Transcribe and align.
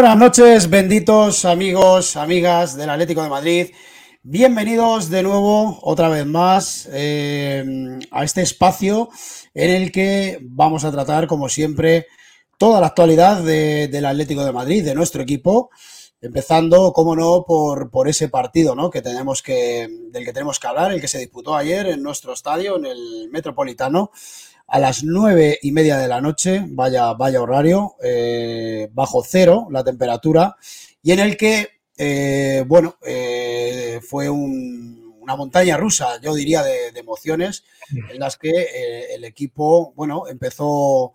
buenas 0.00 0.16
noches, 0.16 0.70
benditos 0.70 1.44
amigos, 1.44 2.16
amigas 2.16 2.74
del 2.74 2.88
Atlético 2.88 3.22
de 3.22 3.28
Madrid. 3.28 3.66
Bienvenidos 4.22 5.10
de 5.10 5.22
nuevo, 5.22 5.78
otra 5.82 6.08
vez 6.08 6.24
más, 6.24 6.88
eh, 6.90 7.98
a 8.10 8.24
este 8.24 8.40
espacio 8.40 9.10
en 9.52 9.68
el 9.68 9.92
que 9.92 10.38
vamos 10.40 10.86
a 10.86 10.90
tratar, 10.90 11.26
como 11.26 11.50
siempre, 11.50 12.06
toda 12.56 12.80
la 12.80 12.86
actualidad 12.86 13.42
del 13.42 14.06
Atlético 14.06 14.42
de 14.42 14.52
Madrid, 14.52 14.82
de 14.82 14.94
nuestro 14.94 15.20
equipo, 15.20 15.68
empezando, 16.22 16.94
como 16.94 17.14
no, 17.14 17.44
por, 17.46 17.90
por 17.90 18.08
ese 18.08 18.30
partido 18.30 18.74
¿no? 18.74 18.88
que 18.88 19.02
tenemos 19.02 19.42
que, 19.42 19.86
del 20.10 20.24
que 20.24 20.32
tenemos 20.32 20.58
que 20.58 20.66
hablar, 20.66 20.92
el 20.92 21.02
que 21.02 21.08
se 21.08 21.18
disputó 21.18 21.54
ayer 21.54 21.86
en 21.88 22.02
nuestro 22.02 22.32
estadio, 22.32 22.78
en 22.78 22.86
el 22.86 23.28
Metropolitano 23.30 24.12
a 24.70 24.78
las 24.78 25.02
nueve 25.02 25.58
y 25.62 25.72
media 25.72 25.98
de 25.98 26.06
la 26.06 26.20
noche, 26.20 26.64
vaya, 26.68 27.12
vaya 27.14 27.42
horario, 27.42 27.96
eh, 28.04 28.88
bajo 28.92 29.24
cero 29.26 29.66
la 29.70 29.82
temperatura, 29.82 30.56
y 31.02 31.10
en 31.10 31.18
el 31.18 31.36
que, 31.36 31.80
eh, 31.98 32.64
bueno, 32.68 32.94
eh, 33.04 34.00
fue 34.08 34.30
una 34.30 35.34
montaña 35.34 35.76
rusa, 35.76 36.20
yo 36.20 36.34
diría, 36.34 36.62
de, 36.62 36.88
emociones, 36.94 37.64
en 37.90 38.20
las 38.20 38.36
que 38.36 39.08
el 39.12 39.24
equipo, 39.24 39.92
bueno, 39.96 40.28
empezó 40.28 41.14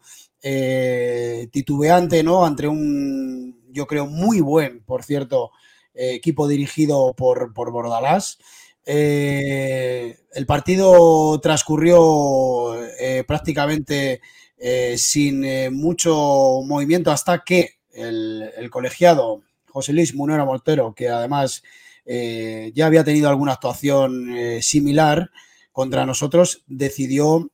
titubeante, 1.51 2.23
¿no? 2.23 2.45
Ante 2.45 2.67
un, 2.67 3.63
yo 3.71 3.87
creo, 3.87 4.05
muy 4.05 4.41
buen, 4.41 4.83
por 4.83 5.03
cierto, 5.03 5.51
equipo 5.93 6.49
dirigido 6.49 7.13
por, 7.15 7.53
por 7.53 7.71
Bordalás. 7.71 8.37
Eh, 8.85 10.15
el 10.33 10.45
partido 10.45 11.39
transcurrió 11.41 12.83
eh, 12.99 13.23
prácticamente 13.27 14.21
eh, 14.57 14.95
sin 14.97 15.43
mucho 15.75 16.61
movimiento 16.65 17.11
hasta 17.11 17.43
que 17.43 17.79
el, 17.91 18.69
colegiado 18.69 19.41
José 19.69 19.93
Luis 19.93 20.13
Munera 20.13 20.45
Mortero, 20.45 20.93
que 20.93 21.09
además 21.09 21.63
ya 22.07 22.85
había 22.85 23.03
tenido 23.03 23.29
alguna 23.29 23.53
actuación 23.53 24.61
similar 24.61 25.31
contra 25.71 26.05
nosotros, 26.05 26.63
decidió 26.67 27.49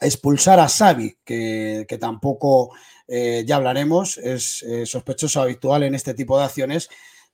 expulsar 0.00 0.60
a 0.60 0.68
Xavi, 0.68 1.16
que, 1.24 1.84
que 1.88 1.98
tampoco 1.98 2.70
ya 3.08 3.56
hablaremos, 3.56 4.18
es 4.18 4.64
sospechoso 4.84 5.42
habitual 5.42 5.82
en 5.82 5.96
este 5.96 6.14
tipo 6.14 6.38
de 6.38 6.44
acciones 6.44 6.90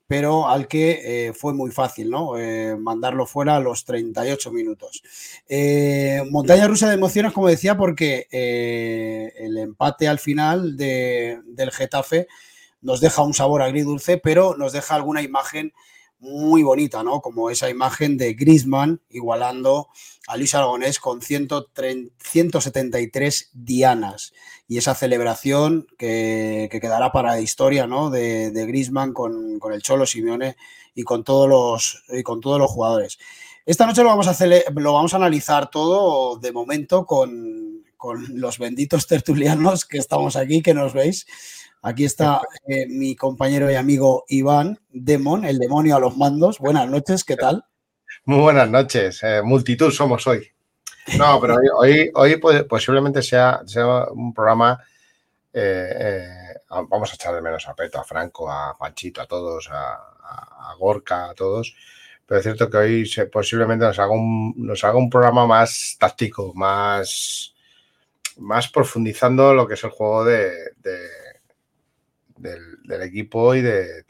pero 0.09 0.49
al 0.49 0.67
que 0.69 1.29
eh, 1.29 1.33
fue 1.35 1.53
muy 1.53 1.71
fácil, 1.71 2.09
¿no? 2.09 2.39
Eh, 2.39 2.75
mandarlo 2.77 3.27
fuera 3.27 3.57
a 3.57 3.61
los 3.61 3.85
38 3.85 4.51
minutos. 4.51 5.03
Eh, 5.47 6.23
montaña 6.31 6.67
rusa 6.67 6.89
de 6.89 6.95
emociones, 6.95 7.33
como 7.35 7.47
decía, 7.47 7.77
porque 7.77 8.27
el 9.39 9.59
empate 9.59 10.09
al 10.09 10.19
final 10.19 10.79
del 10.79 11.71
Getafe 11.71 12.27
nos 12.81 13.01
deja 13.01 13.21
un 13.21 13.35
sabor 13.35 13.61
agridulce, 13.61 14.17
pero 14.17 14.57
nos 14.57 14.73
deja 14.73 14.95
alguna 14.95 15.21
imagen 15.21 15.75
muy 16.21 16.63
bonita, 16.63 17.03
¿no? 17.03 17.21
Como 17.21 17.51
esa 17.51 17.69
imagen 17.71 18.17
de 18.17 18.35
Grisman 18.35 19.01
igualando 19.11 19.89
a 20.27 20.37
Luis 20.37 20.55
Aragonés 20.55 20.99
con 20.99 21.23
173 21.23 23.51
dianas 23.53 24.33
y 24.67 24.79
esa 24.79 24.95
celebración 24.95 25.87
que, 25.97 26.69
quedará 26.71 27.13
para 27.13 27.31
la 27.31 27.41
historia, 27.41 27.87
¿no? 27.87 28.11
De, 28.11 28.51
de 28.51 28.67
Grisman 28.67 29.13
con, 29.13 29.61
el 29.73 29.83
Cholo 29.83 30.07
Simeone 30.07 30.57
y 30.95 31.05
con 31.05 31.23
todos 31.25 31.49
los, 31.49 32.03
y 32.09 32.23
con 32.23 32.41
todos 32.41 32.59
los 32.59 32.71
jugadores. 32.71 33.19
Esta 33.65 33.87
noche 33.87 34.03
lo 34.03 34.09
vamos 34.09 34.29
a, 34.29 34.47
lo 34.47 34.93
vamos 34.93 35.15
a 35.15 35.17
analizar 35.17 35.71
todo 35.71 36.39
de 36.39 36.53
momento 36.53 37.07
con, 37.07 37.85
con 37.97 38.41
los 38.41 38.59
benditos 38.59 39.07
tertulianos 39.07 39.85
que 39.85 39.99
estamos 39.99 40.35
aquí, 40.37 40.63
que 40.63 40.75
nos 40.75 40.95
veis. 40.95 41.27
Aquí 41.83 42.05
está 42.05 42.41
eh, 42.67 42.87
mi 42.89 43.15
compañero 43.15 43.71
y 43.71 43.77
amigo 43.77 44.25
Iván 44.29 44.81
Demon, 44.91 45.45
el 45.45 45.59
demonio 45.59 45.95
a 45.95 46.01
los 46.01 46.17
mandos. 46.17 46.59
Buenas 46.59 46.89
noches, 46.89 47.23
¿qué 47.23 47.37
tal? 47.37 47.65
Muy 48.25 48.41
buenas 48.41 48.69
noches. 48.69 49.23
Eh, 49.23 49.43
multitud 49.45 49.93
somos 49.93 50.27
hoy. 50.27 50.51
No, 51.17 51.41
pero 51.41 51.57
hoy, 51.77 52.11
hoy, 52.15 52.37
posiblemente 52.69 53.23
sea, 53.23 53.63
sea, 53.65 54.07
un 54.11 54.35
programa. 54.35 54.83
Eh, 55.53 56.27
vamos 56.69 57.13
a 57.13 57.15
echar 57.15 57.35
de 57.35 57.41
menos 57.41 57.67
a 57.69 57.75
Peto, 57.75 58.01
a 58.01 58.05
Franco, 58.05 58.51
a 58.51 58.75
Juanchito, 58.75 59.23
a 59.23 59.27
todos, 59.27 59.71
a, 59.71 60.75
Gorka, 60.79 61.31
a 61.31 61.35
todos. 61.35 61.75
Pero 62.27 62.39
es 62.41 62.45
cierto 62.45 62.69
que 62.69 62.77
hoy 62.77 63.11
posiblemente 63.33 63.85
nos 63.85 63.99
haga, 64.01 64.11
un, 64.11 64.53
nos 64.57 64.83
haga 64.83 64.99
un 64.99 65.09
programa 65.09 65.47
más 65.47 65.97
táctico, 65.99 66.53
más, 66.55 67.55
más 68.37 68.69
profundizando 68.69 69.55
lo 69.55 69.67
que 69.67 69.75
es 69.75 69.85
el 69.85 69.91
juego 69.91 70.25
de 70.25 70.53
del, 72.39 73.03
equipo 73.03 73.55
y 73.55 73.63
de, 73.63 74.05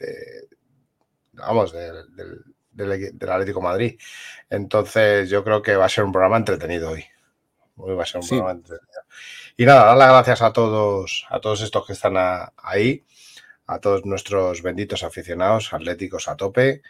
vamos, 1.33 1.73
del, 1.73 3.29
Atlético 3.29 3.61
Madrid. 3.61 3.99
Entonces, 4.51 5.29
yo 5.29 5.45
creo 5.45 5.63
que 5.63 5.77
va 5.77 5.87
a 5.87 5.89
ser 5.89 6.05
un 6.05 6.13
programa 6.13 6.37
entretenido 6.37 6.91
hoy. 6.91 7.05
Hoy 7.77 7.95
va 7.95 8.03
a 8.03 8.07
ser 8.07 8.21
un 8.21 8.29
programa 8.29 8.53
entretenido. 8.53 9.03
Y 9.57 9.65
nada, 9.67 9.87
dar 9.87 9.97
las 9.97 10.09
gracias 10.11 10.43
a 10.43 10.53
todos, 10.53 11.27
a 11.29 11.41
todos 11.41 11.63
estos 11.63 11.87
que 11.87 11.93
están 11.93 12.15
ahí, 12.57 13.05
a 13.67 13.81
todos 13.81 14.05
nuestros 14.05 14.63
benditos 14.63 15.03
aficionados, 15.03 15.73
atléticos 15.73 16.29
a 16.29 16.37
tope. 16.37 16.83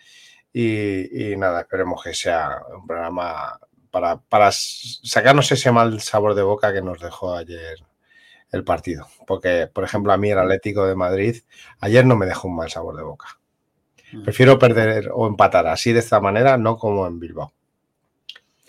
Y, 0.53 1.35
nada, 1.37 1.61
esperemos 1.61 2.03
que 2.03 2.15
sea 2.15 2.63
un 2.75 2.87
programa 2.87 3.59
para, 3.91 4.19
para 4.21 4.51
sacarnos 4.53 5.51
ese 5.53 5.71
mal 5.73 6.01
sabor 6.01 6.35
de 6.35 6.43
boca 6.43 6.73
que 6.73 6.83
nos 6.83 7.01
dejó 7.01 7.35
ayer 7.35 7.88
el 8.53 8.65
partido. 8.65 9.07
Porque, 9.27 9.69
por 9.73 9.85
ejemplo, 9.85 10.13
a 10.13 10.17
mí 10.17 10.31
el 10.31 10.39
Atlético 10.39 10.87
de 10.87 10.95
Madrid 10.95 11.37
ayer 11.81 12.05
no 12.07 12.17
me 12.17 12.27
dejó 12.27 12.49
un 12.49 12.57
mal 12.57 12.71
sabor 12.71 12.97
de 12.97 13.03
boca. 13.03 13.39
Mm. 14.13 14.23
Prefiero 14.23 14.59
perder 14.59 15.11
o 15.13 15.27
empatar 15.27 15.67
así 15.67 15.93
de 15.93 16.01
esta 16.01 16.21
manera, 16.21 16.57
no 16.57 16.77
como 16.77 17.07
en 17.07 17.19
Bilbao. 17.19 17.53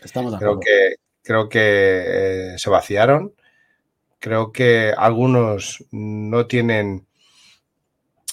Estamos 0.01 0.37
creo 0.37 0.59
que 0.59 0.95
creo 1.23 1.49
que 1.49 2.53
eh, 2.53 2.57
se 2.57 2.69
vaciaron. 2.69 3.33
Creo 4.19 4.51
que 4.51 4.93
algunos 4.97 5.85
no 5.91 6.47
tienen 6.47 7.07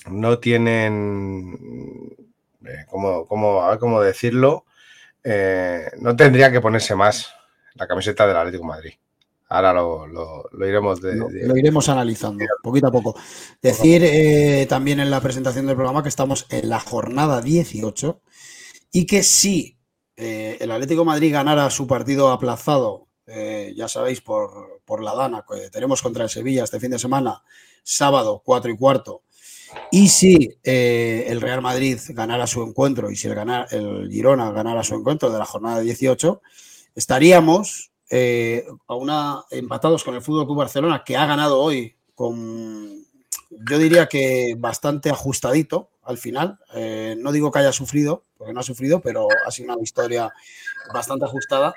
no 0.08 0.38
tienen 0.38 2.16
eh, 2.64 2.86
como, 2.88 3.62
a 3.62 3.70
ver 3.70 3.78
cómo 3.78 4.00
decirlo. 4.00 4.64
Eh, 5.22 5.90
no 5.98 6.14
tendría 6.14 6.50
que 6.52 6.60
ponerse 6.60 6.94
más 6.94 7.32
la 7.74 7.86
camiseta 7.86 8.26
del 8.26 8.36
Atlético 8.36 8.62
de 8.62 8.68
Madrid. 8.68 8.92
Ahora 9.48 9.72
lo, 9.72 10.48
iremos 10.66 11.00
lo, 11.00 11.56
iremos 11.56 11.88
analizando 11.88 12.44
poquito 12.62 12.88
a 12.88 12.92
poco. 12.92 13.16
Decir 13.62 14.02
eh, 14.04 14.66
también 14.68 14.98
en 14.98 15.10
la 15.10 15.20
presentación 15.20 15.66
del 15.66 15.76
programa 15.76 16.02
que 16.02 16.08
estamos 16.08 16.46
en 16.50 16.68
la 16.68 16.80
jornada 16.80 17.40
18 17.40 18.20
y 18.92 19.06
que 19.06 19.22
si 19.22 19.78
eh, 20.16 20.56
el 20.60 20.70
Atlético 20.72 21.04
Madrid 21.04 21.32
ganara 21.32 21.70
su 21.70 21.86
partido 21.86 22.30
aplazado, 22.32 23.06
eh, 23.26 23.72
ya 23.76 23.86
sabéis, 23.86 24.20
por, 24.20 24.82
por, 24.84 25.00
la 25.00 25.14
Dana, 25.14 25.44
que 25.48 25.70
tenemos 25.70 26.02
contra 26.02 26.24
el 26.24 26.30
Sevilla 26.30 26.64
este 26.64 26.80
fin 26.80 26.90
de 26.90 26.98
semana, 26.98 27.44
sábado 27.84 28.42
4 28.44 28.72
y 28.72 28.76
cuarto, 28.76 29.22
y 29.92 30.08
si 30.08 30.58
el 30.62 31.40
Real 31.40 31.60
Madrid 31.60 31.98
ganara 32.08 32.46
su 32.46 32.62
encuentro 32.62 33.10
y 33.10 33.16
si 33.16 33.28
el, 33.28 33.36
el 33.70 34.10
Girona 34.10 34.50
ganara 34.50 34.82
su 34.82 34.94
encuentro 34.94 35.30
de 35.30 35.38
la 35.38 35.44
jornada 35.44 35.80
18, 35.80 36.40
estaríamos 36.94 37.92
eh, 38.10 38.66
a 38.86 38.94
una, 38.94 39.44
empatados 39.50 40.04
con 40.04 40.14
el 40.14 40.22
Fútbol 40.22 40.46
Club 40.46 40.58
Barcelona, 40.58 41.02
que 41.04 41.16
ha 41.16 41.26
ganado 41.26 41.60
hoy 41.60 41.96
con, 42.14 43.04
yo 43.50 43.78
diría 43.78 44.06
que 44.06 44.54
bastante 44.58 45.10
ajustadito 45.10 45.90
al 46.02 46.18
final. 46.18 46.58
Eh, 46.74 47.16
no 47.18 47.32
digo 47.32 47.50
que 47.50 47.58
haya 47.58 47.72
sufrido, 47.72 48.24
porque 48.36 48.52
no 48.52 48.60
ha 48.60 48.64
sufrido, 48.64 49.00
pero 49.00 49.28
ha 49.46 49.50
sido 49.50 49.74
una 49.74 49.82
historia 49.82 50.32
bastante 50.92 51.24
ajustada. 51.24 51.74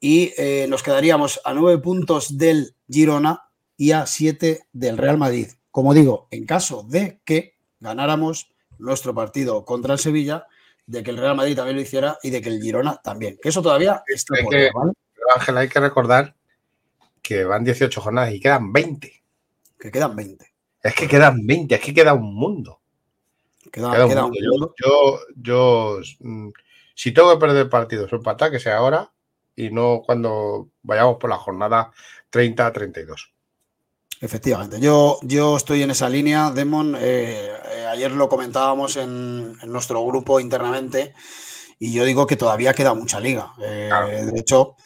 Y 0.00 0.32
eh, 0.36 0.66
nos 0.68 0.82
quedaríamos 0.82 1.40
a 1.44 1.52
nueve 1.52 1.80
puntos 1.82 2.38
del 2.38 2.74
Girona 2.88 3.48
y 3.76 3.92
a 3.92 4.06
siete 4.06 4.66
del 4.72 4.98
Real 4.98 5.18
Madrid. 5.18 5.48
Como 5.70 5.94
digo, 5.94 6.28
en 6.30 6.46
caso 6.46 6.84
de 6.88 7.20
que 7.24 7.56
ganáramos 7.80 8.52
nuestro 8.78 9.14
partido 9.14 9.64
contra 9.64 9.94
el 9.94 9.98
Sevilla, 9.98 10.46
de 10.86 11.02
que 11.02 11.10
el 11.10 11.16
Real 11.16 11.36
Madrid 11.36 11.56
también 11.56 11.76
lo 11.76 11.82
hiciera 11.82 12.18
y 12.22 12.30
de 12.30 12.40
que 12.40 12.48
el 12.48 12.62
Girona 12.62 13.00
también. 13.02 13.38
Que 13.42 13.48
eso 13.48 13.62
todavía 13.62 14.02
está 14.06 14.36
por 14.42 14.54
¿vale? 14.54 14.92
Ángel, 15.34 15.58
hay 15.58 15.68
que 15.68 15.80
recordar 15.80 16.34
que 17.22 17.44
van 17.44 17.64
18 17.64 18.00
jornadas 18.00 18.32
y 18.32 18.40
quedan 18.40 18.72
20. 18.72 19.22
Que 19.78 19.90
quedan 19.90 20.14
20. 20.14 20.52
Es 20.82 20.94
que 20.94 21.08
quedan 21.08 21.44
20, 21.46 21.74
es 21.74 21.80
que 21.80 21.94
queda 21.94 22.14
un 22.14 22.34
mundo. 22.34 22.80
Queda, 23.72 24.06
un 24.06 24.14
mundo. 24.14 24.74
Yo, 24.82 25.18
yo, 25.34 25.98
mm, 26.20 26.50
si 26.94 27.12
tengo 27.12 27.32
que 27.32 27.40
perder 27.40 27.68
partidos 27.68 28.12
o 28.12 28.16
empatar, 28.16 28.50
que 28.50 28.60
sea 28.60 28.78
ahora 28.78 29.10
y 29.56 29.70
no 29.70 30.02
cuando 30.04 30.68
vayamos 30.82 31.16
por 31.16 31.30
la 31.30 31.36
jornada 31.36 31.90
30 32.30 32.66
a 32.66 32.72
32. 32.72 33.32
Efectivamente, 34.20 34.80
yo, 34.80 35.18
yo 35.22 35.56
estoy 35.56 35.82
en 35.82 35.90
esa 35.90 36.08
línea, 36.08 36.50
Demon. 36.50 36.94
Eh, 36.98 37.50
eh, 37.72 37.86
ayer 37.86 38.12
lo 38.12 38.28
comentábamos 38.28 38.96
en, 38.96 39.58
nuestro 39.66 40.04
grupo 40.06 40.40
internamente 40.40 41.14
y 41.78 41.92
yo 41.92 42.04
digo 42.04 42.26
que 42.26 42.36
todavía 42.36 42.72
queda 42.72 42.94
mucha 42.94 43.20
liga. 43.20 43.52
Eh, 43.60 43.90
de 44.32 44.40
hecho, 44.40 44.76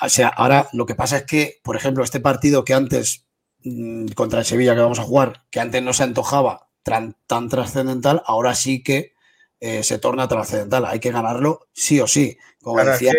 o 0.00 0.08
sea, 0.08 0.28
ahora 0.28 0.68
lo 0.72 0.86
que 0.86 0.94
pasa 0.94 1.18
es 1.18 1.24
que, 1.24 1.60
por 1.62 1.76
ejemplo, 1.76 2.04
este 2.04 2.20
partido 2.20 2.64
que 2.64 2.74
antes 2.74 3.26
mm, 3.64 4.08
contra 4.08 4.40
el 4.40 4.44
Sevilla 4.44 4.74
que 4.74 4.80
vamos 4.80 4.98
a 4.98 5.04
jugar, 5.04 5.44
que 5.50 5.60
antes 5.60 5.82
no 5.82 5.92
se 5.92 6.02
antojaba 6.04 6.68
tan, 6.82 7.14
trascendental, 7.48 8.22
ahora 8.26 8.54
sí 8.54 8.82
que 8.82 9.12
se 9.60 9.98
torna 9.98 10.28
trascendental. 10.28 10.86
Hay 10.86 11.00
que 11.00 11.10
ganarlo 11.10 11.68
sí 11.72 12.00
o 12.00 12.06
sí. 12.06 12.38
Como 12.62 12.82
decía. 12.84 13.12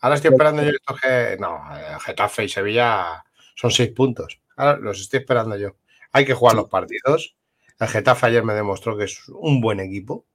ahora 0.00 0.16
estoy 0.16 0.32
esperando 0.32 0.62
yo 0.62 0.70
esto 0.70 0.94
que. 1.00 1.36
No, 1.38 1.60
Getafe 2.00 2.44
y 2.44 2.48
Sevilla 2.48 3.24
son 3.54 3.70
seis 3.70 3.90
puntos. 3.90 4.40
Ahora 4.56 4.78
los 4.78 5.00
estoy 5.00 5.20
esperando 5.20 5.56
yo. 5.56 5.76
Hay 6.12 6.24
que 6.24 6.34
jugar 6.34 6.56
los 6.56 6.68
partidos. 6.68 7.36
El 7.78 7.88
Getafe 7.88 8.26
ayer 8.26 8.44
me 8.44 8.54
demostró 8.54 8.96
que 8.96 9.04
es 9.04 9.28
un 9.28 9.60
buen 9.60 9.80
equipo. 9.80 10.26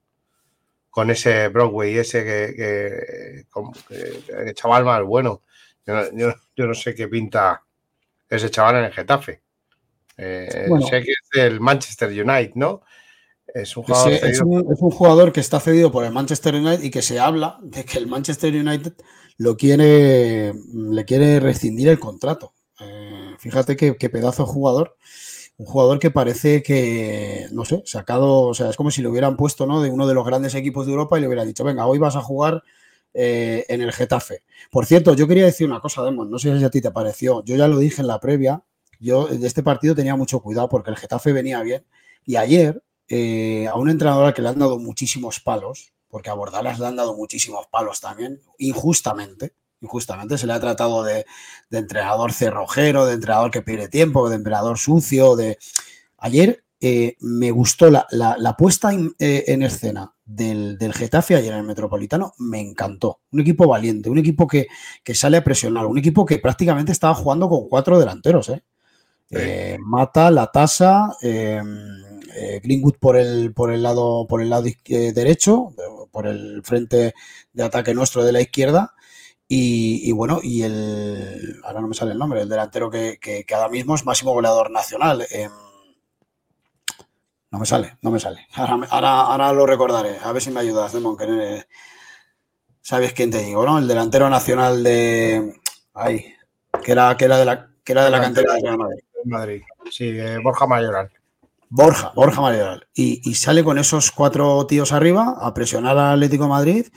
Con 0.97 1.11
ese 1.11 1.49
Broadway, 1.49 1.95
ese 1.99 2.23
que, 2.23 3.45
que, 3.45 4.53
chaval 4.55 4.83
más 4.83 5.03
bueno. 5.03 5.43
Yo, 5.85 6.65
no 6.65 6.73
sé 6.73 6.95
qué 6.95 7.07
pinta 7.07 7.61
ese 8.27 8.49
chaval 8.49 8.77
en 8.77 8.85
el 8.85 8.91
Getafe. 8.91 9.43
Eh, 10.17 10.67
sé 10.89 11.03
que 11.03 11.11
es 11.11 11.29
del 11.31 11.59
Manchester 11.59 12.09
United, 12.09 12.55
¿no? 12.55 12.81
Es 13.45 13.77
un, 13.77 13.83
jugador 13.83 14.11
es, 14.11 14.41
un, 14.41 14.89
jugador 14.89 15.31
que 15.31 15.39
está 15.39 15.59
cedido 15.59 15.91
por 15.91 16.03
el 16.03 16.11
Manchester 16.11 16.55
United 16.55 16.83
y 16.83 16.89
que 16.89 17.03
se 17.03 17.19
habla 17.19 17.59
de 17.61 17.85
que 17.85 17.99
el 17.99 18.07
Manchester 18.07 18.51
United 18.55 18.93
lo 19.37 19.55
quiere, 19.55 20.51
le 20.73 21.05
quiere 21.05 21.39
rescindir 21.39 21.89
el 21.89 21.99
contrato. 21.99 22.55
Eh, 22.79 23.35
fíjate 23.37 23.77
qué, 23.77 24.09
pedazo 24.09 24.47
de 24.47 24.51
jugador. 24.51 24.97
Un 25.57 25.65
jugador 25.65 25.99
que 25.99 26.11
parece 26.11 26.61
que, 26.61 27.47
no 27.51 27.65
sé, 27.65 27.81
sacado, 27.85 28.43
o 28.43 28.53
sea, 28.53 28.69
es 28.69 28.75
como 28.75 28.91
si 28.91 29.01
lo 29.01 29.09
hubieran 29.09 29.35
puesto, 29.35 29.65
¿no? 29.65 29.81
De 29.81 29.89
uno 29.89 30.07
de 30.07 30.13
los 30.13 30.25
grandes 30.25 30.53
equipos 30.53 30.85
de 30.85 30.91
Europa 30.91 31.17
y 31.17 31.21
le 31.21 31.27
hubiera 31.27 31.45
dicho, 31.45 31.63
venga, 31.63 31.87
hoy 31.87 31.97
vas 31.97 32.15
a 32.15 32.21
jugar 32.21 32.63
eh, 33.13 33.65
en 33.69 33.81
el 33.81 33.91
Getafe. 33.91 34.43
Por 34.69 34.85
cierto, 34.85 35.15
yo 35.15 35.27
quería 35.27 35.45
decir 35.45 35.65
una 35.65 35.79
cosa, 35.79 36.03
Demon, 36.03 36.29
no 36.29 36.37
sé 36.37 36.55
si 36.57 36.63
a 36.63 36.69
ti 36.69 36.81
te 36.81 36.91
pareció. 36.91 37.43
Yo 37.43 37.55
ya 37.55 37.67
lo 37.67 37.79
dije 37.79 38.01
en 38.01 38.07
la 38.07 38.19
previa, 38.19 38.63
yo 38.99 39.25
de 39.25 39.47
este 39.47 39.63
partido 39.63 39.95
tenía 39.95 40.15
mucho 40.15 40.39
cuidado 40.41 40.69
porque 40.69 40.91
el 40.91 40.97
Getafe 40.97 41.33
venía 41.33 41.61
bien. 41.63 41.83
Y 42.25 42.35
ayer, 42.35 42.83
eh, 43.07 43.67
a 43.67 43.75
un 43.75 43.89
entrenador 43.89 44.33
que 44.35 44.43
le 44.43 44.49
han 44.49 44.59
dado 44.59 44.77
muchísimos 44.77 45.39
palos, 45.39 45.93
porque 46.09 46.29
a 46.29 46.33
Bordalas 46.33 46.79
le 46.79 46.85
han 46.85 46.95
dado 46.95 47.15
muchísimos 47.15 47.65
palos 47.67 47.99
también, 47.99 48.41
injustamente, 48.59 49.53
Injustamente 49.81 50.37
se 50.37 50.47
le 50.47 50.53
ha 50.53 50.59
tratado 50.59 51.03
de, 51.03 51.25
entrenador 51.71 52.33
cerrojero, 52.33 53.05
de 53.05 53.13
entrenador 53.13 53.51
que 53.51 53.61
pierde 53.61 53.89
tiempo, 53.89 54.29
de 54.29 54.35
entrenador 54.37 54.77
sucio. 54.79 55.35
De... 55.35 55.59
Ayer 56.17 56.63
eh, 56.79 57.15
me 57.19 57.51
gustó 57.51 57.89
la, 57.91 58.55
puesta 58.57 58.91
eh, 58.91 59.43
en, 59.47 59.61
escena 59.61 60.13
del, 60.25 60.77
Getafe 60.93 61.35
ayer 61.35 61.53
en 61.53 61.59
el 61.59 61.65
Metropolitano, 61.65 62.33
me 62.39 62.59
encantó. 62.59 63.19
Un 63.31 63.41
equipo 63.41 63.67
valiente, 63.67 64.09
un 64.09 64.17
equipo 64.17 64.47
que, 64.47 64.67
sale 65.13 65.37
a 65.37 65.43
presionar, 65.43 65.85
un 65.85 65.99
equipo 65.99 66.25
que 66.25 66.39
prácticamente 66.39 66.91
estaba 66.91 67.13
jugando 67.13 67.47
con 67.47 67.69
cuatro 67.69 67.99
delanteros. 67.99 68.49
¿eh? 68.49 69.77
Mata, 69.79 70.31
la 70.31 70.47
tasa, 70.51 71.15
Greenwood 71.21 72.95
por 72.99 73.15
el, 73.15 73.53
por 73.53 73.71
el 73.71 73.83
lado, 73.83 74.25
por 74.27 74.41
el 74.41 74.49
lado 74.49 74.63
derecho, 74.87 75.73
por 76.09 76.25
el 76.25 76.63
frente 76.63 77.13
de 77.53 77.63
ataque 77.63 77.93
nuestro 77.93 78.23
de 78.23 78.31
la 78.31 78.41
izquierda 78.41 78.95
y, 79.49 80.11
bueno, 80.11 80.39
y 80.43 80.63
el. 80.63 81.61
Ahora 81.63 81.79
no 81.79 81.87
me 81.87 81.95
sale 81.95 82.11
el 82.11 82.17
nombre, 82.17 82.41
el 82.41 82.49
delantero 82.49 82.89
que, 82.89 83.17
que, 83.19 83.45
ahora 83.53 83.69
mismo 83.69 83.95
es 83.95 84.05
máximo 84.05 84.33
goleador 84.33 84.71
nacional. 84.71 85.25
Em, 85.31 85.51
no 87.51 87.59
me 87.59 87.65
sale, 87.65 87.97
no 88.01 88.11
me 88.11 88.19
sale. 88.19 88.45
Ahora, 88.55 89.21
ahora, 89.21 89.53
lo 89.53 89.65
recordaré. 89.65 90.17
A 90.21 90.33
ver 90.33 90.41
si 90.41 90.51
me 90.51 90.59
ayudas, 90.59 90.91
Demon, 90.91 91.15
que 91.15 91.65
sabes 92.81 93.13
quién 93.13 93.31
te 93.31 93.41
digo, 93.41 93.65
¿no? 93.65 93.77
El 93.77 93.87
delantero 93.87 94.29
nacional 94.29 94.83
de. 94.83 95.61
Ay, 95.93 96.33
que 96.83 96.91
era, 96.91 97.15
que 97.15 97.25
era 97.25 97.37
de 97.37 97.45
la, 97.45 97.69
que 97.85 97.93
era 97.93 98.03
de 98.03 98.11
la 98.11 98.19
cantera 98.19 98.53
de 98.53 98.61
Real 98.61 98.77
Madrid. 98.77 99.03
Madrid. 99.23 99.61
Sí, 99.89 100.13
Borja 100.43 100.67
Mayoral. 100.67 101.09
Borja, 101.69 102.11
Borja 102.15 102.41
Mayoral. 102.41 102.87
Y, 102.93 103.21
y, 103.29 103.35
sale 103.35 103.63
con 103.63 103.77
esos 103.77 104.11
cuatro 104.11 104.65
tíos 104.67 104.91
arriba 104.91 105.37
a 105.39 105.53
presionar 105.53 105.97
al 105.97 106.15
Atlético 106.15 106.43
de 106.43 106.49
Madrid 106.49 106.87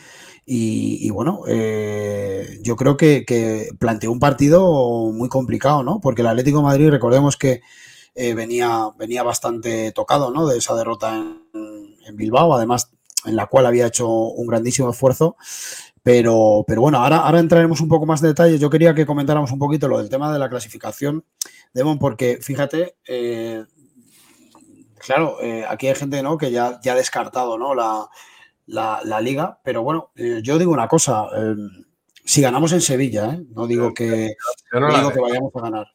y, 0.46 1.10
bueno, 1.10 1.42
eh, 1.46 2.58
yo 2.62 2.76
creo 2.76 2.96
que, 2.96 3.68
planteó 3.78 4.10
un 4.10 4.18
partido 4.18 5.12
muy 5.12 5.28
complicado, 5.28 5.82
¿no? 5.82 6.00
Porque 6.00 6.22
el 6.22 6.28
Atlético 6.28 6.62
Madrid, 6.62 6.90
recordemos 6.90 7.36
que 7.36 7.60
eh, 8.14 8.34
venía, 8.34 8.88
venía 8.98 9.22
bastante 9.22 9.92
tocado, 9.92 10.30
¿no? 10.30 10.46
De 10.46 10.58
esa 10.58 10.74
derrota 10.74 11.16
en, 11.16 12.16
Bilbao, 12.16 12.54
además 12.54 12.90
en 13.24 13.36
la 13.36 13.46
cual 13.46 13.66
había 13.66 13.86
hecho 13.86 14.08
un 14.08 14.46
grandísimo 14.48 14.90
esfuerzo. 14.90 15.36
Pero, 16.02 16.64
pero 16.66 16.80
bueno, 16.80 16.98
ahora, 16.98 17.18
ahora 17.18 17.38
entraremos 17.38 17.80
un 17.80 17.88
poco 17.88 18.06
más 18.06 18.20
de 18.20 18.28
detalle. 18.28 18.58
Yo 18.58 18.70
quería 18.70 18.94
que 18.94 19.06
comentáramos 19.06 19.52
un 19.52 19.58
poquito 19.58 19.86
lo 19.86 19.98
del 19.98 20.08
tema 20.08 20.32
de 20.32 20.38
la 20.38 20.48
clasificación, 20.48 21.24
Demon, 21.74 21.98
porque 21.98 22.38
fíjate, 22.40 22.96
eh, 23.06 23.64
claro, 24.98 25.36
aquí 25.68 25.86
hay 25.86 25.94
gente 25.94 26.22
¿no? 26.22 26.38
que 26.38 26.50
ya, 26.50 26.80
ya 26.82 26.94
ha 26.94 26.96
descartado 26.96 27.58
¿no? 27.58 27.74
la, 27.74 28.08
la, 28.70 29.20
liga. 29.20 29.60
Pero 29.64 29.82
bueno, 29.82 30.12
eh, 30.16 30.40
yo 30.42 30.58
digo 30.58 30.72
una 30.72 30.88
cosa, 30.88 31.26
eh, 31.36 31.54
si 32.24 32.40
ganamos 32.40 32.72
en 32.72 32.80
Sevilla, 32.80 33.34
¿eh? 33.34 33.42
no 33.54 33.66
digo 33.66 33.92
que, 33.92 34.34
digo 34.72 35.12
que 35.12 35.20
vayamos 35.20 35.52
a 35.54 35.60
ganar, 35.60 35.86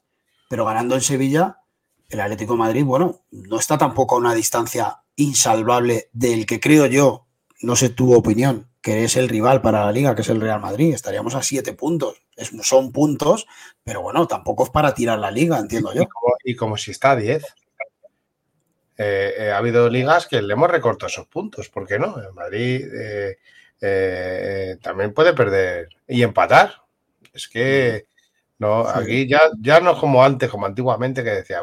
pero 0.49 0.65
ganando 0.65 0.95
en 0.95 1.01
Sevilla, 1.01 1.59
el 2.09 2.19
Atlético 2.19 2.53
de 2.53 2.59
Madrid, 2.59 2.83
bueno, 2.83 3.21
no 3.31 3.59
está 3.59 3.77
tampoco 3.77 4.15
a 4.15 4.19
una 4.19 4.33
distancia 4.33 5.01
insalvable 5.15 6.09
del 6.13 6.45
que 6.45 6.59
creo 6.59 6.85
yo, 6.85 7.27
no 7.61 7.75
sé 7.75 7.89
tu 7.89 8.13
opinión, 8.13 8.69
que 8.81 9.03
es 9.03 9.15
el 9.15 9.29
rival 9.29 9.61
para 9.61 9.85
la 9.85 9.91
liga, 9.91 10.13
que 10.13 10.21
es 10.21 10.29
el 10.29 10.41
Real 10.41 10.61
Madrid. 10.61 10.93
Estaríamos 10.93 11.33
a 11.33 11.41
siete 11.41 11.73
puntos. 11.73 12.21
son 12.61 12.91
puntos, 12.91 13.47
pero 13.83 14.01
bueno, 14.03 14.27
tampoco 14.27 14.65
es 14.65 14.69
para 14.69 14.93
tirar 14.93 15.17
la 15.17 15.31
liga, 15.31 15.57
entiendo 15.57 15.91
yo. 15.93 16.03
Y 16.43 16.55
como, 16.55 16.77
si 16.77 16.91
está 16.91 17.11
a 17.11 17.15
diez. 17.15 17.43
Eh, 18.97 19.33
eh, 19.37 19.51
ha 19.51 19.57
habido 19.57 19.89
ligas 19.89 20.25
que 20.25 20.41
le 20.41 20.53
hemos 20.53 20.71
recortado 20.71 21.07
esos 21.07 21.27
puntos, 21.27 21.67
¿por 21.69 21.85
qué 21.85 21.99
no? 21.99 22.21
En 22.21 22.33
Madrid 22.33 22.87
eh, 23.81 24.77
también 24.81 25.13
puede 25.13 25.33
perder 25.33 25.89
y 26.07 26.23
empatar. 26.23 26.83
Es 27.33 27.47
que 27.49 28.07
no, 28.59 28.87
aquí 28.87 29.27
ya, 29.27 29.41
ya 29.59 29.81
no 29.81 29.91
es 29.91 29.99
como 29.99 30.23
antes, 30.23 30.49
como 30.49 30.65
antiguamente, 30.65 31.23
que 31.23 31.31
decía, 31.31 31.61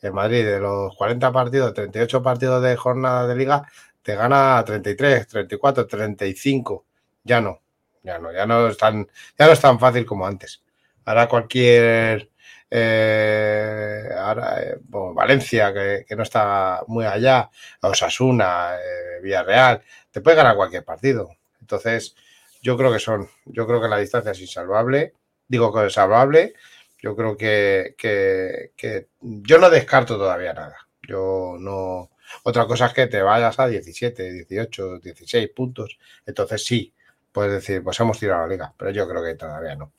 en 0.00 0.14
Madrid 0.14 0.44
de 0.44 0.60
los 0.60 0.96
40 0.96 1.32
partidos, 1.32 1.74
38 1.74 2.22
partidos 2.22 2.62
de 2.62 2.76
jornada 2.76 3.26
de 3.26 3.36
liga, 3.36 3.66
te 4.02 4.14
gana 4.14 4.62
33, 4.64 5.26
34, 5.26 5.86
35. 5.86 6.84
Ya 7.24 7.40
no, 7.40 7.60
ya 8.02 8.18
no, 8.18 8.32
ya 8.32 8.46
no 8.46 8.68
es 8.68 8.78
tan, 8.78 9.06
ya 9.38 9.46
no 9.46 9.52
es 9.52 9.60
tan 9.60 9.78
fácil 9.78 10.06
como 10.06 10.26
antes. 10.26 10.62
Ahora 11.04 11.28
cualquier 11.28 12.30
eh, 12.70 14.08
ahora, 14.16 14.62
eh, 14.62 14.78
Valencia, 14.88 15.72
que, 15.72 16.16
no 16.16 16.22
está 16.22 16.82
muy 16.88 17.04
allá, 17.04 17.50
Osasuna, 17.80 18.76
eh, 18.76 19.20
Villarreal, 19.22 19.82
te 20.10 20.20
puede 20.20 20.36
ganar 20.36 20.56
cualquier 20.56 20.84
partido. 20.84 21.30
Entonces, 21.60 22.14
yo 22.62 22.76
creo 22.76 22.92
que 22.92 22.98
son, 22.98 23.28
yo 23.44 23.66
creo 23.66 23.80
que 23.80 23.88
la 23.88 23.98
distancia 23.98 24.32
es 24.32 24.40
insalvable, 24.40 25.14
digo 25.48 25.72
que 25.72 25.86
es 25.86 25.92
salvable, 25.92 26.54
yo 26.98 27.14
creo 27.14 27.36
que, 27.36 27.94
que, 27.96 29.06
yo 29.20 29.58
no 29.58 29.70
descarto 29.70 30.16
todavía 30.18 30.52
nada. 30.52 30.76
Yo 31.02 31.56
no. 31.58 32.10
Otra 32.42 32.66
cosa 32.66 32.86
es 32.86 32.92
que 32.94 33.06
te 33.06 33.22
vayas 33.22 33.58
a 33.60 33.68
17, 33.68 34.32
18, 34.32 34.98
16 34.98 35.50
puntos. 35.54 35.98
Entonces 36.26 36.64
sí, 36.64 36.92
puedes 37.30 37.52
decir, 37.52 37.82
pues 37.84 38.00
hemos 38.00 38.18
tirado 38.18 38.42
la 38.42 38.48
liga, 38.48 38.74
pero 38.76 38.90
yo 38.90 39.08
creo 39.08 39.22
que 39.22 39.34
todavía 39.34 39.76
no. 39.76 39.92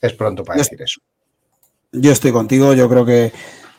Es 0.00 0.12
pronto 0.12 0.44
para 0.44 0.58
decir 0.58 0.82
eso. 0.82 1.00
Yo 1.96 2.10
estoy 2.10 2.32
contigo, 2.32 2.74
yo 2.74 2.88
creo 2.88 3.06
que, 3.06 3.32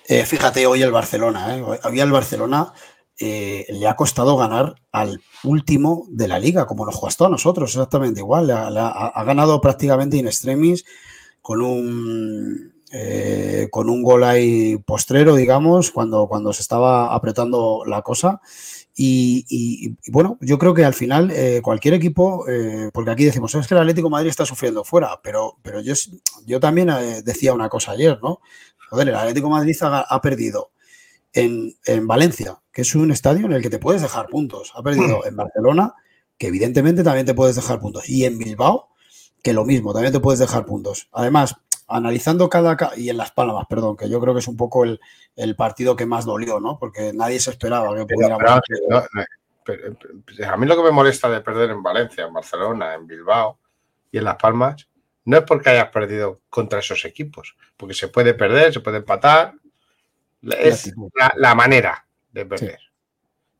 eh, 0.07 0.25
fíjate, 0.25 0.65
hoy 0.67 0.81
el 0.81 0.91
Barcelona, 0.91 1.57
eh, 1.57 1.61
hoy 1.61 1.99
el 1.99 2.11
Barcelona 2.13 2.71
eh, 3.19 3.65
le 3.69 3.87
ha 3.87 3.97
costado 3.97 4.37
ganar 4.37 4.75
al 4.93 5.21
último 5.43 6.05
de 6.09 6.29
la 6.29 6.39
liga, 6.39 6.65
como 6.65 6.85
nos 6.85 6.97
costó 6.97 7.25
a 7.25 7.29
nosotros, 7.29 7.71
exactamente 7.71 8.21
igual. 8.21 8.49
Ha, 8.51 9.23
ganado 9.25 9.59
prácticamente 9.59 10.15
in 10.15 10.27
extremis 10.27 10.85
con 11.41 11.61
un, 11.61 12.73
con 13.69 13.89
un 13.89 14.01
gol 14.01 14.23
ahí 14.23 14.77
postrero, 14.77 15.35
digamos, 15.35 15.91
cuando, 15.91 16.27
cuando 16.29 16.53
se 16.53 16.61
estaba 16.61 17.13
apretando 17.13 17.83
la 17.85 18.01
cosa. 18.01 18.39
Y, 18.97 19.97
bueno, 20.07 20.37
yo 20.39 20.57
creo 20.57 20.73
que 20.73 20.85
al 20.85 20.93
final 20.93 21.29
eh, 21.31 21.59
cualquier 21.61 21.93
equipo, 21.95 22.47
eh, 22.47 22.89
porque 22.93 23.11
aquí 23.11 23.25
decimos, 23.25 23.53
es 23.53 23.67
que 23.67 23.73
el 23.73 23.81
Atlético 23.81 24.09
Madrid 24.09 24.29
está 24.29 24.45
sufriendo 24.45 24.85
fuera, 24.85 25.19
pero, 25.21 25.57
pero 25.61 25.81
yo, 25.81 25.93
yo 26.45 26.59
también 26.61 26.89
eh, 26.89 27.21
decía 27.21 27.53
una 27.53 27.67
cosa 27.67 27.91
ayer, 27.91 28.17
¿no? 28.23 28.39
Joder, 28.89 29.09
el 29.09 29.15
Atlético 29.15 29.49
Madrid 29.49 29.75
ha, 29.81 30.21
perdido 30.21 30.71
en, 31.33 31.75
en, 31.85 32.07
Valencia, 32.07 32.61
que 32.71 32.83
es 32.83 32.95
un 32.95 33.11
estadio 33.11 33.45
en 33.47 33.53
el 33.53 33.61
que 33.61 33.69
te 33.69 33.79
puedes 33.79 34.01
dejar 34.01 34.27
puntos. 34.27 34.71
Ha 34.75 34.81
perdido 34.81 35.19
hmm. 35.19 35.27
en 35.27 35.35
Barcelona, 35.35 35.93
que 36.37 36.47
evidentemente 36.47 37.03
también 37.03 37.25
te 37.25 37.33
puedes 37.33 37.57
dejar 37.57 37.79
puntos. 37.79 38.07
Y 38.07 38.23
en 38.23 38.37
Bilbao, 38.37 38.89
que 39.43 39.53
lo 39.53 39.65
mismo, 39.65 39.91
también 39.91 40.13
te 40.13 40.19
puedes 40.21 40.39
dejar 40.39 40.65
puntos. 40.65 41.09
Además, 41.11 41.55
analizando 41.87 42.49
cada... 42.49 42.77
y 42.95 43.09
en 43.09 43.17
Las 43.17 43.31
Palmas, 43.31 43.65
perdón, 43.69 43.97
que 43.97 44.09
yo 44.09 44.19
creo 44.19 44.33
que 44.33 44.39
es 44.39 44.47
un 44.47 44.57
poco 44.57 44.83
el, 44.83 44.99
partido 45.55 45.95
que 45.95 46.05
más 46.05 46.25
dolió, 46.25 46.59
¿no? 46.59 46.79
Porque 46.79 47.11
nadie 47.13 47.39
se 47.39 47.51
esperaba 47.51 47.95
que 47.95 48.05
pudiera... 48.05 48.35
a 48.35 50.57
mí 50.57 50.65
lo 50.65 50.75
que 50.75 50.83
me 50.83 50.91
molesta 50.91 51.29
de 51.29 51.41
perder 51.41 51.71
en 51.71 51.83
Valencia, 51.83 52.25
en 52.25 52.33
Barcelona, 52.33 52.93
en 52.93 53.07
Bilbao 53.07 53.59
y 54.11 54.17
en 54.17 54.23
Las 54.23 54.35
Palmas, 54.35 54.87
no 55.25 55.37
es 55.37 55.43
porque 55.43 55.71
hayas 55.71 55.89
perdido 55.89 56.41
contra 56.49 56.79
esos 56.79 57.03
equipos, 57.05 57.55
porque 57.77 57.95
se 57.95 58.07
puede 58.07 58.35
perder, 58.35 58.73
se 58.73 58.79
puede 58.79 58.97
empatar, 58.97 59.53
es 60.43 60.93
la, 61.35 61.55
manera 61.55 62.05
de 62.31 62.45
perder. 62.45 62.79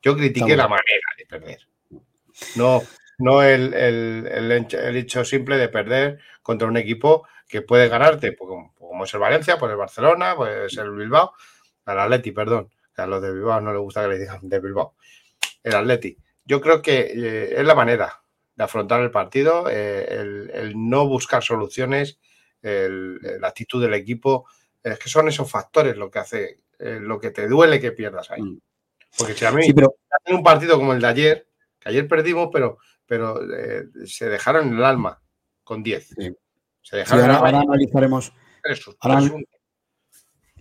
Yo 0.02 0.16
critiqué 0.16 0.56
la 0.56 0.68
manera 0.68 1.08
de 1.18 1.26
perder. 1.26 1.68
No, 2.56 2.84
no 3.18 3.42
el, 3.42 3.74
el, 3.74 4.96
hecho 4.96 5.26
simple 5.26 5.58
de 5.58 5.70
perder 5.70 6.20
contra 6.44 6.68
un 6.68 6.78
equipo 6.78 7.28
que 7.48 7.62
puede 7.62 7.88
ganarte, 7.88 8.32
pues, 8.34 8.50
como 8.78 9.04
es 9.04 9.14
el 9.14 9.20
Valencia, 9.20 9.58
pues 9.58 9.72
el 9.72 9.78
Barcelona, 9.78 10.36
pues 10.36 10.76
el 10.78 10.92
Bilbao, 10.92 11.34
al 11.86 12.00
Atleti, 12.00 12.32
perdón, 12.32 12.70
que 12.94 13.02
a 13.02 13.08
los 13.08 13.22
de 13.22 13.34
Bilbao 13.34 13.62
no 13.62 13.72
le 13.72 13.80
gusta 13.80 14.02
que 14.04 14.10
le 14.10 14.20
digan 14.20 14.40
de 14.42 14.60
Bilbao, 14.60 14.96
el 15.64 15.76
Atleti. 15.76 16.18
Yo 16.44 16.62
creo 16.62 16.82
que 16.82 17.12
eh, 17.14 17.60
es 17.60 17.66
la 17.66 17.76
manera 17.76 18.22
de 18.56 18.64
afrontar 18.64 19.02
el 19.02 19.12
partido, 19.12 19.70
eh, 19.70 20.06
el, 20.54 20.74
no 20.76 21.08
buscar 21.08 21.44
soluciones, 21.44 22.20
la 22.62 23.48
actitud 23.48 23.80
del 23.80 23.94
equipo, 23.94 24.48
es 24.82 24.98
que 24.98 25.08
son 25.08 25.28
esos 25.28 25.50
factores 25.50 25.98
lo 25.98 26.10
que 26.10 26.20
hace, 26.20 26.62
eh, 26.80 26.98
lo 27.00 27.20
que 27.20 27.30
te 27.30 27.48
duele 27.48 27.80
que 27.80 27.92
pierdas 27.92 28.32
ahí. 28.32 28.42
Mm. 28.42 28.60
Porque 29.18 29.34
si 29.36 29.46
a 29.46 29.52
mí 29.52 29.72
pero... 29.72 29.96
un 30.30 30.44
partido 30.44 30.78
como 30.78 30.94
el 30.94 31.02
de 31.02 31.08
ayer, 31.08 31.48
que 31.80 31.90
ayer 31.90 32.08
perdimos, 32.08 32.50
pero, 32.52 32.80
pero 33.06 33.40
se 34.06 34.30
dejaron 34.30 34.70
en 34.70 34.78
el 34.78 34.84
alma 34.84 35.22
con 35.64 35.84
10 35.84 36.16
ahora, 37.10 37.60
analizaremos. 37.60 38.34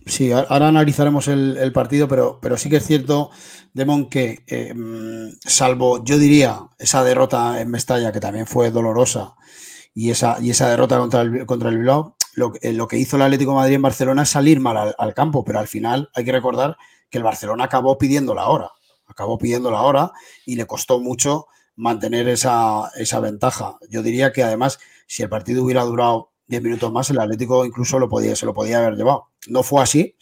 sí, 0.05 0.31
ahora 0.31 0.67
analizaremos 0.67 1.27
el, 1.27 1.71
partido, 1.73 2.07
pero, 2.07 2.39
pero 2.41 2.57
sí 2.57 2.69
que 2.69 2.77
es 2.77 2.85
cierto, 2.85 3.31
Demon, 3.73 4.09
que 4.09 4.43
em, 4.47 5.33
salvo, 5.41 6.03
yo 6.03 6.17
diría, 6.17 6.59
esa 6.77 7.03
derrota 7.03 7.61
en 7.61 7.69
Mestalla, 7.69 8.11
que 8.11 8.19
también 8.19 8.47
fue 8.47 8.71
dolorosa, 8.71 9.35
y 9.93 10.11
esa, 10.11 10.37
y 10.41 10.49
esa 10.49 10.69
derrota 10.69 10.97
contra 10.97 11.21
el, 11.21 11.45
contra 11.45 11.69
el 11.69 11.77
Bilbao, 11.77 12.15
lo, 12.33 12.53
eh, 12.61 12.73
lo, 12.73 12.87
que 12.87 12.97
hizo 12.97 13.15
el 13.15 13.21
Atlético 13.21 13.51
de 13.51 13.55
Madrid 13.55 13.75
en 13.75 13.81
Barcelona 13.81 14.23
es 14.23 14.29
salir 14.29 14.59
mal 14.59 14.93
al, 14.97 15.13
campo, 15.13 15.43
pero 15.45 15.59
al 15.59 15.67
final 15.67 16.09
hay 16.13 16.25
que 16.25 16.33
recordar 16.33 16.77
que 17.09 17.17
el 17.17 17.23
Barcelona 17.23 17.63
acabó 17.63 17.97
pidiendo 17.97 18.35
la 18.35 18.47
hora, 18.47 18.71
acabó 19.07 19.37
pidiendo 19.37 19.71
la 19.71 19.81
hora 19.81 20.11
y 20.45 20.55
le 20.55 20.65
costó 20.65 20.99
mucho 20.99 21.47
mantener 21.77 22.27
esa, 22.27 22.91
esa 22.95 23.19
ventaja. 23.21 23.77
Yo 23.89 24.03
diría 24.03 24.33
que 24.33 24.43
además 24.43 24.79
si 25.05 25.23
el 25.23 25.29
partido 25.29 25.63
hubiera 25.63 25.83
durado 25.83 26.31
10 26.47 26.61
minutos 26.61 26.91
más, 26.91 27.09
el 27.09 27.19
Atlético 27.19 27.65
incluso 27.65 27.97
lo 27.97 28.07
podía, 28.07 28.35
se 28.35 28.45
lo 28.45 28.53
podía 28.53 28.79
haber 28.79 28.95
llevado. 28.95 29.29
No 29.47 29.63
fue 29.63 29.81
así. 29.81 30.15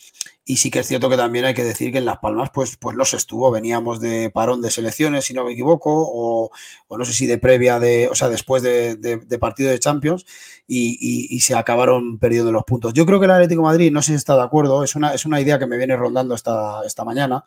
Y 0.45 0.57
sí 0.57 0.69
que 0.71 0.79
es 0.79 0.87
cierto 0.87 1.09
que 1.09 1.15
también 1.15 1.45
hay 1.45 1.53
que 1.53 1.63
decir 1.63 1.91
que 1.91 1.99
en 1.99 2.05
Las 2.05 2.17
Palmas, 2.17 2.49
pues, 2.53 2.75
pues 2.75 2.97
los 2.97 3.13
estuvo. 3.13 3.49
Veníamos 3.49 4.01
de 4.01 4.29
parón 4.29 4.61
de 4.61 4.71
selecciones, 4.71 5.23
si 5.25 5.33
no 5.33 5.45
me 5.45 5.53
equivoco, 5.53 5.89
o, 5.93 6.51
no 6.97 7.05
sé 7.05 7.13
si 7.13 7.27
de 7.27 7.37
previa 7.37 7.79
de, 7.79 8.09
o 8.09 8.15
sea, 8.15 8.27
después 8.27 8.61
de, 8.61 9.37
partido 9.39 9.69
de 9.69 9.79
Champions, 9.79 10.25
y, 10.67 11.39
se 11.39 11.55
acabaron 11.55 12.19
perdiendo 12.19 12.51
los 12.51 12.63
puntos. 12.65 12.93
Yo 12.93 13.05
creo 13.05 13.19
que 13.19 13.25
el 13.25 13.31
Atlético 13.31 13.61
Madrid, 13.61 13.91
no 13.91 14.01
sé 14.01 14.11
si 14.11 14.15
está 14.15 14.35
de 14.35 14.43
acuerdo, 14.43 14.83
es 14.83 14.95
una, 14.95 15.13
es 15.13 15.25
una 15.25 15.39
idea 15.39 15.59
que 15.59 15.67
me 15.67 15.77
viene 15.77 15.95
rondando 15.95 16.35
esta, 16.35 16.81
esta 16.85 17.05
mañana. 17.05 17.45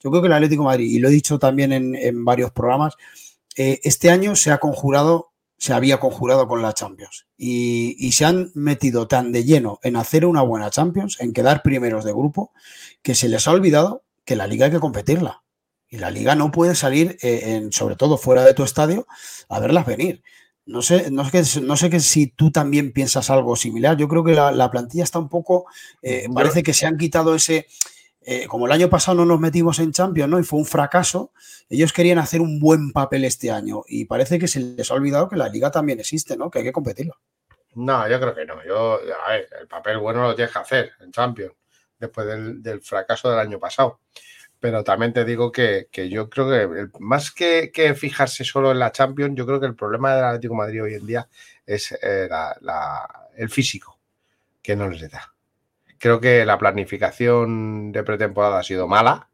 Yo 0.00 0.10
creo 0.10 0.22
que 0.22 0.28
el 0.28 0.34
Atlético 0.34 0.64
Madrid, 0.64 0.90
y 0.90 0.98
lo 1.00 1.08
he 1.08 1.12
dicho 1.12 1.38
también 1.38 1.72
en, 1.72 2.24
varios 2.24 2.50
programas, 2.52 2.94
eh, 3.56 3.80
este 3.82 4.10
año 4.10 4.36
se 4.36 4.52
ha 4.52 4.58
conjurado 4.58 5.27
se 5.58 5.72
había 5.74 5.98
conjurado 5.98 6.46
con 6.46 6.62
la 6.62 6.72
Champions. 6.72 7.26
Y, 7.36 8.12
se 8.12 8.24
han 8.24 8.50
metido 8.54 9.08
tan 9.08 9.32
de 9.32 9.44
lleno 9.44 9.80
en 9.82 9.96
hacer 9.96 10.24
una 10.24 10.42
buena 10.42 10.70
Champions, 10.70 11.20
en 11.20 11.32
quedar 11.32 11.62
primeros 11.62 12.04
de 12.04 12.12
grupo, 12.12 12.52
que 13.02 13.14
se 13.14 13.28
les 13.28 13.46
ha 13.46 13.50
olvidado 13.50 14.04
que 14.24 14.36
la 14.36 14.46
liga 14.46 14.66
hay 14.66 14.72
que 14.72 14.80
competirla. 14.80 15.42
Y 15.90 15.98
la 15.98 16.10
liga 16.10 16.34
no 16.34 16.52
puede 16.52 16.74
salir, 16.74 17.18
eh, 17.22 17.56
en, 17.56 17.72
sobre 17.72 17.96
todo 17.96 18.18
fuera 18.18 18.44
de 18.44 18.54
tu 18.54 18.62
estadio, 18.62 19.06
a 19.48 19.58
verlas 19.58 19.86
venir. 19.86 20.22
No 20.64 20.82
sé, 20.82 21.10
no 21.10 21.28
sé, 21.28 21.60
no 21.62 21.76
sé 21.76 21.90
que 21.90 21.98
si 22.00 22.26
tú 22.26 22.52
también 22.52 22.92
piensas 22.92 23.30
algo 23.30 23.56
similar. 23.56 23.96
Yo 23.96 24.06
creo 24.06 24.22
que 24.22 24.34
la, 24.34 24.70
plantilla 24.70 25.02
está 25.02 25.18
un 25.18 25.28
poco. 25.28 25.66
Eh, 26.02 26.28
parece 26.32 26.62
que 26.62 26.74
se 26.74 26.86
han 26.86 26.98
quitado 26.98 27.34
ese, 27.34 27.66
eh, 28.30 28.46
como 28.46 28.66
el 28.66 28.72
año 28.72 28.90
pasado 28.90 29.16
no 29.16 29.24
nos 29.24 29.40
metimos 29.40 29.78
en 29.78 29.90
Champions, 29.90 30.28
¿no? 30.28 30.38
Y 30.38 30.42
fue 30.42 30.58
un 30.58 30.66
fracaso, 30.66 31.32
ellos 31.70 31.94
querían 31.94 32.18
hacer 32.18 32.42
un 32.42 32.60
buen 32.60 32.92
papel 32.92 33.24
este 33.24 33.50
año 33.50 33.84
y 33.88 34.04
parece 34.04 34.38
que 34.38 34.46
se 34.46 34.60
les 34.60 34.90
ha 34.90 34.94
olvidado 34.94 35.30
que 35.30 35.36
la 35.36 35.48
liga 35.48 35.70
también 35.70 35.98
existe, 35.98 36.36
¿no? 36.36 36.50
Que 36.50 36.58
hay 36.58 36.64
que 36.66 36.72
competirlo. 36.72 37.14
No, 37.74 38.06
yo 38.06 38.20
creo 38.20 38.34
que 38.34 38.44
no. 38.44 38.62
Yo, 38.66 39.00
a 39.26 39.30
ver, 39.30 39.48
el 39.58 39.66
papel 39.66 39.96
bueno 39.96 40.24
lo 40.24 40.34
tienes 40.34 40.52
que 40.52 40.58
hacer 40.58 40.92
en 41.00 41.10
Champions, 41.10 41.54
después 41.98 42.26
del, 42.26 42.82
fracaso 42.82 43.30
del 43.30 43.38
año 43.38 43.58
pasado. 43.58 44.00
Pero 44.60 44.84
también 44.84 45.14
te 45.14 45.24
digo 45.24 45.50
que, 45.50 45.88
yo 46.10 46.28
creo 46.28 46.50
que 46.50 46.88
más 46.98 47.30
que, 47.30 47.94
fijarse 47.96 48.44
solo 48.44 48.72
en 48.72 48.78
la 48.78 48.92
Champions, 48.92 49.36
yo 49.36 49.46
creo 49.46 49.58
que 49.58 49.66
el 49.66 49.74
problema 49.74 50.14
del 50.14 50.24
Atlético 50.24 50.54
Madrid 50.54 50.82
hoy 50.82 50.94
en 50.96 51.06
día 51.06 51.28
es 51.64 51.92
eh, 52.02 52.28
el 53.38 53.48
físico 53.48 53.98
que 54.60 54.76
no 54.76 54.86
les 54.86 55.10
da. 55.10 55.32
Creo 55.98 56.20
que 56.20 56.44
la 56.44 56.58
planificación 56.58 57.92
de 57.92 58.04
pretemporada 58.04 58.60
ha 58.60 58.62
sido 58.62 58.86
mala. 58.86 59.28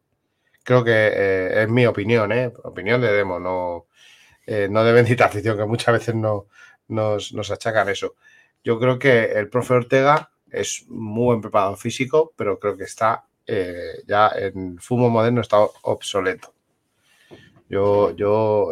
Creo 0.63 0.83
que 0.83 0.91
eh, 0.91 1.63
es 1.63 1.69
mi 1.69 1.85
opinión, 1.85 2.31
¿eh? 2.31 2.51
Opinión 2.63 3.01
de 3.01 3.13
Demo, 3.13 3.39
no, 3.39 3.85
eh, 4.47 4.67
no 4.69 4.83
de 4.83 4.93
bendita 4.93 5.25
afición, 5.27 5.57
que 5.57 5.65
muchas 5.65 5.93
veces 5.93 6.15
no, 6.15 6.47
nos, 6.87 7.51
achacan 7.51 7.89
eso. 7.89 8.15
Yo 8.63 8.79
creo 8.79 8.97
que 8.97 9.25
el 9.25 9.47
profe 9.47 9.75
Ortega 9.75 10.31
es 10.49 10.85
muy 10.87 11.25
buen 11.25 11.41
preparado 11.41 11.75
físico, 11.75 12.33
pero 12.35 12.59
creo 12.59 12.75
que 12.75 12.85
está 12.85 13.25
eh, 13.45 14.01
ya 14.07 14.31
en 14.35 14.79
fumo 14.79 15.09
moderno, 15.09 15.41
está 15.41 15.59
obsoleto. 15.83 16.53
Yo, 17.69 18.15
yo 18.15 18.71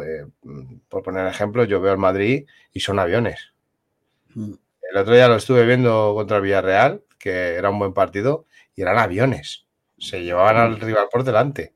por 0.88 1.04
poner 1.04 1.28
ejemplo, 1.28 1.64
yo 1.64 1.82
veo 1.82 1.94
el 1.94 2.00
Madrid 2.00 2.46
y 2.72 2.80
son 2.80 3.00
aviones. 3.00 3.54
Mm. 4.34 4.54
El 4.92 4.98
otro 4.98 5.14
día 5.14 5.28
lo 5.28 5.36
estuve 5.36 5.66
viendo 5.66 6.14
contra 6.16 6.38
el 6.38 6.44
Villarreal 6.44 7.02
que 7.24 7.56
era 7.56 7.70
un 7.70 7.80
buen 7.80 7.94
partido, 7.94 8.46
y 8.76 8.82
eran 8.82 8.98
aviones. 8.98 9.66
Se 9.98 10.22
llevaban 10.22 10.58
al 10.58 10.80
rival 10.82 11.08
por 11.10 11.24
delante. 11.24 11.74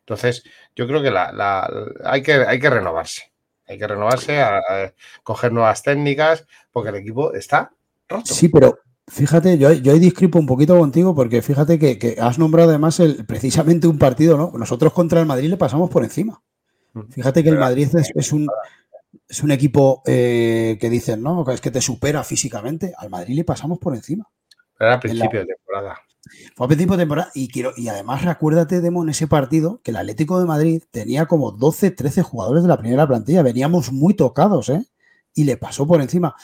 Entonces, 0.00 0.44
yo 0.76 0.86
creo 0.86 1.02
que 1.02 1.10
la, 1.10 1.70
hay, 2.04 2.22
que 2.22 2.34
hay 2.34 2.60
que 2.60 2.68
renovarse. 2.68 3.32
Hay 3.66 3.78
que 3.78 3.86
renovarse, 3.86 4.42
a, 4.42 4.92
coger 5.22 5.52
nuevas 5.52 5.82
técnicas, 5.82 6.46
porque 6.70 6.90
el 6.90 6.96
equipo 6.96 7.32
está 7.32 7.72
roto. 8.08 8.34
Sí, 8.34 8.50
pero 8.50 8.78
Fíjate, 9.10 9.58
yo, 9.58 9.72
yo 9.72 9.92
ahí 9.92 9.98
discrepo 9.98 10.38
un 10.38 10.46
poquito 10.46 10.78
contigo 10.78 11.16
porque 11.16 11.42
fíjate 11.42 11.80
que, 11.80 12.16
has 12.20 12.38
nombrado 12.38 12.68
además 12.70 13.00
el, 13.00 13.26
precisamente 13.26 13.88
un 13.88 13.98
partido, 13.98 14.36
¿no? 14.36 14.52
Nosotros 14.56 14.92
contra 14.92 15.18
el 15.18 15.26
Madrid 15.26 15.50
le 15.50 15.56
pasamos 15.56 15.90
por 15.90 16.04
encima. 16.04 16.40
Mm. 16.92 17.10
Fíjate 17.10 17.42
que 17.42 17.48
el 17.48 17.58
Madrid 17.58 17.88
es, 18.14 18.32
un, 18.32 18.46
es 19.28 19.42
un 19.42 19.50
equipo 19.50 20.04
eh, 20.06 20.78
que 20.80 20.88
dicen, 20.88 21.24
¿no? 21.24 21.44
Es 21.50 21.60
que 21.60 21.72
te 21.72 21.80
supera 21.80 22.22
físicamente. 22.22 22.92
Al 22.96 23.10
Madrid 23.10 23.34
le 23.34 23.42
pasamos 23.42 23.80
por 23.80 23.96
encima. 23.96 24.30
Era 24.80 24.94
a 24.94 25.00
principio 25.00 25.40
de 25.40 25.46
temporada. 25.46 26.00
Fue 26.56 26.64
a 26.64 26.68
principio 26.68 26.96
de 26.96 27.02
temporada 27.02 27.30
y, 27.34 27.48
quiero, 27.48 27.72
y 27.76 27.88
además 27.88 28.24
recuérdate, 28.24 28.80
Demo, 28.80 29.02
en 29.02 29.10
ese 29.10 29.26
partido 29.26 29.80
que 29.82 29.90
el 29.90 29.98
Atlético 29.98 30.40
de 30.40 30.46
Madrid 30.46 30.82
tenía 30.90 31.26
como 31.26 31.52
12, 31.52 31.90
13 31.90 32.22
jugadores 32.22 32.62
de 32.62 32.68
la 32.68 32.78
primera 32.78 33.06
plantilla. 33.06 33.42
Veníamos 33.42 33.92
muy 33.92 34.14
tocados, 34.14 34.70
¿eh? 34.70 34.86
Y 35.34 35.44
le 35.44 35.56
pasó 35.56 35.86
por 35.86 36.00
encima. 36.00 36.34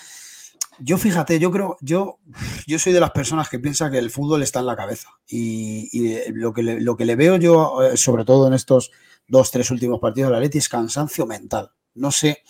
Yo 0.78 0.98
fíjate, 0.98 1.38
yo 1.38 1.50
creo, 1.50 1.78
yo, 1.80 2.18
yo 2.66 2.78
soy 2.78 2.92
de 2.92 3.00
las 3.00 3.12
personas 3.12 3.48
que 3.48 3.58
piensa 3.58 3.90
que 3.90 3.98
el 3.98 4.10
fútbol 4.10 4.42
está 4.42 4.60
en 4.60 4.66
la 4.66 4.76
cabeza. 4.76 5.08
Y, 5.26 6.18
lo, 6.32 6.52
que 6.52 6.62
le, 6.62 6.80
lo 6.80 6.96
que 6.96 7.06
le 7.06 7.16
veo 7.16 7.36
yo, 7.36 7.82
eh, 7.82 7.96
sobre 7.96 8.26
todo 8.26 8.46
en 8.46 8.52
estos 8.52 8.92
dos, 9.26 9.50
tres 9.50 9.70
últimos 9.70 9.98
partidos 9.98 10.28
de 10.28 10.32
la 10.32 10.38
Atleti, 10.38 10.58
es 10.58 10.68
cansancio 10.68 11.24
mental. 11.24 11.72
No 11.94 12.10
sé 12.10 12.42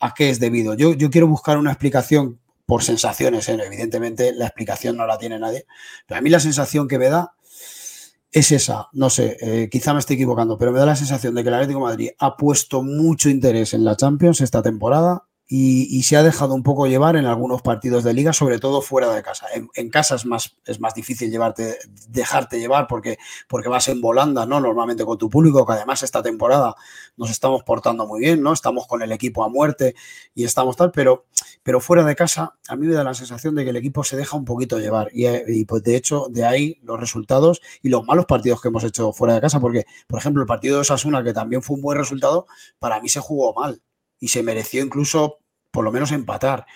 a 0.00 0.14
qué 0.14 0.30
es 0.30 0.40
debido. 0.40 0.74
Yo, 0.74 0.94
yo 0.94 1.10
quiero 1.10 1.28
buscar 1.28 1.58
una 1.58 1.70
explicación 1.70 2.40
por 2.68 2.82
sensaciones, 2.82 3.48
¿eh? 3.48 3.58
evidentemente 3.64 4.34
la 4.34 4.44
explicación 4.44 4.98
no 4.98 5.06
la 5.06 5.16
tiene 5.16 5.38
nadie, 5.38 5.64
pero 6.06 6.18
a 6.18 6.20
mí 6.20 6.28
la 6.28 6.38
sensación 6.38 6.86
que 6.86 6.98
me 6.98 7.08
da 7.08 7.32
es 8.30 8.52
esa, 8.52 8.88
no 8.92 9.08
sé, 9.08 9.38
eh, 9.40 9.70
quizá 9.70 9.94
me 9.94 10.00
estoy 10.00 10.16
equivocando, 10.16 10.58
pero 10.58 10.70
me 10.70 10.78
da 10.78 10.84
la 10.84 10.94
sensación 10.94 11.34
de 11.34 11.42
que 11.42 11.48
el 11.48 11.54
Atlético 11.54 11.80
Madrid 11.80 12.10
ha 12.18 12.36
puesto 12.36 12.82
mucho 12.82 13.30
interés 13.30 13.72
en 13.72 13.84
la 13.84 13.96
Champions 13.96 14.42
esta 14.42 14.60
temporada 14.60 15.27
y, 15.50 16.02
se 16.02 16.16
ha 16.16 16.22
dejado 16.22 16.54
un 16.54 16.62
poco 16.62 16.86
llevar 16.86 17.16
en 17.16 17.24
algunos 17.24 17.62
partidos 17.62 18.04
de 18.04 18.12
liga, 18.12 18.34
sobre 18.34 18.58
todo 18.58 18.82
fuera 18.82 19.14
de 19.14 19.22
casa. 19.22 19.46
En, 19.74 19.88
casa 19.88 20.16
es 20.16 20.26
más, 20.26 20.56
es 20.66 20.78
más 20.78 20.92
difícil 20.92 21.30
llevarte, 21.30 21.78
dejarte 22.08 22.60
llevar 22.60 22.86
porque, 22.86 23.16
porque 23.48 23.70
vas 23.70 23.88
en 23.88 24.02
volanda, 24.02 24.44
¿no? 24.44 24.60
Normalmente 24.60 25.06
con 25.06 25.16
tu 25.16 25.30
público, 25.30 25.64
que 25.64 25.72
además 25.72 26.02
esta 26.02 26.22
temporada 26.22 26.74
nos 27.16 27.30
estamos 27.30 27.62
portando 27.62 28.06
muy 28.06 28.20
bien, 28.20 28.42
¿no? 28.42 28.52
Estamos 28.52 28.86
con 28.86 29.00
el 29.00 29.10
equipo 29.10 29.42
a 29.42 29.48
muerte 29.48 29.94
y 30.34 30.44
estamos 30.44 30.76
tal, 30.76 30.90
pero, 30.90 31.24
pero 31.62 31.80
fuera 31.80 32.04
de 32.04 32.14
casa 32.14 32.58
a 32.68 32.76
mí 32.76 32.86
me 32.86 32.94
da 32.94 33.02
la 33.02 33.14
sensación 33.14 33.54
de 33.54 33.64
que 33.64 33.70
el 33.70 33.76
equipo 33.76 34.04
se 34.04 34.18
deja 34.18 34.36
un 34.36 34.44
poquito 34.44 34.78
llevar 34.78 35.08
y, 35.14 35.26
y 35.26 35.64
pues 35.64 35.82
de 35.82 35.96
hecho 35.96 36.26
de 36.28 36.44
ahí 36.44 36.78
los 36.82 37.00
resultados 37.00 37.62
y 37.80 37.88
los 37.88 38.04
malos 38.04 38.26
partidos 38.26 38.60
que 38.60 38.68
hemos 38.68 38.84
hecho 38.84 39.14
fuera 39.14 39.34
de 39.34 39.40
casa, 39.40 39.60
porque 39.60 39.86
por 40.06 40.18
ejemplo 40.18 40.42
el 40.42 40.46
partido 40.46 40.74
de 40.74 40.82
Osasuna, 40.82 41.24
que 41.24 41.32
también 41.32 41.62
fue 41.62 41.76
un 41.76 41.82
buen 41.82 41.96
resultado, 41.96 42.46
para 42.78 43.00
mí 43.00 43.08
se 43.08 43.20
jugó 43.20 43.54
mal 43.54 43.80
y 44.20 44.28
se 44.28 44.42
mereció 44.42 44.82
incluso 44.82 45.38
por 45.70 45.84
lo 45.84 45.92
menos 45.92 46.12
empatar. 46.12 46.66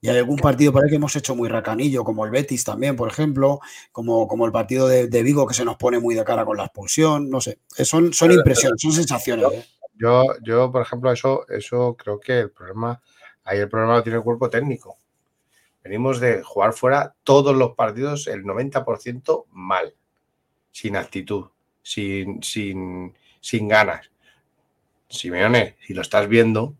Y 0.00 0.08
hay 0.08 0.18
algún 0.18 0.36
partido 0.36 0.72
por 0.72 0.84
ahí 0.84 0.90
que 0.90 0.96
hemos 0.96 1.16
hecho 1.16 1.34
muy 1.34 1.48
racanillo, 1.48 2.04
como 2.04 2.24
el 2.24 2.30
Betis 2.30 2.64
también, 2.64 2.94
por 2.94 3.08
ejemplo, 3.08 3.60
como, 3.90 4.28
como 4.28 4.46
el 4.46 4.52
partido 4.52 4.86
de, 4.86 5.22
Vigo 5.22 5.46
que 5.46 5.54
se 5.54 5.64
nos 5.64 5.76
pone 5.76 5.98
muy 5.98 6.14
de 6.14 6.24
cara 6.24 6.44
con 6.44 6.56
la 6.56 6.64
expulsión, 6.64 7.28
no 7.28 7.40
sé. 7.40 7.58
Son, 7.68 8.12
son 8.12 8.30
impresiones, 8.30 8.80
son 8.80 8.92
sensaciones. 8.92 9.46
¿eh? 9.52 9.66
Yo, 9.94 10.24
yo, 10.42 10.70
por 10.70 10.82
ejemplo, 10.82 11.10
eso, 11.10 11.48
eso 11.48 11.96
creo 11.96 12.20
que 12.20 12.38
el 12.40 12.50
problema, 12.52 13.02
ahí 13.42 13.58
el 13.58 13.68
problema 13.68 13.96
lo 13.96 14.02
tiene 14.04 14.18
el 14.18 14.24
cuerpo 14.24 14.48
técnico. 14.48 14.96
Venimos 15.82 16.20
de 16.20 16.42
jugar 16.42 16.72
fuera 16.74 17.14
todos 17.24 17.56
los 17.56 17.72
partidos, 17.74 18.28
el 18.28 18.44
90% 18.44 19.46
mal, 19.50 19.94
sin 20.70 20.96
actitud, 20.96 21.46
sin, 21.82 22.40
sin, 22.42 23.16
sin 23.40 23.66
ganas. 23.66 24.10
Simeone, 25.08 25.76
si 25.84 25.94
lo 25.94 26.02
estás 26.02 26.28
viendo, 26.28 26.76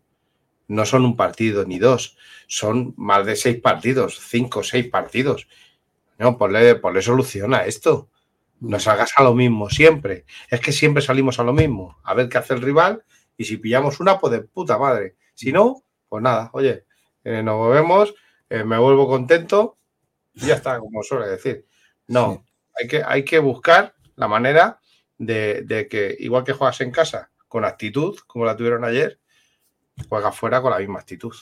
no 0.69 0.85
son 0.85 1.03
un 1.03 1.17
partido 1.17 1.65
ni 1.65 1.79
dos, 1.79 2.15
son 2.47 2.93
más 2.95 3.25
de 3.25 3.35
seis 3.35 3.59
partidos, 3.59 4.19
cinco 4.19 4.59
o 4.59 4.63
seis 4.63 4.87
partidos. 4.87 5.47
No, 6.19 6.37
ponle, 6.37 6.75
ponle 6.75 7.01
solución 7.01 7.53
a 7.53 7.65
esto. 7.65 8.09
No 8.59 8.79
salgas 8.79 9.11
a 9.15 9.23
lo 9.23 9.33
mismo 9.33 9.69
siempre. 9.69 10.25
Es 10.49 10.59
que 10.59 10.71
siempre 10.71 11.01
salimos 11.01 11.39
a 11.39 11.43
lo 11.43 11.53
mismo. 11.53 11.97
A 12.03 12.13
ver 12.13 12.29
qué 12.29 12.37
hace 12.37 12.53
el 12.53 12.61
rival 12.61 13.03
y 13.35 13.45
si 13.45 13.57
pillamos 13.57 13.99
una, 13.99 14.19
pues 14.19 14.31
de 14.31 14.41
puta 14.41 14.77
madre. 14.77 15.15
Si 15.33 15.51
no, 15.51 15.83
pues 16.07 16.21
nada, 16.21 16.49
oye, 16.53 16.85
eh, 17.23 17.41
nos 17.41 17.55
movemos, 17.55 18.13
eh, 18.49 18.63
me 18.63 18.77
vuelvo 18.77 19.07
contento 19.07 19.77
y 20.33 20.47
ya 20.47 20.55
está, 20.55 20.77
como 20.77 21.01
suele 21.03 21.27
decir. 21.27 21.65
No, 22.07 22.45
hay, 22.75 22.87
que, 22.87 23.01
hay 23.03 23.23
que 23.23 23.39
buscar 23.39 23.95
la 24.15 24.27
manera 24.27 24.79
de, 25.17 25.63
de 25.63 25.87
que, 25.87 26.15
igual 26.19 26.43
que 26.43 26.53
juegas 26.53 26.81
en 26.81 26.91
casa, 26.91 27.31
con 27.47 27.65
actitud, 27.65 28.19
como 28.27 28.45
la 28.45 28.55
tuvieron 28.55 28.83
ayer, 28.83 29.19
juega 30.07 30.31
fuera 30.31 30.61
con 30.61 30.71
la 30.71 30.79
misma 30.79 30.99
actitud. 30.99 31.33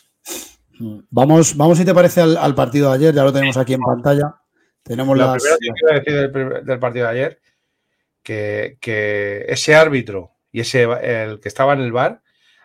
Vamos, 1.10 1.56
vamos 1.58 1.78
si 1.78 1.86
te 1.86 1.94
parece 1.94 2.22
al, 2.22 2.56
partido 2.56 2.90
de 2.90 2.96
ayer, 2.96 3.14
ya 3.14 3.24
lo 3.24 3.34
tenemos 3.34 3.58
aquí 3.58 3.74
en 3.74 3.82
pantalla. 3.82 4.36
Tenemos 4.84 5.18
lo 5.18 5.34
primero 5.34 5.58
que 5.60 5.72
quiero 5.74 6.00
decir 6.00 6.64
del, 6.64 6.80
partido 6.80 7.06
de 7.08 7.12
ayer, 7.12 7.42
que, 8.24 9.46
ese 9.48 9.76
árbitro 9.76 10.32
y 10.52 10.62
ese 10.62 10.84
el 10.84 11.40
que 11.40 11.48
estaba 11.48 11.74
en 11.74 11.82
el 11.82 11.92
bar 11.92 12.22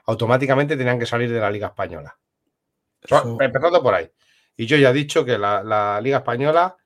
automáticamente 0.06 0.76
tenían 0.76 0.98
que 0.98 1.06
salir 1.06 1.32
de 1.32 1.40
la 1.40 1.50
Liga 1.50 1.68
Española. 1.68 2.16
Empezando 3.40 3.82
por 3.82 3.94
ahí. 3.94 4.10
Y 4.56 4.66
yo 4.66 4.76
ya 4.76 4.90
he 4.90 4.94
dicho 4.94 5.24
que 5.24 5.38
la, 5.38 6.00
Liga 6.02 6.18
Española 6.18 6.76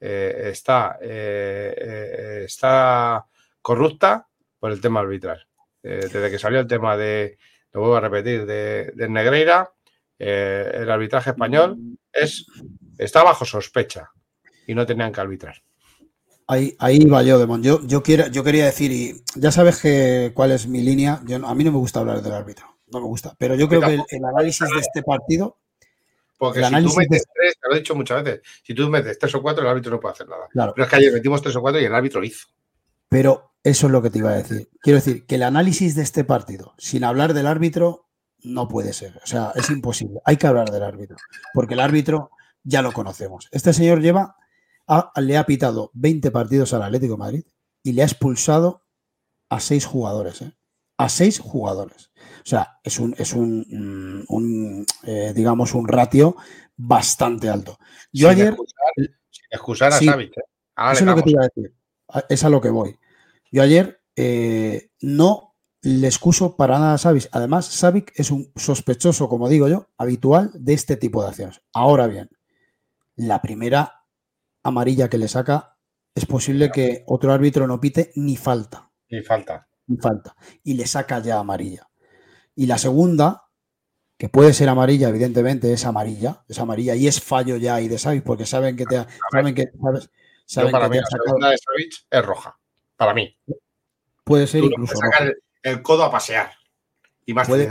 eh, 0.00 0.50
está, 0.50 0.98
eh, 1.00 1.74
eh, 1.76 2.42
está 2.44 3.24
corrupta 3.60 4.26
por 4.58 4.72
el 4.72 4.80
tema 4.80 5.00
arbitral. 5.00 5.46
desde 5.82 6.30
que 6.30 6.38
salió 6.38 6.60
el 6.60 6.66
tema 6.66 6.96
de, 6.96 7.38
lo 7.72 7.80
vuelvo 7.80 7.96
a 7.96 8.00
repetir, 8.00 8.46
de, 8.46 9.08
Negreira, 9.08 9.72
eh, 10.18 10.70
el 10.74 10.90
arbitraje 10.90 11.30
español 11.30 11.78
es, 12.12 12.46
está 12.98 13.22
bajo 13.22 13.44
sospecha 13.44 14.10
y 14.66 14.74
no 14.74 14.86
tenían 14.86 15.12
que 15.12 15.20
arbitrar. 15.20 15.56
Ahí, 16.46 16.76
ahí 16.78 17.04
va 17.06 17.22
yo, 17.22 17.38
Demon. 17.38 17.62
Yo, 17.62 17.80
yo, 17.86 18.02
quiero, 18.02 18.26
yo 18.26 18.44
quería 18.44 18.66
decir, 18.66 18.92
y 18.92 19.22
ya 19.36 19.50
sabes 19.50 19.80
que, 19.80 20.32
cuál 20.34 20.52
es 20.52 20.66
mi 20.66 20.82
línea. 20.82 21.20
Yo, 21.24 21.36
a 21.46 21.54
mí 21.54 21.64
no 21.64 21.72
me 21.72 21.78
gusta 21.78 22.00
hablar 22.00 22.20
del 22.20 22.32
árbitro, 22.32 22.66
no 22.88 23.00
me 23.00 23.06
gusta. 23.06 23.34
Pero 23.38 23.54
yo 23.54 23.68
creo 23.68 23.80
que 23.80 23.94
el, 23.94 24.24
análisis 24.24 24.68
de 24.68 24.80
este 24.80 25.02
partido. 25.02 25.58
Porque 26.36 26.64
si 26.64 26.70
tú 26.70 26.96
metes 26.96 27.24
tres, 27.32 27.54
te 27.60 27.68
lo 27.68 27.74
he 27.74 27.78
dicho 27.78 27.94
muchas 27.94 28.24
veces, 28.24 28.40
si 28.64 28.74
tú 28.74 28.88
metes 28.88 29.16
tres 29.16 29.32
o 29.36 29.40
cuatro, 29.40 29.62
el 29.62 29.70
árbitro 29.70 29.92
no 29.92 30.00
puede 30.00 30.14
hacer 30.14 30.28
nada. 30.28 30.48
Pero 30.52 30.84
es 30.84 30.90
que 30.90 30.96
ayer 30.96 31.12
metimos 31.12 31.40
tres 31.40 31.54
o 31.54 31.60
cuatro 31.60 31.80
y 31.80 31.84
el 31.84 31.94
árbitro 31.94 32.22
hizo. 32.24 32.48
Pero 33.12 33.52
eso 33.62 33.88
es 33.88 33.92
lo 33.92 34.00
que 34.00 34.08
te 34.08 34.20
iba 34.20 34.30
a 34.30 34.36
decir. 34.36 34.70
Quiero 34.80 34.98
decir 34.98 35.26
que 35.26 35.34
el 35.34 35.42
análisis 35.42 35.94
de 35.94 36.02
este 36.02 36.24
partido, 36.24 36.72
sin 36.78 37.04
hablar 37.04 37.34
del 37.34 37.46
árbitro, 37.46 38.08
no 38.42 38.68
puede 38.68 38.94
ser. 38.94 39.20
O 39.22 39.26
sea, 39.26 39.52
es 39.54 39.68
imposible. 39.68 40.20
Hay 40.24 40.38
que 40.38 40.46
hablar 40.46 40.70
del 40.70 40.82
árbitro. 40.82 41.18
Porque 41.52 41.74
el 41.74 41.80
árbitro 41.80 42.30
ya 42.64 42.80
lo 42.80 42.90
conocemos. 42.92 43.48
Este 43.52 43.74
señor 43.74 44.00
lleva, 44.00 44.36
le 45.16 45.36
ha 45.36 45.44
pitado 45.44 45.90
20 45.92 46.30
partidos 46.30 46.72
al 46.72 46.84
Atlético 46.84 47.12
de 47.12 47.18
Madrid 47.18 47.44
y 47.82 47.92
le 47.92 48.00
ha 48.00 48.06
expulsado 48.06 48.86
a 49.50 49.60
seis 49.60 49.84
jugadores. 49.84 50.40
¿eh? 50.40 50.56
A 50.96 51.10
seis 51.10 51.38
jugadores. 51.38 52.10
O 52.16 52.46
sea, 52.46 52.80
es 52.82 52.98
un, 52.98 53.14
es 53.18 53.34
un, 53.34 53.66
mm, 54.26 54.84
eh, 55.02 55.32
digamos, 55.36 55.74
un 55.74 55.86
ratio 55.86 56.34
bastante 56.78 57.50
alto. 57.50 57.78
Yo 58.10 58.30
ayer. 58.30 58.56
Excusar, 59.50 59.92
a 59.92 59.98
sí, 59.98 60.08
¿eh? 60.08 60.30
Eso 60.92 61.00
es 61.00 61.02
lo 61.02 61.14
que 61.16 61.22
te 61.22 61.30
iba 61.30 61.42
a 61.42 61.48
decir. 61.54 61.74
Es 62.30 62.44
a 62.44 62.48
lo 62.48 62.60
que 62.60 62.70
voy. 62.70 62.98
Yo 63.52 63.62
ayer 63.62 64.00
eh, 64.16 64.90
no 65.02 65.54
le 65.82 66.06
excuso 66.06 66.56
para 66.56 66.78
nada 66.78 66.94
a 66.94 66.98
Savic. 66.98 67.28
Además, 67.32 67.66
Savic 67.66 68.12
es 68.16 68.30
un 68.30 68.50
sospechoso, 68.56 69.28
como 69.28 69.48
digo 69.48 69.68
yo, 69.68 69.90
habitual 69.98 70.50
de 70.54 70.72
este 70.72 70.96
tipo 70.96 71.22
de 71.22 71.28
acciones. 71.28 71.60
Ahora 71.74 72.06
bien, 72.06 72.30
la 73.14 73.42
primera 73.42 74.06
amarilla 74.62 75.10
que 75.10 75.18
le 75.18 75.28
saca 75.28 75.76
es 76.14 76.24
posible 76.24 76.70
que 76.70 77.04
otro 77.06 77.32
árbitro 77.32 77.66
no 77.66 77.78
pite 77.78 78.10
ni 78.16 78.36
falta. 78.36 78.90
Ni 79.10 79.20
falta. 79.20 79.68
Ni 79.86 79.98
falta. 79.98 80.34
Y 80.62 80.74
le 80.74 80.86
saca 80.86 81.18
ya 81.18 81.38
amarilla. 81.38 81.90
Y 82.54 82.66
la 82.66 82.78
segunda, 82.78 83.48
que 84.16 84.30
puede 84.30 84.54
ser 84.54 84.70
amarilla, 84.70 85.10
evidentemente 85.10 85.72
es 85.72 85.84
amarilla, 85.84 86.42
es 86.48 86.58
amarilla 86.58 86.94
y 86.94 87.06
es 87.06 87.20
fallo 87.20 87.56
ya 87.56 87.80
y 87.82 87.88
de 87.88 87.98
Savic 87.98 88.24
porque 88.24 88.46
saben 88.46 88.76
que 88.76 88.86
te 88.86 89.04
saben 89.30 89.54
que 89.54 89.72
sabes, 90.46 90.70
para 90.70 90.88
mí 90.88 90.96
la 90.98 91.06
segunda 91.06 91.50
de 91.50 91.58
Savic 91.58 92.06
es 92.10 92.24
roja 92.24 92.61
para 93.04 93.14
mí. 93.14 93.36
Puede 94.24 94.46
ser 94.46 94.64
incluso. 94.64 94.96
Sacar 94.96 95.34
el, 95.62 95.82
codo 95.82 96.04
a 96.04 96.10
pasear. 96.10 96.52
Y 97.26 97.34
más 97.34 97.48
puede, 97.48 97.70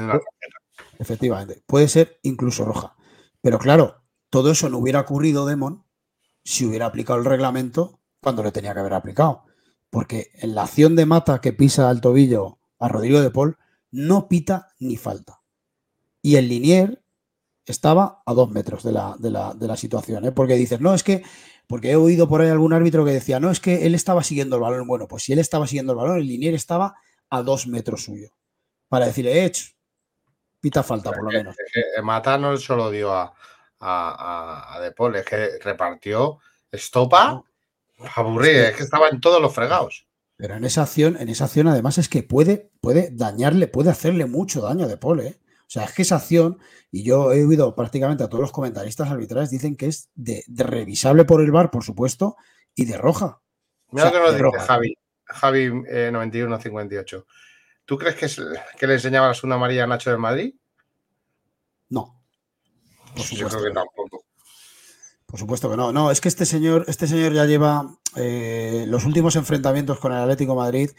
Efectivamente. 1.00 1.63
Puede 1.65 1.88
ser 1.88 2.20
incluso 2.24 2.65
roja. 2.65 2.96
Pero 3.41 3.60
claro, 3.60 4.04
todo 4.30 4.52
eso 4.52 4.70
no 4.70 4.78
hubiera 4.78 5.02
ocurrido, 5.02 5.46
Demon, 5.46 5.84
si 6.44 6.65
hubiera 6.65 6.86
aplicado 6.86 7.20
el 7.20 7.26
reglamento 7.26 8.00
cuando 8.22 8.44
le 8.44 8.52
tenía 8.52 8.74
que 8.74 8.80
haber 8.80 8.94
aplicado. 8.94 9.46
Porque 9.89 10.32
en 10.36 10.56
la 10.56 10.63
acción 10.63 10.96
de 10.96 11.06
mata 11.06 11.41
que 11.41 11.54
pisa 11.54 11.89
al 11.89 12.02
tobillo 12.02 12.60
a 12.80 12.88
Rodrigo 12.88 13.22
de 13.22 13.32
Paul, 13.32 13.58
no 13.91 14.28
pita 14.28 14.70
ni 14.80 14.96
falta. 14.96 15.41
Y 16.22 16.36
el 16.36 16.48
Linier 16.48 17.04
estaba 17.65 18.22
a 18.26 18.34
dos 18.34 18.50
metros 18.50 18.84
de 18.84 18.91
la, 18.91 19.15
de 19.17 19.32
la, 19.32 19.54
de 19.54 19.67
la 19.67 19.76
situación. 19.76 20.26
¿eh? 20.26 20.32
Porque 20.32 20.56
dices, 20.56 20.80
no, 20.80 20.94
es 20.94 21.04
que 21.04 21.24
porque 21.72 21.92
he 21.92 21.96
oído 21.96 22.28
por 22.28 22.42
ahí 22.42 22.50
algún 22.50 22.74
árbitro 22.74 23.06
que 23.06 23.12
decía, 23.12 23.40
no, 23.40 23.50
es 23.50 23.62
que 23.62 23.86
él 23.86 23.96
estaba 23.96 24.24
siguiendo 24.24 24.58
el 24.58 24.62
balón. 24.62 24.86
Bueno, 24.86 25.08
pues 25.08 25.24
si 25.24 25.32
él 25.32 25.40
estaba 25.40 25.66
siguiendo 25.68 25.94
el 25.94 25.98
balón, 25.98 26.18
el 26.18 26.28
linier 26.28 26.54
estaba 26.54 26.98
a 27.30 27.42
dos 27.44 27.66
metros 27.66 28.04
suyo. 28.04 28.28
Para 28.90 29.06
decirle, 29.06 29.46
hecho, 29.46 29.68
pita 30.60 30.84
falta 30.84 31.14
por 31.14 31.24
lo 31.24 31.30
menos. 31.30 31.56
Mata 32.04 32.38
no 32.38 32.58
solo 32.58 32.92
dio 32.92 33.14
a, 33.14 33.34
a, 33.80 34.80
De 34.82 34.92
Paul, 34.92 35.16
es 35.16 35.24
que 35.24 35.60
repartió 35.60 36.40
estopa, 36.70 37.42
aburrir, 38.16 38.58
es 38.58 38.76
que, 38.76 38.84
estaba 38.84 39.08
en 39.08 39.22
todos 39.22 39.42
los 39.42 39.56
fregados. 39.56 40.06
Pero 40.36 40.56
en 40.56 40.66
esa 40.66 40.82
acción, 40.82 41.16
en 41.22 41.30
esa 41.30 41.46
acción 41.46 41.70
además 41.70 41.98
es 41.98 42.10
que 42.10 42.22
puede, 42.22 42.70
puede 42.82 43.12
dañarle, 43.12 43.70
puede 43.70 43.92
hacerle 43.92 44.26
mucho 44.26 44.60
daño 44.60 44.84
a 44.84 44.88
De 44.90 44.98
Paul, 44.98 45.22
¿eh? 45.22 45.40
O 45.72 45.74
sea, 45.74 45.86
es 45.86 45.94
que 45.94 46.02
esa 46.02 46.18
acción, 46.18 46.60
y 46.92 47.04
yo 47.04 47.32
he 47.32 47.46
oído 47.46 47.74
prácticamente 47.76 48.26
a 48.26 48.28
todos 48.28 48.42
los 48.42 48.52
comentaristas 48.52 49.10
arbitrales, 49.10 49.50
dicen 49.50 49.78
que 49.78 49.86
es 49.86 50.10
de, 50.16 50.44
revisable 50.50 51.24
por 51.24 51.40
el 51.40 51.50
bar, 51.50 51.72
por 51.72 51.86
supuesto, 51.86 52.36
y 52.76 52.84
de 52.84 52.98
roja. 52.98 53.40
Mira 53.92 54.08
lo 54.08 54.12
que 54.12 54.20
nos 54.20 54.54
dice 54.54 54.66
Javi, 54.68 54.98
Javi 55.24 55.70
9158. 55.70 57.18
Eh, 57.18 57.34
¿Tú 57.86 57.98
crees 57.98 58.16
que, 58.16 58.26
es, 58.26 58.42
que 58.78 58.86
le 58.86 58.96
enseñaba 58.96 59.30
la 59.30 59.34
segunda 59.34 59.56
amarilla 59.56 59.86
a 59.86 59.88
Nacho 59.88 60.10
del 60.10 60.20
Madrid? 60.20 60.54
No. 61.88 62.22
Por 63.16 63.24
supuesto. 63.24 63.36
Yo 63.38 63.48
creo 63.48 63.64
que 63.64 63.72
tampoco. 63.72 64.26
Por 65.26 65.40
supuesto 65.40 65.72
que 65.72 65.78
no. 65.78 65.94
No, 65.94 66.12
es 66.12 66.20
que 66.20 66.28
este 66.28 66.46
señor, 66.46 66.84
este 66.90 67.08
señor 67.08 67.32
ya 67.32 67.46
lleva 67.46 67.98
eh, 68.18 68.84
los 68.90 69.06
últimos 69.06 69.38
enfrentamientos 69.38 70.00
con 70.00 70.12
el 70.12 70.20
Atlético 70.20 70.54
Madrid 70.54 70.92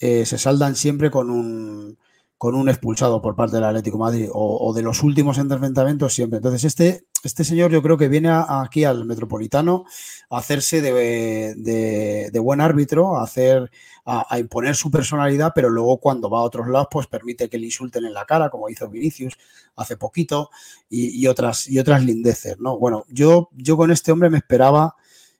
eh, 0.00 0.26
se 0.26 0.36
saldan 0.36 0.74
siempre 0.74 1.12
con 1.12 1.30
un 1.30 1.96
con 2.38 2.54
un 2.54 2.68
expulsado 2.68 3.22
por 3.22 3.34
parte 3.34 3.56
del 3.56 3.64
Atlético 3.64 3.98
Madrid 3.98 4.28
o, 4.32 4.72
de 4.74 4.82
los 4.82 5.02
últimos 5.02 5.38
enfrentamientos 5.38 6.14
siempre. 6.14 6.38
Entonces, 6.38 6.64
este 6.64 7.06
este 7.26 7.44
señor 7.44 7.72
yo 7.72 7.82
creo 7.82 7.98
que 7.98 8.08
viene 8.08 8.30
aquí 8.30 8.84
al 8.84 9.04
Metropolitano 9.04 9.84
a 10.30 10.38
hacerse 10.38 10.80
de, 10.80 12.40
buen 12.40 12.60
árbitro, 12.60 13.16
a, 13.16 13.24
hacer, 13.24 13.70
a, 14.04 14.38
imponer 14.38 14.76
su 14.76 14.90
personalidad, 14.90 15.52
pero 15.54 15.68
luego 15.68 15.98
cuando 15.98 16.30
va 16.30 16.38
a 16.38 16.42
otros 16.42 16.68
lados, 16.68 16.86
pues 16.90 17.08
permite 17.08 17.48
que 17.48 17.58
le 17.58 17.66
insulten 17.66 18.04
en 18.04 18.14
la 18.14 18.24
cara, 18.24 18.48
como 18.48 18.68
hizo 18.68 18.88
Vinicius 18.88 19.36
hace 19.74 19.96
poquito, 19.96 20.50
y, 20.88 21.26
otras, 21.26 21.68
y 21.68 21.78
otras 21.80 22.04
lindeces, 22.04 22.58
¿no? 22.60 22.78
Bueno, 22.78 23.04
yo, 23.08 23.50
yo 23.52 23.76
con 23.76 23.90
este 23.90 24.12
hombre 24.12 24.30
me 24.30 24.38
esperaba 24.38 24.94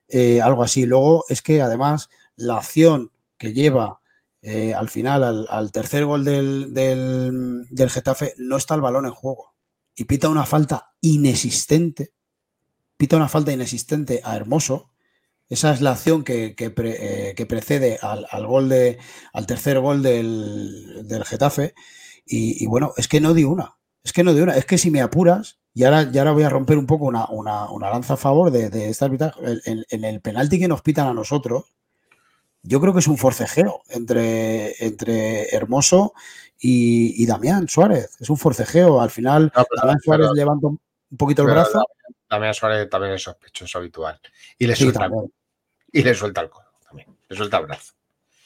eh, 0.09 0.41
algo 0.41 0.63
así. 0.63 0.85
Luego 0.85 1.23
es 1.29 1.41
que 1.41 1.61
además 1.61 2.09
la 2.35 2.57
acción 2.57 3.11
que 3.37 3.53
lleva 3.53 4.01
eh, 4.41 4.73
al 4.73 4.89
final, 4.89 5.47
al, 5.49 5.71
tercer 5.71 6.05
gol 6.05 6.23
del, 6.23 6.73
del, 6.73 7.89
Getafe, 7.89 8.33
no 8.37 8.57
está 8.57 8.75
el 8.75 8.81
balón 8.81 9.05
en 9.05 9.11
juego. 9.11 9.55
Y 9.95 10.05
pita 10.05 10.29
una 10.29 10.45
falta 10.45 10.93
inexistente. 11.01 12.13
Pita 12.97 13.17
una 13.17 13.29
falta 13.29 13.51
inexistente 13.51 14.21
a 14.23 14.35
Hermoso. 14.35 14.91
Esa 15.49 15.73
es 15.73 15.81
la 15.81 15.91
acción 15.91 16.23
que, 16.23 16.55
eh, 16.57 17.45
precede 17.47 17.99
al, 18.01 18.47
gol 18.47 18.69
de, 18.69 18.99
al 19.33 19.47
tercer 19.47 19.79
gol 19.79 20.03
del, 20.03 21.23
Getafe. 21.25 21.73
Y, 22.25 22.65
bueno, 22.67 22.93
es 22.97 23.07
que 23.07 23.21
no 23.21 23.33
di 23.33 23.43
una. 23.43 23.77
Es 24.03 24.13
que 24.13 24.23
no 24.23 24.33
di 24.33 24.41
una. 24.41 24.55
Es 24.55 24.65
que 24.65 24.77
si 24.77 24.91
me 24.91 25.01
apuras, 25.01 25.59
y 25.73 25.83
ahora, 25.83 26.09
ahora 26.15 26.31
voy 26.31 26.43
a 26.43 26.49
romper 26.49 26.77
un 26.77 26.85
poco 26.85 27.05
una, 27.05 27.27
lanza 27.79 28.15
a 28.15 28.17
favor 28.17 28.51
de, 28.51 28.69
de 28.69 28.89
esta 28.89 29.05
en, 29.05 29.85
en, 29.89 30.03
el 30.03 30.21
penalti 30.21 30.59
que 30.59 30.67
nos 30.67 30.81
pitan 30.81 31.07
a 31.07 31.13
nosotros, 31.13 31.73
yo 32.67 32.81
creo 32.81 32.91
que 32.91 32.99
es 32.99 33.07
un 33.07 33.17
forcejeo 33.17 33.81
entre, 33.89 34.75
entre 34.83 35.55
Hermoso 35.55 36.13
y, 36.59 37.25
Damián 37.25 37.67
Suárez. 37.69 38.17
Es 38.19 38.29
un 38.29 38.37
forcejeo. 38.37 38.99
Al 38.99 39.09
final, 39.09 39.51
Damián 39.75 39.99
Suárez 40.01 40.27
levanta 40.33 40.67
un 40.67 40.79
poquito 41.17 41.43
el 41.43 41.49
brazo. 41.49 41.85
Damián 42.29 42.53
Suárez 42.53 42.89
también 42.89 43.13
es 43.13 43.23
sospechoso 43.23 43.77
habitual. 43.77 44.19
Y 44.57 44.67
le 44.67 44.75
suelta, 44.75 45.09
y 45.93 46.03
le 46.03 46.13
suelta 46.13 46.41
el 46.41 46.49
codo 46.49 46.65
también. 46.85 47.15
Le 47.29 47.37
suelta 47.37 47.57
el 47.59 47.67
brazo. 47.67 47.93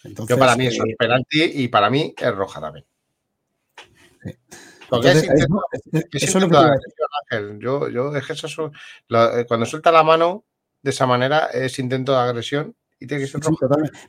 Entonces, 0.04 0.36
yo 0.36 0.40
para 0.40 0.56
mí 0.56 0.68
eso 0.68 0.84
es 0.86 0.94
eh, 0.94 0.96
penalti 0.98 1.44
y 1.44 1.68
para 1.68 1.90
mí 1.90 2.14
es 2.18 2.36
roja 2.36 2.62
también. 2.62 2.86
eso, 4.92 5.10
es 6.12 6.36
lo 6.36 6.50
que 6.50 6.58
Ángel. 7.32 7.60
Yo, 7.60 7.90
yo 7.90 8.16
es 8.16 8.26
que 8.26 8.34
eso, 8.34 8.72
eh, 9.10 9.46
cuando 9.48 9.66
suelta 9.66 9.92
la 9.92 10.04
mano 10.04 10.44
de 10.82 10.92
esa 10.92 11.08
manera 11.08 11.48
es 11.48 11.80
intento 11.80 12.12
de 12.12 12.20
agresión 12.20 12.76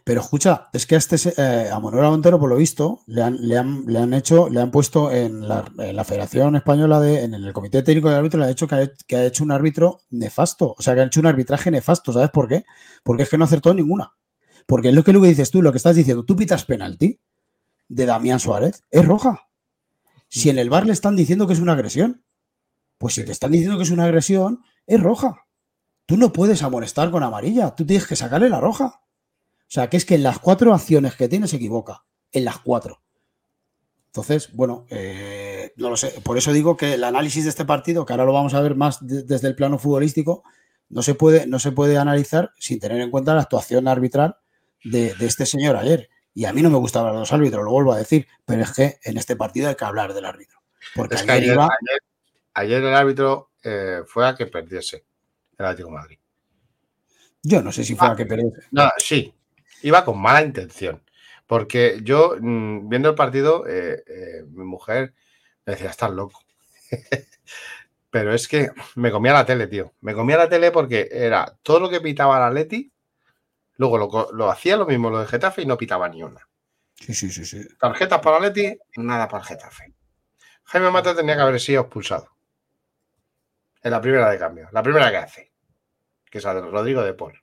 pero 0.05 0.21
escucha, 0.21 0.69
es 0.73 0.87
que 0.87 0.97
a, 0.97 0.99
este, 0.99 1.17
eh, 1.39 1.71
a 1.71 1.81
Manuel 1.81 2.11
Montero, 2.11 2.39
por 2.39 2.51
lo 2.51 2.57
visto, 2.57 3.01
le 3.07 3.23
han, 3.23 3.39
le 3.41 3.57
han, 3.57 4.15
hecho, 4.15 4.49
le 4.51 4.61
han 4.61 4.71
puesto 4.71 5.11
en 5.11 5.49
la, 5.49 5.65
Federación 6.05 6.57
Española, 6.57 7.01
de, 7.01 7.23
en 7.23 7.35
el 7.35 7.53
Comité 7.53 7.83
Técnico 7.83 8.11
de 8.11 8.17
Árbitro, 8.17 8.39
le 8.39 8.47
han 8.47 8.51
hecho 8.53 8.69
que 8.69 9.17
ha, 9.17 9.25
hecho 9.25 9.45
un 9.45 9.51
árbitro 9.51 10.01
nefasto. 10.11 10.75
O 10.77 10.83
sea, 10.83 10.95
que 10.95 11.01
ha 11.01 11.05
hecho 11.05 11.21
un 11.21 11.27
arbitraje 11.27 11.71
nefasto. 11.71 12.13
¿Sabes 12.13 12.31
por 12.31 12.49
qué? 12.49 12.65
Porque 13.03 13.23
es 13.23 13.31
que 13.31 13.39
no 13.39 13.45
acertó 13.45 13.73
ninguna. 13.73 14.13
Porque 14.67 14.91
es 14.91 14.95
lo 14.95 15.03
que, 15.05 15.13
lo 15.13 15.23
que 15.23 15.29
dices 15.29 15.51
tú, 15.51 15.63
lo 15.63 15.73
que 15.73 15.79
estás 15.79 15.97
diciendo. 15.97 16.25
Tú 16.25 16.37
pitas 16.37 16.65
penalti 16.65 17.21
de 17.89 18.07
Damián 18.07 18.41
Suárez, 18.41 18.85
es 18.91 19.05
roja. 19.05 19.49
Si 20.29 20.51
en 20.51 20.59
el 20.59 20.71
bar 20.71 20.87
le 20.87 20.93
están 20.93 21.17
diciendo 21.17 21.47
que 21.47 21.53
es 21.53 21.61
una 21.61 21.73
agresión, 21.73 22.25
pues 22.99 23.15
si 23.15 23.25
te 23.25 23.33
están 23.33 23.53
diciendo 23.53 23.77
que 23.77 23.85
es 23.85 23.91
una 23.91 24.05
agresión, 24.05 24.63
es 24.87 25.01
roja. 25.01 25.47
Tú 26.07 26.17
no 26.17 26.33
puedes 26.33 26.63
amonestar 26.63 27.11
con 27.11 27.23
amarilla, 27.23 27.75
tú 27.75 27.87
tienes 27.87 28.07
que 28.07 28.17
sacarle 28.17 28.49
la 28.49 28.61
roja. 28.61 29.01
O 29.73 29.75
sea, 29.75 29.89
que 29.89 29.97
es 29.97 30.05
que 30.05 30.17
en 30.17 30.23
las 30.23 30.39
cuatro 30.39 30.75
acciones 30.75 31.17
que 31.17 31.29
tiene 31.29 31.49
se 31.49 31.57
equivoca, 31.57 32.05
en 32.31 32.45
las 32.45 32.59
cuatro. 32.59 33.03
Entonces, 34.07 34.53
bueno, 34.53 34.85
eh, 34.91 35.73
no 35.77 35.89
lo 35.89 35.97
sé. 35.97 36.21
Por 36.23 36.37
eso 36.37 36.53
digo 36.53 36.77
que 36.77 36.95
el 36.95 37.05
análisis 37.05 37.45
de 37.45 37.51
este 37.51 37.65
partido, 37.65 38.05
que 38.05 38.13
ahora 38.13 38.27
lo 38.27 38.35
vamos 38.35 38.53
a 38.53 38.61
ver 38.61 38.75
más 38.75 38.99
desde 39.01 39.49
el 39.49 39.55
plano 39.55 39.79
futbolístico, 39.79 40.43
no 40.91 41.03
se, 41.03 41.15
puede, 41.15 41.47
no 41.47 41.59
se 41.59 41.73
puede 41.73 41.97
analizar 41.97 42.53
sin 42.59 42.79
tener 42.79 43.01
en 43.01 43.11
cuenta 43.11 43.35
la 43.35 43.41
actuación 43.41 43.89
arbitral 43.89 44.37
de, 44.85 45.15
este 45.21 45.47
señor 45.47 45.77
ayer. 45.77 46.11
Y 46.35 46.45
a 46.45 46.53
mí 46.53 46.61
no 46.61 46.69
me 46.69 46.77
gustaba 46.77 47.11
los 47.13 47.33
árbitros, 47.33 47.65
lo 47.65 47.71
vuelvo 47.71 47.95
a 47.95 47.99
decir, 47.99 48.27
pero 48.45 48.63
es 48.63 48.73
que 48.73 48.99
en 49.03 49.17
este 49.17 49.37
partido 49.37 49.71
hay 49.71 49.75
que 49.75 49.85
hablar 49.87 50.13
del 50.13 50.27
árbitro. 50.27 50.61
Porque 50.95 51.17
ayer, 51.17 51.59
ayer, 52.53 52.83
el 52.83 52.95
árbitro 52.95 53.53
eh, 53.63 54.03
fue 54.07 54.29
a 54.29 54.35
que 54.35 54.45
perdiese 54.45 55.07
el 55.59 55.65
Atlético 55.65 55.91
Madrid. 55.91 56.19
Yo 57.43 57.63
no 57.63 57.73
sé 57.73 57.85
si 57.85 57.95
fue 57.95 58.09
a 58.09 58.17
que. 58.17 58.27
No, 58.71 58.91
sí, 58.99 59.35
iba 59.83 60.05
con 60.05 60.21
mala 60.21 60.43
intención. 60.43 61.03
Porque 61.47 62.01
yo, 62.03 62.37
mm, 62.41 62.89
viendo 62.89 63.11
el 63.11 63.15
partido, 63.15 63.67
eh, 63.67 64.03
eh, 64.07 64.45
mi 64.49 64.65
mujer 64.65 65.15
me 65.67 65.73
decía, 65.73 65.91
estás 65.91 66.11
loco. 66.11 66.41
Pero 68.11 68.33
es 68.33 68.47
que 68.47 68.71
me 68.95 69.11
comía 69.11 69.33
la 69.33 69.45
tele, 69.45 69.67
tío. 69.67 69.93
Me 70.01 70.15
comía 70.15 70.37
la 70.37 70.49
tele 70.49 70.71
porque 70.71 71.09
era 71.11 71.59
todo 71.63 71.81
lo 71.81 71.91
que 71.91 72.01
pitaba 72.01 72.37
el 72.37 72.45
Atleti, 72.45 72.93
luego 73.77 74.31
lo, 74.33 74.51
hacía 74.51 74.77
lo 74.77 74.87
mismo 74.87 75.11
lo 75.11 75.21
de 75.21 75.27
Getafe 75.27 75.63
y 75.63 75.67
no 75.67 75.77
pitaba 75.77 76.09
ni 76.09 76.23
una. 76.23 76.47
Sí, 76.95 77.15
sí, 77.15 77.31
sí, 77.31 77.45
sí. 77.45 77.67
Tarjetas 77.79 78.21
para 78.21 78.39
el 78.39 78.45
Atleti, 78.45 78.79
nada 78.97 79.29
para 79.29 79.43
el 79.43 79.49
Getafe. 79.49 79.93
Jaime 80.65 80.91
Mata 80.91 81.17
tenía 81.17 81.37
que 81.37 81.43
haber 81.43 81.61
sido 81.61 81.83
expulsado 81.83 82.33
en 83.83 83.91
la 83.91 84.01
primera 84.01 84.31
de 84.31 84.39
cambio, 84.39 84.69
la 84.73 84.83
primera 84.83 85.11
que 85.11 85.17
hace, 85.17 85.53
que 86.31 86.39
es 86.39 86.45
la 86.45 86.55
de 86.55 86.63
Rodrigo 86.63 87.03
de 87.03 87.15
Paul. 87.15 87.43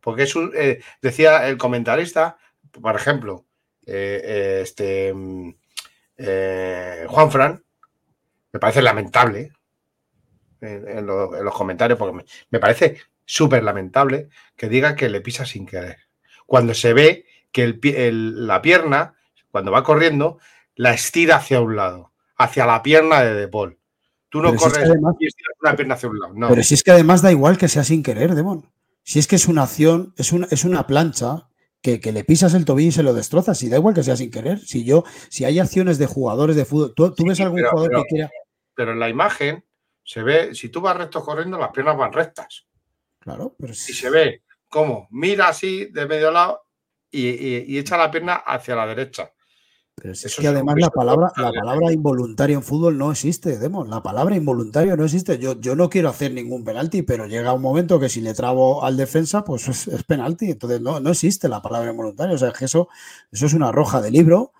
Porque 0.00 0.22
es 0.22 0.36
un, 0.36 0.52
eh, 0.54 0.80
decía 1.02 1.48
el 1.48 1.58
comentarista, 1.58 2.38
por 2.80 2.94
ejemplo, 2.94 3.46
eh, 3.86 4.20
eh, 4.24 4.60
este 4.62 5.12
Juan 7.08 7.30
Fran, 7.30 7.64
me 8.52 8.60
parece 8.60 8.82
lamentable 8.82 9.52
en, 10.60 11.06
los 11.06 11.54
comentarios, 11.54 11.98
porque 11.98 12.24
me, 12.50 12.58
parece 12.58 12.98
súper 13.24 13.62
lamentable 13.62 14.28
que 14.56 14.68
diga 14.68 14.96
que 14.96 15.08
le 15.08 15.20
pisa 15.20 15.44
sin 15.44 15.66
querer. 15.66 15.98
Cuando 16.46 16.74
se 16.74 16.92
ve 16.92 17.26
que 17.52 17.64
el, 17.64 18.46
la 18.46 18.62
pierna, 18.62 19.14
cuando 19.50 19.70
va 19.70 19.84
corriendo, 19.84 20.38
la 20.74 20.92
estira 20.92 21.36
hacia 21.36 21.60
un 21.60 21.76
lado, 21.76 22.12
hacia 22.36 22.66
la 22.66 22.82
pierna 22.82 23.22
de 23.22 23.34
De 23.34 23.48
Paul. 23.48 23.77
Tú 24.30 24.42
no 24.42 24.54
corres 24.54 24.88
y 24.88 24.92
una 25.60 25.76
pierna 25.76 25.94
hacia 25.94 26.08
un 26.08 26.18
lado. 26.18 26.34
Pero 26.48 26.62
si 26.62 26.74
es 26.74 26.82
que 26.82 26.90
además 26.90 27.22
da 27.22 27.30
igual 27.30 27.56
que 27.56 27.68
sea 27.68 27.84
sin 27.84 28.02
querer, 28.02 28.34
Demon. 28.34 28.70
Si 29.02 29.18
es 29.18 29.26
que 29.26 29.36
es 29.36 29.48
una 29.48 29.62
acción, 29.62 30.12
es 30.18 30.32
una, 30.32 30.46
es 30.50 30.64
una 30.64 30.86
plancha 30.86 31.48
que, 31.80 31.98
le 31.98 32.24
pisas 32.24 32.52
el 32.52 32.66
tobillo 32.66 32.88
y 32.88 32.92
se 32.92 33.02
lo 33.02 33.14
destrozas. 33.14 33.62
Y 33.62 33.70
da 33.70 33.78
igual 33.78 33.94
que 33.94 34.02
sea 34.02 34.16
sin 34.16 34.30
querer. 34.30 34.58
Si 34.58 34.84
yo, 34.84 35.04
si 35.30 35.44
hay 35.44 35.58
acciones 35.58 35.96
de 35.96 36.06
jugadores 36.06 36.56
de 36.56 36.66
fútbol, 36.66 36.94
¿tú, 36.94 37.24
ves 37.26 37.40
algún 37.40 37.64
jugador 37.64 38.02
que 38.02 38.08
quiera. 38.08 38.30
Pero 38.74 38.92
en 38.92 38.98
la 38.98 39.08
imagen 39.08 39.64
se 40.04 40.22
ve, 40.22 40.54
si 40.54 40.68
tú 40.68 40.82
vas 40.82 40.96
recto 40.96 41.22
corriendo, 41.22 41.58
las 41.58 41.70
piernas 41.70 41.96
van 41.96 42.12
rectas. 42.12 42.66
Claro, 43.18 43.56
pero 43.58 43.72
si. 43.72 43.92
Y 43.92 43.94
se 43.94 44.10
ve 44.10 44.42
cómo 44.68 45.08
mira 45.10 45.48
así 45.48 45.86
de 45.86 46.06
medio 46.06 46.30
lado 46.30 46.62
y 47.10 47.78
echa 47.78 47.96
la 47.96 48.10
pierna 48.10 48.34
hacia 48.34 48.76
la 48.76 48.86
derecha 48.86 49.32
es 50.04 50.36
que 50.36 50.48
además 50.48 50.76
la 50.78 50.90
palabra, 50.90 51.32
la 51.36 51.52
palabra 51.52 51.92
involuntario 51.92 52.56
en 52.56 52.62
fútbol 52.62 52.98
no 52.98 53.10
existe, 53.10 53.58
Demos. 53.58 53.88
La 53.88 54.02
palabra 54.02 54.36
involuntario 54.36 54.96
no 54.96 55.04
existe. 55.04 55.38
Yo, 55.38 55.60
yo 55.60 55.76
no 55.76 55.88
quiero 55.88 56.08
hacer 56.08 56.32
ningún 56.32 56.64
penalti, 56.64 57.02
pero 57.02 57.26
llega 57.26 57.52
un 57.52 57.62
momento 57.62 57.98
que 57.98 58.08
si 58.08 58.20
le 58.20 58.34
trabo 58.34 58.84
al 58.84 58.96
defensa, 58.96 59.44
pues 59.44 59.68
es, 59.68 60.04
penalti. 60.04 60.50
Entonces 60.50 60.80
no, 60.80 61.00
no 61.00 61.10
existe 61.10 61.48
la 61.48 61.62
palabra 61.62 61.90
involuntario. 61.90 62.34
O 62.34 62.38
sea, 62.38 62.52
que 62.52 62.64
eso, 62.64 62.88
eso 63.30 63.46
es 63.46 63.54
una 63.54 63.72
roja 63.72 64.00
de 64.00 64.10
libro 64.10 64.52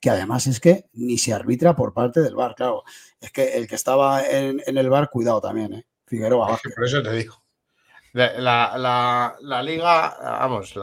que 0.00 0.10
además 0.10 0.46
es 0.46 0.60
que 0.60 0.86
ni 0.92 1.18
se 1.18 1.32
arbitra 1.32 1.74
por 1.74 1.92
parte 1.92 2.20
del 2.20 2.34
bar. 2.34 2.54
Claro, 2.54 2.84
es 3.20 3.32
que 3.32 3.56
el 3.56 3.66
que 3.66 3.74
estaba 3.74 4.24
en, 4.26 4.62
el 4.64 4.90
bar, 4.90 5.10
cuidado 5.10 5.40
también, 5.40 5.72
¿eh? 5.74 5.86
Figueroa. 6.06 6.58
Por 6.74 6.84
eso 6.84 7.02
te 7.02 7.12
digo. 7.12 7.42
La, 8.12 9.62
liga, 9.64 10.16
vamos, 10.22 10.74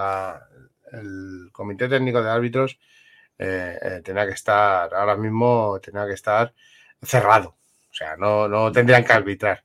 el 0.92 1.50
comité 1.52 1.88
técnico 1.88 2.22
de 2.22 2.30
árbitros 2.30 2.78
eh, 3.46 3.78
eh, 3.82 4.02
tenía 4.04 4.26
que 4.26 4.32
estar, 4.32 4.94
ahora 4.94 5.18
mismo 5.18 5.78
tenía 5.82 6.06
que 6.08 6.14
estar 6.14 6.54
cerrado. 7.02 7.50
O 7.92 7.94
sea, 7.94 8.16
no, 8.16 8.48
no 8.48 8.72
tendrían 8.72 9.04
que 9.04 9.12
arbitrar 9.12 9.64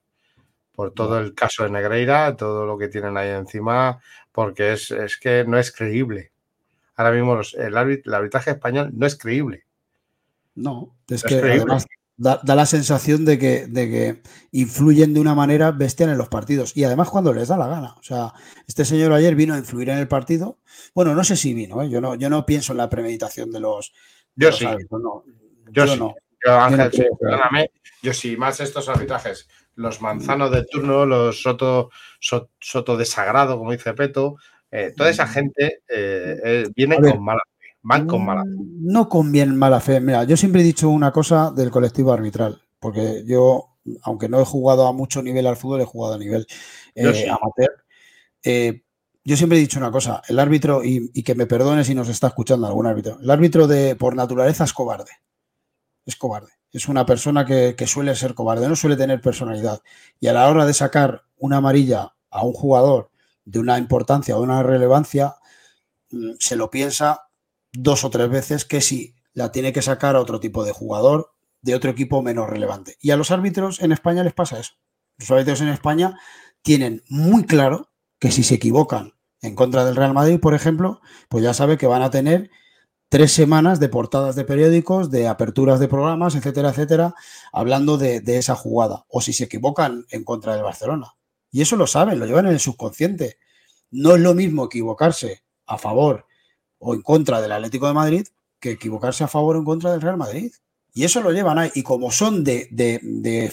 por 0.75 0.93
todo 0.93 1.19
el 1.19 1.35
caso 1.35 1.65
de 1.65 1.71
Negreira, 1.71 2.37
todo 2.37 2.67
lo 2.67 2.77
que 2.77 2.89
tienen 2.89 3.17
ahí 3.17 3.31
encima, 3.31 4.01
porque 4.33 4.73
es, 4.73 4.93
que 5.21 5.45
no 5.45 5.59
es 5.59 5.73
creíble. 5.73 6.33
Ahora 6.97 7.13
mismo 7.13 7.41
el, 7.57 7.77
arbitraje 7.77 8.51
español 8.51 8.91
no 8.93 9.07
es 9.07 9.17
creíble. 9.17 9.65
No, 10.55 10.95
es 11.09 11.23
que 11.23 11.37
además 11.37 11.87
da, 12.19 12.41
la 12.45 12.67
sensación 12.67 13.25
de 13.25 13.39
que, 13.39 13.67
de 13.67 13.89
que 13.89 14.23
influyen 14.53 15.15
de 15.15 15.21
una 15.21 15.35
manera 15.35 15.71
bestial 15.71 16.11
en 16.11 16.19
los 16.19 16.29
partidos 16.29 16.77
y 16.77 16.85
además 16.85 17.09
cuando 17.09 17.33
les 17.33 17.49
da 17.49 17.57
la 17.57 17.69
gana. 17.69 17.95
O 17.99 18.03
sea, 18.03 18.35
este 18.67 18.85
señor 18.85 19.13
ayer 19.13 19.35
vino 19.35 19.55
a 19.55 19.59
influir 19.59 19.89
en 19.89 19.99
el 19.99 20.09
partido. 20.09 20.59
Bueno, 20.95 21.15
no 21.15 21.25
sé 21.25 21.37
si 21.37 21.55
vino, 21.55 21.81
¿eh? 21.83 21.89
yo, 21.89 22.01
no, 22.01 22.17
yo 22.17 22.29
no 22.29 22.45
pienso 22.45 22.73
en 22.73 22.79
la 22.79 22.91
premeditación 22.91 23.51
de 23.51 23.61
los. 23.61 23.95
Yo 24.35 24.53
sí. 24.53 24.67
yo, 25.71 25.87
sí. 25.87 25.99
no. 25.99 26.15
Yo, 26.45 26.61
Ángel, 26.61 26.93
sí, 26.93 27.05
perdóname. 27.19 27.71
Yo 28.03 28.13
sí, 28.13 28.37
más 28.37 28.61
estos 28.61 28.89
arbitrajes. 28.89 29.49
Los 29.75 30.01
manzanos 30.01 30.51
de 30.51 30.65
turno, 30.65 31.07
los 31.07 31.41
soto, 31.41 31.91
soto, 32.21 32.97
de 32.97 33.05
sagrado, 33.05 33.59
como 33.59 33.73
dice 33.73 33.95
Peto, 33.95 34.37
eh, 34.71 34.93
toda 34.97 35.11
esa 35.11 35.27
mm. 35.27 35.29
gente 35.29 35.83
eh, 35.89 36.65
viene 36.75 37.01
con 37.01 37.23
mala 37.23 37.43
Van 37.89 38.07
con 38.07 38.23
mala 38.23 38.43
fe. 38.45 38.51
No 38.81 39.09
con 39.09 39.33
bien 39.33 39.57
mala 39.57 39.81
fe. 39.81 39.99
Mira, 39.99 40.25
yo 40.25 40.37
siempre 40.37 40.61
he 40.61 40.65
dicho 40.65 40.91
una 40.91 41.11
cosa 41.11 41.51
del 41.51 41.71
colectivo 41.71 42.13
arbitral, 42.13 42.61
porque 42.79 43.25
yo 43.27 43.79
aunque 44.03 44.29
no 44.29 44.39
he 44.39 44.45
jugado 44.45 44.87
a 44.87 44.93
mucho 44.93 45.23
nivel 45.23 45.47
al 45.47 45.57
fútbol, 45.57 45.81
he 45.81 45.87
jugado 45.87 46.15
a 46.15 46.19
nivel 46.19 46.47
eh, 46.95 47.27
amateur. 47.31 47.85
Eh, 48.43 48.83
yo 49.25 49.37
siempre 49.39 49.57
he 49.57 49.63
dicho 49.63 49.79
una 49.79 49.91
cosa, 49.91 50.21
el 50.29 50.39
árbitro, 50.39 50.83
y, 50.85 51.23
que 51.23 51.35
me 51.35 51.47
perdone 51.47 51.83
si 51.83 51.95
nos 51.95 52.11
está 52.11 52.27
escuchando 52.27 52.67
algún 52.67 52.87
árbitro, 52.87 53.19
el 53.23 53.31
árbitro 53.31 53.67
de 53.67 53.97
por 53.97 54.15
naturaleza 54.15 54.65
es 54.65 54.75
cobarde. 54.75 55.13
Es 56.05 56.17
cobarde. 56.17 56.53
Es 56.71 56.89
una 56.89 57.07
persona 57.07 57.47
que, 57.47 57.75
que 57.75 57.87
suele 57.87 58.15
ser 58.15 58.35
cobarde, 58.35 58.69
no 58.69 58.77
suele 58.77 58.97
tener 58.97 59.23
personalidad. 59.23 59.81
Y 60.21 60.27
a 60.27 60.35
la 60.35 60.47
hora 60.47 60.67
de 60.67 60.75
sacar 60.75 61.23
una 61.39 61.57
amarilla 61.57 62.15
a 62.29 62.45
un 62.45 62.53
jugador 62.53 63.11
de 63.47 63.61
una 63.61 63.79
importancia 63.79 64.37
o 64.37 64.41
de 64.41 64.45
una 64.45 64.63
relevancia, 64.63 65.37
mm, 66.11 66.33
se 66.39 66.57
lo 66.57 66.71
piensa 66.71 67.28
dos 67.73 68.05
o 68.05 68.11
tres 68.11 68.29
veces 68.29 68.65
que 68.65 68.81
si 68.81 69.15
la 69.33 69.53
tiene 69.53 69.73
que 69.73 69.83
sacar 69.83 70.17
a 70.17 70.21
otro 70.21 70.41
tipo 70.41 70.65
de 70.65 70.73
jugador 70.73 71.33
de 71.63 71.75
otro 71.75 71.91
equipo 71.91 72.23
menos 72.23 72.49
relevante. 72.49 72.97
Y 73.01 73.11
a 73.11 73.17
los 73.17 73.31
árbitros 73.31 73.81
en 73.81 73.93
España 73.93 74.23
les 74.23 74.33
pasa 74.33 74.61
eso. 74.61 74.75
Los 75.19 75.31
árbitros 75.31 75.61
en 75.61 75.69
España 75.69 76.19
tienen 76.63 77.03
muy 77.09 77.45
claro 77.45 77.91
que 78.19 78.31
si 78.31 78.43
se 78.43 78.57
equivocan 78.57 79.15
en 79.41 79.55
contra 79.55 79.85
del 79.85 79.97
Real 79.97 80.15
Madrid, 80.15 80.41
por 80.41 80.55
ejemplo, 80.55 81.01
pues 81.29 81.45
ya 81.45 81.55
sabe 81.55 81.79
que 81.79 81.87
van 81.87 82.03
a 82.03 82.11
tener 82.11 82.51
tres 83.09 83.33
semanas 83.33 83.81
de 83.81 83.89
portadas 83.89 84.37
de 84.37 84.45
periódicos, 84.45 85.11
de 85.11 85.29
aperturas 85.29 85.81
de 85.81 85.89
programas, 85.89 86.35
etcétera, 86.35 86.71
etcétera, 86.71 87.15
hablando 87.53 87.97
de, 87.97 88.21
de 88.21 88.39
esa 88.39 88.55
jugada. 88.55 89.05
O 89.09 89.21
si 89.21 89.33
se 89.33 89.45
equivocan 89.45 90.05
en 90.11 90.25
contra 90.25 90.55
del 90.55 90.65
Barcelona. 90.65 91.15
Y 91.51 91.63
eso 91.63 91.77
lo 91.77 91.87
saben, 91.87 92.19
lo 92.19 92.27
llevan 92.27 92.47
en 92.47 92.53
el 92.53 92.61
subconsciente. 92.61 93.39
No 93.91 94.15
es 94.15 94.21
lo 94.21 94.35
mismo 94.35 94.67
equivocarse 94.67 95.45
a 95.67 95.79
favor 95.79 96.28
o 96.79 96.95
en 96.95 97.03
contra 97.03 97.41
del 97.41 97.53
Atlético 97.53 97.87
de 97.87 97.95
Madrid 97.95 98.27
que 98.61 98.73
equivocarse 98.73 99.25
a 99.25 99.29
favor 99.29 99.57
o 99.57 99.59
en 99.61 99.65
contra 99.65 99.93
del 99.93 100.01
Real 100.01 100.17
Madrid. 100.17 100.53
Y 100.95 101.05
eso 101.05 101.21
lo 101.21 101.31
llevan 101.31 101.59
ahí. 101.59 101.71
Y 101.75 101.83
como 101.83 102.11
son 102.11 102.43
de, 102.43 102.67
de, 102.73 103.53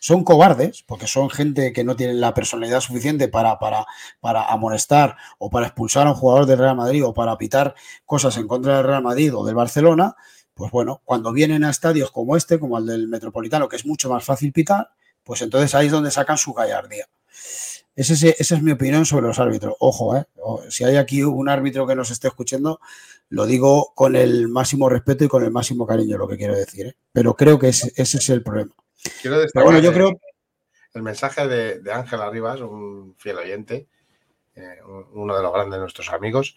son 0.00 0.24
cobardes, 0.24 0.82
porque 0.82 1.06
son 1.06 1.30
gente 1.30 1.72
que 1.72 1.84
no 1.84 1.94
tienen 1.94 2.20
la 2.20 2.34
personalidad 2.34 2.80
suficiente 2.80 3.28
para, 3.28 3.58
para, 3.58 3.86
para 4.18 4.44
amonestar 4.46 5.16
o 5.38 5.50
para 5.50 5.66
expulsar 5.66 6.06
a 6.06 6.10
un 6.10 6.16
jugador 6.16 6.46
del 6.46 6.58
Real 6.58 6.76
Madrid 6.76 7.04
o 7.04 7.14
para 7.14 7.36
pitar 7.38 7.74
cosas 8.04 8.36
en 8.38 8.48
contra 8.48 8.78
del 8.78 8.86
Real 8.86 9.02
Madrid 9.02 9.32
o 9.34 9.44
del 9.44 9.54
Barcelona, 9.54 10.16
pues 10.54 10.72
bueno, 10.72 11.00
cuando 11.04 11.32
vienen 11.32 11.64
a 11.64 11.70
estadios 11.70 12.10
como 12.10 12.36
este, 12.36 12.58
como 12.58 12.78
el 12.78 12.86
del 12.86 13.08
Metropolitano, 13.08 13.68
que 13.68 13.76
es 13.76 13.86
mucho 13.86 14.10
más 14.10 14.24
fácil 14.24 14.52
pitar, 14.52 14.90
pues 15.22 15.42
entonces 15.42 15.74
ahí 15.74 15.86
es 15.86 15.92
donde 15.92 16.10
sacan 16.10 16.38
su 16.38 16.52
gallardía. 16.52 17.06
Esa 17.96 18.14
es, 18.14 18.62
mi 18.62 18.72
opinión 18.72 19.04
sobre 19.04 19.26
los 19.26 19.38
árbitros. 19.38 19.74
Ojo, 19.78 20.16
¿eh? 20.16 20.24
si 20.68 20.84
hay 20.84 20.96
aquí 20.96 21.22
un 21.22 21.48
árbitro 21.48 21.86
que 21.86 21.94
nos 21.94 22.10
esté 22.10 22.28
escuchando, 22.28 22.80
lo 23.28 23.46
digo 23.46 23.92
con 23.94 24.16
el 24.16 24.48
máximo 24.48 24.88
respeto 24.88 25.24
y 25.24 25.28
con 25.28 25.44
el 25.44 25.50
máximo 25.50 25.86
cariño, 25.86 26.16
lo 26.16 26.28
que 26.28 26.36
quiero 26.36 26.56
decir. 26.56 26.86
¿eh? 26.86 26.96
Pero 27.12 27.34
creo 27.34 27.58
que 27.58 27.68
ese, 27.68 27.92
es 27.96 28.30
el 28.30 28.42
problema. 28.42 28.74
Quiero 29.20 29.40
destacar 29.40 29.80
yo 29.80 29.92
creo... 29.92 30.20
el 30.94 31.02
mensaje 31.02 31.46
de, 31.46 31.92
Ángel 31.92 32.20
Arribas, 32.20 32.60
un 32.60 33.16
fiel 33.18 33.38
oyente, 33.38 33.88
eh, 34.54 34.78
uno 35.12 35.36
de 35.36 35.42
los 35.42 35.52
grandes 35.52 35.74
de 35.74 35.80
nuestros 35.80 36.10
amigos. 36.10 36.56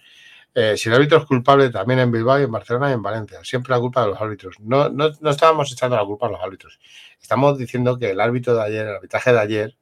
Eh, 0.56 0.78
si 0.78 0.88
el 0.88 0.96
árbitro 0.96 1.18
es 1.18 1.26
culpable 1.26 1.72
también 1.72 2.00
en 2.00 2.12
Bilbao 2.12 2.40
y 2.40 2.44
en 2.44 2.52
Barcelona 2.52 2.92
y 2.92 2.94
en 2.94 3.02
Valencia, 3.02 3.44
siempre 3.44 3.72
la 3.72 3.80
culpa 3.80 4.02
de 4.04 4.10
los 4.10 4.22
árbitros. 4.22 4.60
No, 4.60 4.88
no, 4.90 5.10
no 5.20 5.30
estábamos 5.32 5.72
echando 5.72 5.96
la 5.96 6.06
culpa 6.06 6.28
a 6.28 6.30
los 6.30 6.42
árbitros. 6.42 6.80
Estamos 7.20 7.58
diciendo 7.58 7.98
que 7.98 8.12
el 8.12 8.20
árbitro 8.20 8.54
de 8.54 8.62
ayer, 8.62 8.86
el 8.86 8.96
arbitraje 8.96 9.34
de 9.34 9.40
ayer, 9.40 9.78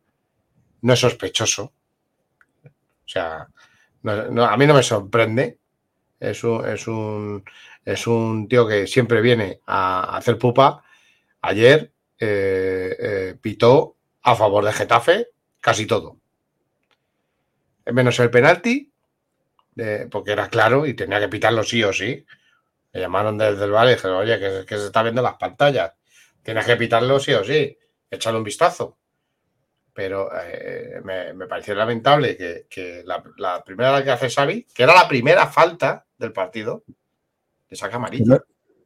no 0.82 0.94
es 0.94 1.00
sospechoso. 1.00 1.74
O 2.63 3.08
sea, 3.08 3.48
a 4.04 4.58
mí 4.58 4.67
no 4.67 4.74
me 4.74 4.84
sorprende. 4.84 5.60
Es 6.20 6.44
un, 6.44 6.67
es, 6.67 6.88
un, 6.88 7.44
es 7.84 8.08
un 8.08 8.48
tío 8.48 8.67
que 8.67 8.88
siempre 8.88 9.22
viene 9.22 9.62
a 9.65 10.17
hacer 10.17 10.38
pupa. 10.38 10.84
Ayer 11.41 11.91
eh, 12.20 12.96
eh, 13.00 13.36
pitó 13.41 13.98
a 14.22 14.36
favor 14.36 14.63
de 14.65 14.74
Getafe 14.74 15.28
casi 15.60 15.86
todo. 15.86 16.17
Menos 17.86 18.20
el 18.20 18.30
penalti, 18.30 18.91
porque 20.12 20.32
era 20.32 20.48
claro 20.50 20.86
y 20.86 20.94
tenía 20.94 21.20
que 21.20 21.28
pitarlo 21.28 21.63
sí 21.63 21.84
o 21.84 21.91
sí. 21.91 22.24
Me 22.94 23.00
llamaron 23.00 23.38
desde 23.38 23.65
el 23.65 23.72
bar 23.72 23.88
y 23.88 23.91
dijeron, 23.91 24.17
oye, 24.17 24.39
que, 24.39 24.65
que 24.65 24.78
se 24.78 24.86
está 24.86 25.02
viendo 25.02 25.22
las 25.22 25.36
pantallas. 25.36 25.94
Tienes 26.44 26.65
que 26.65 26.76
pitarlo 26.76 27.20
sí 27.20 27.34
o 27.34 27.44
sí. 27.44 27.78
Échale 28.10 28.38
un 28.38 28.44
vistazo 28.44 29.01
pero 29.94 30.30
eh, 30.42 31.02
me, 31.04 31.48
pareció 31.48 31.76
lamentable 31.76 32.38
que, 32.70 33.04
la, 33.06 33.64
primera 33.64 34.04
que 34.04 34.12
hace 34.12 34.30
Xavi, 34.30 34.68
que 34.74 34.84
era 34.84 34.94
la 34.94 35.08
primera 35.08 35.48
falta 35.48 36.06
del 36.18 36.32
partido, 36.32 36.84
le 37.70 37.76
saca 37.76 37.98
amarilla. 37.98 38.42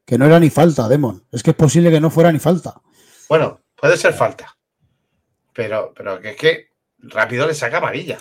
Que 0.06 0.18
no, 0.18 0.26
era 0.26 0.40
ni 0.40 0.50
falta, 0.50 0.88
Demon. 0.88 1.26
Es 1.32 1.42
que 1.42 1.52
es 1.52 1.56
posible 1.56 1.92
que 1.92 2.00
no 2.00 2.10
fuera 2.10 2.32
ni 2.32 2.40
falta. 2.40 2.82
Bueno, 3.28 3.62
puede 3.76 3.98
ser 3.98 4.14
falta. 4.14 4.56
Pero, 5.54 5.94
pero 5.96 6.20
que 6.20 6.32
es 6.32 6.36
que 6.36 6.70
rápido 7.00 7.48
le 7.48 7.54
saca 7.54 7.78
amarilla. 7.78 8.18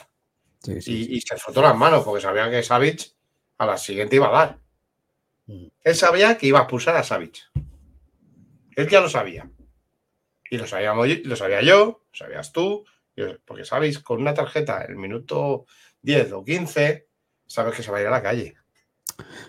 Y, 0.66 1.20
se 1.20 1.37
frotó 1.37 1.61
las 1.61 1.77
manos 1.77 2.05
porque 2.05 2.23
sabía 2.23 2.51
que 2.51 2.62
Savic 2.62 3.12
a 3.59 3.66
la 3.66 3.77
siguiente 3.77 4.16
iba 4.16 4.29
a 4.29 4.33
dar. 4.33 4.59
Mm. 5.47 5.66
Él 5.83 5.94
sabía 5.94 6.38
que 6.38 6.47
iba 6.47 6.61
a 6.61 6.62
expulsar 6.62 6.97
a 6.97 7.03
Savic. 7.03 7.51
Él 8.77 8.88
ya 8.88 9.01
lo 9.01 9.09
sabía. 9.09 9.49
Y 10.54 10.58
lo, 10.58 10.66
sabía 10.68 11.62
yo, 11.62 12.02
lo 12.04 12.16
sabías 12.16 12.52
tú, 12.52 12.84
porque 13.44 13.64
sabéis, 13.64 13.98
con 13.98 14.20
una 14.20 14.34
tarjeta 14.34 14.84
el 14.84 14.96
minuto 14.96 15.66
10 16.02 16.32
o 16.32 16.44
15, 16.44 17.08
sabes 17.46 17.74
que 17.74 17.82
se 17.82 17.90
va 17.90 17.98
a 17.98 18.00
ir 18.02 18.06
a 18.06 18.12
la 18.12 18.22
calle. 18.22 18.54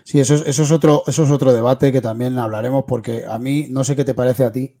Sí, 0.04 0.18
eso 0.18 0.34
es, 0.34 0.70
otro, 0.72 1.04
eso 1.06 1.22
es 1.22 1.30
otro 1.30 1.52
debate 1.52 1.92
que 1.92 2.00
también 2.00 2.38
hablaremos, 2.38 2.84
porque 2.88 3.24
a 3.24 3.38
mí 3.38 3.68
no 3.70 3.84
sé 3.84 3.94
qué 3.94 4.04
te 4.04 4.14
parece 4.14 4.44
a 4.44 4.50
ti, 4.50 4.76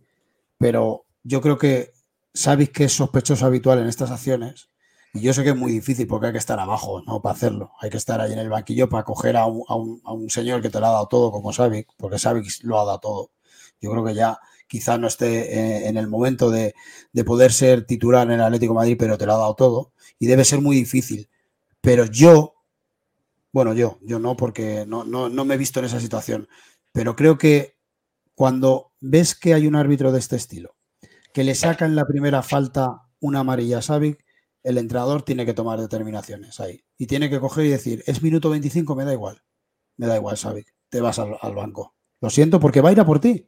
pero 0.58 1.06
yo 1.22 1.40
creo 1.40 1.58
que 1.58 1.92
sabéis 2.34 2.70
que 2.70 2.84
es 2.84 2.92
sospechoso 2.92 3.46
habitual 3.46 3.78
en 3.78 3.86
estas 3.86 4.10
acciones. 4.10 4.68
Y 5.14 5.20
yo 5.20 5.32
sé 5.32 5.44
que 5.44 5.50
es 5.50 5.56
muy 5.56 5.72
difícil 5.72 6.06
porque 6.06 6.26
hay 6.26 6.32
que 6.32 6.38
estar 6.38 6.58
abajo, 6.58 7.02
¿no? 7.06 7.22
Para 7.22 7.34
hacerlo. 7.34 7.72
Hay 7.80 7.88
que 7.88 7.96
estar 7.96 8.20
ahí 8.20 8.32
en 8.32 8.38
el 8.38 8.50
banquillo 8.50 8.88
para 8.88 9.04
coger 9.04 9.36
a 9.36 9.46
un, 9.46 9.64
a 10.04 10.12
un, 10.12 10.28
señor 10.28 10.60
que 10.60 10.70
te 10.70 10.80
lo 10.80 10.86
ha 10.86 10.90
dado 10.90 11.08
todo, 11.08 11.30
como 11.30 11.52
Savic, 11.52 11.88
porque 11.96 12.18
Savic 12.18 12.46
lo 12.64 12.80
ha 12.80 12.84
dado 12.84 12.98
todo. 12.98 13.30
Yo 13.80 13.90
creo 13.90 14.04
que 14.04 14.14
ya 14.14 14.38
quizá 14.66 14.98
no 14.98 15.06
esté 15.06 15.54
eh, 15.58 15.88
en 15.88 15.96
el 15.96 16.08
momento 16.08 16.50
de, 16.50 16.74
poder 17.24 17.52
ser 17.52 17.86
titular 17.86 18.26
en 18.26 18.34
el 18.34 18.42
Atlético 18.42 18.74
Madrid, 18.74 18.96
pero 18.98 19.18
te 19.18 19.26
lo 19.26 19.34
ha 19.34 19.38
dado 19.38 19.54
todo 19.54 19.92
y 20.18 20.26
debe 20.26 20.44
ser 20.44 20.60
muy 20.60 20.76
difícil. 20.76 21.28
Pero 21.80 22.06
yo, 22.06 22.54
bueno, 23.52 23.74
yo, 23.74 23.98
yo 24.02 24.18
no, 24.18 24.36
porque 24.36 24.84
no, 24.86 25.04
no, 25.04 25.44
me 25.44 25.54
he 25.54 25.58
visto 25.58 25.80
en 25.80 25.86
esa 25.86 26.00
situación, 26.00 26.48
pero 26.92 27.16
creo 27.16 27.38
que 27.38 27.76
cuando 28.34 28.92
ves 29.00 29.34
que 29.34 29.54
hay 29.54 29.66
un 29.66 29.76
árbitro 29.76 30.12
de 30.12 30.18
este 30.18 30.36
estilo, 30.36 30.76
que 31.32 31.44
le 31.44 31.54
saca 31.54 31.86
en 31.86 31.96
la 31.96 32.06
primera 32.06 32.42
falta 32.42 33.02
una 33.20 33.40
amarilla 33.40 33.78
a 33.78 33.82
Savic, 33.82 34.24
el 34.62 34.78
entrenador 34.78 35.22
tiene 35.22 35.46
que 35.46 35.54
tomar 35.54 35.80
determinaciones 35.80 36.58
ahí. 36.60 36.82
Y 36.98 37.06
tiene 37.06 37.30
que 37.30 37.38
coger 37.38 37.66
y 37.66 37.70
decir, 37.70 38.02
es 38.06 38.22
minuto 38.22 38.50
25, 38.50 38.96
me 38.96 39.04
da 39.04 39.12
igual. 39.12 39.42
Me 39.96 40.06
da 40.06 40.16
igual, 40.16 40.36
Savic, 40.36 40.74
te 40.88 41.00
vas 41.00 41.18
al, 41.18 41.36
al 41.40 41.54
banco. 41.54 41.94
Lo 42.20 42.30
siento 42.30 42.58
porque 42.58 42.80
va 42.80 42.88
a 42.88 42.92
ir 42.92 43.00
a 43.00 43.06
por 43.06 43.20
ti 43.20 43.46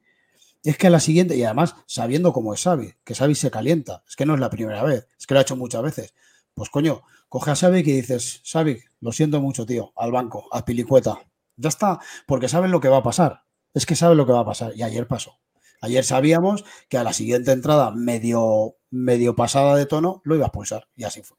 es 0.68 0.76
que 0.76 0.88
a 0.88 0.90
la 0.90 1.00
siguiente, 1.00 1.34
y 1.34 1.42
además 1.44 1.76
sabiendo 1.86 2.34
cómo 2.34 2.52
es 2.52 2.62
Xavi, 2.62 2.92
que 3.02 3.14
Xavi 3.14 3.34
se 3.34 3.50
calienta, 3.50 4.02
es 4.06 4.16
que 4.16 4.26
no 4.26 4.34
es 4.34 4.40
la 4.40 4.50
primera 4.50 4.82
vez, 4.82 5.08
es 5.18 5.26
que 5.26 5.32
lo 5.32 5.40
ha 5.40 5.42
hecho 5.42 5.56
muchas 5.56 5.82
veces. 5.82 6.14
Pues 6.52 6.68
coño, 6.68 7.00
coge 7.30 7.52
a 7.52 7.56
Xavi 7.56 7.78
y 7.78 7.82
dices, 7.82 8.42
Xavi, 8.44 8.78
lo 9.00 9.12
siento 9.12 9.40
mucho, 9.40 9.64
tío, 9.64 9.94
al 9.96 10.12
banco, 10.12 10.46
a 10.52 10.66
pilicueta. 10.66 11.20
Ya 11.56 11.70
está, 11.70 12.00
porque 12.26 12.50
saben 12.50 12.70
lo 12.70 12.80
que 12.82 12.90
va 12.90 12.98
a 12.98 13.02
pasar. 13.02 13.44
Es 13.72 13.86
que 13.86 13.96
saben 13.96 14.18
lo 14.18 14.26
que 14.26 14.32
va 14.32 14.40
a 14.40 14.44
pasar. 14.44 14.72
Y 14.76 14.82
ayer 14.82 15.06
pasó. 15.06 15.38
Ayer 15.80 16.04
sabíamos 16.04 16.66
que 16.90 16.98
a 16.98 17.02
la 17.02 17.14
siguiente 17.14 17.52
entrada 17.52 17.90
medio, 17.90 18.76
medio 18.90 19.34
pasada 19.34 19.74
de 19.74 19.86
tono 19.86 20.20
lo 20.24 20.34
iba 20.34 20.44
a 20.44 20.48
expulsar. 20.48 20.86
Y 20.96 21.04
así 21.04 21.22
fue. 21.22 21.38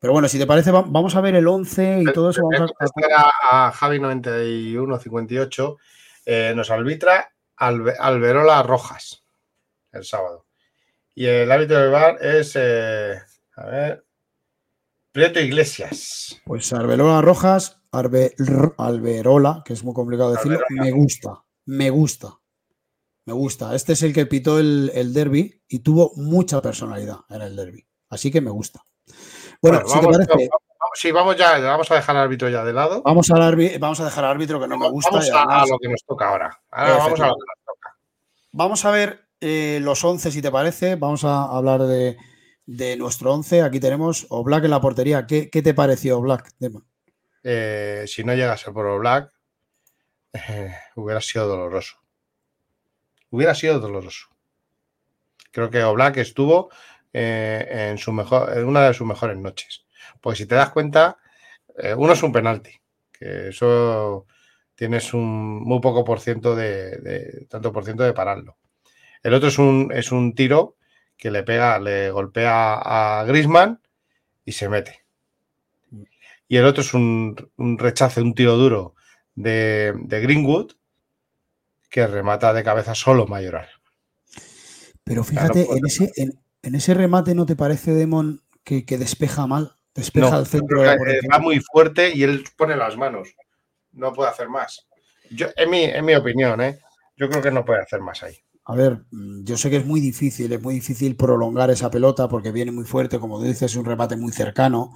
Pero 0.00 0.12
bueno, 0.12 0.26
si 0.26 0.38
te 0.38 0.46
parece, 0.46 0.72
vamos 0.72 1.14
a 1.14 1.20
ver 1.20 1.36
el 1.36 1.46
11 1.46 2.02
y 2.02 2.12
todo 2.12 2.30
eso. 2.30 2.42
Vamos 2.52 2.72
a, 3.16 3.68
a 3.68 3.70
Javi 3.70 4.00
9158. 4.00 5.76
Eh, 6.28 6.52
nos 6.56 6.72
arbitra 6.72 7.30
Alberola 7.56 8.62
Rojas 8.62 9.24
el 9.92 10.04
sábado. 10.04 10.46
Y 11.14 11.26
el 11.26 11.50
árbitro 11.50 11.78
del 11.78 11.90
bar 11.90 12.18
es, 12.20 12.52
eh, 12.56 13.18
a 13.56 13.66
ver, 13.66 14.06
Prieto 15.12 15.40
Iglesias. 15.40 16.40
Pues 16.44 16.72
Alberola 16.72 17.22
Rojas, 17.22 17.80
Alberola, 17.90 19.62
que 19.64 19.72
es 19.72 19.82
muy 19.82 19.94
complicado 19.94 20.32
decirlo, 20.32 20.60
me 20.68 20.90
gusta, 20.90 21.42
me 21.64 21.88
gusta, 21.88 22.38
me 23.24 23.32
gusta. 23.32 23.74
Este 23.74 23.94
es 23.94 24.02
el 24.02 24.12
que 24.12 24.26
pitó 24.26 24.58
el, 24.58 24.90
el 24.94 25.14
derby 25.14 25.62
y 25.68 25.78
tuvo 25.78 26.12
mucha 26.16 26.60
personalidad 26.60 27.20
en 27.30 27.40
el 27.40 27.56
derby. 27.56 27.86
Así 28.10 28.30
que 28.30 28.42
me 28.42 28.50
gusta. 28.50 28.84
Bueno, 29.62 29.82
si 29.88 30.00
te 30.00 30.06
parece. 30.06 30.50
Sí, 30.96 31.12
vamos 31.12 31.36
ya, 31.36 31.58
vamos 31.58 31.90
a 31.90 31.94
dejar 31.94 32.16
al 32.16 32.24
árbitro 32.24 32.48
ya 32.48 32.64
de 32.64 32.72
lado. 32.72 33.02
Vamos, 33.02 33.30
al 33.30 33.78
vamos 33.78 34.00
a 34.00 34.04
dejar 34.04 34.24
al 34.24 34.30
árbitro 34.32 34.60
que 34.60 34.68
no 34.68 34.78
me 34.78 34.90
gusta. 34.90 35.10
Vamos 35.10 35.30
a, 35.32 35.66
lo 35.66 35.78
que 35.78 35.88
nos 35.88 36.04
toca 36.04 36.28
ahora. 36.28 36.60
vamos 36.70 37.20
a 37.20 37.26
lo 37.28 37.34
que 37.34 37.46
nos 37.46 37.64
toca. 37.64 37.96
Vamos 38.52 38.84
a 38.84 38.90
ver 38.90 39.28
eh, 39.40 39.78
los 39.82 40.04
11, 40.04 40.30
si 40.32 40.42
te 40.42 40.50
parece. 40.50 40.96
Vamos 40.96 41.24
a 41.24 41.44
hablar 41.44 41.82
de, 41.82 42.16
nuestro 42.96 43.32
11. 43.32 43.62
Aquí 43.62 43.80
tenemos 43.80 44.26
Black 44.30 44.64
en 44.64 44.70
la 44.70 44.80
portería. 44.80 45.26
¿Qué, 45.26 45.48
te 45.48 45.74
pareció 45.74 46.20
Black? 46.20 46.52
Eh, 47.44 48.04
si 48.06 48.24
no 48.24 48.34
llegase 48.34 48.72
por 48.72 48.98
Black, 48.98 49.32
eh, 50.32 50.74
hubiera 50.96 51.20
sido 51.20 51.46
doloroso. 51.46 51.96
Hubiera 53.30 53.54
sido 53.54 53.80
doloroso. 53.80 54.28
Creo 55.50 55.70
que 55.70 55.82
Oblak 55.82 56.18
estuvo 56.18 56.70
eh, 57.12 57.88
en, 57.90 57.96
su 57.98 58.12
mejor, 58.12 58.56
en 58.56 58.66
una 58.66 58.86
de 58.86 58.92
sus 58.92 59.06
mejores 59.06 59.38
noches. 59.38 59.85
Porque 60.20 60.38
si 60.38 60.46
te 60.46 60.54
das 60.54 60.70
cuenta, 60.70 61.18
eh, 61.78 61.94
uno 61.94 62.12
es 62.12 62.22
un 62.22 62.32
penalti, 62.32 62.72
que 63.12 63.48
eso 63.48 64.26
tienes 64.74 65.14
un 65.14 65.62
muy 65.62 65.80
poco 65.80 66.04
por 66.04 66.20
ciento 66.20 66.54
de, 66.54 67.46
tanto 67.48 67.72
por 67.72 67.84
ciento 67.84 68.02
de 68.02 68.12
pararlo. 68.12 68.56
El 69.22 69.34
otro 69.34 69.48
es 69.48 69.58
un, 69.58 69.90
es 69.94 70.12
un 70.12 70.34
tiro 70.34 70.76
que 71.16 71.30
le 71.30 71.42
pega, 71.42 71.78
le 71.78 72.10
golpea 72.10 72.74
a 72.74 73.24
Grisman 73.24 73.80
y 74.44 74.52
se 74.52 74.68
mete. 74.68 75.04
Y 76.48 76.56
el 76.58 76.66
otro 76.66 76.82
es 76.82 76.94
un, 76.94 77.34
un 77.56 77.78
rechace, 77.78 78.20
un 78.20 78.34
tiro 78.34 78.56
duro 78.56 78.94
de, 79.36 79.94
Greenwood 80.08 80.72
que 81.90 82.06
remata 82.06 82.52
de 82.52 82.64
cabeza 82.64 82.94
solo 82.94 83.26
Mayoral. 83.26 83.68
Pero 85.04 85.22
fíjate, 85.22 85.68
en, 85.70 85.86
ese, 85.86 86.12
en, 86.16 86.74
ese 86.74 86.94
remate 86.94 87.34
¿no 87.34 87.46
te 87.46 87.54
parece, 87.54 87.92
Demon, 87.92 88.42
que, 88.64 88.82
despeja 88.98 89.46
mal? 89.46 89.75
Despeja 89.96 90.38
el 90.38 90.46
centro. 90.46 90.82
De 90.82 91.20
va 91.32 91.38
muy 91.38 91.60
fuerte 91.60 92.14
y 92.14 92.22
él 92.22 92.44
pone 92.56 92.76
las 92.76 92.96
manos. 92.96 93.34
No 93.92 94.12
puede 94.12 94.30
hacer 94.30 94.48
más. 94.48 94.86
Yo, 95.30 95.46
en, 95.56 95.70
mi, 95.70 95.84
en 95.84 96.04
mi 96.04 96.14
opinión, 96.14 96.60
¿eh? 96.60 96.78
yo 97.16 97.28
creo 97.28 97.42
que 97.42 97.50
no 97.50 97.64
puede 97.64 97.80
hacer 97.80 98.00
más 98.00 98.22
ahí. 98.22 98.36
A 98.64 98.74
ver, 98.74 99.04
yo 99.44 99.56
sé 99.56 99.70
que 99.70 99.76
es 99.76 99.86
muy 99.86 100.00
difícil, 100.00 100.52
es 100.52 100.60
muy 100.60 100.74
difícil 100.74 101.16
prolongar 101.16 101.70
esa 101.70 101.90
pelota 101.90 102.28
porque 102.28 102.50
viene 102.50 102.72
muy 102.72 102.84
fuerte, 102.84 103.20
como 103.20 103.40
dices, 103.40 103.62
es 103.62 103.76
un 103.76 103.84
remate 103.84 104.16
muy 104.16 104.32
cercano, 104.32 104.92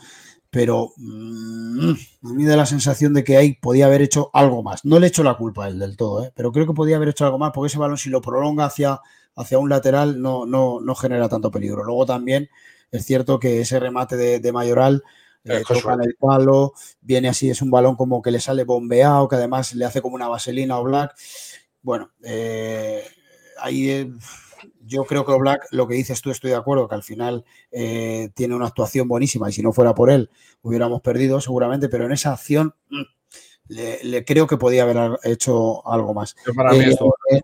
pero 0.50 0.90
mm, 0.96 1.90
a 2.24 2.32
mí 2.32 2.44
da 2.44 2.56
la 2.56 2.66
sensación 2.66 3.14
de 3.14 3.22
que 3.22 3.36
ahí 3.36 3.54
podía 3.54 3.86
haber 3.86 4.02
hecho 4.02 4.28
algo 4.32 4.64
más. 4.64 4.84
No 4.84 4.98
le 4.98 5.06
echo 5.06 5.22
la 5.22 5.36
culpa 5.36 5.64
a 5.66 5.68
él 5.68 5.78
del 5.78 5.96
todo, 5.96 6.24
¿eh? 6.24 6.32
pero 6.34 6.50
creo 6.50 6.66
que 6.66 6.72
podía 6.72 6.96
haber 6.96 7.10
hecho 7.10 7.24
algo 7.24 7.38
más 7.38 7.52
porque 7.54 7.68
ese 7.68 7.78
balón 7.78 7.96
si 7.96 8.10
lo 8.10 8.20
prolonga 8.20 8.64
hacia, 8.64 9.00
hacia 9.36 9.58
un 9.60 9.68
lateral 9.68 10.20
no, 10.20 10.46
no, 10.46 10.80
no 10.80 10.94
genera 10.96 11.28
tanto 11.28 11.52
peligro. 11.52 11.84
Luego 11.84 12.06
también 12.06 12.50
es 12.90 13.05
cierto 13.05 13.38
que 13.38 13.61
ese 13.61 13.81
remate 13.81 14.16
de, 14.16 14.53
Mayoral 14.53 15.03
eh, 15.44 15.62
toca 15.66 15.94
en 15.94 16.03
el 16.03 16.16
palo, 16.16 16.74
viene 17.00 17.29
así, 17.29 17.50
es 17.50 17.62
un 17.62 17.70
balón 17.70 17.96
como 17.96 18.22
que 18.22 18.31
le 18.31 18.40
sale 18.40 18.64
bombeado, 18.64 19.29
que 19.29 19.37
además 19.37 19.74
le 19.74 19.85
hace 19.85 20.03
como 20.03 20.14
una 20.14 20.29
vaselina 20.29 20.79
o 20.79 20.85
Black. 20.85 21.14
Bueno, 21.83 22.11
eh, 22.22 23.05
ahí 23.59 23.90
eh, 23.90 24.12
yo 24.85 25.05
creo 25.05 25.24
que 25.24 25.37
Black, 25.38 25.68
lo 25.70 25.87
que 25.87 25.94
dices 25.94 26.20
tú, 26.20 26.31
estoy 26.31 26.50
de 26.50 26.57
acuerdo, 26.57 26.88
que 26.88 26.94
al 26.94 27.03
final 27.03 27.44
eh, 27.70 28.31
tiene 28.35 28.55
una 28.55 28.66
actuación 28.66 29.09
buenísima 29.09 29.48
y 29.48 29.53
si 29.53 29.62
no 29.62 29.72
fuera 29.72 29.94
por 29.94 30.11
él 30.11 30.31
hubiéramos 30.62 31.00
perdido 31.00 31.40
seguramente, 31.40 31.88
pero 31.88 32.07
en 32.07 32.12
esa 32.12 32.33
acción 32.33 32.74
mm, 32.88 33.03
le, 33.68 34.24
creo 34.24 34.46
que 34.46 34.57
podía 34.57 34.83
haber 34.83 35.18
hecho 35.22 35.87
algo 35.87 36.12
más. 36.12 36.37
Eh, 37.31 37.40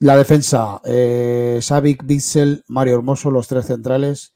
la 0.00 0.16
defensa, 0.16 0.80
eh, 0.84 1.60
Savic, 1.62 2.04
Bitzel, 2.04 2.64
Mario 2.68 2.96
Hermoso, 2.96 3.30
los 3.30 3.48
tres 3.48 3.66
centrales. 3.66 4.34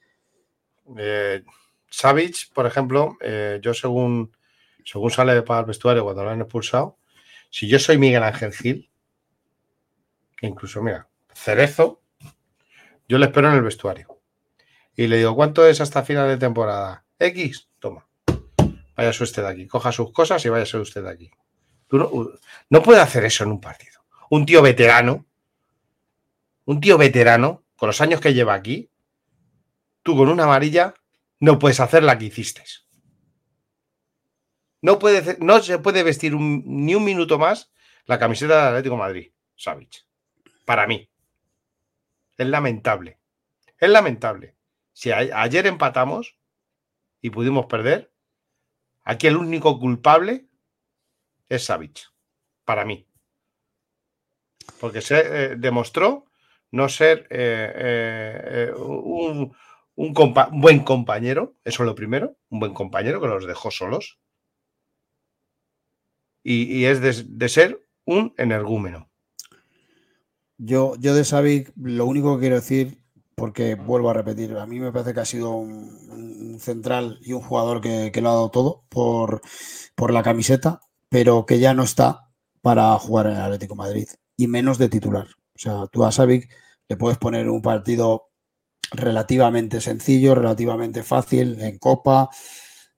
Savic, 1.90 2.52
por 2.52 2.66
ejemplo, 2.66 3.16
yo 3.60 3.74
según, 3.74 4.36
según 4.84 5.10
sale 5.10 5.42
para 5.42 5.60
el 5.60 5.66
vestuario 5.66 6.04
cuando 6.04 6.24
lo 6.24 6.30
han 6.30 6.40
expulsado, 6.40 6.98
si 7.50 7.68
yo 7.68 7.78
soy 7.78 7.98
Miguel 7.98 8.22
Ángel 8.22 8.52
Gil, 8.52 8.90
incluso, 10.40 10.82
mira, 10.82 11.08
Cerezo, 11.34 12.02
yo 13.08 13.18
le 13.18 13.26
espero 13.26 13.48
en 13.48 13.54
el 13.54 13.62
vestuario. 13.62 14.20
Y 14.96 15.06
le 15.06 15.18
digo, 15.18 15.34
¿cuánto 15.34 15.66
es 15.66 15.80
hasta 15.80 16.04
final 16.04 16.28
de 16.28 16.36
temporada? 16.36 17.04
X, 17.18 17.68
toma. 17.78 18.06
Váyase 18.96 19.24
usted 19.24 19.42
de 19.42 19.48
aquí, 19.48 19.66
coja 19.66 19.90
sus 19.92 20.12
cosas 20.12 20.44
y 20.44 20.48
váyase 20.48 20.78
usted 20.78 21.02
de 21.02 21.10
aquí. 21.10 21.30
no, 21.90 22.82
puede 22.82 23.00
hacer 23.00 23.24
eso 23.24 23.44
en 23.44 23.50
un 23.50 23.60
partido. 23.60 24.00
Un 24.30 24.46
tío 24.46 24.62
veterano, 24.62 25.26
un 26.64 26.80
tío 26.80 26.98
veterano, 26.98 27.64
con 27.76 27.88
los 27.88 28.00
años 28.00 28.20
que 28.20 28.34
lleva 28.34 28.54
aquí, 28.54 28.90
tú 30.02 30.16
con 30.16 30.28
una 30.28 30.44
amarilla 30.44 30.94
no 31.40 31.58
puedes 31.58 31.80
hacer 31.80 32.02
la 32.02 32.18
que 32.18 32.26
hiciste. 32.26 32.64
No, 34.80 34.98
puede, 34.98 35.38
no 35.40 35.60
se 35.62 35.78
puede 35.78 36.02
vestir 36.02 36.34
ni 36.34 36.94
un 36.94 37.04
minuto 37.04 37.38
más 37.38 37.72
la 38.04 38.18
camiseta 38.18 38.56
del 38.56 38.66
Atlético 38.68 38.96
Madrid, 38.96 39.32
Savage 39.56 40.04
para 40.64 40.86
mí. 40.86 41.10
Es 42.36 42.46
lamentable. 42.46 43.18
Es 43.78 43.88
lamentable. 43.88 44.56
Si 44.92 45.12
ayer 45.12 45.66
empatamos 45.66 46.38
y 47.20 47.30
pudimos 47.30 47.66
perder, 47.66 48.12
aquí 49.02 49.26
el 49.26 49.36
único 49.36 49.78
culpable 49.78 50.46
es 51.48 51.64
Savich, 51.64 52.12
para 52.64 52.84
mí. 52.84 53.06
Porque 54.80 55.00
se 55.00 55.18
eh, 55.18 55.56
demostró 55.56 56.26
no 56.74 56.88
ser 56.88 57.28
eh, 57.30 58.70
eh, 58.70 58.72
un, 58.74 59.54
buen 59.96 60.80
compañero, 60.80 61.54
eso 61.64 61.84
es 61.84 61.86
lo 61.86 61.94
primero, 61.94 62.36
un 62.50 62.58
buen 62.58 62.74
compañero 62.74 63.20
que 63.20 63.28
los 63.28 63.46
dejó 63.46 63.70
solos. 63.70 64.18
Y, 66.42 66.84
es 66.84 67.00
de 67.00 67.48
ser 67.48 67.86
un 68.04 68.34
energúmeno. 68.36 69.08
Yo, 70.58 70.94
yo 70.98 71.14
de 71.14 71.24
Savic 71.24 71.72
lo 71.76 72.06
único 72.06 72.34
que 72.34 72.40
quiero 72.40 72.56
decir, 72.56 72.98
porque 73.34 73.76
vuelvo 73.76 74.10
a 74.10 74.14
repetir, 74.14 74.56
a 74.56 74.66
mí 74.66 74.78
me 74.80 74.92
parece 74.92 75.14
que 75.14 75.20
ha 75.20 75.24
sido 75.24 75.52
un, 75.52 76.58
central 76.58 77.18
y 77.22 77.32
un 77.32 77.40
jugador 77.40 77.80
que, 77.80 78.10
lo 78.20 78.30
ha 78.30 78.32
dado 78.32 78.50
todo 78.50 78.84
por, 78.88 79.40
por, 79.94 80.12
la 80.12 80.22
camiseta, 80.22 80.80
pero 81.08 81.46
que 81.46 81.60
ya 81.60 81.72
no 81.72 81.84
está 81.84 82.30
para 82.62 82.96
jugar 82.98 83.26
en 83.26 83.32
el 83.32 83.42
Atlético 83.42 83.74
Madrid 83.74 84.08
y 84.36 84.48
menos 84.48 84.78
de 84.78 84.88
titular. 84.88 85.26
O 85.54 85.58
sea, 85.58 85.86
tú 85.90 86.04
a 86.04 86.12
Savic 86.12 86.48
le 86.88 86.96
puedes 86.96 87.18
poner 87.18 87.48
un 87.48 87.62
partido 87.62 88.30
relativamente 88.92 89.80
sencillo, 89.80 90.34
relativamente 90.34 91.02
fácil 91.02 91.60
en 91.60 91.78
Copa, 91.78 92.28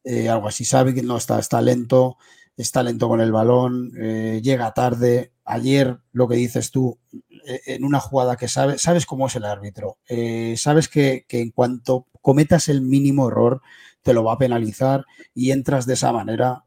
eh, 0.05 0.29
algo 0.29 0.49
así. 0.49 0.65
Savic 0.65 1.03
no 1.03 1.17
está, 1.17 1.39
está 1.39 1.61
lento, 1.63 2.17
está 2.57 2.83
lento 2.83 3.09
con 3.09 3.21
el 3.21 3.33
balón, 3.33 3.93
eh, 4.01 4.41
llega 4.43 4.73
tarde. 4.73 5.33
Ayer, 5.45 5.99
lo 6.13 6.27
que 6.27 6.37
dices 6.37 6.71
tú, 6.71 6.99
eh, 7.47 7.61
en 7.67 7.85
una 7.85 8.01
jugada 8.01 8.37
que 8.37 8.49
sabes, 8.49 8.83
sabes 8.83 9.07
cómo 9.07 9.27
es 9.29 9.37
el 9.37 9.45
árbitro, 9.45 9.99
eh, 10.09 10.57
sabes 10.57 10.89
que, 10.89 11.25
en 11.29 11.51
cuanto 11.51 12.07
cometas 12.21 12.69
el 12.69 12.83
mínimo 12.83 13.29
error, 13.29 13.63
te 14.03 14.13
lo 14.13 14.25
va 14.25 14.35
a 14.35 14.39
penalizar 14.39 15.05
y 15.35 15.51
entras 15.51 15.87
de 15.87 15.95
esa 15.95 16.13
manera. 16.13 16.63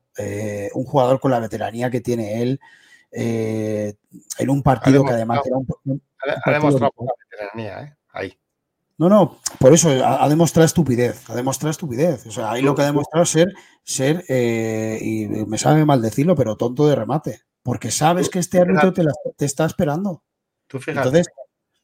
un 0.74 0.84
jugador 0.84 1.22
con 1.22 1.32
la 1.32 1.40
veteranía 1.40 1.90
que 1.90 2.02
tiene 2.02 2.42
él 2.42 2.60
en 3.12 4.50
un 4.50 4.62
partido 4.64 5.06
que 5.06 5.14
además 5.14 5.40
era 5.46 5.56
un, 5.56 6.02
ha, 6.46 6.52
demostrado 6.52 6.94
veteranía, 7.30 7.98
ahí. 8.12 8.38
No, 8.98 9.08
no, 9.08 9.40
por 9.60 9.74
eso 9.74 9.90
ha, 9.90 10.28
demostrado 10.28 10.66
estupidez, 10.66 11.30
ha 11.30 11.36
demostrado 11.36 11.72
estupidez. 11.72 12.26
O 12.26 12.32
sea, 12.32 12.52
ahí 12.52 12.62
lo 12.62 12.76
que 12.76 12.82
ha 12.82 12.86
demostrado 12.86 13.24
es 13.24 13.30
ser, 13.30 13.54
ser 13.82 14.26
eh, 14.28 15.00
y 15.02 15.28
me 15.46 15.58
sabe 15.58 15.86
mal 15.86 16.02
decirlo, 16.02 16.36
pero 16.36 16.58
tonto 16.58 16.86
de 16.86 16.96
remate. 16.96 17.42
Porque 17.64 17.92
sabes 17.92 18.30
que 18.30 18.40
este 18.40 18.60
árbitro 18.60 18.92
te, 18.92 19.46
está 19.46 19.66
esperando. 19.66 20.24
Tú 20.68 20.80
fíjate. 20.80 21.08
Entonces, 21.08 21.34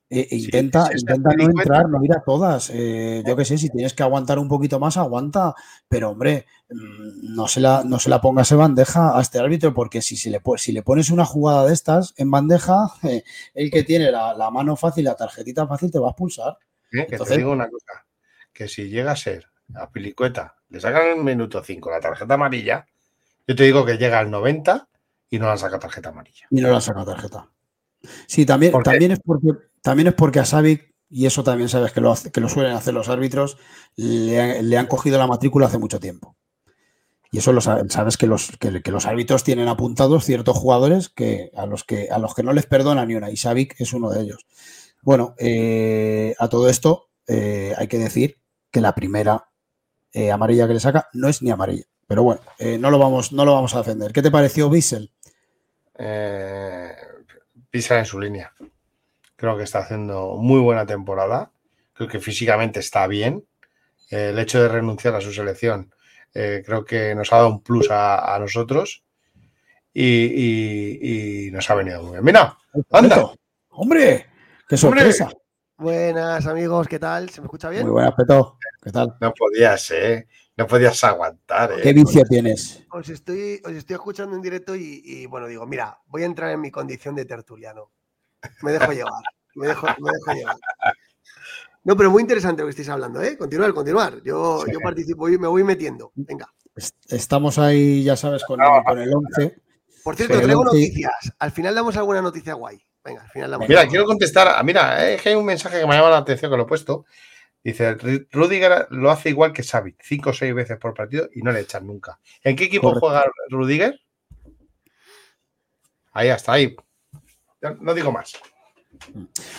eh, 0.09 0.27
intenta, 0.31 0.89
intenta 0.95 1.33
no 1.35 1.43
entrar, 1.45 1.89
no 1.89 2.03
ir 2.03 2.13
a 2.13 2.23
todas. 2.23 2.69
Eh, 2.71 3.23
yo 3.25 3.35
qué 3.35 3.45
sé, 3.45 3.57
si 3.57 3.69
tienes 3.69 3.93
que 3.93 4.03
aguantar 4.03 4.37
un 4.37 4.47
poquito 4.47 4.79
más, 4.79 4.97
aguanta. 4.97 5.55
Pero, 5.87 6.11
hombre, 6.11 6.45
mm, 6.69 7.33
no 7.35 7.47
se 7.47 7.59
la, 7.59 7.83
no 7.83 7.99
se 7.99 8.09
la 8.09 8.21
pongas 8.21 8.51
en 8.51 8.59
bandeja 8.59 9.17
a 9.17 9.21
este 9.21 9.39
árbitro, 9.39 9.73
porque 9.73 10.01
si, 10.01 10.15
si, 10.15 10.29
le, 10.29 10.41
si 10.57 10.71
le 10.71 10.83
pones 10.83 11.09
una 11.09 11.25
jugada 11.25 11.65
de 11.65 11.73
estas 11.73 12.13
en 12.17 12.29
bandeja, 12.29 12.91
el 13.53 13.71
que 13.71 13.83
tiene 13.83 14.11
la, 14.11 14.33
la 14.35 14.51
mano 14.51 14.75
fácil, 14.75 15.05
la 15.05 15.15
tarjetita 15.15 15.67
fácil, 15.67 15.91
te 15.91 15.99
va 15.99 16.07
a 16.07 16.11
expulsar. 16.11 16.57
¿Eh? 16.91 17.07
Que 17.07 17.17
te 17.17 17.37
digo 17.37 17.51
una 17.51 17.69
cosa, 17.69 18.05
que 18.53 18.67
si 18.67 18.89
llega 18.89 19.11
a 19.11 19.15
ser 19.15 19.47
a 19.73 19.89
Pilicueta, 19.89 20.55
le 20.69 20.79
sacan 20.79 21.07
en 21.07 21.17
el 21.17 21.23
minuto 21.23 21.63
5 21.63 21.89
la 21.89 21.99
tarjeta 21.99 22.35
amarilla, 22.35 22.85
yo 23.47 23.55
te 23.55 23.63
digo 23.63 23.85
que 23.85 23.97
llega 23.97 24.19
al 24.19 24.31
90 24.31 24.87
y 25.29 25.39
no 25.39 25.47
la 25.47 25.57
saca 25.57 25.79
tarjeta 25.79 26.09
amarilla. 26.09 26.47
Y 26.49 26.61
no 26.61 26.71
la 26.71 26.79
saca 26.79 27.03
tarjeta. 27.03 27.49
Sí, 28.27 28.45
también, 28.45 28.71
también, 28.83 29.11
es 29.11 29.19
porque, 29.19 29.49
también 29.85 30.07
es 30.07 30.15
porque 30.15 30.39
a 30.39 30.45
Savic, 30.45 30.95
y 31.11 31.27
eso 31.27 31.43
también 31.43 31.69
sabes 31.69 31.91
que 31.91 32.01
lo, 32.01 32.15
que 32.33 32.41
lo 32.41 32.49
suelen 32.49 32.73
hacer 32.73 32.91
los 32.95 33.07
árbitros, 33.07 33.59
le, 33.95 34.77
han 34.79 34.87
cogido 34.87 35.19
la 35.19 35.27
matrícula 35.27 35.67
hace 35.67 35.77
mucho 35.77 35.99
tiempo. 35.99 36.35
Y 37.31 37.37
eso 37.37 37.53
lo 37.53 37.61
sabes, 37.61 38.17
que 38.17 38.25
los, 38.25 38.49
que, 38.57 38.91
los 38.91 39.05
árbitros 39.05 39.43
tienen 39.43 39.67
apuntados 39.67 40.25
ciertos 40.25 40.57
jugadores 40.57 41.09
que 41.09 41.51
a 41.55 41.67
los 41.67 41.83
que 41.83 42.09
a 42.09 42.17
los 42.17 42.33
que 42.33 42.41
no 42.41 42.51
les 42.51 42.65
perdonan 42.65 43.07
ni 43.07 43.13
una. 43.13 43.29
Y 43.29 43.37
Savic 43.37 43.79
es 43.79 43.93
uno 43.93 44.09
de 44.09 44.23
ellos. 44.23 44.47
Bueno, 45.03 45.35
eh, 45.37 46.33
a 46.39 46.47
todo 46.47 46.67
esto 46.67 47.11
eh, 47.27 47.75
hay 47.77 47.87
que 47.87 47.99
decir 47.99 48.41
que 48.71 48.81
la 48.81 48.95
primera 48.95 49.51
eh, 50.13 50.31
amarilla 50.31 50.65
que 50.67 50.73
le 50.73 50.79
saca 50.79 51.09
no 51.13 51.27
es 51.27 51.43
ni 51.43 51.51
amarilla. 51.51 51.85
Pero 52.07 52.23
bueno, 52.23 52.41
no, 52.79 52.89
lo 52.89 52.97
vamos, 52.97 53.31
no 53.33 53.45
lo 53.45 53.53
vamos 53.53 53.75
a 53.75 53.79
defender. 53.79 54.13
¿Qué 54.13 54.23
te 54.23 54.31
pareció 54.31 54.67
Bissell? 54.67 55.11
Pisa 57.69 57.99
en 57.99 58.05
su 58.05 58.19
línea. 58.19 58.51
Creo 59.35 59.57
que 59.57 59.63
está 59.63 59.79
haciendo 59.79 60.37
muy 60.37 60.59
buena 60.59 60.85
temporada. 60.85 61.51
Creo 61.93 62.09
que 62.09 62.19
físicamente 62.19 62.79
está 62.79 63.07
bien. 63.07 63.45
el 64.09 64.37
hecho 64.39 64.61
de 64.61 64.69
renunciar 64.69 65.15
a 65.15 65.21
su 65.21 65.31
selección 65.33 65.91
creo 66.35 66.83
que 66.83 67.15
nos 67.15 67.31
ha 67.31 67.37
dado 67.37 67.47
un 67.49 67.61
plus 67.61 67.87
a, 67.89 68.37
nosotros 68.39 69.03
y, 69.93 71.49
nos 71.53 71.69
ha 71.69 71.75
venido 71.75 72.03
muy 72.03 72.11
bien. 72.11 72.25
Mira, 72.25 72.57
anda. 72.91 73.33
Hombre, 73.69 74.25
¡Qué 74.67 74.77
sorpresa! 74.77 75.29
Buenas 75.77 76.47
amigos, 76.47 76.87
¿qué 76.87 76.97
tal? 76.97 77.29
¿Se 77.29 77.41
me 77.41 77.45
escucha 77.45 77.69
bien? 77.69 77.83
Muy 77.83 77.91
buenas, 77.91 78.15
Peto. 78.15 78.57
¿Qué 78.81 78.91
tal? 78.91 79.15
No 79.19 79.33
podías, 79.33 79.91
¿eh? 79.91 80.27
No 80.57 80.65
podías 80.65 81.03
aguantar, 81.03 81.73
¿eh? 81.73 81.81
¿Qué 81.83 81.93
vicio 81.93 82.23
tienes? 82.27 82.83
Os 82.91 83.09
estoy, 83.09 83.61
os 83.63 83.73
estoy 83.73 83.93
escuchando 83.93 84.35
en 84.35 84.41
directo 84.41 84.75
y, 84.75 85.01
y, 85.03 85.25
bueno, 85.25 85.47
digo, 85.47 85.67
mira, 85.67 85.99
voy 86.07 86.23
a 86.23 86.25
entrar 86.25 86.49
en 86.51 86.61
mi 86.61 86.71
condición 86.71 87.13
de 87.13 87.25
tertuliano. 87.25 87.91
Me 88.61 88.71
dejo 88.71 88.91
llevar, 88.91 89.23
me 89.55 89.67
dejo, 89.67 89.87
me 89.99 90.11
dejo 90.11 90.33
llevar. 90.33 90.57
No, 91.83 91.95
pero 91.95 92.09
muy 92.09 92.21
interesante 92.21 92.63
lo 92.63 92.67
que 92.67 92.71
estáis 92.71 92.89
hablando, 92.89 93.21
¿eh? 93.21 93.37
Continuar, 93.37 93.71
continuar. 93.73 94.21
Yo, 94.23 94.63
sí. 94.65 94.71
yo 94.73 94.79
participo 94.79 95.29
y 95.29 95.37
me 95.37 95.47
voy 95.47 95.63
metiendo. 95.63 96.11
Venga. 96.15 96.51
Estamos 97.07 97.59
ahí, 97.59 98.03
ya 98.03 98.15
sabes, 98.15 98.43
con, 98.43 98.59
no, 98.59 98.83
con 98.83 98.99
el 98.99 99.13
11. 99.13 99.55
Por 100.03 100.15
cierto, 100.15 100.39
traigo 100.41 100.65
noticias. 100.65 101.13
Al 101.39 101.51
final 101.51 101.75
damos 101.75 101.95
alguna 101.95 102.21
noticia 102.21 102.55
guay. 102.55 102.79
Venga, 103.03 103.21
al 103.21 103.29
final 103.29 103.51
damos. 103.51 103.69
Mira, 103.69 103.87
quiero 103.87 104.05
contestar. 104.05 104.63
Mira, 104.65 105.09
es 105.09 105.21
que 105.21 105.29
hay 105.29 105.35
un 105.35 105.45
mensaje 105.45 105.79
que 105.79 105.85
me 105.85 105.95
llama 105.95 106.09
la 106.09 106.17
atención 106.17 106.49
que 106.49 106.57
lo 106.57 106.63
he 106.63 106.67
puesto. 106.67 107.05
Dice, 107.63 107.95
Rudiger 108.31 108.87
lo 108.91 109.09
hace 109.09 109.29
igual 109.29 109.51
que 109.51 109.63
Xavi, 109.63 109.95
cinco 109.99 110.29
o 110.29 110.33
seis 110.33 110.53
veces 110.53 110.77
por 110.77 110.93
partido 110.93 111.29
y 111.33 111.41
no 111.41 111.51
le 111.51 111.61
echan 111.61 111.87
nunca. 111.87 112.19
¿En 112.43 112.55
qué 112.55 112.65
equipo 112.65 112.89
Correcto. 112.89 113.07
juega 113.07 113.25
Rudiger? 113.49 113.99
Ahí 116.11 116.29
hasta 116.29 116.53
ahí. 116.53 116.75
No 117.73 117.93
digo 117.93 118.11
más. 118.11 118.33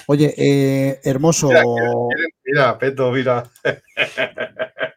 Oye, 0.07 0.35
eh, 0.37 1.01
hermoso. 1.05 1.49
Mira, 1.49 1.63
mira, 1.65 2.27
mira, 2.45 2.79
Peto, 2.79 3.11
mira. 3.11 3.51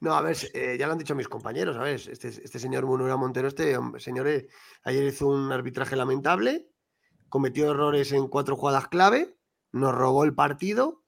No, 0.00 0.14
a 0.14 0.22
ver, 0.22 0.36
eh, 0.54 0.76
ya 0.78 0.86
lo 0.86 0.92
han 0.92 0.98
dicho 0.98 1.14
mis 1.14 1.28
compañeros, 1.28 1.76
a 1.76 1.82
ver, 1.82 2.00
este, 2.10 2.28
este 2.28 2.58
señor 2.58 2.86
Munura 2.86 3.18
Montero, 3.18 3.48
este 3.48 3.76
señor 3.98 4.28
eh, 4.28 4.48
ayer 4.84 5.04
hizo 5.04 5.28
un 5.28 5.52
arbitraje 5.52 5.94
lamentable, 5.94 6.70
cometió 7.28 7.70
errores 7.70 8.10
en 8.12 8.26
cuatro 8.28 8.56
jugadas 8.56 8.88
clave, 8.88 9.36
nos 9.72 9.94
robó 9.94 10.24
el 10.24 10.34
partido 10.34 11.04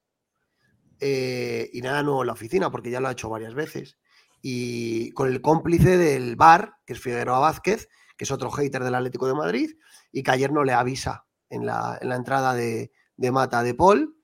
eh, 0.99 1.71
y 1.73 1.81
nada 1.81 2.03
nuevo 2.03 2.21
en 2.21 2.27
la 2.27 2.33
oficina, 2.33 2.69
porque 2.69 2.91
ya 2.91 2.99
lo 2.99 3.07
ha 3.07 3.13
hecho 3.13 3.29
varias 3.29 3.55
veces. 3.55 3.97
Y 4.43 5.11
con 5.13 5.27
el 5.27 5.41
cómplice 5.41 5.97
del 5.97 6.35
bar, 6.35 6.75
que 6.85 6.93
es 6.93 6.99
Figueroa 6.99 7.39
Vázquez, 7.39 7.89
que 8.15 8.25
es 8.25 8.31
otro 8.31 8.51
hater 8.51 8.83
del 8.83 8.93
Atlético 8.93 9.25
de 9.25 9.33
Madrid, 9.33 9.71
y 10.13 10.23
que 10.23 10.31
ayer 10.31 10.53
no 10.53 10.63
le 10.63 10.71
avisa 10.71 11.25
en 11.49 11.65
la, 11.65 11.97
en 11.99 12.07
la 12.07 12.15
entrada 12.15 12.53
de, 12.53 12.91
de, 13.17 13.31
Mata 13.31 13.63
de 13.63 13.73
Paul, 13.73 14.15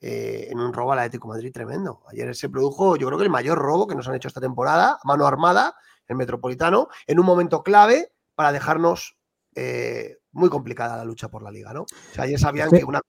eh, 0.00 0.48
en 0.50 0.60
un 0.60 0.72
robo 0.72 0.92
al 0.92 1.00
Atlético 1.00 1.28
de 1.28 1.38
Madrid 1.38 1.52
tremendo. 1.52 2.02
Ayer 2.08 2.36
se 2.36 2.48
produjo, 2.48 2.96
yo 2.96 3.06
creo 3.06 3.18
que 3.18 3.24
el 3.24 3.30
mayor 3.30 3.58
robo 3.58 3.86
que 3.86 3.94
nos 3.94 4.06
han 4.06 4.14
hecho 4.14 4.28
esta 4.28 4.40
temporada, 4.40 4.98
mano 5.04 5.26
armada, 5.26 5.74
el 6.06 6.16
Metropolitano, 6.16 6.88
en 7.06 7.18
un 7.18 7.26
momento 7.26 7.62
clave 7.62 8.12
para 8.34 8.52
dejarnos 8.52 9.16
eh, 9.54 10.18
muy 10.32 10.50
complicada 10.50 10.96
la 10.96 11.04
lucha 11.04 11.28
por 11.28 11.42
la 11.42 11.50
liga, 11.50 11.72
¿no? 11.72 11.82
O 11.82 12.14
sea, 12.14 12.24
ayer 12.24 12.38
sabían, 12.38 12.70
sí. 12.70 12.78
que 12.78 12.84
una, 12.84 13.00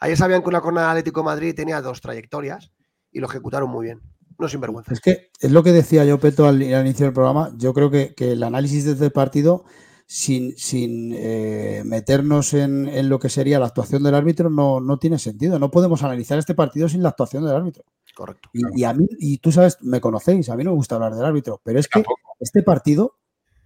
ayer 0.00 0.16
sabían 0.16 0.42
que 0.42 0.48
una 0.48 0.60
corona 0.60 0.90
Atlético 0.90 1.20
de 1.20 1.24
Madrid 1.24 1.54
tenía 1.54 1.82
dos 1.82 2.00
trayectorias 2.00 2.72
y 3.12 3.20
lo 3.20 3.26
ejecutaron 3.26 3.68
muy 3.68 3.86
bien. 3.86 4.00
No 4.38 4.48
sinvergüenza. 4.48 4.92
Es 4.92 5.00
que 5.00 5.30
es 5.40 5.50
lo 5.50 5.62
que 5.62 5.72
decía 5.72 6.04
yo, 6.04 6.20
Peto, 6.20 6.46
al, 6.46 6.56
al 6.62 6.86
inicio 6.86 7.06
del 7.06 7.14
programa. 7.14 7.50
Yo 7.56 7.72
creo 7.72 7.90
que, 7.90 8.14
que 8.14 8.32
el 8.32 8.42
análisis 8.42 8.84
de 8.84 8.92
este 8.92 9.10
partido 9.10 9.64
sin, 10.06 10.56
sin 10.56 11.12
eh, 11.14 11.82
meternos 11.84 12.54
en, 12.54 12.88
en, 12.88 13.08
lo 13.08 13.18
que 13.18 13.28
sería 13.28 13.58
la 13.58 13.66
actuación 13.66 14.02
del 14.04 14.14
árbitro 14.14 14.48
no, 14.48 14.80
no, 14.80 14.98
tiene 14.98 15.18
sentido. 15.18 15.58
No 15.58 15.70
podemos 15.70 16.02
analizar 16.02 16.38
este 16.38 16.54
partido 16.54 16.88
sin 16.88 17.02
la 17.02 17.10
actuación 17.10 17.44
del 17.44 17.56
árbitro. 17.56 17.84
Correcto. 18.14 18.48
Y, 18.52 18.80
y, 18.80 18.84
a 18.84 18.94
mí, 18.94 19.06
y 19.18 19.38
tú 19.38 19.52
sabes, 19.52 19.78
me 19.82 20.00
conocéis, 20.00 20.48
a 20.48 20.56
mí 20.56 20.64
no 20.64 20.70
me 20.70 20.76
gusta 20.76 20.94
hablar 20.94 21.14
del 21.14 21.24
árbitro, 21.24 21.60
pero 21.62 21.78
es 21.78 21.88
que 21.88 22.04
este 22.40 22.62
partido 22.62 23.18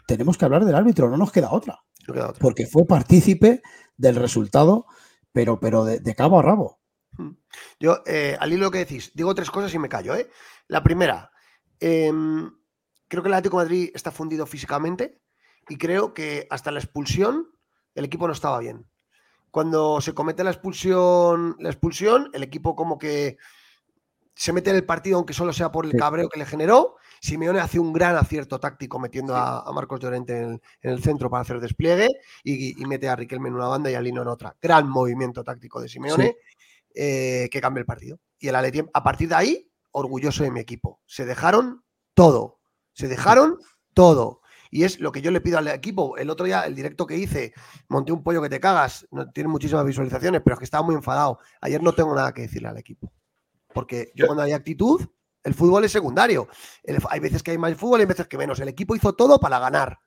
tenemos 0.06 0.38
que 0.38 0.44
hablar 0.44 0.64
del 0.64 0.74
árbitro, 0.74 1.10
no 1.10 1.16
nos 1.16 1.30
queda 1.30 1.52
otra. 1.52 1.80
No 2.08 2.14
queda 2.14 2.30
otra. 2.30 2.40
Porque 2.40 2.66
fue 2.66 2.86
partícipe 2.86 3.62
del 3.96 4.16
resultado, 4.16 4.86
pero, 5.32 5.60
pero 5.60 5.84
de, 5.84 6.00
de 6.00 6.14
cabo 6.14 6.38
a 6.38 6.42
rabo. 6.42 6.80
Yo, 7.78 8.02
eh, 8.06 8.36
al 8.40 8.52
hilo 8.52 8.70
que 8.70 8.78
decís, 8.78 9.12
digo 9.14 9.34
tres 9.34 9.50
cosas 9.50 9.72
y 9.74 9.78
me 9.78 9.88
callo. 9.88 10.14
¿eh? 10.14 10.30
La 10.68 10.82
primera, 10.82 11.30
eh, 11.78 12.10
creo 13.08 13.22
que 13.22 13.28
el 13.28 13.34
Atlético 13.34 13.58
de 13.58 13.64
Madrid 13.64 13.90
está 13.94 14.10
fundido 14.10 14.46
físicamente 14.46 15.19
y 15.70 15.78
creo 15.78 16.12
que 16.12 16.46
hasta 16.50 16.70
la 16.70 16.80
expulsión 16.80 17.48
el 17.94 18.04
equipo 18.04 18.26
no 18.26 18.34
estaba 18.34 18.58
bien. 18.58 18.86
Cuando 19.50 20.00
se 20.00 20.12
comete 20.14 20.44
la 20.44 20.50
expulsión, 20.50 21.56
la 21.58 21.70
expulsión, 21.70 22.30
el 22.34 22.42
equipo 22.42 22.76
como 22.76 22.98
que 22.98 23.38
se 24.34 24.52
mete 24.52 24.70
en 24.70 24.76
el 24.76 24.84
partido, 24.84 25.16
aunque 25.16 25.32
solo 25.32 25.52
sea 25.52 25.70
por 25.72 25.86
el 25.86 25.92
cabreo 25.92 26.28
que 26.28 26.38
le 26.38 26.46
generó. 26.46 26.96
Simeone 27.20 27.60
hace 27.60 27.78
un 27.78 27.92
gran 27.92 28.16
acierto 28.16 28.58
táctico 28.58 28.98
metiendo 28.98 29.36
a, 29.36 29.60
a, 29.60 29.72
Marcos 29.72 30.00
Llorente 30.00 30.36
en 30.36 30.44
el, 30.44 30.62
en 30.80 30.90
el, 30.92 31.02
centro 31.02 31.28
para 31.28 31.42
hacer 31.42 31.60
despliegue 31.60 32.08
y, 32.42 32.80
y, 32.80 32.86
mete 32.86 33.08
a 33.08 33.16
Riquelme 33.16 33.48
en 33.48 33.56
una 33.56 33.66
banda 33.66 33.90
y 33.90 33.94
a 33.94 34.00
Lino 34.00 34.22
en 34.22 34.28
otra. 34.28 34.56
Gran 34.62 34.88
movimiento 34.88 35.44
táctico 35.44 35.80
de 35.80 35.88
Simeone 35.88 36.24
sí. 36.24 36.34
eh, 36.94 37.48
que 37.50 37.60
cambia 37.60 37.80
el 37.80 37.86
partido. 37.86 38.18
Y 38.38 38.48
el 38.48 38.56
Atleti, 38.56 38.82
a 38.94 39.02
partir 39.02 39.28
de 39.28 39.34
ahí, 39.34 39.72
orgulloso 39.90 40.42
de 40.42 40.50
mi 40.50 40.60
equipo. 40.60 41.00
Se 41.04 41.26
dejaron 41.26 41.84
todo. 42.14 42.60
Se 42.94 43.08
dejaron 43.08 43.58
todo. 43.92 44.39
Y 44.70 44.84
es 44.84 45.00
lo 45.00 45.10
que 45.10 45.20
yo 45.20 45.32
le 45.32 45.40
pido 45.40 45.58
al 45.58 45.66
equipo. 45.68 46.16
El 46.16 46.30
otro 46.30 46.46
día, 46.46 46.62
el 46.62 46.74
directo 46.76 47.04
que 47.06 47.16
hice, 47.16 47.52
monté 47.88 48.12
un 48.12 48.22
pollo 48.22 48.40
que 48.40 48.48
te 48.48 48.60
cagas. 48.60 49.06
No 49.10 49.30
tiene 49.30 49.48
muchísimas 49.48 49.84
visualizaciones, 49.84 50.42
pero 50.44 50.54
es 50.54 50.58
que 50.60 50.64
estaba 50.64 50.84
muy 50.84 50.94
enfadado. 50.94 51.40
Ayer 51.60 51.82
no 51.82 51.92
tengo 51.92 52.14
nada 52.14 52.32
que 52.32 52.42
decirle 52.42 52.68
al 52.68 52.78
equipo. 52.78 53.12
Porque 53.74 54.12
yo 54.14 54.26
cuando 54.26 54.44
hay 54.44 54.52
actitud, 54.52 55.04
el 55.42 55.54
fútbol 55.54 55.84
es 55.84 55.92
secundario. 55.92 56.48
El, 56.84 56.98
hay 57.08 57.18
veces 57.18 57.42
que 57.42 57.50
hay 57.50 57.58
más 57.58 57.74
fútbol 57.74 58.00
y 58.00 58.02
hay 58.02 58.06
veces 58.06 58.28
que 58.28 58.38
menos. 58.38 58.60
El 58.60 58.68
equipo 58.68 58.94
hizo 58.94 59.12
todo 59.14 59.40
para 59.40 59.58
ganar. 59.58 59.98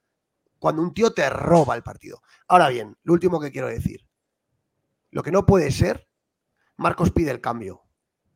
Cuando 0.59 0.81
un 0.81 0.93
tío 0.93 1.13
te 1.13 1.29
roba 1.29 1.75
el 1.75 1.83
partido. 1.83 2.21
Ahora 2.47 2.69
bien, 2.69 2.97
lo 3.03 3.13
último 3.13 3.41
que 3.41 3.51
quiero 3.51 3.67
decir. 3.67 4.07
Lo 5.11 5.23
que 5.23 5.31
no 5.31 5.45
puede 5.45 5.71
ser, 5.71 6.07
Marcos 6.77 7.11
pide 7.11 7.31
el 7.31 7.41
cambio. 7.41 7.81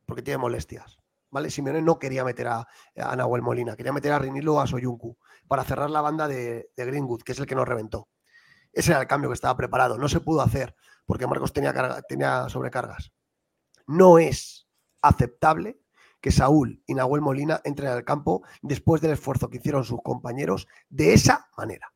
Porque 0.05 0.21
tiene 0.21 0.39
molestias. 0.39 0.97
¿Vale? 1.30 1.49
Simeone 1.49 1.82
no 1.82 1.99
quería 1.99 2.23
meter 2.25 2.47
a, 2.47 2.67
a 2.95 3.15
Nahuel 3.15 3.41
Molina, 3.41 3.75
quería 3.75 3.91
meter 3.91 4.11
a 4.13 4.19
Rinilo 4.19 4.55
o 4.55 4.59
a 4.61 4.67
Soyuncu 4.67 5.17
para 5.47 5.63
cerrar 5.63 5.89
la 5.89 6.01
banda 6.01 6.27
de, 6.27 6.69
de, 6.75 6.85
Greenwood, 6.85 7.21
que 7.21 7.31
es 7.31 7.39
el 7.39 7.45
que 7.45 7.55
nos 7.55 7.67
reventó. 7.67 8.09
Ese 8.71 8.91
era 8.91 9.01
el 9.01 9.07
cambio 9.07 9.29
que 9.29 9.35
estaba 9.35 9.57
preparado. 9.57 9.97
No 9.97 10.09
se 10.09 10.19
pudo 10.19 10.41
hacer 10.41 10.75
porque 11.05 11.25
Marcos 11.25 11.53
tenía, 11.53 11.73
carga, 11.73 12.01
tenía 12.03 12.49
sobrecargas. 12.49 13.11
No 13.87 14.19
es 14.19 14.67
aceptable 15.01 15.79
que 16.21 16.31
Saúl 16.31 16.83
y 16.85 16.93
Nahuel 16.93 17.21
Molina 17.21 17.61
entren 17.63 17.89
al 17.89 18.03
campo 18.03 18.43
después 18.61 19.01
del 19.01 19.11
esfuerzo 19.11 19.49
que 19.49 19.57
hicieron 19.57 19.83
sus 19.83 20.01
compañeros 20.03 20.67
de 20.89 21.13
esa 21.13 21.47
manera. 21.57 21.93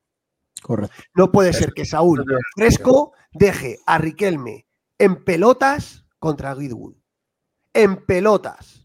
Correcto. 0.61 0.95
No 1.13 1.31
puede 1.31 1.53
ser 1.53 1.73
que 1.73 1.85
Saúl 1.85 2.23
fresco 2.55 3.13
deje 3.31 3.79
a 3.85 3.97
Riquelme 3.97 4.67
en 4.97 5.23
pelotas 5.23 6.05
contra 6.19 6.53
Greenwood. 6.53 6.95
En 7.73 8.05
pelotas 8.05 8.80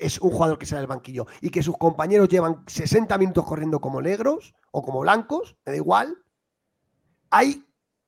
es 0.00 0.18
un 0.18 0.30
jugador 0.30 0.58
que 0.58 0.66
sale 0.66 0.80
del 0.80 0.88
banquillo 0.88 1.26
y 1.40 1.50
que 1.50 1.62
sus 1.62 1.76
compañeros 1.76 2.28
llevan 2.28 2.62
60 2.66 3.16
minutos 3.18 3.44
corriendo 3.44 3.80
como 3.80 4.02
negros 4.02 4.54
o 4.70 4.82
como 4.82 5.00
blancos, 5.00 5.56
me 5.64 5.72
da 5.72 5.76
igual, 5.76 6.16
hay 7.30 7.64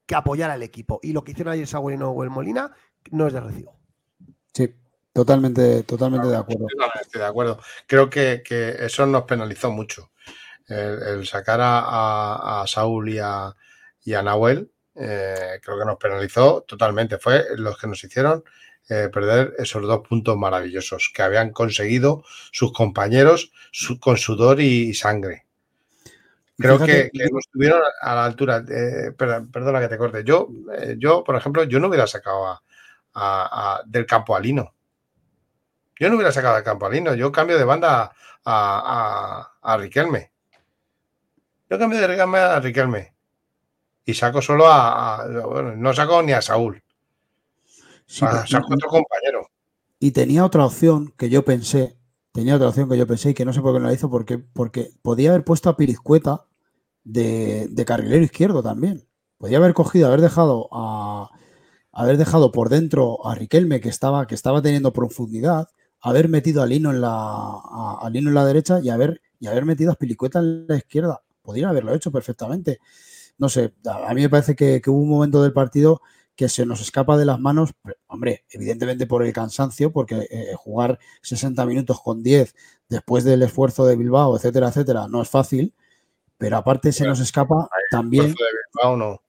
que 0.06 0.14
apoyar 0.14 0.50
al 0.50 0.62
equipo. 0.62 1.00
Y 1.02 1.12
lo 1.12 1.24
que 1.24 1.32
hicieron 1.32 1.52
ayer 1.54 1.66
Saguerino 1.66 2.10
o 2.10 2.24
el 2.24 2.30
Molina 2.30 2.72
no 3.10 3.26
es 3.26 3.32
de 3.32 3.40
recibo. 3.40 3.78
Sí, 4.52 4.74
totalmente, 5.12 5.82
totalmente 5.84 6.28
de 6.28 6.36
acuerdo. 6.36 6.66
Totalmente 6.68 7.18
de 7.18 7.24
acuerdo. 7.24 7.60
Creo 7.86 8.10
que, 8.10 8.42
que 8.44 8.84
eso 8.84 9.06
nos 9.06 9.24
penalizó 9.24 9.70
mucho. 9.70 10.10
El, 10.68 11.02
el 11.02 11.26
sacar 11.26 11.60
a, 11.60 11.80
a, 11.80 12.62
a, 12.62 12.66
Saúl 12.66 13.08
y 13.08 13.18
a, 13.18 13.54
y 14.04 14.14
a 14.14 14.22
Nahuel, 14.22 14.70
eh, 14.94 15.58
creo 15.62 15.78
que 15.78 15.84
nos 15.84 15.96
penalizó 15.96 16.62
totalmente. 16.62 17.18
Fue 17.18 17.44
los 17.56 17.78
que 17.78 17.86
nos 17.86 18.02
hicieron 18.02 18.44
eh, 18.92 19.08
perder 19.08 19.54
esos 19.58 19.80
dos 19.82 20.06
puntos 20.06 20.36
maravillosos 20.36 21.10
que 21.14 21.22
habían 21.22 21.50
conseguido 21.50 22.24
sus 22.50 22.72
compañeros 22.72 23.50
su, 23.70 23.98
con 23.98 24.18
sudor 24.18 24.60
y 24.60 24.92
sangre. 24.92 25.46
Creo 26.58 26.78
que, 26.78 27.10
que, 27.10 27.30
no 27.30 27.38
estuvieron 27.38 27.80
a 28.02 28.14
la 28.14 28.24
altura. 28.26 28.62
Eh, 28.68 29.12
perdona 29.16 29.80
que 29.80 29.88
te 29.88 29.96
corte. 29.96 30.22
Yo, 30.24 30.48
eh, 30.76 30.96
yo, 30.98 31.24
por 31.24 31.36
ejemplo, 31.36 31.64
yo 31.64 31.80
no 31.80 31.88
hubiera 31.88 32.06
sacado 32.06 32.46
a, 32.46 32.62
a, 33.14 33.76
a, 33.78 33.82
del 33.86 34.04
campo 34.04 34.36
a 34.36 34.40
Lino. 34.40 34.74
Yo 35.98 36.08
no 36.08 36.16
hubiera 36.16 36.32
sacado 36.32 36.56
del 36.56 36.64
campo 36.64 36.86
a 36.86 36.90
Lino. 36.90 37.14
Yo 37.14 37.32
cambio 37.32 37.56
de 37.56 37.64
banda 37.64 38.12
a, 38.44 39.76
Riquelme. 39.78 40.32
Yo 41.70 41.78
cambio 41.78 41.98
de 41.98 42.06
Riquelme 42.08 42.38
a 42.38 42.60
Riquelme. 42.60 43.14
Y 44.04 44.14
saco 44.14 44.42
solo 44.42 44.66
a. 44.68 45.26
bueno, 45.46 45.76
no 45.76 45.94
saco 45.94 46.22
ni 46.22 46.32
a 46.32 46.42
Saúl. 46.42 46.82
Sí, 48.12 48.26
ah. 48.28 48.44
Y 49.98 50.10
tenía 50.10 50.44
otra 50.44 50.66
opción 50.66 51.14
que 51.16 51.30
yo 51.30 51.46
pensé, 51.46 51.96
tenía 52.32 52.56
otra 52.56 52.68
opción 52.68 52.86
que 52.86 52.98
yo 52.98 53.06
pensé 53.06 53.30
y 53.30 53.34
que 53.34 53.46
no 53.46 53.54
sé 53.54 53.62
por 53.62 53.72
qué 53.72 53.80
no 53.80 53.86
la 53.86 53.94
hizo, 53.94 54.10
porque, 54.10 54.36
porque 54.36 54.90
podía 55.00 55.30
haber 55.30 55.44
puesto 55.44 55.70
a 55.70 55.78
Pirizcueta 55.78 56.44
de, 57.04 57.68
de 57.70 57.84
carrilero 57.86 58.22
izquierdo 58.22 58.62
también. 58.62 59.08
Podía 59.38 59.56
haber 59.56 59.72
cogido, 59.72 60.08
haber 60.08 60.20
dejado 60.20 60.68
a 60.72 61.30
haber 61.90 62.18
dejado 62.18 62.52
por 62.52 62.68
dentro 62.68 63.26
a 63.26 63.34
Riquelme, 63.34 63.80
que 63.80 63.88
estaba, 63.88 64.26
que 64.26 64.34
estaba 64.34 64.60
teniendo 64.60 64.92
profundidad, 64.92 65.68
haber 66.02 66.28
metido 66.28 66.62
a 66.62 66.66
Lino 66.66 66.90
en 66.90 67.00
la, 67.00 67.08
a, 67.08 67.98
a 68.02 68.10
Lino 68.10 68.28
en 68.28 68.34
la 68.34 68.44
derecha 68.44 68.80
y 68.82 68.90
haber, 68.90 69.22
y 69.40 69.46
haber 69.46 69.64
metido 69.64 69.90
a 69.90 69.94
Pilicueta 69.94 70.40
en 70.40 70.66
la 70.66 70.76
izquierda. 70.76 71.22
Podría 71.40 71.70
haberlo 71.70 71.94
hecho 71.94 72.12
perfectamente. 72.12 72.78
No 73.38 73.48
sé, 73.48 73.72
a 73.86 74.12
mí 74.12 74.20
me 74.20 74.28
parece 74.28 74.54
que, 74.54 74.82
que 74.82 74.90
hubo 74.90 75.00
un 75.00 75.08
momento 75.08 75.42
del 75.42 75.54
partido 75.54 76.02
que 76.36 76.48
se 76.48 76.64
nos 76.66 76.80
escapa 76.80 77.16
de 77.16 77.24
las 77.24 77.38
manos, 77.38 77.70
hombre, 78.06 78.44
evidentemente 78.50 79.06
por 79.06 79.24
el 79.24 79.32
cansancio, 79.32 79.92
porque 79.92 80.26
eh, 80.30 80.54
jugar 80.56 80.98
60 81.22 81.64
minutos 81.66 82.00
con 82.00 82.22
10 82.22 82.54
después 82.88 83.24
del 83.24 83.42
esfuerzo 83.42 83.84
de 83.86 83.96
Bilbao, 83.96 84.36
etcétera, 84.36 84.68
etcétera, 84.68 85.08
no 85.08 85.22
es 85.22 85.28
fácil, 85.28 85.74
pero 86.38 86.56
aparte 86.56 86.92
se 86.92 87.06
nos 87.06 87.20
escapa 87.20 87.68
también... 87.90 88.28
De 88.28 88.34
Bilbao 88.74 88.96
no. 88.96 89.22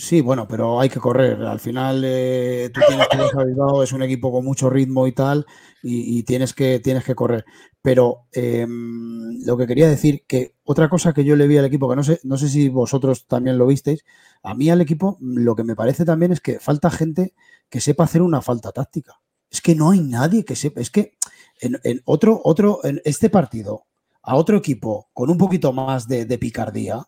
Sí, 0.00 0.22
bueno, 0.22 0.48
pero 0.48 0.80
hay 0.80 0.88
que 0.88 0.98
correr. 0.98 1.42
Al 1.42 1.60
final 1.60 2.02
eh, 2.06 2.70
tú 2.72 2.80
tienes 2.88 3.06
que 3.06 3.44
Bilbao, 3.44 3.82
es 3.82 3.92
un 3.92 4.02
equipo 4.02 4.32
con 4.32 4.42
mucho 4.42 4.70
ritmo 4.70 5.06
y 5.06 5.12
tal, 5.12 5.44
y, 5.82 6.22
tienes, 6.22 6.54
que, 6.54 6.80
tienes 6.80 7.04
que 7.04 7.14
correr. 7.14 7.44
Pero 7.82 8.26
em, 8.32 9.44
lo 9.44 9.58
que 9.58 9.66
quería 9.66 9.88
decir, 9.90 10.24
que 10.26 10.54
otra 10.64 10.88
cosa 10.88 11.12
que 11.12 11.22
yo 11.22 11.36
le 11.36 11.46
vi 11.46 11.58
al 11.58 11.66
equipo, 11.66 11.86
que 11.90 11.96
no 11.96 12.02
sé, 12.02 12.18
no 12.24 12.38
sé 12.38 12.48
si 12.48 12.70
vosotros 12.70 13.26
también 13.26 13.58
lo 13.58 13.66
visteis, 13.66 14.02
a 14.42 14.54
mí 14.54 14.70
al 14.70 14.80
equipo 14.80 15.18
lo 15.20 15.54
que 15.54 15.64
me 15.64 15.76
parece 15.76 16.06
también 16.06 16.32
es 16.32 16.40
que 16.40 16.60
falta 16.60 16.90
gente 16.90 17.34
que 17.68 17.82
sepa 17.82 18.04
hacer 18.04 18.22
una 18.22 18.40
falta 18.40 18.72
táctica. 18.72 19.20
Es 19.50 19.60
que 19.60 19.74
no 19.74 19.90
hay 19.90 20.00
nadie 20.00 20.46
que 20.46 20.56
sepa, 20.56 20.80
es 20.80 20.90
que 20.90 21.18
en, 21.60 21.78
otro, 22.06 22.40
otro, 22.42 22.80
en 22.84 23.02
este 23.04 23.28
partido, 23.28 23.84
a 24.22 24.36
otro 24.36 24.56
equipo 24.56 25.10
con 25.12 25.28
un 25.28 25.36
poquito 25.36 25.74
más 25.74 26.08
de, 26.08 26.24
de 26.24 26.38
picardía, 26.38 27.06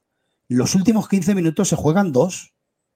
los 0.48 0.74
últimos 0.74 1.08
15 1.08 1.34
minutos 1.34 1.70
se 1.70 1.76
juegan 1.76 2.12
dos 2.12 2.52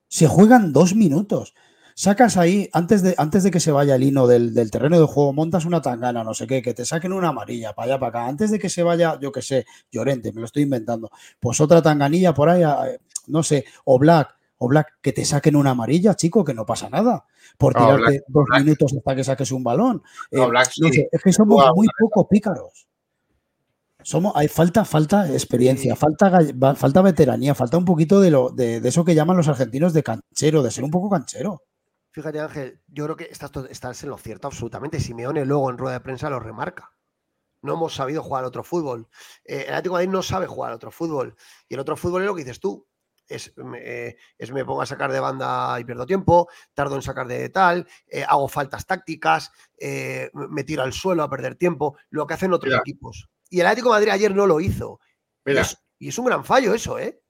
se 0.07 0.27
juegan 0.27 0.73
dos 0.73 0.95
minutos. 0.95 1.53
Sacas 1.95 2.37
ahí, 2.37 2.69
antes 2.73 3.01
de, 3.01 3.15
antes 3.17 3.43
de 3.43 3.49
que 3.49 3.59
se 3.59 3.71
vaya 3.71 3.95
el 3.95 4.03
hino 4.03 4.27
del, 4.27 4.53
terreno 4.69 4.99
de 4.99 5.05
juego, 5.07 5.33
montas 5.33 5.65
una 5.65 5.81
tangana, 5.81 6.23
no 6.23 6.35
sé 6.35 6.45
qué, 6.45 6.61
que 6.61 6.75
te 6.75 6.85
saquen 6.85 7.11
una 7.11 7.29
amarilla 7.29 7.73
para 7.73 7.87
allá, 7.87 7.99
para 7.99 8.09
acá. 8.09 8.27
Antes 8.27 8.51
de 8.51 8.59
que 8.59 8.69
se 8.69 8.83
vaya, 8.83 9.19
yo 9.19 9.31
qué 9.31 9.41
sé, 9.41 9.65
Llorente, 9.91 10.31
me 10.31 10.41
lo 10.41 10.45
estoy 10.45 10.63
inventando. 10.63 11.09
Pues 11.39 11.59
otra 11.59 11.81
tanganilla 11.81 12.35
por 12.35 12.49
ahí, 12.49 12.61
no 13.27 13.41
sé, 13.41 13.65
o 13.85 13.97
Black, 13.97 14.35
o 14.59 14.67
Black, 14.67 14.99
que 15.01 15.11
te 15.11 15.25
saquen 15.25 15.55
una 15.55 15.71
amarilla, 15.71 16.13
chico, 16.13 16.45
que 16.45 16.53
no 16.53 16.67
pasa 16.67 16.87
nada. 16.87 17.25
Por 17.57 17.73
tirarte 17.73 18.21
dos 18.27 18.45
minutos 18.59 18.93
hasta 18.95 19.15
que 19.15 19.23
saques 19.23 19.51
un 19.51 19.63
balón. 19.63 20.03
Eh, 20.29 20.47
es 21.11 21.23
que 21.23 21.33
somos 21.33 21.65
muy 21.75 21.87
poco 21.99 22.27
pícaros 22.27 22.87
somos, 24.07 24.31
hay 24.37 24.47
falta, 24.47 24.85
falta 24.85 25.29
experiencia, 25.33 25.93
falta, 25.97 26.31
falta 26.75 27.01
veteranía, 27.01 27.53
falta 27.53 27.77
un 27.77 27.83
poquito 27.83 28.21
de, 28.21 28.31
lo, 28.31 28.51
de, 28.51 28.77
eso 28.77 29.03
que 29.03 29.13
llaman 29.13 29.35
los 29.35 29.49
argentinos 29.49 29.91
de 29.91 30.01
canchero, 30.01 30.63
de 30.63 30.71
ser 30.71 30.85
un 30.85 30.91
poco 30.91 31.09
canchero. 31.09 31.63
Fíjate, 32.11 32.39
Ángel, 32.39 32.81
yo 32.87 33.03
creo 33.03 33.17
que 33.17 33.27
estás, 33.29 33.51
estás 33.69 34.01
en 34.03 34.09
lo 34.09 34.17
cierto 34.17 34.47
absolutamente. 34.47 35.01
Simeone 35.01 35.43
luego 35.43 35.69
en 35.69 35.77
rueda 35.77 35.95
de 35.95 35.99
prensa 35.99 36.29
lo 36.29 36.39
remarca. 36.39 36.89
No 37.61 37.73
hemos 37.73 37.95
sabido 37.95 38.23
jugar 38.23 38.45
otro 38.45 38.63
fútbol. 38.63 39.09
Eh, 39.43 39.65
el 39.67 39.73
Atlético 39.73 39.97
de 39.97 40.05
Madrid 40.05 40.15
no 40.15 40.23
sabe 40.23 40.47
jugar 40.47 40.71
otro 40.71 40.89
fútbol. 40.89 41.35
Y 41.67 41.73
el 41.73 41.81
otro 41.81 41.97
fútbol 41.97 42.21
es 42.21 42.27
lo 42.27 42.35
que 42.35 42.45
dices 42.45 42.61
tú. 42.61 42.87
Es, 43.27 43.53
eh, 43.75 44.15
me 44.53 44.63
pongo 44.63 44.83
a 44.83 44.85
sacar 44.85 45.11
de 45.11 45.19
banda 45.19 45.77
y 45.81 45.83
pierdo 45.83 46.05
tiempo, 46.05 46.47
tardo 46.73 46.95
en 46.95 47.01
sacar 47.01 47.27
de 47.27 47.49
tal, 47.49 47.85
eh, 48.07 48.23
hago 48.23 48.47
faltas 48.47 48.85
tácticas, 48.85 49.51
me 50.33 50.63
tiro 50.63 50.83
al 50.83 50.93
suelo 50.93 51.23
a 51.23 51.29
perder 51.29 51.55
tiempo, 51.55 51.97
lo 52.09 52.25
que 52.25 52.35
hacen 52.35 52.53
otros 52.53 52.73
equipos. 52.73 53.29
Y 53.49 53.59
el 53.59 53.67
Atlético 53.67 53.89
de 53.89 53.95
Madrid 53.95 54.11
ayer 54.11 54.35
no 54.35 54.45
lo 54.45 54.59
hizo. 54.59 54.99
Y 55.99 56.07
es, 56.07 56.17
un 56.17 56.25
gran 56.25 56.43
fallo 56.43 56.73
eso, 56.73 56.99
¿eh? 56.99 57.21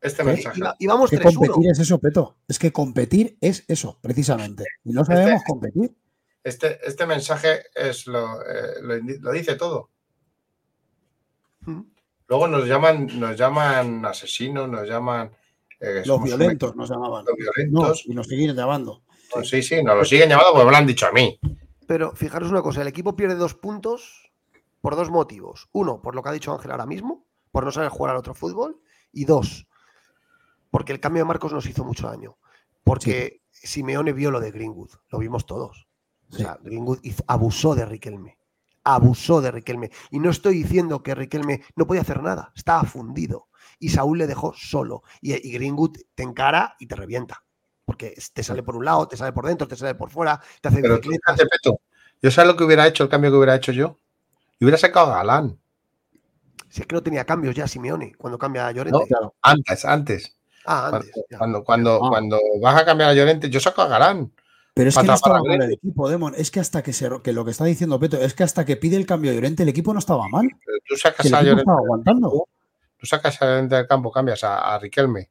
Este 0.00 0.24
mensaje. 0.24 0.60
Y, 0.78 0.86
vamos 0.86 1.10
que 1.10 1.20
competir 1.20 1.70
es 1.70 1.78
eso, 1.78 1.98
Peto. 1.98 2.38
Es 2.48 2.58
que 2.58 2.72
competir 2.72 3.36
es 3.40 3.64
eso, 3.68 3.98
precisamente. 4.00 4.64
Y 4.84 4.92
no 4.92 5.04
sabemos 5.04 5.40
este, 5.40 5.46
competir. 5.46 5.96
Este, 6.42 6.78
este 6.86 7.06
mensaje 7.06 7.62
es 7.74 8.06
lo, 8.06 8.40
eh, 8.42 9.00
lo, 9.20 9.32
dice 9.32 9.56
todo. 9.56 9.90
Mm. 11.60 11.80
Luego 12.28 12.48
nos 12.48 12.66
llaman, 12.66 13.08
nos 13.18 13.36
llaman 13.36 14.04
asesinos, 14.04 14.68
nos 14.68 14.88
llaman. 14.88 15.30
Eh, 15.80 16.02
los 16.04 16.22
violentos 16.22 16.74
nos 16.76 16.88
llamaban. 16.88 17.24
Los 17.24 17.36
violentos. 17.36 18.04
y 18.06 18.14
nos 18.14 18.26
siguen 18.26 18.54
llamando. 18.54 19.02
sí, 19.42 19.62
sí, 19.62 19.82
nos 19.82 19.96
lo 19.96 20.04
siguen 20.04 20.28
llamando 20.28 20.52
porque 20.52 20.66
me 20.66 20.70
lo 20.70 20.76
han 20.76 20.86
dicho 20.86 21.06
a 21.06 21.12
mí. 21.12 21.38
Pero 21.86 22.14
fijaros 22.14 22.50
una 22.50 22.62
cosa, 22.62 22.82
el 22.82 22.88
equipo 22.88 23.14
pierde 23.14 23.36
dos 23.36 23.54
puntos 23.54 24.25
por 24.80 24.96
dos 24.96 25.10
motivos. 25.10 25.68
Uno, 25.72 26.00
por 26.00 26.14
lo 26.14 26.22
que 26.22 26.28
ha 26.28 26.32
dicho 26.32 26.52
Ángel 26.52 26.70
ahora 26.70 26.86
mismo, 26.86 27.26
por 27.50 27.64
no 27.64 27.72
saber 27.72 27.88
jugar 27.88 28.12
al 28.12 28.18
otro 28.18 28.34
fútbol. 28.34 28.80
Y 29.12 29.24
dos, 29.24 29.66
porque 30.70 30.92
el 30.92 31.00
cambio 31.00 31.22
de 31.22 31.28
Marcos 31.28 31.54
nos 31.54 31.66
hizo 31.66 31.84
mucho 31.84 32.06
daño. 32.06 32.36
Porque 32.84 33.40
Simeone 33.50 34.12
vio 34.12 34.30
lo 34.30 34.40
de 34.40 34.50
Greenwood, 34.50 34.90
lo 35.08 35.18
vimos 35.18 35.46
todos. 35.46 35.88
O 36.30 36.36
sea, 36.36 36.58
Greenwood 36.62 36.98
abusó 37.26 37.74
de 37.74 37.86
Riquelme. 37.86 38.38
Abusó 38.84 39.40
de 39.40 39.50
Riquelme. 39.50 39.90
Y 40.10 40.18
no 40.18 40.28
estoy 40.30 40.54
diciendo 40.56 41.02
que 41.02 41.14
Riquelme 41.14 41.62
no 41.76 41.86
podía 41.86 42.02
hacer 42.02 42.22
nada, 42.22 42.52
estaba 42.54 42.82
fundido. 42.84 43.48
Y 43.78 43.88
Saúl 43.88 44.18
le 44.18 44.26
dejó 44.26 44.52
solo. 44.54 45.02
Y, 45.20 45.32
Greenwood 45.50 45.96
te 46.14 46.22
encara 46.22 46.76
y 46.78 46.86
te 46.86 46.94
revienta. 46.94 47.42
Porque 47.84 48.14
te 48.32 48.42
sale 48.42 48.62
por 48.62 48.76
un 48.76 48.84
lado, 48.84 49.08
te 49.08 49.16
sale 49.16 49.32
por 49.32 49.46
dentro, 49.46 49.66
te 49.66 49.76
sale 49.76 49.94
por 49.94 50.10
fuera, 50.10 50.40
te 50.60 50.68
hace 50.68 50.82
Pero 50.82 51.00
Yo 52.20 52.30
sé 52.30 52.44
lo 52.44 52.56
que 52.56 52.64
hubiera 52.64 52.86
hecho, 52.86 53.02
el 53.02 53.08
cambio 53.08 53.30
que 53.30 53.36
hubiera 53.36 53.54
hecho 53.54 53.72
yo. 53.72 53.98
Y 54.58 54.64
hubiera 54.64 54.78
sacado 54.78 55.12
a 55.12 55.16
Galán. 55.16 55.58
Si 56.68 56.82
es 56.82 56.86
que 56.86 56.94
no 56.94 57.02
tenía 57.02 57.24
cambios 57.24 57.54
ya 57.54 57.68
Simeone 57.68 58.14
cuando 58.16 58.38
cambia 58.38 58.66
a 58.66 58.72
Llorente. 58.72 59.06
antes, 59.42 59.84
antes. 59.84 60.36
Ah, 60.64 60.90
antes. 60.92 61.12
Cuando, 61.36 61.64
cuando, 61.64 62.04
ah. 62.04 62.08
cuando, 62.08 62.40
vas 62.60 62.80
a 62.80 62.84
cambiar 62.84 63.10
a 63.10 63.14
Llorente, 63.14 63.48
yo 63.50 63.60
saco 63.60 63.82
a 63.82 63.88
Galán. 63.88 64.32
Pero 64.74 64.90
es 64.90 64.98
que 64.98 65.06
no 65.06 65.14
estaba 65.14 65.42
mal 65.42 65.62
el 65.62 65.72
equipo, 65.72 66.08
Demon. 66.08 66.34
Es 66.36 66.50
que 66.50 66.60
hasta 66.60 66.82
que 66.82 66.92
se 66.92 67.08
que 67.22 67.32
lo 67.32 67.44
que 67.46 67.50
está 67.52 67.64
diciendo 67.64 67.98
Peto, 67.98 68.18
es 68.18 68.34
que 68.34 68.42
hasta 68.42 68.66
que 68.66 68.76
pide 68.76 68.96
el 68.96 69.06
cambio 69.06 69.30
de 69.30 69.36
Llorente, 69.36 69.62
el 69.62 69.70
equipo 69.70 69.92
no 69.94 70.00
estaba 70.00 70.28
mal. 70.28 70.48
tú 70.86 70.96
sacas 70.96 71.32
a 71.32 71.42
Llorente. 71.42 71.70
Aguantando. 71.70 72.46
Tú 72.98 73.06
sacas 73.06 73.40
a 73.40 73.46
Llorente 73.46 73.76
del 73.76 73.86
campo, 73.86 74.10
cambias 74.10 74.44
a, 74.44 74.78
Riquelme, 74.78 75.30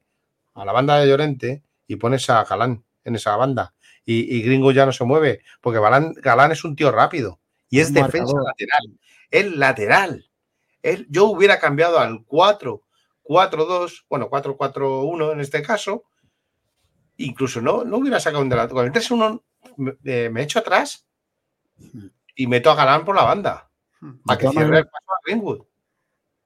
a 0.54 0.64
la 0.64 0.72
banda 0.72 0.98
de 0.98 1.08
Llorente 1.08 1.62
y 1.86 1.96
pones 1.96 2.28
a 2.30 2.42
Galán 2.44 2.82
en 3.04 3.14
esa 3.14 3.36
banda. 3.36 3.74
Y, 4.04 4.42
Gringo 4.42 4.70
ya 4.70 4.86
no 4.86 4.92
se 4.92 5.04
mueve, 5.04 5.42
porque 5.60 5.80
Galán, 5.80 6.14
Galán 6.14 6.52
es 6.52 6.64
un 6.64 6.76
tío 6.76 6.90
rápido 6.92 7.40
y 7.70 7.80
es 7.80 7.92
defensa 7.92 8.34
lateral 8.44 8.98
el 9.30 9.58
lateral. 9.58 10.28
Él, 10.82 11.06
yo 11.10 11.26
hubiera 11.26 11.58
cambiado 11.58 11.98
al 11.98 12.24
4, 12.24 12.82
4-2, 13.24 14.04
bueno, 14.08 14.30
4-4-1 14.30 15.32
en 15.32 15.40
este 15.40 15.62
caso. 15.62 16.04
Incluso 17.18 17.60
no, 17.60 17.84
no 17.84 17.98
hubiera 17.98 18.20
sacado 18.20 18.42
un 18.42 18.48
delantero. 18.48 18.76
Con 18.76 18.86
el 18.86 18.92
3-1 18.92 19.42
me, 19.76 20.30
me, 20.30 20.42
echo 20.42 20.58
atrás 20.58 21.06
y 22.34 22.46
meto 22.46 22.70
a 22.70 22.74
Galán 22.74 23.04
por 23.04 23.16
la 23.16 23.24
banda. 23.24 23.70
Para 24.24 24.38
que 24.38 24.48
cierre 24.48 24.78
el 24.78 24.84
paso 24.84 25.06
a 25.08 25.20
Greenwood. 25.24 25.62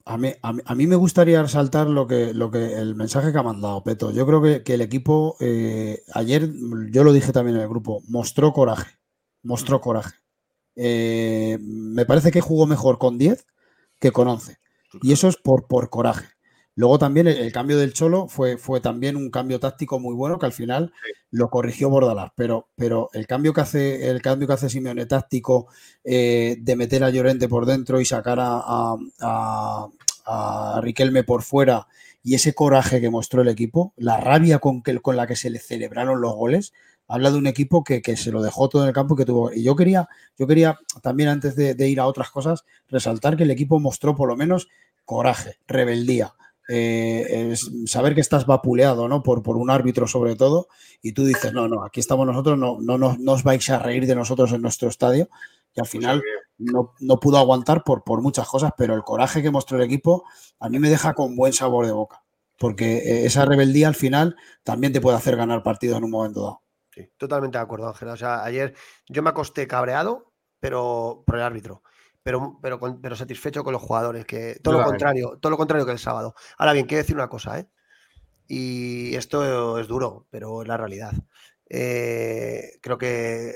A 0.07 0.17
mí, 0.17 0.33
a, 0.43 0.75
mí, 0.75 0.87
me 0.87 0.97
gustaría 0.97 1.43
resaltar 1.43 1.87
lo 1.87 2.07
que, 2.07 2.33
lo 2.33 2.51
que 2.51 2.75
el 2.79 2.95
mensaje 2.97 3.31
que 3.31 3.39
ha 3.39 3.43
mandado 3.43 3.85
Peto. 3.85 4.11
Yo 4.11 4.27
creo 4.27 4.43
que, 4.43 4.75
el 4.75 4.81
equipo, 4.81 5.37
eh, 5.41 6.03
ayer, 6.15 6.49
yo 6.91 7.05
lo 7.05 7.13
dije 7.13 7.33
también 7.33 7.57
en 7.57 7.63
el 7.63 7.69
grupo, 7.69 8.03
mostró 8.09 8.53
coraje. 8.53 8.99
Mostró 9.43 9.81
coraje. 9.81 10.20
Eh, 10.83 11.59
me 11.61 12.07
parece 12.07 12.31
que 12.31 12.41
jugó 12.41 12.65
mejor 12.67 12.97
con 12.97 13.19
10 13.19 13.45
que 13.99 14.13
con 14.13 14.29
11. 14.29 14.57
Y 15.03 15.13
eso 15.13 15.29
es 15.29 15.37
por, 15.37 15.67
por 15.67 15.91
coraje. 15.91 16.27
Luego 16.75 16.99
también 16.99 17.27
el, 17.27 17.53
cambio 17.53 17.77
del 17.77 17.93
Cholo 17.93 18.29
fue, 18.29 18.57
fue, 18.57 18.81
también 18.81 19.15
un 19.15 19.31
cambio 19.31 19.61
táctico 19.61 20.01
muy 20.01 20.15
bueno 20.15 20.39
que 20.39 20.47
al 20.47 20.55
final 20.55 20.95
lo 21.31 21.51
corrigió 21.51 21.91
Bordalás. 21.91 22.31
Pero, 22.35 22.69
pero 22.77 23.11
el 23.13 23.27
cambio 23.27 23.53
que 23.53 23.61
hace, 23.61 24.09
el 24.09 24.23
cambio 24.23 24.49
que 24.49 24.55
hace 24.55 24.71
Simeone 24.71 25.05
táctico 25.05 25.67
eh, 26.03 26.57
de 26.59 26.77
meter 26.77 27.05
a 27.05 27.11
Llorente 27.11 27.47
por 27.47 27.67
dentro 27.67 28.01
y 28.01 28.07
sacar 28.07 28.39
a, 28.41 28.97
a, 29.21 30.81
Riquelme 30.81 31.25
por 31.25 31.43
fuera 31.43 31.89
y 32.23 32.37
ese 32.37 32.55
coraje 32.55 33.01
que 33.01 33.11
mostró 33.11 33.43
el 33.43 33.49
equipo, 33.49 33.93
la 33.97 34.17
rabia 34.17 34.61
con, 34.61 34.83
que, 34.83 34.99
con 35.01 35.17
la 35.17 35.27
que 35.27 35.37
se 35.37 35.51
le 35.51 35.59
celebraron 35.59 36.21
los 36.21 36.35
goles, 36.35 36.73
habla 37.11 37.33
de 37.33 37.39
un 37.39 37.49
equipo 37.49 37.83
que, 37.83 38.01
se 38.17 38.31
lo 38.31 38.41
dejó 38.41 38.69
todo 38.69 38.83
en 38.83 38.89
el 38.89 38.95
campo 38.95 39.15
y 39.15 39.19
que 39.19 39.25
tuvo. 39.25 39.53
Y 39.53 39.65
yo 39.65 39.75
quería, 39.75 40.09
yo 40.39 40.47
quería 40.47 40.79
también, 41.03 41.29
antes 41.29 41.57
de, 41.57 41.89
ir 41.89 41.99
a 41.99 42.07
otras 42.07 42.31
cosas, 42.31 42.65
resaltar 42.89 43.37
que 43.37 43.43
el 43.43 43.51
equipo 43.51 43.81
mostró 43.81 44.15
por 44.15 44.29
lo 44.29 44.37
menos 44.37 44.69
coraje, 45.05 45.59
rebeldía. 45.67 46.33
Eh, 46.69 47.53
saber 47.87 48.15
que 48.15 48.21
estás 48.21 48.47
vapuleado 48.47 49.09
¿no? 49.09 49.25
por, 49.25 49.43
por 49.43 49.57
un 49.57 49.71
árbitro 49.71 50.07
sobre 50.07 50.37
todo 50.37 50.69
y 51.03 51.11
tú 51.13 51.25
dices, 51.25 51.53
no, 51.53 51.67
no, 51.67 51.85
aquí 51.85 51.99
estamos 51.99 52.25
nosotros, 52.25 52.57
no, 52.57 52.79
no, 52.81 52.97
no, 52.97 53.33
os 53.33 53.43
vais 53.43 53.69
a 53.71 53.81
reír 53.81 54.07
de 54.07 54.15
nosotros 54.15 54.53
en 54.53 54.63
nuestro 54.63 54.89
estadio 54.89 55.29
y 55.75 55.81
al 55.81 55.89
final 55.89 56.23
no, 56.59 56.95
no, 57.01 57.19
pudo 57.19 57.39
aguantar 57.39 57.83
por, 57.83 58.05
por 58.05 58.23
muchas 58.23 58.47
cosas, 58.47 58.71
pero 58.79 58.95
el 58.95 59.03
coraje 59.03 59.43
que 59.43 59.51
mostró 59.51 59.79
el 59.79 59.83
equipo 59.83 60.23
a 60.61 60.69
mí 60.69 60.79
me 60.79 60.91
deja 60.91 61.13
con 61.15 61.35
buen 61.35 61.53
sabor 61.53 61.87
de 61.87 61.93
boca, 61.93 62.23
porque 62.57 62.99
eh, 62.99 63.27
esa 63.27 63.45
rebeldía 63.45 63.89
al 63.89 63.97
final 63.97 64.37
también 64.63 64.93
te 64.93 65.01
puede 65.01 65.17
hacer 65.17 65.35
ganar 65.35 65.65
partidos 65.65 65.99
en 65.99 66.05
un 66.05 66.11
momento 66.13 66.41
dado 66.41 66.70
totalmente 67.17 67.59
de 67.59 67.63
acuerdo, 67.63 67.89
Ángela. 67.89 68.13
O 68.13 68.17
sea, 68.17 68.45
ayer 68.45 68.75
yo 69.09 69.23
me 69.23 69.31
acosté 69.31 69.67
cabreado, 69.67 70.33
pero 70.59 71.23
por 71.27 71.37
el 71.37 71.43
árbitro. 71.43 71.83
Pero, 72.23 72.59
pero, 72.61 72.79
pero 73.01 73.17
satisfecho 73.17 73.65
con 73.65 73.73
los 73.73 73.83
jugadores, 73.83 74.27
que 74.27 74.59
todo 74.63 74.79
lo 74.79 74.85
contrario, 74.85 75.39
todo 75.41 75.51
lo 75.51 75.57
contrario 75.57 75.87
que 75.87 75.93
el 75.93 75.99
sábado. 75.99 76.35
Ahora 76.59 76.75
bien, 76.75 76.87
quiero 76.87 77.03
decir 77.03 77.17
una 77.17 77.29
cosa, 77.29 77.59
¿eh? 77.59 77.67
Y 78.47 79.15
esto 79.15 79.79
es 79.79 79.89
duro, 79.89 80.27
pero 80.29 80.63
es 80.63 80.69
la 80.69 80.77
realidad. 80.77 81.13
Eh, 81.69 82.73
creo 82.83 82.99
que 82.99 83.55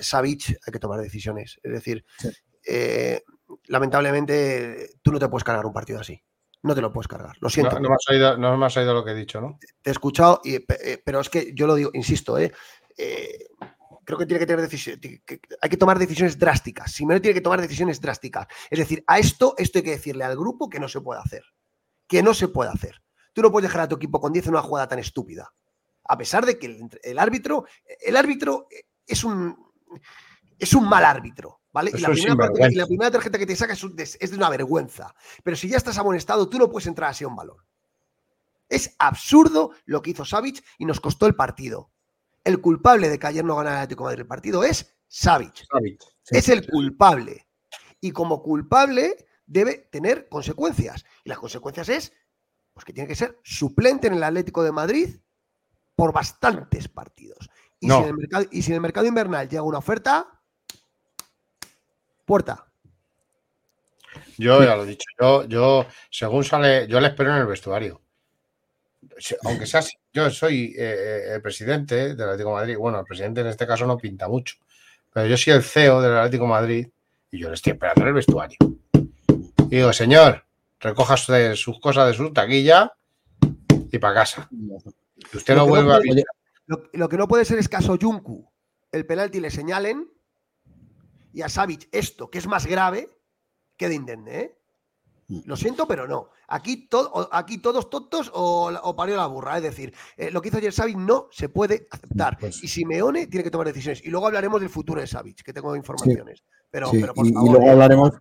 Savic 0.00 0.58
hay 0.66 0.72
que 0.72 0.78
tomar 0.78 1.00
decisiones. 1.00 1.60
Es 1.62 1.72
decir, 1.72 2.04
eh, 2.66 3.22
lamentablemente 3.66 4.90
tú 5.02 5.12
no 5.12 5.18
te 5.18 5.28
puedes 5.28 5.44
cargar 5.44 5.64
un 5.64 5.72
partido 5.72 6.00
así. 6.00 6.20
No 6.64 6.74
te 6.74 6.80
lo 6.80 6.90
puedes 6.90 7.08
cargar, 7.08 7.36
lo 7.40 7.50
siento. 7.50 7.78
No, 7.78 7.90
me, 7.90 7.94
has 7.94 8.08
oído, 8.08 8.38
no 8.38 8.56
me 8.56 8.64
has 8.64 8.76
oído 8.78 8.94
lo 8.94 9.04
que 9.04 9.10
he 9.10 9.14
dicho, 9.14 9.38
¿no? 9.38 9.58
Te 9.82 9.90
he 9.90 9.92
escuchado, 9.92 10.40
y, 10.42 10.54
eh, 10.54 11.02
pero 11.04 11.20
es 11.20 11.28
que 11.28 11.52
yo 11.54 11.66
lo 11.66 11.74
digo, 11.74 11.90
insisto, 11.92 12.38
¿eh? 12.38 12.52
eh 12.96 13.48
creo 14.04 14.18
que 14.18 14.24
tiene 14.24 14.38
que 14.38 14.46
tener 14.46 14.62
decisiones, 14.62 15.00
hay 15.60 15.70
que 15.70 15.76
tomar 15.76 15.98
decisiones 15.98 16.38
drásticas. 16.38 16.90
Simeone 16.90 17.20
tiene 17.20 17.34
que 17.34 17.42
tomar 17.42 17.60
decisiones 17.60 18.00
drásticas. 18.00 18.46
Es 18.70 18.78
decir, 18.78 19.04
a 19.06 19.18
esto, 19.18 19.54
esto 19.58 19.78
hay 19.78 19.84
que 19.84 19.90
decirle 19.90 20.24
al 20.24 20.36
grupo 20.36 20.70
que 20.70 20.80
no 20.80 20.88
se 20.88 21.02
puede 21.02 21.20
hacer. 21.20 21.44
Que 22.06 22.22
no 22.22 22.32
se 22.32 22.48
puede 22.48 22.70
hacer. 22.70 23.02
Tú 23.34 23.42
no 23.42 23.50
puedes 23.50 23.68
dejar 23.68 23.82
a 23.82 23.88
tu 23.88 23.96
equipo 23.96 24.18
con 24.18 24.32
10 24.32 24.46
en 24.46 24.52
una 24.52 24.62
jugada 24.62 24.88
tan 24.88 24.98
estúpida. 24.98 25.52
A 26.04 26.16
pesar 26.16 26.46
de 26.46 26.58
que 26.58 26.88
el, 27.02 27.18
árbitro, 27.18 27.66
el 28.00 28.16
árbitro 28.16 28.68
es 29.06 29.24
un, 29.24 29.56
es 30.58 30.72
un 30.72 30.88
mal 30.88 31.04
árbitro. 31.04 31.60
¿Vale? 31.74 31.90
Y 31.92 32.00
la, 32.00 32.86
primera 32.86 33.10
tarjeta 33.10 33.38
que 33.38 33.44
te 33.44 33.56
saca 33.56 33.74
es, 33.74 34.30
de 34.30 34.36
una 34.36 34.48
vergüenza. 34.48 35.14
Pero 35.42 35.56
si 35.56 35.68
ya 35.68 35.76
estás 35.76 35.98
amonestado, 35.98 36.48
tú 36.48 36.56
no 36.56 36.70
puedes 36.70 36.86
entrar 36.86 37.10
así 37.10 37.24
a 37.24 37.28
un 37.28 37.36
balón. 37.36 37.58
Es 38.68 38.94
absurdo 38.98 39.72
lo 39.84 40.00
que 40.00 40.12
hizo 40.12 40.24
Savic 40.24 40.64
y 40.78 40.86
nos 40.86 41.00
costó 41.00 41.26
el 41.26 41.34
partido 41.34 41.90
el 42.44 42.60
culpable 42.60 43.08
de 43.08 43.18
que 43.18 43.26
ayer 43.26 43.44
no 43.44 43.56
ganara 43.56 43.78
el 43.78 43.82
Atlético 43.84 44.04
de 44.04 44.08
Madrid 44.08 44.20
el 44.20 44.26
partido 44.26 44.64
es 44.64 44.94
Savic. 45.08 45.66
Es 46.28 46.48
el 46.48 46.66
culpable. 46.68 47.48
Y 48.00 48.12
como 48.12 48.42
culpable 48.42 49.26
debe 49.46 49.88
tener 49.90 50.28
consecuencias. 50.28 51.04
Y 51.24 51.30
las 51.30 51.38
consecuencias 51.38 51.88
es 51.88 52.12
pues 52.74 52.84
que 52.84 52.92
tiene 52.92 53.08
que 53.08 53.14
ser 53.14 53.40
suplente 53.42 54.08
en 54.08 54.14
el 54.14 54.22
Atlético 54.22 54.62
de 54.62 54.72
Madrid 54.72 55.16
por 55.96 56.12
bastantes 56.12 56.88
partidos. 56.88 57.48
Y, 57.80 57.88
si, 57.88 57.94
en 57.94 58.04
el 58.04 58.14
mercado, 58.14 58.46
y 58.50 58.62
si 58.62 58.70
en 58.70 58.76
el 58.76 58.80
mercado 58.80 59.06
invernal 59.06 59.48
llega 59.48 59.62
una 59.62 59.78
oferta, 59.78 60.33
puerta. 62.24 62.66
Yo 64.36 64.62
ya 64.62 64.76
lo 64.76 64.84
he 64.84 64.86
dicho, 64.86 65.06
yo, 65.20 65.44
yo, 65.44 65.86
según 66.10 66.44
sale, 66.44 66.86
yo 66.88 67.00
le 67.00 67.08
espero 67.08 67.30
en 67.30 67.42
el 67.42 67.46
vestuario 67.46 68.00
aunque 69.44 69.66
sea 69.66 69.82
yo 70.12 70.30
soy 70.30 70.74
eh, 70.76 70.76
eh, 70.78 71.34
el 71.34 71.42
presidente 71.42 72.14
del 72.14 72.28
Atlético 72.28 72.50
de 72.50 72.54
Madrid, 72.54 72.76
bueno, 72.76 73.00
el 73.00 73.04
presidente 73.04 73.40
en 73.40 73.48
este 73.48 73.66
caso 73.66 73.86
no 73.86 73.98
pinta 73.98 74.28
mucho, 74.28 74.56
pero 75.12 75.26
yo 75.26 75.36
soy 75.36 75.54
el 75.54 75.62
CEO 75.62 76.00
del 76.00 76.16
Atlético 76.16 76.44
de 76.44 76.50
Madrid 76.50 76.88
y 77.30 77.38
yo 77.38 77.48
le 77.48 77.54
estoy 77.54 77.72
esperando 77.72 78.02
en 78.02 78.08
el 78.08 78.14
vestuario. 78.14 78.58
Y 79.70 79.76
digo, 79.76 79.92
señor, 79.92 80.44
recoja 80.80 81.16
sus 81.16 81.80
cosas 81.80 82.08
de 82.08 82.14
su 82.14 82.32
taquilla 82.32 82.92
y 83.90 83.98
para 83.98 84.14
casa. 84.14 84.48
usted 85.32 85.56
no 85.56 85.66
vuelve 85.66 85.92
a 85.92 86.00
lo, 86.66 87.08
que 87.08 87.16
no 87.18 87.28
puede 87.28 87.44
ser 87.44 87.58
es 87.58 87.68
caso 87.68 87.98
Junku, 88.00 88.50
el 88.90 89.04
penalti 89.04 89.40
le 89.40 89.50
señalen 89.50 90.08
y 91.34 91.42
a 91.42 91.48
Savic 91.48 91.88
esto, 91.90 92.30
que 92.30 92.38
es 92.38 92.46
más 92.46 92.64
grave, 92.64 93.10
que 93.76 93.88
de 93.88 93.96
Indende, 93.96 94.40
¿eh? 94.40 94.58
Mm. 95.26 95.40
Lo 95.46 95.56
siento, 95.56 95.88
pero 95.88 96.06
no. 96.06 96.30
Aquí, 96.48 96.88
aquí 97.32 97.58
todos 97.58 97.90
tontos 97.90 98.30
o, 98.34 98.94
parió 98.96 99.16
la 99.16 99.26
burra. 99.26 99.56
Es 99.56 99.62
decir, 99.62 99.92
eh, 100.16 100.30
lo 100.30 100.40
que 100.40 100.48
hizo 100.48 100.58
ayer 100.58 100.72
Savic 100.72 100.96
no 100.96 101.28
se 101.32 101.48
puede 101.48 101.88
aceptar. 101.90 102.38
Pues 102.38 102.62
y 102.62 102.68
Simeone 102.68 103.26
tiene 103.26 103.42
que 103.42 103.50
tomar 103.50 103.66
decisiones. 103.66 104.04
Y 104.04 104.10
luego 104.10 104.26
hablaremos 104.26 104.60
del 104.60 104.70
futuro 104.70 105.00
de 105.00 105.06
Savic, 105.06 105.42
que 105.42 105.52
tengo 105.52 105.74
informaciones. 105.74 106.44
Pero, 106.70 106.90
y, 106.92 107.00
luego 107.32 107.66
¿eh? 107.66 107.70
hablaremos. 107.70 108.12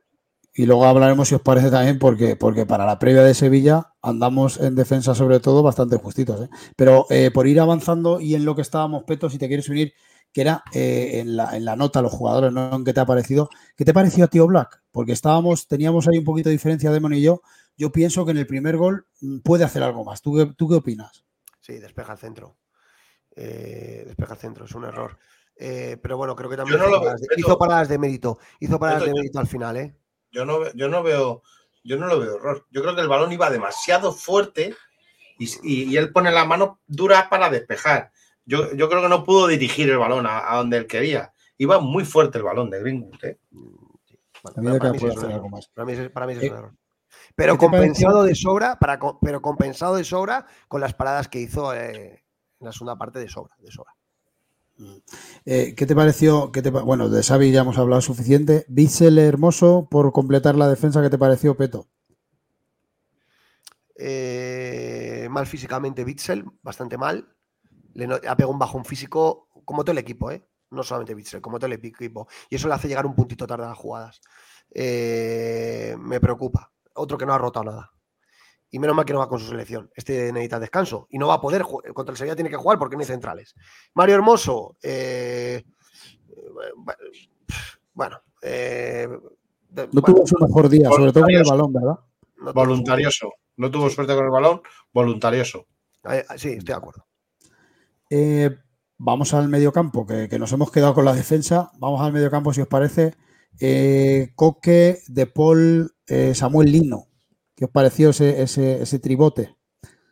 Y 0.56 0.66
luego 0.66 0.86
hablaremos, 0.86 1.28
si 1.28 1.36
os 1.36 1.42
parece 1.42 1.72
también, 1.72 2.00
porque, 2.00 2.36
porque 2.36 2.66
para 2.66 2.86
la 2.86 3.00
previa 3.00 3.24
de 3.24 3.34
Sevilla 3.34 3.94
andamos 4.02 4.60
en 4.60 4.76
defensa 4.76 5.16
sobre 5.16 5.40
todo 5.40 5.62
bastante 5.62 5.98
justitos. 5.98 6.42
¿eh? 6.42 6.50
Pero 6.76 7.08
por 7.34 7.48
ir 7.48 7.60
avanzando 7.60 8.20
y 8.20 8.36
en 8.36 8.46
lo 8.46 8.56
que 8.56 8.62
estábamos, 8.62 9.04
Peto, 9.04 9.30
si 9.30 9.40
te 9.40 9.48
quieres 9.48 9.68
unir, 9.68 9.94
que 10.34 10.42
era 10.42 10.64
eh, 10.74 11.20
en, 11.20 11.38
la, 11.38 11.56
en, 11.56 11.64
la, 11.64 11.76
nota 11.76 12.02
los 12.02 12.12
jugadores, 12.12 12.52
¿no? 12.52 12.84
¿Qué 12.84 12.92
te 12.92 13.00
ha 13.00 13.06
parecido? 13.06 13.50
¿Qué 13.78 13.86
te 13.86 13.94
pareció 13.94 14.26
a 14.26 14.28
Tío 14.28 14.48
Black? 14.48 14.82
Porque 14.92 15.12
estábamos, 15.12 15.68
teníamos 15.68 16.08
ahí 16.08 16.18
un 16.18 16.26
poquito 16.26 16.50
de 16.50 16.54
diferencia 16.54 16.92
Demon 16.92 17.14
y 17.14 17.22
yo. 17.22 17.44
Yo 17.78 17.92
pienso 17.92 18.26
que 18.26 18.32
en 18.32 18.38
el 18.38 18.48
primer 18.48 18.76
gol 18.78 19.06
mm, 19.22 19.40
puede 19.40 19.64
hacer 19.64 19.84
algo 19.84 20.04
más. 20.04 20.22
¿Tú 20.22 20.36
qué, 20.36 20.52
tú 20.58 20.68
qué 20.68 20.76
opinas? 20.76 21.24
Sí, 21.62 21.74
despeja 21.74 22.14
el 22.14 22.18
centro. 22.18 22.58
Eh, 23.36 24.04
despeja 24.08 24.34
el 24.34 24.40
centro, 24.40 24.66
es 24.66 24.74
un 24.74 24.86
error. 24.86 25.20
Eh, 25.56 25.98
pero 26.02 26.18
bueno, 26.18 26.36
creo 26.36 26.50
que 26.50 26.58
también 26.58 26.80
hizo, 27.38 27.58
paradas 27.60 27.88
de, 27.88 28.00
mérito. 28.00 28.40
Hizo 28.60 28.80
paradas 28.80 29.06
de 29.06 29.14
mérito 29.14 29.40
al 29.40 29.48
final, 29.48 29.78
¿eh? 29.78 29.96
Yo 30.32 30.46
no, 30.46 30.72
yo 30.74 30.90
no 30.90 31.04
veo, 31.04 31.44
yo 31.84 31.98
no 31.98 32.08
lo 32.08 32.20
veo 32.20 32.38
error. 32.38 32.66
Yo 32.72 32.82
creo 32.82 32.96
que 32.96 33.02
el 33.02 33.08
balón 33.08 33.32
iba 33.32 33.52
demasiado 33.52 34.12
fuerte 34.12 34.76
y, 35.38 35.48
y 35.64 35.96
él 35.96 36.12
pone 36.12 36.32
la 36.32 36.46
mano 36.46 36.80
dura 36.88 37.30
para 37.30 37.52
despejar 37.52 38.13
yo, 38.46 38.70
creo 38.90 39.02
que 39.02 39.10
no 39.10 39.24
pudo 39.24 39.48
dirigir 39.48 39.90
el 39.90 39.98
balón 39.98 40.26
a, 40.28 40.56
donde 40.56 40.78
él 40.78 40.88
quería. 40.88 41.34
Iba 41.58 41.80
muy 41.80 42.04
fuerte 42.06 42.38
el 42.38 42.44
balón 42.44 42.70
de 42.70 42.80
Greenwood. 42.80 43.24
¿eh? 43.24 43.40
para, 44.44 44.62
mí, 46.26 46.34
es, 46.34 46.44
error. 46.44 46.74
Pero 47.36 47.58
compensado 47.58 48.24
de 48.24 48.36
sobra, 48.36 48.78
para, 48.80 49.00
pero 49.22 49.42
compensado 49.42 49.96
de 49.96 50.04
sobra 50.04 50.46
con 50.68 50.82
las 50.82 50.94
paradas 50.94 51.28
que 51.30 51.40
hizo 51.40 51.74
eh, 51.74 52.24
en 52.60 52.66
la 52.66 52.72
segunda 52.72 52.98
parte 52.98 53.20
de 53.20 53.30
sobra. 53.30 53.56
De 53.60 53.72
sobra. 53.72 53.96
Eh, 55.46 55.76
¿Qué 55.78 55.86
te 55.86 55.96
pareció? 55.96 56.52
Qué 56.52 56.62
te, 56.62 56.70
bueno, 56.72 57.08
de 57.08 57.24
Xavi 57.24 57.52
ya 57.52 57.62
hemos 57.62 57.78
hablado 57.78 58.02
suficiente. 58.02 58.66
Bitzel 58.68 59.20
hermoso 59.20 59.88
por 59.90 60.12
completar 60.12 60.56
la 60.56 60.68
defensa, 60.68 61.02
¿qué 61.02 61.10
te 61.10 61.18
pareció, 61.18 61.56
Peto? 61.56 61.88
mal 65.30 65.48
físicamente 65.48 66.04
Bitzel, 66.04 66.44
bastante 66.62 66.98
mal 66.98 67.34
le 67.94 68.06
ha 68.06 68.36
pegado 68.36 68.52
un 68.52 68.60
bajón 68.60 68.86
físico 68.86 69.48
como 69.66 69.84
todo 69.84 69.92
el 69.92 70.00
equipo, 70.00 70.32
¿eh? 70.32 70.46
no 70.74 70.84
solamente 70.84 71.14
Bitzel, 71.14 71.42
como 71.42 71.60
todo 71.60 71.68
el 71.68 71.74
equipo. 71.74 72.28
Y 72.50 72.56
eso 72.56 72.68
le 72.68 72.74
hace 72.74 72.88
llegar 72.88 73.06
un 73.06 73.16
puntito 73.16 73.48
tarde 73.48 73.66
a 73.66 73.70
las 73.70 73.78
jugadas. 73.78 74.22
Eh, 74.72 75.96
me 76.00 76.20
preocupa. 76.20 76.72
Otro 76.96 77.18
que 77.18 77.26
no 77.26 77.34
ha 77.34 77.38
rotado 77.38 77.66
nada. 77.66 77.92
Y 78.70 78.80
menos 78.80 78.96
mal 78.96 79.06
que 79.06 79.14
no 79.14 79.20
va 79.20 79.30
con 79.30 79.40
su 79.40 79.48
selección. 79.48 79.92
Este 79.96 80.32
necesita 80.34 80.60
descanso. 80.60 81.08
Y 81.12 81.20
no 81.20 81.28
va 81.28 81.36
a 81.36 81.42
poder 81.42 81.62
Contra 81.62 82.12
el 82.12 82.18
Sevilla 82.18 82.36
tiene 82.36 82.50
que 82.50 82.58
jugar 82.58 82.80
porque 82.80 82.96
no 82.96 83.02
hay 83.02 83.06
centrales. 83.06 83.56
Mario 83.94 84.16
Hermoso. 84.16 84.78
Eh, 84.82 85.64
bueno. 87.94 88.20
no 89.92 90.02
tuvo 90.02 90.26
su 90.26 90.36
mejor 90.40 90.70
día, 90.70 90.90
sobre 90.90 91.12
todo 91.12 91.24
con 91.24 91.32
el 91.32 91.44
balón, 91.44 91.74
¿verdad? 91.74 92.00
voluntarioso. 92.54 93.32
No 93.56 93.70
tuvo 93.70 93.90
suerte 93.90 94.16
con 94.16 94.26
el 94.26 94.32
balón, 94.32 94.62
voluntarioso. 94.92 95.68
sí, 96.36 96.50
estoy 96.50 96.64
de 96.66 96.74
acuerdo. 96.74 97.06
Eh, 98.16 98.56
vamos 99.00 99.34
al 99.34 99.50
mediocampo, 99.50 100.06
que, 100.06 100.30
que 100.30 100.38
nos 100.38 100.54
hemos 100.54 100.72
quedado 100.72 100.94
con 100.94 101.04
la 101.04 101.16
defensa. 101.16 101.72
Vamos 101.80 102.00
al 102.00 102.14
mediocampo, 102.14 102.54
si 102.54 102.62
os 102.62 102.68
parece. 102.68 103.16
Eh, 103.60 104.34
Coque, 104.36 105.00
De 105.08 105.26
Paul, 105.26 105.96
eh, 106.06 106.36
Samuel 106.36 106.72
Lino. 106.72 107.08
¿Qué 107.56 107.66
os 107.66 107.72
pareció 107.72 108.12
ese, 108.12 109.00
tribote? 109.00 109.56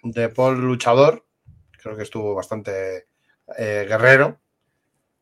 De 0.02 0.30
Paul 0.30 0.60
luchador, 0.62 1.28
creo 1.80 1.96
que 1.96 2.02
estuvo 2.02 2.34
bastante 2.34 3.06
guerrero. 3.56 4.40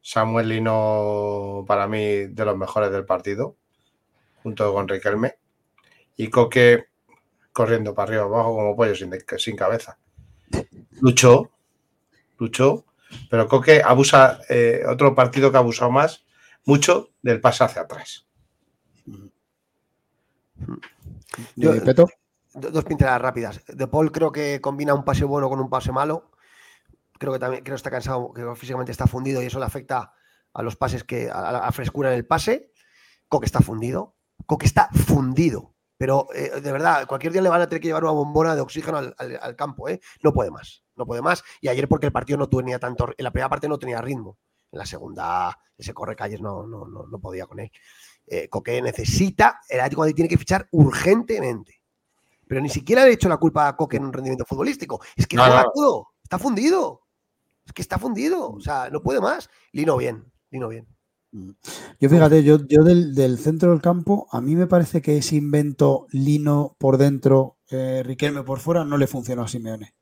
Samuel 0.01 0.47
Lino, 0.47 1.65
para 1.67 1.85
mí, 1.85 2.27
de 2.27 2.45
los 2.45 2.55
mejores 2.55 2.91
del 2.91 3.05
partido, 3.05 3.57
junto 4.41 4.73
con 4.73 4.87
Riquelme. 4.87 5.35
Y 6.15 6.29
Coque 6.29 6.85
corriendo 7.51 7.93
para 7.93 8.07
arriba 8.07 8.23
abajo 8.23 8.55
como 8.55 8.75
pollo 8.77 8.95
sin 8.95 9.55
cabeza. 9.57 9.97
Luchó, 11.01 11.51
luchó, 12.39 12.85
pero 13.29 13.47
Coque 13.47 13.81
abusa, 13.83 14.39
eh, 14.49 14.83
otro 14.87 15.13
partido 15.13 15.51
que 15.51 15.57
ha 15.57 15.61
abusado 15.61 15.91
más, 15.91 16.25
mucho 16.65 17.11
del 17.21 17.41
pase 17.41 17.63
hacia 17.63 17.83
atrás. 17.83 18.27
dos 22.53 22.83
pincelas 22.83 23.21
rápidas. 23.21 23.61
De 23.67 23.87
Paul 23.87 24.11
creo 24.11 24.31
que 24.31 24.59
combina 24.61 24.93
un 24.93 25.03
pase 25.03 25.25
bueno 25.25 25.49
con 25.49 25.59
un 25.59 25.69
pase 25.69 25.91
malo. 25.91 26.31
Creo 27.17 27.33
que 27.33 27.39
también 27.39 27.63
creo 27.63 27.75
que 27.75 27.79
está 27.79 27.91
cansado, 27.91 28.33
que 28.33 28.43
físicamente 28.55 28.91
está 28.91 29.07
fundido 29.07 29.41
y 29.41 29.45
eso 29.45 29.59
le 29.59 29.65
afecta 29.65 30.13
a 30.53 30.63
los 30.63 30.75
pases 30.75 31.03
que 31.03 31.29
a 31.29 31.51
la 31.51 31.71
frescura 31.71 32.11
en 32.11 32.15
el 32.15 32.25
pase. 32.25 32.71
Coque 33.27 33.45
está 33.45 33.59
fundido. 33.59 34.15
Coque 34.45 34.65
está 34.65 34.89
fundido. 34.89 35.75
Pero 35.99 36.27
eh, 36.33 36.61
de 36.61 36.71
verdad, 36.71 37.05
cualquier 37.07 37.33
día 37.33 37.41
le 37.41 37.49
van 37.49 37.61
a 37.61 37.67
tener 37.67 37.81
que 37.81 37.89
llevar 37.89 38.05
una 38.05 38.13
bombona 38.13 38.55
de 38.55 38.61
oxígeno 38.61 38.97
al, 38.97 39.55
campo, 39.57 39.89
¿eh? 39.89 39.99
No 40.23 40.31
puede 40.31 40.49
más, 40.49 40.81
no 40.99 41.05
puede 41.07 41.23
más. 41.23 41.43
Y 41.61 41.69
ayer 41.69 41.87
porque 41.87 42.05
el 42.05 42.11
partido 42.11 42.37
no 42.37 42.47
tenía 42.47 42.77
tanto, 42.77 43.09
en 43.17 43.23
la 43.23 43.31
primera 43.31 43.49
parte 43.49 43.67
no 43.67 43.79
tenía 43.79 44.01
ritmo. 44.01 44.37
En 44.71 44.77
la 44.77 44.85
segunda, 44.85 45.57
ese 45.75 45.93
corre 45.93 46.15
calles 46.15 46.41
no, 46.41 46.67
no, 46.67 46.85
no, 46.85 47.19
podía 47.19 47.47
con 47.47 47.59
él. 47.59 47.71
Eh, 48.27 48.47
Coque 48.47 48.79
necesita, 48.81 49.61
el 49.67 49.79
Atlético 49.79 50.05
de 50.05 50.13
tiene 50.13 50.29
que 50.29 50.37
fichar 50.37 50.67
urgentemente. 50.71 51.81
Pero 52.47 52.61
ni 52.61 52.69
siquiera 52.69 53.03
le 53.03 53.11
he 53.11 53.13
hecho 53.13 53.29
la 53.29 53.37
culpa 53.37 53.67
a 53.67 53.75
Coque 53.75 53.97
en 53.97 54.05
un 54.05 54.13
rendimiento 54.13 54.45
futbolístico. 54.45 55.01
Es 55.15 55.25
que 55.25 55.37
no, 55.37 55.43
todo, 55.73 56.09
está 56.21 56.37
fundido. 56.37 57.01
Es 57.65 57.73
que 57.73 57.81
está 57.81 57.97
fundido. 57.97 58.51
O 58.51 58.59
sea, 58.59 58.89
no 58.91 59.01
puede 59.01 59.21
más. 59.21 59.49
Lino 59.71 59.97
bien, 59.97 60.25
Lino 60.51 60.67
bien. 60.67 60.87
Yo 61.31 62.09
fíjate, 62.09 62.43
yo, 62.43 62.57
yo 62.67 62.83
del, 62.83 63.37
centro 63.37 63.71
del 63.71 63.81
campo, 63.81 64.27
a 64.31 64.41
mí 64.41 64.55
me 64.55 64.65
parece 64.65 65.01
que 65.01 65.17
ese 65.17 65.35
invento 65.35 66.07
Lino 66.11 66.75
por 66.79 66.97
dentro, 66.97 67.57
eh, 67.69 68.01
Riquelme 68.03 68.43
por 68.43 68.59
fuera, 68.59 68.83
no 68.83 68.97
le 68.97 69.05
funcionó 69.05 69.43
a 69.43 69.47
Simeone. 69.47 69.93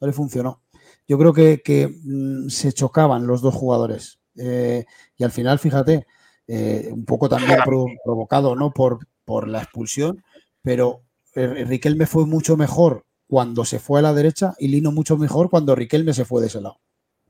No 0.00 0.06
le 0.06 0.12
funcionó. 0.12 0.62
Yo 1.06 1.18
creo 1.18 1.32
que, 1.32 2.00
mm, 2.02 2.48
se 2.48 2.72
chocaban 2.72 3.26
los 3.26 3.42
dos 3.42 3.54
jugadores. 3.54 4.18
Eh, 4.36 4.84
y 5.16 5.24
al 5.24 5.30
final, 5.30 5.58
fíjate, 5.58 6.06
eh, 6.46 6.88
un 6.92 7.04
poco 7.04 7.28
también 7.28 7.58
provocado 8.04 8.56
¿no? 8.56 8.72
por, 8.72 8.98
por 9.24 9.48
la 9.48 9.62
expulsión, 9.62 10.22
pero 10.62 11.02
Riquelme 11.34 12.06
fue 12.06 12.26
mucho 12.26 12.56
mejor 12.56 13.04
cuando 13.26 13.64
se 13.64 13.78
fue 13.78 13.98
a 13.98 14.02
la 14.02 14.14
derecha 14.14 14.54
y 14.58 14.68
Lino 14.68 14.92
mucho 14.92 15.16
mejor 15.16 15.50
cuando 15.50 15.74
Riquelme 15.74 16.14
se 16.14 16.24
fue 16.24 16.40
de 16.40 16.46
ese 16.48 16.60
lado. 16.60 16.80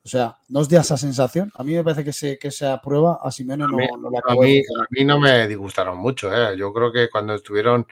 O 0.04 0.08
sea, 0.08 0.36
¿no 0.48 0.60
os 0.60 0.68
da 0.68 0.82
esa 0.82 0.98
sensación? 0.98 1.50
A 1.54 1.64
mí 1.64 1.72
me 1.72 1.82
parece 1.82 2.04
que, 2.04 2.12
se, 2.12 2.38
que 2.38 2.48
esa 2.48 2.78
prueba 2.82 3.18
a 3.22 3.30
Simeone 3.30 3.64
no, 3.64 3.70
no 3.70 4.10
la 4.10 4.20
a 4.26 4.34
mí, 4.34 4.58
a 4.58 4.86
mí 4.90 5.04
no 5.04 5.18
me 5.18 5.48
disgustaron 5.48 5.96
mucho. 5.96 6.30
¿eh? 6.30 6.58
Yo 6.58 6.74
creo 6.74 6.92
que 6.92 7.08
cuando 7.08 7.34
estuvieron, 7.34 7.86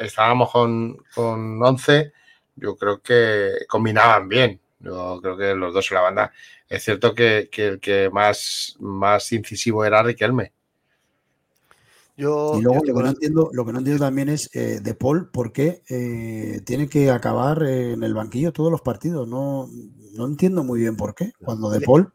estábamos 0.00 0.50
con, 0.50 0.96
con 1.14 1.62
11, 1.62 2.12
yo 2.56 2.76
creo 2.76 3.00
que 3.00 3.66
combinaban 3.68 4.28
bien. 4.28 4.60
Yo 4.80 5.20
creo 5.22 5.36
que 5.36 5.54
los 5.54 5.72
dos 5.72 5.90
en 5.90 5.94
la 5.94 6.00
banda. 6.00 6.32
Es 6.68 6.84
cierto 6.84 7.14
que, 7.14 7.48
que 7.52 7.66
el 7.66 7.80
que 7.80 8.10
más, 8.10 8.76
más 8.80 9.30
incisivo 9.32 9.84
era 9.84 10.02
Riquelme 10.02 10.52
y 12.16 12.22
luego 12.22 12.60
lo 12.60 12.82
que, 12.82 12.92
no 12.92 13.08
entiendo, 13.08 13.50
lo 13.52 13.64
que 13.64 13.72
no 13.72 13.78
entiendo 13.78 14.04
también 14.04 14.28
es 14.28 14.54
eh, 14.54 14.80
De 14.80 14.94
Paul, 14.94 15.30
¿por 15.30 15.52
qué 15.52 15.82
eh, 15.88 16.60
tiene 16.64 16.88
que 16.88 17.10
acabar 17.10 17.62
en 17.62 18.02
el 18.02 18.14
banquillo 18.14 18.52
todos 18.52 18.70
los 18.70 18.82
partidos? 18.82 19.26
No, 19.26 19.68
no 20.14 20.26
entiendo 20.26 20.62
muy 20.62 20.80
bien 20.80 20.96
por 20.96 21.14
qué. 21.14 21.32
Cuando 21.42 21.70
De 21.70 21.80
Paul. 21.80 22.12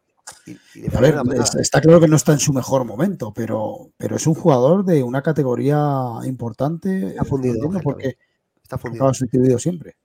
a 0.94 1.00
ver, 1.00 1.16
está, 1.60 1.80
claro 1.80 2.00
que 2.00 2.08
no 2.08 2.16
está 2.16 2.32
en 2.32 2.38
su 2.38 2.52
mejor 2.52 2.84
momento, 2.84 3.32
pero, 3.34 3.90
pero 3.96 4.16
es 4.16 4.26
un 4.26 4.34
jugador 4.34 4.84
de 4.84 5.02
una 5.02 5.22
categoría 5.22 5.80
importante. 6.24 7.08
Está 7.08 7.24
fundido. 7.24 7.68
porque 7.82 8.16
está 8.62 8.78
fundido. 8.78 9.58
siempre. 9.58 9.96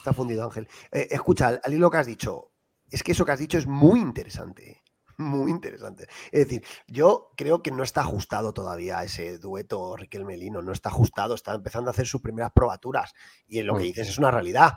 Está 0.00 0.14
fundido, 0.14 0.44
Ángel. 0.44 0.66
Eh, 0.90 1.08
escucha, 1.10 1.60
al 1.62 1.74
hilo 1.74 1.90
que 1.90 1.98
has 1.98 2.06
dicho, 2.06 2.52
es 2.90 3.02
que 3.02 3.12
eso 3.12 3.26
que 3.26 3.32
has 3.32 3.38
dicho 3.38 3.58
es 3.58 3.66
muy 3.66 4.00
interesante 4.00 4.82
muy 5.18 5.50
interesante. 5.50 6.08
Es 6.32 6.46
decir, 6.46 6.64
yo 6.86 7.30
creo 7.36 7.62
que 7.62 7.70
no 7.70 7.82
está 7.82 8.00
ajustado 8.00 8.52
todavía 8.52 9.04
ese 9.04 9.38
dueto 9.38 9.96
Riquelme 9.96 10.36
Lino, 10.36 10.62
no 10.62 10.72
está 10.72 10.88
ajustado, 10.88 11.34
está 11.34 11.54
empezando 11.54 11.90
a 11.90 11.92
hacer 11.92 12.06
sus 12.06 12.20
primeras 12.20 12.52
probaturas 12.52 13.12
y 13.46 13.58
en 13.58 13.66
lo 13.66 13.74
que 13.74 13.80
mm. 13.80 13.86
dices 13.86 14.08
es 14.08 14.18
una 14.18 14.30
realidad. 14.30 14.74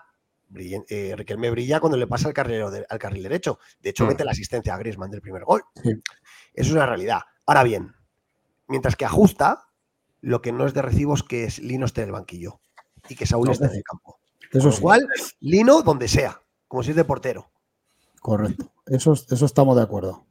Eh, 0.55 1.15
Riquelme 1.15 1.49
brilla 1.49 1.80
cuando 1.80 1.97
le 1.97 2.05
pasa 2.05 2.28
al, 2.28 2.34
carrilero 2.34 2.69
al 2.88 2.99
carril 2.99 3.24
derecho. 3.24 3.59
De 3.80 3.89
hecho, 3.89 4.05
mm. 4.05 4.07
mete 4.09 4.26
la 4.26 4.32
asistencia 4.32 4.76
a 4.76 4.78
Griezmann 4.78 5.09
del 5.09 5.21
primer 5.21 5.45
gol. 5.45 5.63
Eso 5.84 6.03
es 6.53 6.71
una 6.71 6.86
realidad. 6.86 7.21
Ahora 7.45 7.63
bien, 7.63 7.95
mientras 8.67 8.95
que 8.95 9.05
ajusta, 9.05 9.69
lo 10.21 10.41
que 10.41 10.51
no 10.51 10.67
es 10.67 10.74
de 10.74 10.82
recibo 10.82 11.15
es 11.15 11.24
que 11.24 11.51
Lino 11.59 11.86
esté 11.86 12.01
en 12.01 12.09
el 12.09 12.13
banquillo 12.13 12.59
y 13.09 13.15
que 13.15 13.26
Saúl 13.26 13.49
esté 13.49 13.65
en 13.65 13.76
el 13.76 13.84
campo. 13.84 14.19
Eso 14.53 14.69
es 14.69 14.77
igual, 14.77 15.07
Lino 15.39 15.81
donde 15.81 16.07
sea, 16.07 16.41
como 16.67 16.83
si 16.83 16.91
es 16.91 16.95
de 16.95 17.05
portero. 17.05 17.49
Correcto. 18.21 18.71
Eso, 18.85 19.13
eso 19.13 19.45
estamos 19.45 19.75
de 19.75 19.81
acuerdo. 19.81 20.25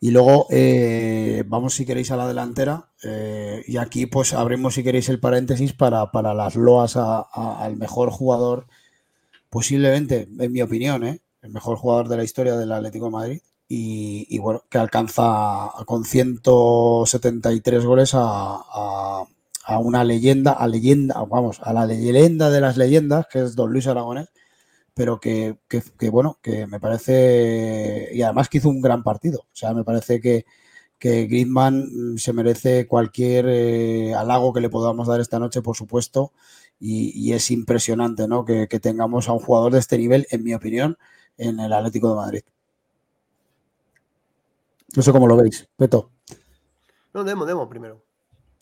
Y 0.00 0.10
luego 0.10 0.46
eh, 0.50 1.44
vamos, 1.46 1.74
si 1.74 1.84
queréis, 1.84 2.10
a 2.10 2.16
la 2.16 2.28
delantera. 2.28 2.90
Eh, 3.02 3.62
y 3.66 3.76
aquí, 3.76 4.06
pues, 4.06 4.32
abrimos, 4.32 4.74
si 4.74 4.82
queréis, 4.82 5.08
el 5.08 5.20
paréntesis 5.20 5.72
para, 5.72 6.08
las 6.34 6.56
loas 6.56 6.96
al 6.96 7.76
mejor 7.76 8.10
jugador, 8.10 8.66
posiblemente, 9.50 10.28
en 10.38 10.52
mi 10.52 10.62
opinión, 10.62 11.04
¿eh? 11.04 11.20
el 11.42 11.50
mejor 11.50 11.76
jugador 11.76 12.08
de 12.08 12.16
la 12.16 12.24
historia 12.24 12.56
del 12.56 12.72
Atlético 12.72 13.06
de 13.06 13.10
Madrid. 13.12 13.40
Y, 13.68 14.38
bueno, 14.38 14.62
que 14.70 14.78
alcanza 14.78 15.72
con 15.86 16.04
173 16.04 17.84
goles 17.84 18.14
a, 18.14 18.20
a, 18.20 19.24
una 19.78 20.04
leyenda, 20.04 20.52
a 20.52 20.68
leyenda, 20.68 21.22
vamos, 21.24 21.60
a 21.62 21.72
la 21.72 21.86
leyenda 21.86 22.50
de 22.50 22.60
las 22.60 22.76
leyendas, 22.76 23.26
que 23.26 23.40
es 23.40 23.56
Don 23.56 23.72
Luis 23.72 23.86
Aragonés 23.86 24.28
pero 24.96 25.20
que, 25.20 25.58
bueno, 26.10 26.38
que 26.40 26.66
me 26.66 26.80
parece, 26.80 28.08
y 28.14 28.22
además 28.22 28.48
que 28.48 28.56
hizo 28.56 28.70
un 28.70 28.80
gran 28.80 29.02
partido, 29.02 29.40
o 29.40 29.54
sea, 29.54 29.74
me 29.74 29.84
parece 29.84 30.22
que, 30.22 30.46
que 30.98 31.26
Griezmann 31.26 32.16
se 32.16 32.32
merece 32.32 32.86
cualquier 32.86 33.44
eh, 33.46 34.14
halago 34.14 34.54
que 34.54 34.62
le 34.62 34.70
podamos 34.70 35.06
dar 35.06 35.20
esta 35.20 35.38
noche, 35.38 35.60
por 35.60 35.76
supuesto, 35.76 36.32
y, 36.80 37.30
es 37.34 37.50
impresionante, 37.50 38.26
¿no? 38.26 38.46
Que, 38.46 38.66
tengamos 38.80 39.28
a 39.28 39.34
un 39.34 39.40
jugador 39.40 39.70
de 39.74 39.80
este 39.80 39.98
nivel, 39.98 40.26
en 40.30 40.42
mi 40.42 40.54
opinión, 40.54 40.96
en 41.36 41.60
el 41.60 41.74
Atlético 41.74 42.08
de 42.08 42.16
Madrid. 42.16 42.42
No 44.96 45.02
sé 45.02 45.12
cómo 45.12 45.28
lo 45.28 45.36
veis, 45.36 45.68
Peto. 45.76 46.10
No, 47.12 47.22
demo, 47.22 47.44
demo 47.44 47.68
primero. 47.68 48.02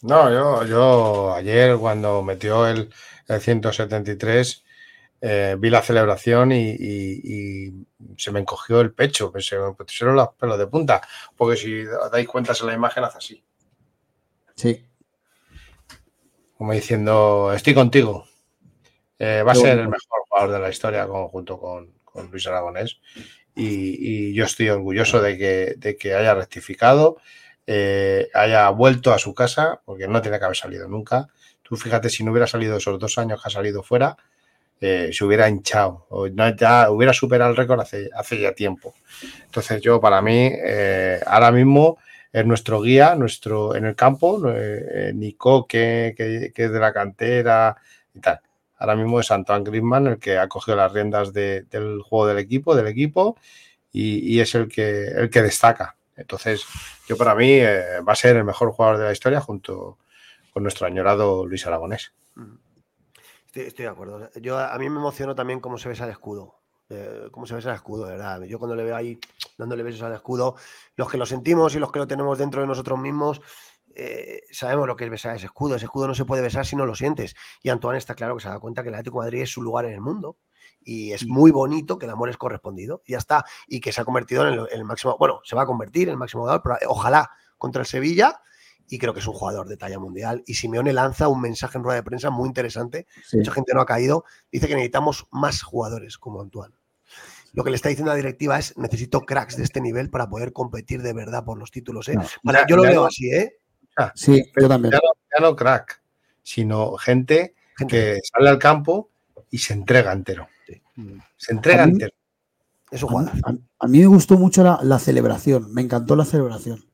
No, 0.04 0.30
yo, 0.30 0.66
yo 0.66 1.34
ayer 1.34 1.78
cuando 1.78 2.22
metió 2.22 2.66
el, 2.66 2.92
el 3.26 3.40
173 3.40 4.64
eh, 5.22 5.56
vi 5.58 5.70
la 5.70 5.80
celebración 5.80 6.52
y, 6.52 7.86
se 8.18 8.30
me 8.30 8.40
encogió 8.40 8.82
el 8.82 8.92
pecho, 8.92 9.32
se 9.38 9.58
me 9.58 9.72
pusieron 9.72 10.16
los 10.16 10.28
pelos 10.34 10.58
de 10.58 10.66
punta, 10.66 11.00
porque 11.34 11.56
si 11.56 11.84
dais 12.12 12.28
cuenta 12.28 12.52
en 12.60 12.66
la 12.66 12.74
imagen 12.74 13.04
hace 13.04 13.16
así. 13.16 13.44
Sí. 14.54 14.84
Como 16.58 16.74
diciendo, 16.74 17.54
estoy 17.54 17.72
contigo. 17.72 18.26
Eh, 19.18 19.42
va 19.42 19.52
a 19.52 19.54
ser 19.54 19.78
el 19.78 19.88
mejor 19.88 20.20
jugador 20.28 20.52
de 20.52 20.60
la 20.60 20.68
historia 20.68 21.06
junto 21.06 21.58
con, 21.58 21.94
Luis 22.30 22.46
Aragonés. 22.46 23.00
Y, 23.54 24.34
yo 24.34 24.44
estoy 24.44 24.68
orgulloso 24.68 25.22
de 25.22 25.38
que, 25.38 25.96
que 25.96 26.14
haya 26.14 26.34
rectificado, 26.34 27.16
eh, 27.66 28.28
haya 28.34 28.68
vuelto 28.70 29.12
a 29.12 29.18
su 29.18 29.34
casa, 29.34 29.80
porque 29.84 30.06
no 30.06 30.20
tiene 30.20 30.38
que 30.38 30.44
haber 30.44 30.56
salido 30.56 30.88
nunca. 30.88 31.28
Tú 31.62 31.76
fíjate, 31.76 32.10
si 32.10 32.22
no 32.22 32.32
hubiera 32.32 32.46
salido 32.46 32.76
esos 32.76 32.98
dos 32.98 33.16
años 33.18 33.42
que 33.42 33.48
ha 33.48 33.50
salido 33.50 33.82
fuera, 33.82 34.16
eh, 34.80 35.10
se 35.12 35.24
hubiera 35.24 35.48
hinchado 35.48 36.06
o 36.10 36.26
ya 36.26 36.90
hubiera 36.90 37.12
superado 37.14 37.50
el 37.50 37.56
récord 37.56 37.80
hace, 37.80 38.10
hace 38.14 38.40
ya 38.40 38.52
tiempo. 38.52 38.94
Entonces 39.46 39.80
yo 39.80 40.00
para 40.00 40.20
mí 40.20 40.50
eh, 40.52 41.20
ahora 41.26 41.50
mismo 41.52 41.98
es 42.32 42.44
nuestro 42.44 42.82
guía, 42.82 43.14
nuestro 43.14 43.74
en 43.76 43.86
el 43.86 43.94
campo, 43.94 44.42
Nico 45.14 45.66
que, 45.66 46.14
es 46.54 46.72
de 46.72 46.80
la 46.80 46.92
cantera 46.92 47.76
y 48.14 48.20
tal. 48.20 48.40
Ahora 48.76 48.96
mismo 48.96 49.20
es 49.20 49.30
Antoine 49.30 49.64
Griezmann 49.64 50.06
el 50.08 50.18
que 50.18 50.36
ha 50.36 50.48
cogido 50.48 50.76
las 50.76 50.92
riendas 50.92 51.32
del 51.32 52.02
juego 52.02 52.26
del 52.26 52.38
equipo, 52.38 52.74
del 52.74 52.88
equipo 52.88 53.38
y, 53.92 54.40
es 54.40 54.54
el 54.56 54.68
que, 54.68 55.06
el 55.06 55.30
que 55.30 55.42
destaca. 55.42 55.96
Entonces 56.16 56.64
yo 57.06 57.16
para 57.16 57.34
mí 57.34 57.60
va 57.60 58.12
a 58.12 58.16
ser 58.16 58.36
el 58.36 58.44
mejor 58.44 58.70
jugador 58.72 58.98
de 58.98 59.04
la 59.04 59.12
historia 59.12 59.40
junto 59.40 59.98
con 60.52 60.62
nuestro 60.62 60.86
añorado 60.86 61.46
Luis 61.46 61.66
Aragonés. 61.66 62.12
Estoy, 63.52 63.84
de 63.84 63.90
acuerdo. 63.90 64.30
Yo, 64.40 64.58
a 64.58 64.76
mí 64.78 64.90
me 64.90 64.98
emocionó 64.98 65.34
también 65.34 65.60
cómo 65.60 65.78
se 65.78 65.88
besa 65.88 66.04
el 66.04 66.10
escudo. 66.10 66.56
Eh, 66.90 67.28
cómo 67.30 67.46
se 67.46 67.54
besa 67.54 67.70
el 67.70 67.76
escudo, 67.76 68.06
¿verdad? 68.06 68.42
Yo 68.42 68.58
cuando 68.58 68.74
le 68.74 68.84
veo 68.84 68.96
ahí 68.96 69.18
dándole 69.56 69.82
besos 69.82 70.02
al 70.02 70.12
escudo, 70.12 70.56
los 70.96 71.10
que 71.10 71.18
lo 71.18 71.24
sentimos 71.24 71.74
y 71.74 71.78
los 71.78 71.90
que 71.92 71.98
lo 71.98 72.06
tenemos 72.06 72.36
dentro 72.36 72.60
de 72.60 72.66
nosotros 72.66 72.98
mismos, 72.98 73.40
eh, 73.94 74.42
sabemos 74.50 74.88
lo 74.88 74.96
que 74.96 75.04
es 75.04 75.10
besar 75.10 75.36
ese 75.36 75.46
escudo. 75.46 75.76
Ese 75.76 75.86
escudo 75.86 76.08
no 76.08 76.14
se 76.14 76.24
puede 76.24 76.42
besar 76.42 76.66
si 76.66 76.74
no 76.74 76.84
lo 76.84 76.94
sientes. 76.94 77.36
Y 77.62 77.68
Antoine 77.68 77.98
está 77.98 78.14
claro 78.14 78.36
que 78.36 78.42
se 78.42 78.48
da 78.48 78.58
cuenta 78.58 78.82
que 78.82 78.88
el 78.88 78.94
Atlético 78.96 79.20
de 79.20 79.26
Madrid 79.26 79.42
es 79.42 79.50
su 79.50 79.62
lugar 79.62 79.84
en 79.84 79.92
el 79.92 80.00
mundo. 80.00 80.36
Y 80.84 81.12
es 81.12 81.26
muy 81.26 81.50
bonito 81.50 81.98
que 81.98 82.06
el 82.06 82.12
amor 82.12 82.28
es 82.28 82.36
correspondido. 82.36 83.02
Y 83.06 83.12
ya 83.12 83.18
está. 83.18 83.44
Y 83.66 83.80
que 83.80 83.92
se 83.92 84.00
ha 84.00 84.04
convertido 84.04 84.48
en 84.48 84.66
el, 84.70 84.84
máximo. 84.84 85.16
Bueno, 85.18 85.40
se 85.44 85.56
va 85.56 85.62
a 85.62 85.66
convertir 85.66 86.08
en 86.08 86.12
el 86.12 86.18
máximo 86.18 86.42
jugador, 86.42 86.62
pero 86.62 86.76
ojalá 86.88 87.30
contra 87.58 87.80
el 87.80 87.86
Sevilla 87.86 88.40
y 88.88 88.98
creo 88.98 89.14
que 89.14 89.20
es 89.20 89.26
un 89.26 89.34
jugador 89.34 89.68
de 89.68 89.76
talla 89.76 89.98
mundial. 89.98 90.42
Y 90.46 90.54
Simeone 90.54 90.92
lanza 90.92 91.28
un 91.28 91.40
mensaje 91.40 91.78
en 91.78 91.84
rueda 91.84 91.96
de 91.96 92.02
prensa 92.02 92.30
muy 92.30 92.48
interesante. 92.48 93.06
Mucha 93.32 93.52
gente 93.52 93.72
no 93.74 93.80
ha 93.80 93.86
caído. 93.86 94.24
Dice 94.52 94.68
que 94.68 94.74
necesitamos 94.74 95.26
más 95.30 95.62
jugadores 95.62 96.18
como 96.18 96.40
Antoine. 96.40 96.74
Lo 97.52 97.62
que 97.62 97.70
le 97.70 97.76
está 97.76 97.88
diciendo 97.88 98.10
la 98.10 98.16
directiva 98.16 98.58
es 98.58 98.76
necesito 98.76 99.20
cracks 99.20 99.56
de 99.56 99.62
este 99.62 99.80
nivel 99.80 100.10
para 100.10 100.28
poder 100.28 100.52
competir 100.52 101.02
de 101.02 101.12
verdad 101.12 101.44
por 101.44 101.56
los 101.56 101.70
títulos. 101.70 102.08
¿eh? 102.08 102.18
yo 102.68 102.76
lo 102.76 102.82
veo 102.82 103.06
así, 103.06 103.30
¿eh? 103.30 103.58
sí, 104.14 104.44
yo 104.60 104.68
también. 104.68 104.92
Ya 104.92 105.40
no, 105.40 105.54
crack, 105.54 106.02
sino 106.42 106.96
gente, 106.96 107.54
que 107.88 108.18
sale 108.22 108.48
al 108.48 108.58
campo 108.58 109.10
y 109.50 109.58
se 109.58 109.72
entrega 109.72 110.12
entero. 110.12 110.48
Se 111.36 111.52
entrega 111.52 111.84
entero. 111.84 112.12
Es 112.90 113.02
un 113.02 113.08
jugador. 113.08 113.32
A, 113.78 113.88
mí 113.88 114.00
me 114.00 114.06
gustó 114.06 114.38
mucho 114.38 114.62
la 114.62 114.98
celebración, 114.98 115.72
me 115.72 115.82
encantó 115.82 116.16
la 116.16 116.24
celebración 116.24 116.84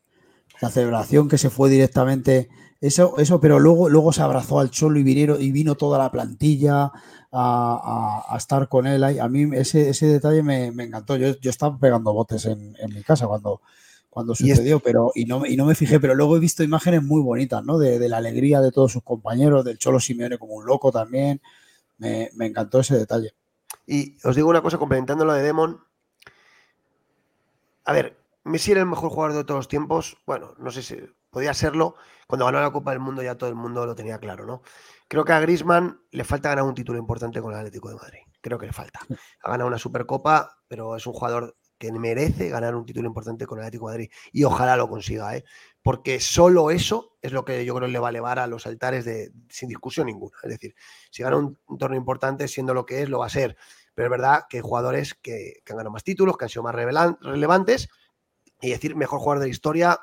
la 0.61 0.71
celebración 0.71 1.29
que 1.29 1.39
se 1.39 1.51
fue 1.51 1.71
directamente, 1.71 2.49
eso, 2.81 3.19
eso, 3.19 3.41
pero 3.41 3.59
luego, 3.59 3.89
luego 3.89 4.13
se 4.13 4.23
abrazó 4.23 4.61
al 4.61 4.71
Cholo 4.71 4.99
y, 4.99 5.03
vinieron, 5.03 5.41
y 5.41 5.53
vino 5.53 5.75
toda 5.75 5.99
la 5.99 6.11
plantilla 6.11 6.91
a, 7.33 8.35
estar 8.37 8.69
con 8.69 8.87
él. 8.87 9.03
A 9.05 9.29
mí 9.29 9.49
ese, 9.55 9.91
ese 9.91 10.07
detalle 10.07 10.43
me, 10.43 10.67
encantó. 10.67 11.17
Yo, 11.17 11.39
yo, 11.41 11.51
estaba 11.51 11.79
pegando 11.79 12.13
botes 12.13 12.47
en, 12.47 12.75
mi 12.95 13.03
casa 13.03 13.27
cuando, 13.27 13.61
cuando 14.09 14.35
sucedió, 14.35 14.81
pero 14.81 15.13
y 15.15 15.25
no, 15.27 15.45
y 15.47 15.57
no 15.57 15.67
me 15.67 15.75
fijé, 15.75 16.01
pero 16.01 16.15
luego 16.15 16.37
he 16.37 16.41
visto 16.41 16.63
imágenes 16.63 17.03
muy 17.03 17.23
bonitas, 17.23 17.65
¿no? 17.65 17.79
De, 17.79 18.09
la 18.09 18.19
alegría 18.19 18.61
de 18.61 18.73
todos 18.73 18.93
sus 18.93 19.03
compañeros, 19.03 19.65
del 19.65 19.79
Cholo 19.79 20.01
Simeone 20.01 20.39
como 20.39 20.55
un 20.55 20.67
loco 20.67 20.91
también. 20.91 21.41
Me, 21.99 22.31
me 22.35 22.47
encantó 22.47 22.81
ese 22.81 22.97
detalle. 22.97 23.35
Y 23.91 24.17
os 24.23 24.37
digo 24.37 24.49
una 24.49 24.63
cosa, 24.63 24.79
complementando 24.79 25.25
lo 25.25 25.33
de 25.33 25.43
Demon. 25.43 25.83
A 27.85 27.93
ver, 27.93 28.23
Messi 28.45 28.71
era 28.71 28.83
el 28.83 28.87
mejor 28.87 29.11
jugador 29.11 29.37
de 29.37 29.43
todos 29.43 29.59
los 29.59 29.69
tiempos. 29.69 30.17
Bueno, 30.27 30.55
no 30.59 30.71
sé 30.71 30.85
si 30.85 30.97
podía 31.29 31.53
serlo. 31.55 31.97
Cuando 32.29 32.45
ganó 32.45 32.61
la 32.61 32.71
Copa 32.71 32.93
del 32.93 33.01
Mundo 33.01 33.21
ya 33.21 33.37
todo 33.37 33.51
el 33.51 33.57
mundo 33.57 33.85
lo 33.87 33.97
tenía 33.97 34.21
claro, 34.21 34.47
¿no? 34.47 34.63
Creo 35.09 35.25
que 35.25 35.33
a 35.33 35.41
Grisman 35.41 36.01
le 36.13 36.23
falta 36.23 36.51
ganar 36.51 36.67
un 36.67 36.75
título 36.77 37.01
importante 37.01 37.43
con 37.43 37.53
el 37.53 37.59
Atlético 37.59 37.89
de 37.89 37.97
Madrid. 37.97 38.21
Creo 38.41 38.59
que 38.59 38.67
le 38.67 38.73
falta. 38.73 39.01
Ha 39.43 39.51
ganado 39.51 39.67
una 39.67 39.79
Supercopa, 39.79 40.61
pero 40.69 40.95
es 40.95 41.05
un 41.09 41.13
jugador 41.13 41.57
que 41.81 41.91
merece 41.91 42.51
ganar 42.51 42.77
un 42.77 42.85
título 42.85 43.09
importante 43.09 43.47
con 43.47 43.59
el 43.59 43.65
Atlético 43.65 43.89
de 43.89 43.95
Madrid. 43.95 44.11
Y 44.33 44.45
ojalá 44.45 44.77
lo 44.77 44.89
consiga, 44.89 45.35
¿eh? 45.35 45.45
porque 45.83 46.21
solo 46.21 46.71
eso 46.71 47.17
es 47.23 47.33
lo 47.33 47.45
que 47.45 47.65
yo 47.65 47.75
creo 47.75 47.89
que 47.89 47.93
le 47.93 47.99
va 47.99 48.09
a 48.09 48.11
elevar 48.11 48.39
a 48.39 48.47
los 48.47 48.67
altares 48.67 49.07
de, 49.07 49.33
sin 49.49 49.69
discusión 49.69 50.07
ninguna. 50.07 50.37
Es 50.43 50.51
decir, 50.51 50.75
si 51.11 51.23
gana 51.23 51.39
un, 51.39 51.59
torneo 51.79 51.99
importante, 51.99 52.49
siendo 52.49 52.75
lo 52.75 52.85
que 52.85 53.03
es, 53.03 53.09
lo 53.09 53.21
va 53.21 53.27
a 53.27 53.31
ser. 53.31 53.57
Pero 54.01 54.15
es 54.15 54.19
verdad 54.19 54.45
que 54.49 54.57
hay 54.57 54.63
jugadores 54.63 55.13
que, 55.13 55.61
han 55.69 55.77
ganado 55.77 55.91
más 55.91 56.05
títulos, 56.05 56.39
que 56.39 56.47
han 56.47 56.49
sido 56.49 56.63
más 56.63 56.75
relevantes, 56.75 57.91
y 58.59 58.71
decir 58.71 58.97
mejor 58.97 59.19
jugador 59.19 59.41
de 59.41 59.49
la 59.49 59.51
historia 59.51 60.01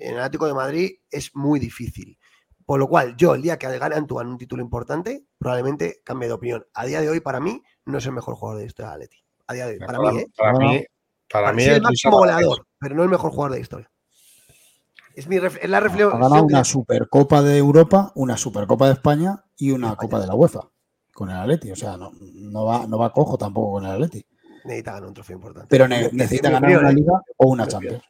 en 0.00 0.14
el 0.14 0.18
Atlético 0.18 0.48
de 0.48 0.54
Madrid 0.54 0.90
es 1.08 1.36
muy 1.36 1.60
difícil. 1.60 2.18
Por 2.66 2.80
lo 2.80 2.88
cual, 2.88 3.16
yo 3.16 3.36
el 3.36 3.42
día 3.42 3.56
que 3.56 3.78
gane 3.78 3.94
Antoine 3.94 4.32
un 4.32 4.36
título 4.36 4.64
importante, 4.64 5.26
probablemente 5.38 6.00
cambie 6.02 6.26
de 6.26 6.34
opinión. 6.34 6.66
A 6.74 6.84
día 6.86 7.00
de 7.00 7.08
hoy, 7.08 7.20
para 7.20 7.38
mí, 7.38 7.62
no 7.84 7.98
es 7.98 8.06
el 8.06 8.10
mejor 8.10 8.34
jugador 8.34 8.58
de 8.58 8.64
la 8.64 8.66
historia 8.66 8.88
de 8.88 8.94
Atleti. 8.94 9.24
A 9.46 9.54
día 9.54 9.66
de 9.66 9.72
hoy, 9.74 9.78
para, 9.78 9.98
mí, 10.00 10.18
¿eh? 10.18 10.26
Para 10.36 10.52
mí, 10.58 10.84
para, 11.32 11.52
mí 11.52 11.62
es 11.62 11.68
el 11.68 11.82
máximo 11.82 12.16
goleador, 12.16 12.66
pero 12.80 12.96
no 12.96 13.04
el 13.04 13.10
mejor 13.10 13.30
jugador 13.30 13.52
de 13.52 13.58
la 13.58 13.62
historia. 13.62 13.90
Es, 15.14 15.28
mi 15.28 15.36
es 15.36 15.70
la 15.70 15.78
reflexión. 15.78 16.14
Ha 16.14 16.18
ganado 16.18 16.42
una 16.42 16.64
Supercopa 16.64 17.42
de 17.42 17.58
Europa, 17.58 18.10
una 18.16 18.36
Supercopa 18.36 18.88
de 18.88 18.94
España 18.94 19.44
y 19.56 19.70
una 19.70 19.94
Copa 19.94 20.18
de 20.18 20.26
la 20.26 20.34
UEFA 20.34 20.68
con 21.20 21.28
el 21.28 21.36
Atleti. 21.36 21.70
O 21.70 21.76
sea, 21.76 21.98
no, 21.98 22.12
no, 22.18 22.64
va, 22.64 22.86
no 22.86 22.96
va 22.96 23.12
cojo 23.12 23.36
tampoco 23.36 23.72
con 23.72 23.84
el 23.84 23.90
Atleti. 23.90 24.24
Necesita 24.64 24.92
ganar 24.92 25.08
un 25.08 25.14
trofeo 25.14 25.36
importante. 25.36 25.68
Pero 25.68 25.86
necesita 25.86 26.48
ganar 26.48 26.78
una 26.78 26.92
Liga 26.92 27.20
o 27.36 27.48
una 27.48 27.68
Champions. 27.68 28.02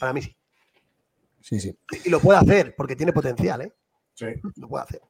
Para 0.00 0.12
mí 0.12 0.20
sí. 0.20 0.36
Sí, 1.40 1.60
sí. 1.60 1.78
Y 2.04 2.10
lo 2.10 2.18
puede 2.18 2.40
hacer 2.40 2.74
porque 2.76 2.96
tiene 2.96 3.12
potencial, 3.12 3.60
¿eh? 3.60 3.72
Sí. 4.14 4.26
Lo 4.56 4.68
puede 4.68 4.82
hacer. 4.82 5.00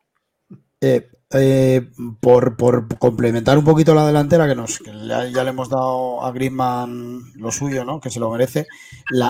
Eh, 0.83 1.09
eh, 1.31 1.89
por, 2.21 2.57
complementar 2.99 3.57
un 3.57 3.65
poquito 3.65 3.95
la 3.95 4.07
delantera, 4.07 4.47
que, 4.47 4.55
nos, 4.55 4.81
ya, 4.81 5.23
le 5.23 5.51
hemos 5.51 5.71
dado 5.71 6.23
a 6.23 6.33
Griezmann 6.33 7.23
lo 7.37 7.51
suyo, 7.51 7.85
¿no? 7.85 8.01
que 8.01 8.11
se 8.11 8.21
lo 8.21 8.31
merece. 8.31 8.67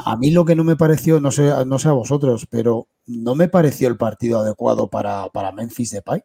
a 0.05 0.16
mí 0.16 0.33
lo 0.33 0.45
que 0.45 0.57
no 0.57 0.64
me 0.64 0.74
pareció, 0.74 1.20
no 1.20 1.31
sé, 1.31 1.53
no 1.64 1.79
sé 1.79 1.89
a 1.89 1.93
vosotros, 1.93 2.49
pero 2.51 2.89
no 3.07 3.37
me 3.37 3.49
pareció 3.49 3.87
el 3.87 3.97
partido 3.97 4.41
adecuado 4.41 4.91
para, 4.91 5.29
para 5.29 5.53
Memphis 5.53 5.93
Depay. 5.93 6.24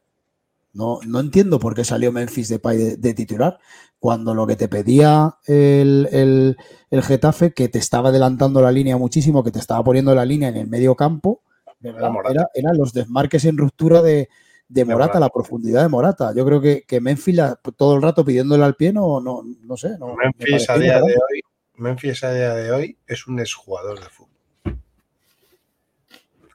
No, 0.73 0.99
no 1.05 1.19
entiendo 1.19 1.59
por 1.59 1.75
qué 1.75 1.83
salió 1.83 2.11
Memphis 2.11 2.49
Depay 2.49 2.77
de, 2.77 2.97
de 2.97 3.13
titular 3.13 3.59
cuando 3.99 4.33
lo 4.33 4.47
que 4.47 4.55
te 4.55 4.67
pedía 4.67 5.37
el, 5.45 6.07
el, 6.11 6.57
el, 6.89 7.03
Getafe, 7.03 7.53
que 7.53 7.69
te 7.69 7.77
estaba 7.77 8.09
adelantando 8.09 8.61
la 8.61 8.71
línea 8.71 8.97
muchísimo, 8.97 9.43
que 9.43 9.51
te 9.51 9.59
estaba 9.59 9.83
poniendo 9.83 10.15
la 10.15 10.25
línea 10.25 10.49
en 10.49 10.57
el 10.57 10.67
medio 10.67 10.95
campo, 10.95 11.43
era, 11.83 12.49
eran 12.53 12.77
los 12.77 12.93
desmarques 12.93 13.45
en 13.45 13.57
ruptura 13.57 14.01
de, 14.01 14.29
de 14.67 14.85
Morata, 14.85 15.19
la 15.19 15.29
profundidad 15.29 15.83
de 15.83 15.89
Morata. 15.89 16.33
Yo 16.33 16.45
creo 16.45 16.61
que, 16.61 16.83
que 16.83 17.01
Memphis 17.01 17.41
todo 17.75 17.95
el 17.95 18.01
rato 18.01 18.23
pidiéndole 18.23 18.63
al 18.63 18.75
pie, 18.75 18.93
no, 18.93 19.19
no, 19.19 19.43
no 19.43 19.77
sé. 19.77 19.89
Memphis, 19.99 20.69
a 20.69 20.77
día 20.77 20.97
de 20.99 21.13
hoy, 21.13 21.41
Memphis 21.75 22.23
a 22.23 22.33
día 22.33 22.55
de 22.55 22.71
hoy 22.71 22.97
es 23.05 23.27
un 23.27 23.39
exjugador 23.39 23.99
de 23.99 24.09
fútbol. 24.09 24.31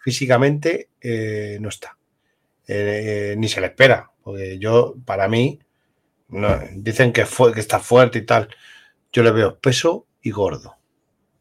Físicamente 0.00 0.88
eh, 1.00 1.58
no 1.60 1.68
está. 1.68 1.96
Eh, 2.66 3.34
ni 3.38 3.48
se 3.48 3.60
le 3.60 3.68
espera. 3.68 4.10
Porque 4.22 4.58
yo, 4.58 4.94
para 5.04 5.28
mí, 5.28 5.60
dicen 6.72 7.12
que, 7.12 7.26
fue, 7.26 7.52
que 7.52 7.60
está 7.60 7.78
fuerte 7.78 8.18
y 8.18 8.26
tal. 8.26 8.48
Yo 9.12 9.22
le 9.22 9.30
veo 9.30 9.50
espeso 9.50 10.06
y 10.20 10.30
gordo. 10.30 10.76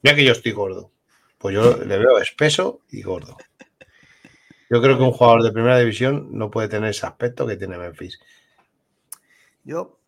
Mira 0.02 0.16
que 0.16 0.24
yo 0.24 0.32
estoy 0.32 0.52
gordo. 0.52 0.92
Pues 1.38 1.56
yo 1.56 1.78
le 1.78 1.98
veo 1.98 2.20
espeso 2.20 2.82
y 2.90 3.02
gordo. 3.02 3.38
Yo 4.70 4.82
creo 4.82 4.98
que 4.98 5.04
un 5.04 5.12
jugador 5.12 5.44
de 5.44 5.52
primera 5.52 5.78
división 5.78 6.30
no 6.32 6.50
puede 6.50 6.68
tener 6.68 6.90
ese 6.90 7.06
aspecto 7.06 7.46
que 7.46 7.56
tiene 7.56 7.78
Memphis. 7.78 8.20
Yo, 9.64 10.00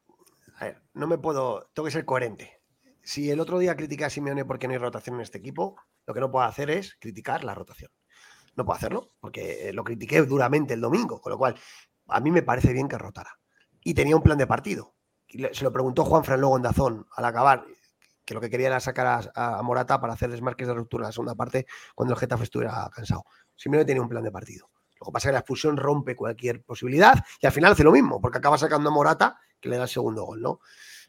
a 0.56 0.66
ver, 0.66 0.82
no 0.94 1.08
me 1.08 1.18
puedo, 1.18 1.70
tengo 1.74 1.86
que 1.86 1.92
ser 1.92 2.06
coherente. 2.06 2.60
Si 3.04 3.30
el 3.30 3.40
otro 3.40 3.60
día 3.60 3.76
critiqué 3.76 4.06
a 4.06 4.10
Simeone 4.10 4.46
porque 4.46 4.68
no 4.68 4.74
hay 4.74 4.80
rotación 4.80 5.16
en 5.16 5.22
este 5.22 5.38
equipo, 5.38 5.78
lo 6.06 6.14
que 6.14 6.20
no 6.20 6.32
puedo 6.32 6.46
hacer 6.46 6.70
es 6.70 6.96
criticar 7.00 7.44
la 7.44 7.56
rotación. 7.56 7.92
No 8.58 8.66
puedo 8.66 8.76
hacerlo, 8.76 9.12
porque 9.20 9.72
lo 9.74 9.84
critiqué 9.84 10.22
duramente 10.24 10.74
el 10.74 10.82
domingo, 10.82 11.22
con 11.22 11.32
lo 11.32 11.38
cual 11.38 11.56
a 12.08 12.20
mí 12.20 12.32
me 12.32 12.42
parece 12.42 12.74
bien 12.74 12.88
que 12.88 12.98
rotara. 12.98 13.40
Y 13.84 13.94
tenía 13.94 14.16
un 14.16 14.24
plan 14.24 14.38
de 14.38 14.48
partido. 14.48 14.96
Se 15.54 15.64
lo 15.64 15.72
preguntó 15.72 16.04
Juan 16.04 16.24
Fran 16.24 16.42
luego 16.42 16.58
en 16.58 16.64
Dazón 16.64 17.06
al 17.16 17.26
acabar, 17.26 17.66
que 18.26 18.34
lo 18.34 18.42
que 18.42 18.50
quería 18.50 18.68
era 18.68 18.80
sacar 18.80 19.32
a, 19.36 19.62
Morata 19.62 20.02
para 20.02 20.14
hacer 20.14 20.30
desmarques 20.30 20.68
de 20.68 20.74
ruptura 20.74 21.04
en 21.04 21.10
la 21.10 21.12
segunda 21.12 21.36
parte 21.36 21.68
cuando 21.96 22.14
el 22.14 22.20
Getafe 22.20 22.44
estuviera 22.44 22.90
cansado. 22.94 23.26
Simeone 23.56 23.86
tenía 23.86 24.02
un 24.02 24.10
plan 24.10 24.24
de 24.24 24.32
partido. 24.32 24.70
Lo 25.00 25.06
que 25.06 25.12
pasa 25.12 25.28
es 25.28 25.30
que 25.30 25.34
la 25.34 25.40
expulsión 25.40 25.78
rompe 25.78 26.16
cualquier 26.16 26.64
posibilidad 26.64 27.24
y 27.40 27.46
al 27.46 27.52
final 27.52 27.74
hace 27.74 27.84
lo 27.84 27.92
mismo, 27.92 28.20
porque 28.20 28.40
acaba 28.40 28.58
sacando 28.58 28.90
a 28.90 28.92
Morata 28.92 29.40
que 29.60 29.70
le 29.70 29.78
da 29.78 29.84
el 29.84 29.90
segundo 29.90 30.24
gol, 30.24 30.42
¿no? 30.42 30.60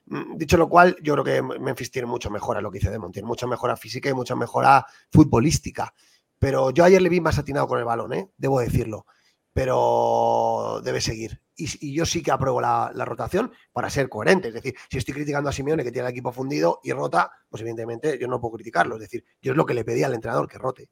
Mm, 0.07 0.37
dicho 0.37 0.57
lo 0.57 0.69
cual, 0.69 0.97
yo 1.03 1.15
creo 1.15 1.25
que 1.25 1.59
Memphis 1.59 1.91
tiene 1.91 2.07
mucho 2.07 2.31
mejora 2.31 2.61
lo 2.61 2.71
que 2.71 2.79
dice 2.79 2.91
Demon, 2.91 3.13
tiene 3.13 3.27
mucha 3.27 3.47
mejora 3.47 3.77
física 3.77 4.09
y 4.09 4.15
mucha 4.15 4.37
mejora 4.37 4.87
futbolística. 5.11 5.93
Pero 6.39 6.71
yo 6.71 6.85
ayer 6.85 7.03
le 7.03 7.09
vi 7.09 7.21
más 7.21 7.39
atinado 7.39 7.67
con 7.67 7.79
el 7.79 7.85
balón, 7.85 8.13
¿eh? 8.13 8.31
debo 8.37 8.61
decirlo. 8.61 9.07
Pero 9.53 10.81
debe 10.85 11.01
seguir. 11.01 11.41
Y, 11.57 11.93
yo 11.93 12.07
sí 12.07 12.23
que 12.23 12.31
apruebo 12.31 12.61
la, 12.61 12.93
rotación 13.05 13.53
para 13.73 13.91
ser 13.91 14.09
coherente. 14.09 14.49
Es 14.49 14.55
decir, 14.55 14.75
si 14.89 14.99
estoy 14.99 15.15
criticando 15.15 15.51
a 15.51 15.53
Simeone 15.53 15.83
que 15.83 15.91
tiene 15.91 16.07
el 16.07 16.13
equipo 16.13 16.31
fundido 16.31 16.81
y 16.85 16.93
rota, 16.93 17.31
pues 17.49 17.63
evidentemente 17.63 18.19
yo 18.21 18.29
no 18.29 18.41
puedo 18.41 18.55
criticarlo. 18.55 18.95
Es 18.95 19.01
decir, 19.01 19.25
yo 19.43 19.53
es 19.53 19.57
lo 19.57 19.67
que 19.67 19.75
le 19.75 19.85
pedí 19.85 20.05
al 20.05 20.15
entrenador, 20.15 20.49
que 20.49 20.59
rote 20.59 20.89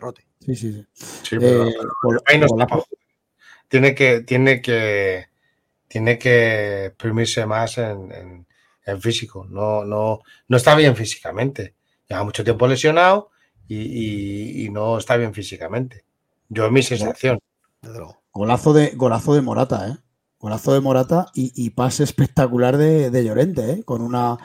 rote. 0.00 0.26
Sí, 0.40 0.54
sí, 0.56 0.86
sí. 0.92 1.36
Eh, 1.40 1.72
tiene 3.68 3.94
que, 3.94 4.20
tiene 4.20 4.60
que, 4.60 5.26
tiene 5.88 6.18
que 6.18 6.86
exprimirse 6.86 7.46
más 7.46 7.78
en, 7.78 8.46
físico. 9.00 9.46
No, 9.48 9.84
no, 9.84 10.20
no 10.48 10.56
está 10.56 10.74
bien 10.74 10.94
físicamente. 10.94 11.74
Lleva 12.08 12.24
mucho 12.24 12.44
tiempo 12.44 12.66
lesionado 12.66 13.30
y, 13.68 14.68
no 14.70 14.98
está 14.98 15.16
bien 15.16 15.34
físicamente. 15.34 16.04
Yo 16.48 16.70
mi 16.70 16.82
sensación. 16.82 17.38
Golazo 18.32 18.72
de, 18.72 18.90
golazo 18.96 19.34
de 19.34 19.42
Morata, 19.42 19.88
¿eh? 19.88 19.96
Golazo 20.38 20.74
de 20.74 20.80
Morata 20.80 21.26
y, 21.34 21.70
pase 21.70 22.04
espectacular 22.04 22.76
de, 22.76 23.10
de 23.10 23.24
Llorente, 23.24 23.72
¿eh? 23.72 23.84
Con 23.84 24.02
una 24.02 24.38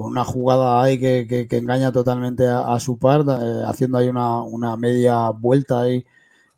con 0.00 0.06
una 0.12 0.24
jugada 0.24 0.82
ahí 0.82 0.98
que, 0.98 1.46
engaña 1.50 1.92
totalmente 1.92 2.46
a, 2.46 2.78
su 2.80 2.98
par, 2.98 3.20
eh, 3.20 3.62
haciendo 3.66 3.98
ahí 3.98 4.08
una, 4.08 4.76
media 4.76 5.30
vuelta 5.30 5.82
ahí 5.82 6.06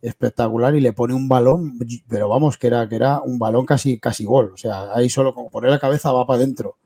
espectacular 0.01 0.75
y 0.77 0.81
le 0.81 0.93
pone 0.93 1.15
un 1.15 1.29
balón, 1.29 1.79
pero 2.09 2.29
vamos, 2.29 2.59
que 2.59 2.69
era, 2.69 2.89
que 2.89 2.97
era 2.97 3.21
un 3.21 3.39
balón 3.39 3.67
casi, 3.67 3.99
casi 3.99 4.25
gol. 4.25 4.53
O 4.55 4.57
sea, 4.57 4.95
ahí 4.95 5.09
solo 5.09 5.35
con 5.35 5.49
poner 5.51 5.71
la 5.71 5.79
cabeza 5.79 6.13
va 6.13 6.27
para 6.27 6.39
adentro. 6.39 6.79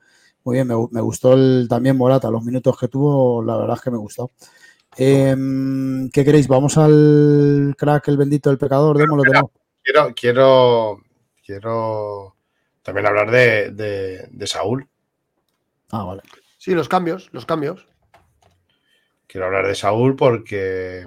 Muy 0.44 0.54
bien, 0.56 0.68
me, 0.68 1.00
gustó 1.02 1.34
el, 1.34 1.66
también 1.68 1.96
Morata, 1.96 2.30
los 2.30 2.44
minutos 2.44 2.78
que 2.78 2.88
tuvo, 2.88 3.42
la 3.42 3.56
verdad 3.56 3.76
es 3.76 3.82
que 3.82 3.90
me 3.90 3.98
gustó. 3.98 4.30
Em, 4.96 6.10
¿Qué 6.10 6.24
queréis? 6.24 6.48
¿Vamos 6.48 6.78
al 6.78 7.74
crack, 7.76 8.08
el 8.08 8.16
bendito 8.16 8.50
del 8.50 8.58
pecador? 8.58 8.96
Démoslo, 8.96 9.22
quiero, 9.82 10.14
quiero, 10.14 11.00
quiero 11.44 12.36
también 12.82 13.06
hablar 13.06 13.30
de 13.30 14.46
Saúl. 14.46 14.88
Ah, 15.90 16.04
vale. 16.04 16.22
Sí, 16.58 16.74
los 16.74 16.88
cambios, 16.88 17.28
los 17.32 17.46
cambios. 17.46 17.86
Quiero 19.26 19.46
hablar 19.46 19.66
de 19.66 19.74
Saúl 19.74 20.16
porque 20.16 21.06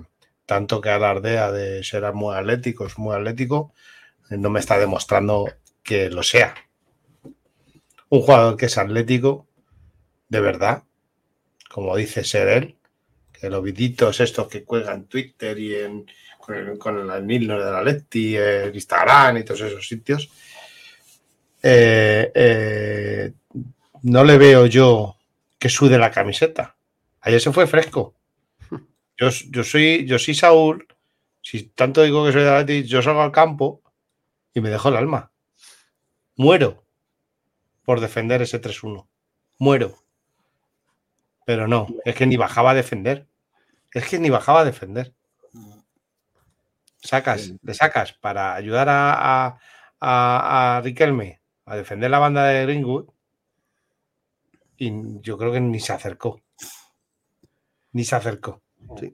tanto 0.49 0.81
que 0.81 0.89
alardea 0.89 1.51
de 1.51 1.83
ser 1.83 2.11
muy 2.13 2.35
atlético, 2.35 2.87
es 2.87 2.97
muy 2.97 3.15
atlético, 3.15 3.71
no 4.31 4.49
me 4.49 4.59
está 4.59 4.79
demostrando 4.79 5.45
que 5.83 6.09
lo 6.09 6.23
sea. 6.23 6.55
Un 8.09 8.21
jugador 8.21 8.57
que 8.57 8.65
es 8.65 8.77
atlético, 8.79 9.45
de 10.27 10.41
verdad, 10.41 10.85
como 11.69 11.95
dice 11.95 12.23
ser 12.23 12.47
él, 12.47 12.78
que 13.39 13.49
los 13.49 13.63
viditos 13.63 14.19
estos 14.19 14.47
que 14.47 14.63
cuelgan 14.63 15.05
Twitter 15.05 15.57
y 15.57 15.75
en, 15.75 16.05
con, 16.39 16.55
el, 16.55 16.77
con 16.77 17.07
de 17.07 17.45
la 17.45 17.83
Leti, 17.83 18.35
el 18.35 18.73
Instagram 18.73 19.37
y 19.37 19.43
todos 19.43 19.61
esos 19.61 19.87
sitios, 19.87 20.29
eh, 21.61 22.31
eh, 22.33 23.31
no 24.03 24.23
le 24.23 24.37
veo 24.37 24.65
yo 24.65 25.17
que 25.57 25.69
sude 25.69 25.97
la 25.97 26.11
camiseta. 26.11 26.75
Ayer 27.21 27.41
se 27.41 27.51
fue 27.51 27.67
fresco. 27.67 28.15
Yo, 29.17 29.29
yo, 29.49 29.63
soy, 29.63 30.05
yo 30.05 30.17
soy 30.17 30.33
Saúl, 30.33 30.87
si 31.41 31.63
tanto 31.63 32.03
digo 32.03 32.25
que 32.25 32.31
soy 32.31 32.43
de 32.43 32.49
Atleti, 32.49 32.87
yo 32.87 33.01
salgo 33.01 33.21
al 33.21 33.31
campo 33.31 33.81
y 34.53 34.61
me 34.61 34.69
dejo 34.69 34.89
el 34.89 34.97
alma. 34.97 35.31
Muero 36.35 36.85
por 37.83 37.99
defender 37.99 38.41
ese 38.41 38.61
3-1. 38.61 39.07
Muero. 39.57 39.97
Pero 41.45 41.67
no, 41.67 41.87
es 42.05 42.15
que 42.15 42.27
ni 42.27 42.37
bajaba 42.37 42.71
a 42.71 42.75
defender. 42.75 43.25
Es 43.93 44.07
que 44.07 44.19
ni 44.19 44.29
bajaba 44.29 44.61
a 44.61 44.65
defender. 44.65 45.13
Sacas, 47.01 47.53
le 47.61 47.73
sacas 47.73 48.13
para 48.13 48.55
ayudar 48.55 48.89
a, 48.89 49.13
a, 49.13 49.59
a, 49.99 50.77
a 50.77 50.81
Riquelme 50.81 51.41
a 51.65 51.75
defender 51.75 52.09
la 52.09 52.19
banda 52.19 52.45
de 52.45 52.63
Greenwood 52.63 53.09
y 54.79 55.21
yo 55.21 55.37
creo 55.37 55.51
que 55.51 55.59
ni 55.59 55.79
se 55.79 55.93
acercó. 55.93 56.41
Ni 57.91 58.03
se 58.03 58.15
acercó. 58.15 58.63
Sí. 58.97 59.13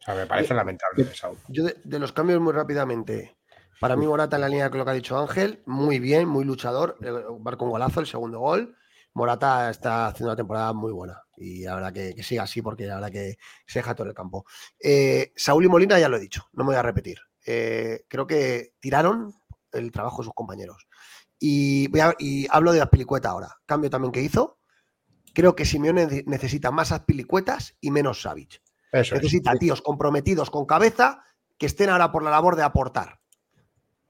O 0.00 0.02
sea, 0.02 0.14
me 0.14 0.26
parece 0.26 0.54
lamentable. 0.54 1.06
Yo 1.48 1.64
de, 1.64 1.98
los 1.98 2.12
cambios 2.12 2.40
muy 2.40 2.52
rápidamente. 2.52 3.36
Para 3.80 3.96
mí 3.96 4.06
Morata 4.06 4.36
en 4.36 4.42
la 4.42 4.48
línea 4.48 4.70
con 4.70 4.78
lo 4.78 4.84
que 4.84 4.90
ha 4.92 4.94
dicho 4.94 5.18
Ángel, 5.18 5.62
muy 5.66 5.98
bien, 5.98 6.28
muy 6.28 6.44
luchador, 6.44 6.96
marcó 7.40 7.64
un 7.64 7.70
golazo, 7.70 8.00
el 8.00 8.06
segundo 8.06 8.38
gol, 8.38 8.76
Morata 9.14 9.70
está 9.70 10.06
haciendo 10.06 10.30
una 10.30 10.36
temporada 10.36 10.72
muy 10.72 10.92
buena 10.92 11.22
y 11.36 11.64
la 11.64 11.74
verdad 11.74 11.92
que, 11.92 12.22
siga 12.22 12.44
así 12.44 12.62
porque 12.62 12.86
la 12.86 12.96
verdad 12.96 13.10
que 13.10 13.38
se 13.66 13.78
deja 13.80 13.94
todo 13.94 14.06
el 14.06 14.14
campo. 14.14 14.44
Eh, 14.78 15.32
Saúl 15.34 15.64
y 15.64 15.68
Molina 15.68 15.98
ya 15.98 16.08
lo 16.08 16.16
he 16.16 16.20
dicho, 16.20 16.48
no 16.52 16.64
me 16.64 16.68
voy 16.68 16.76
a 16.76 16.82
repetir. 16.82 17.18
Eh, 17.46 18.04
creo 18.08 18.26
que 18.26 18.74
tiraron 18.78 19.34
el 19.72 19.90
trabajo 19.90 20.22
de 20.22 20.26
sus 20.26 20.34
compañeros. 20.34 20.86
Y, 21.38 21.88
y 22.18 22.46
hablo 22.50 22.72
de 22.72 22.82
Aspilicueta 22.82 23.30
ahora. 23.30 23.56
Cambio 23.64 23.88
también 23.88 24.12
que 24.12 24.20
hizo. 24.20 24.58
Creo 25.32 25.56
que 25.56 25.64
Simeone 25.64 26.24
necesita 26.26 26.70
más 26.70 26.92
Aspilicuetas 26.92 27.76
y 27.80 27.90
menos 27.90 28.20
Savic. 28.22 28.60
necesita 28.92 29.54
tíos 29.54 29.80
comprometidos 29.80 30.50
con 30.50 30.66
cabeza 30.66 31.24
que 31.56 31.66
estén 31.66 31.88
ahora 31.88 32.12
por 32.12 32.22
la 32.22 32.30
labor 32.30 32.56
de 32.56 32.62
aportar. 32.62 33.20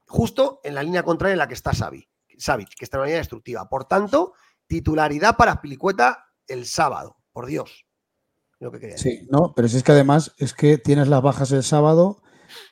Justo 0.07 0.59
en 0.63 0.75
la 0.75 0.83
línea 0.83 1.03
contraria 1.03 1.33
en 1.33 1.39
la 1.39 1.47
que 1.47 1.53
está 1.53 1.71
Savic, 1.73 2.09
que 2.37 2.83
está 2.85 2.97
en 2.97 3.01
una 3.01 3.05
línea 3.05 3.19
destructiva. 3.19 3.69
Por 3.69 3.85
tanto, 3.85 4.33
titularidad 4.71 5.35
para 5.35 5.51
Aspilicueta 5.51 6.27
el 6.47 6.65
sábado 6.65 7.17
por 7.33 7.45
Dios. 7.45 7.85
Lo 8.57 8.71
que 8.71 8.79
quería 8.79 8.97
Sí, 8.97 9.27
no, 9.29 9.51
pero 9.53 9.67
si 9.67 9.75
es 9.75 9.83
que 9.83 9.91
además 9.91 10.33
es 10.37 10.53
que 10.53 10.77
tienes 10.77 11.09
las 11.09 11.21
bajas 11.21 11.51
el 11.51 11.63
sábado 11.63 12.21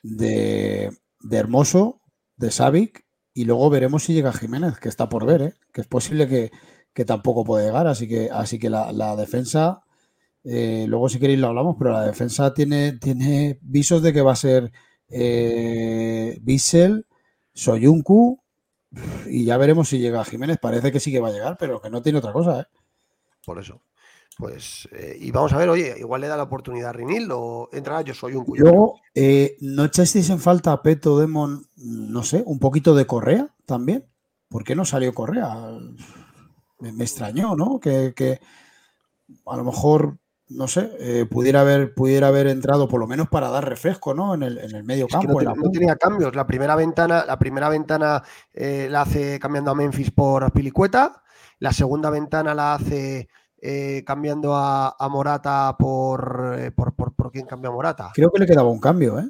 de, 0.02 0.96
Hermoso, 1.30 2.00
de 2.36 2.50
Savic, 2.50 3.04
y 3.34 3.44
luego 3.44 3.68
veremos 3.68 4.04
si 4.04 4.14
llega 4.14 4.32
Jiménez, 4.32 4.78
que 4.78 4.88
está 4.88 5.10
por 5.10 5.26
ver, 5.26 5.42
¿eh? 5.42 5.54
que 5.74 5.82
es 5.82 5.86
posible 5.86 6.26
que, 6.26 6.50
tampoco 7.04 7.44
puede 7.44 7.66
llegar, 7.66 7.86
así 7.86 8.08
que, 8.08 8.30
así 8.30 8.58
que 8.58 8.70
la, 8.70 9.16
defensa, 9.16 9.84
eh, 10.44 10.86
luego 10.88 11.10
si 11.10 11.18
queréis 11.18 11.38
lo 11.38 11.48
hablamos, 11.48 11.76
pero 11.78 11.92
la 11.92 12.06
defensa 12.06 12.54
tiene, 12.54 12.92
tiene 12.98 13.58
visos 13.62 14.02
de 14.02 14.12
que 14.14 14.22
va 14.22 14.32
a 14.32 14.36
ser 14.36 14.72
eh, 15.08 16.38
Bissell, 16.42 17.06
Soyuncu, 17.52 18.39
y 19.26 19.44
ya 19.44 19.56
veremos 19.56 19.88
si 19.88 19.98
llega 19.98 20.24
Jiménez, 20.24 20.58
parece 20.58 20.90
que 20.90 21.00
sí 21.00 21.12
que 21.12 21.20
va 21.20 21.28
a 21.28 21.32
llegar, 21.32 21.56
pero 21.58 21.80
que 21.80 21.90
no 21.90 22.02
tiene 22.02 22.18
otra 22.18 22.32
cosa. 22.32 22.60
¿eh? 22.60 22.64
Por 23.44 23.58
eso. 23.58 23.80
Pues, 24.36 24.88
eh, 24.92 25.18
y 25.20 25.30
vamos 25.30 25.52
a 25.52 25.58
ver, 25.58 25.68
oye, 25.68 25.96
igual 25.98 26.22
le 26.22 26.28
da 26.28 26.36
la 26.36 26.44
oportunidad 26.44 26.90
a 26.90 26.92
Rinil 26.94 27.28
o 27.30 27.68
entra 27.72 28.00
yo 28.00 28.14
soy 28.14 28.34
un 28.34 28.44
cuyo. 28.44 28.64
Luego, 28.64 29.00
eh, 29.14 29.56
¿no 29.60 29.84
echasteis 29.84 30.30
en 30.30 30.40
falta 30.40 30.72
a 30.72 30.82
Peto 30.82 31.18
Demon, 31.18 31.66
no 31.76 32.22
sé, 32.22 32.42
un 32.46 32.58
poquito 32.58 32.94
de 32.94 33.06
Correa 33.06 33.54
también? 33.66 34.06
¿Por 34.48 34.64
qué 34.64 34.74
no 34.74 34.86
salió 34.86 35.12
Correa? 35.12 35.54
Me, 36.78 37.04
extrañó, 37.04 37.54
¿no? 37.54 37.78
Que, 37.78 38.40
a 39.44 39.56
lo 39.56 39.64
mejor, 39.64 40.16
no 40.50 40.68
sé, 40.68 40.90
eh, 40.98 41.26
pudiera, 41.26 41.62
haber, 41.62 41.94
pudiera 41.94 42.28
haber 42.28 42.46
entrado 42.46 42.88
por 42.88 43.00
lo 43.00 43.06
menos 43.06 43.28
para 43.28 43.48
dar 43.48 43.68
refresco, 43.68 44.14
¿no? 44.14 44.34
En 44.34 44.42
el, 44.42 44.58
en 44.58 44.74
el 44.74 44.84
medio 44.84 45.08
campo. 45.08 45.40
no, 45.40 45.70
tenía 45.70 45.96
cambios. 45.96 46.34
La 46.34 46.46
primera 46.46 46.76
ventana, 46.76 47.24
la 47.24 47.38
primera 47.38 47.68
ventana 47.68 48.22
la 48.52 49.02
hace 49.02 49.38
cambiando 49.38 49.70
a 49.70 49.74
Memphis 49.74 50.10
por 50.10 50.44
Aspilicueta. 50.44 51.22
La 51.58 51.72
segunda 51.72 52.10
ventana 52.10 52.54
la 52.54 52.74
hace 52.74 53.28
eh, 53.62 54.02
cambiando 54.06 54.54
a, 54.56 54.96
Morata 55.10 55.70
eh, 55.70 55.74
por, 55.78 56.94
por, 56.94 57.14
por, 57.14 57.30
quién 57.30 57.44
cambia 57.44 57.68
a 57.68 57.72
Morata. 57.72 58.10
Creo 58.14 58.30
que 58.30 58.40
le 58.40 58.46
quedaba 58.46 58.70
un 58.70 58.80
cambio, 58.80 59.18
¿eh? 59.18 59.28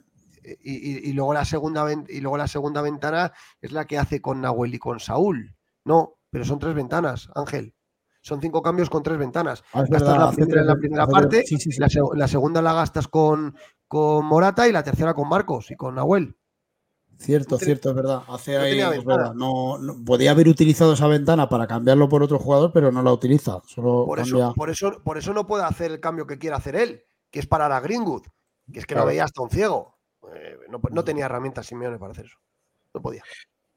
Y, 0.62 1.12
luego 1.12 1.34
la 1.34 1.44
segunda, 1.44 1.86
y 2.08 2.20
luego 2.20 2.36
la 2.36 2.48
segunda 2.48 2.80
ventana 2.80 3.32
es 3.60 3.72
la 3.72 3.84
que 3.86 3.98
hace 3.98 4.20
con 4.20 4.40
Nahuel 4.40 4.74
y 4.74 4.78
con 4.78 4.98
Saúl. 4.98 5.54
No, 5.84 6.18
pero 6.30 6.44
son 6.44 6.58
tres 6.58 6.74
ventanas, 6.74 7.28
Ángel. 7.34 7.74
Son 8.20 8.40
cinco 8.40 8.62
cambios 8.62 8.90
con 8.90 9.02
tres 9.02 9.18
ventanas. 9.18 9.64
Ah, 9.72 9.84
gastas 9.88 10.18
la 10.18 10.30
primera 10.32 10.60
en 10.60 10.66
la 10.66 10.76
primera 10.76 11.06
parte, 11.06 11.44
la, 12.14 12.28
segunda 12.28 12.60
la 12.60 12.74
gastas 12.74 13.08
con, 13.08 13.56
con 13.88 14.26
Morata 14.26 14.68
y 14.68 14.72
la 14.72 14.82
tercera 14.82 15.14
con 15.14 15.28
Marcos 15.28 15.70
y 15.70 15.76
con 15.76 15.94
Nahuel. 15.94 16.36
Cierto, 17.20 17.58
cierto, 17.58 17.90
es 17.90 17.94
verdad. 17.94 18.22
Hace 18.28 18.56
ahí, 18.56 18.80
No, 19.34 19.78
podía 20.06 20.30
haber 20.30 20.48
utilizado 20.48 20.94
esa 20.94 21.06
ventana 21.06 21.50
para 21.50 21.66
cambiarlo 21.66 22.08
por 22.08 22.22
otro 22.22 22.38
jugador, 22.38 22.72
pero 22.72 22.90
no 22.90 23.02
la 23.02 23.12
utiliza. 23.12 23.60
Solo 23.66 24.06
por, 24.06 24.20
eso, 24.20 24.54
por, 24.56 24.70
eso, 24.70 25.02
por 25.04 25.18
eso 25.18 25.34
no 25.34 25.46
puede 25.46 25.64
hacer 25.64 25.90
el 25.90 26.00
cambio 26.00 26.26
que 26.26 26.38
quiere 26.38 26.56
hacer 26.56 26.76
él, 26.76 27.04
que 27.30 27.40
es 27.40 27.46
parar 27.46 27.72
a 27.72 27.80
Greenwood, 27.80 28.22
que 28.72 28.78
es 28.78 28.86
que 28.86 28.94
lo 28.94 29.04
veía 29.04 29.24
hasta 29.24 29.42
un 29.42 29.50
ciego. 29.50 29.98
Eh, 30.34 30.56
no, 30.68 31.04
tenía 31.04 31.26
herramientas 31.26 31.66
Simeone 31.66 31.98
para 31.98 32.12
hacer 32.12 32.26
eso. 32.26 32.38
No 32.94 33.02
podía. 33.02 33.22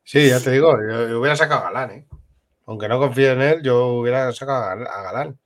Sí, 0.03 0.29
ya 0.29 0.39
te 0.39 0.51
digo, 0.51 0.71
yo, 0.89 1.19
hubiera 1.19 1.35
sacado 1.35 1.61
a 1.61 1.71
Galán, 1.71 1.91
¿eh? 1.91 2.07
Aunque 2.65 2.87
no 2.87 2.99
confíe 2.99 3.31
en 3.31 3.41
él, 3.41 3.61
yo 3.61 3.87
hubiera 3.87 4.31
sacado 4.31 4.63
a 4.89 5.01
Galán. 5.03 5.37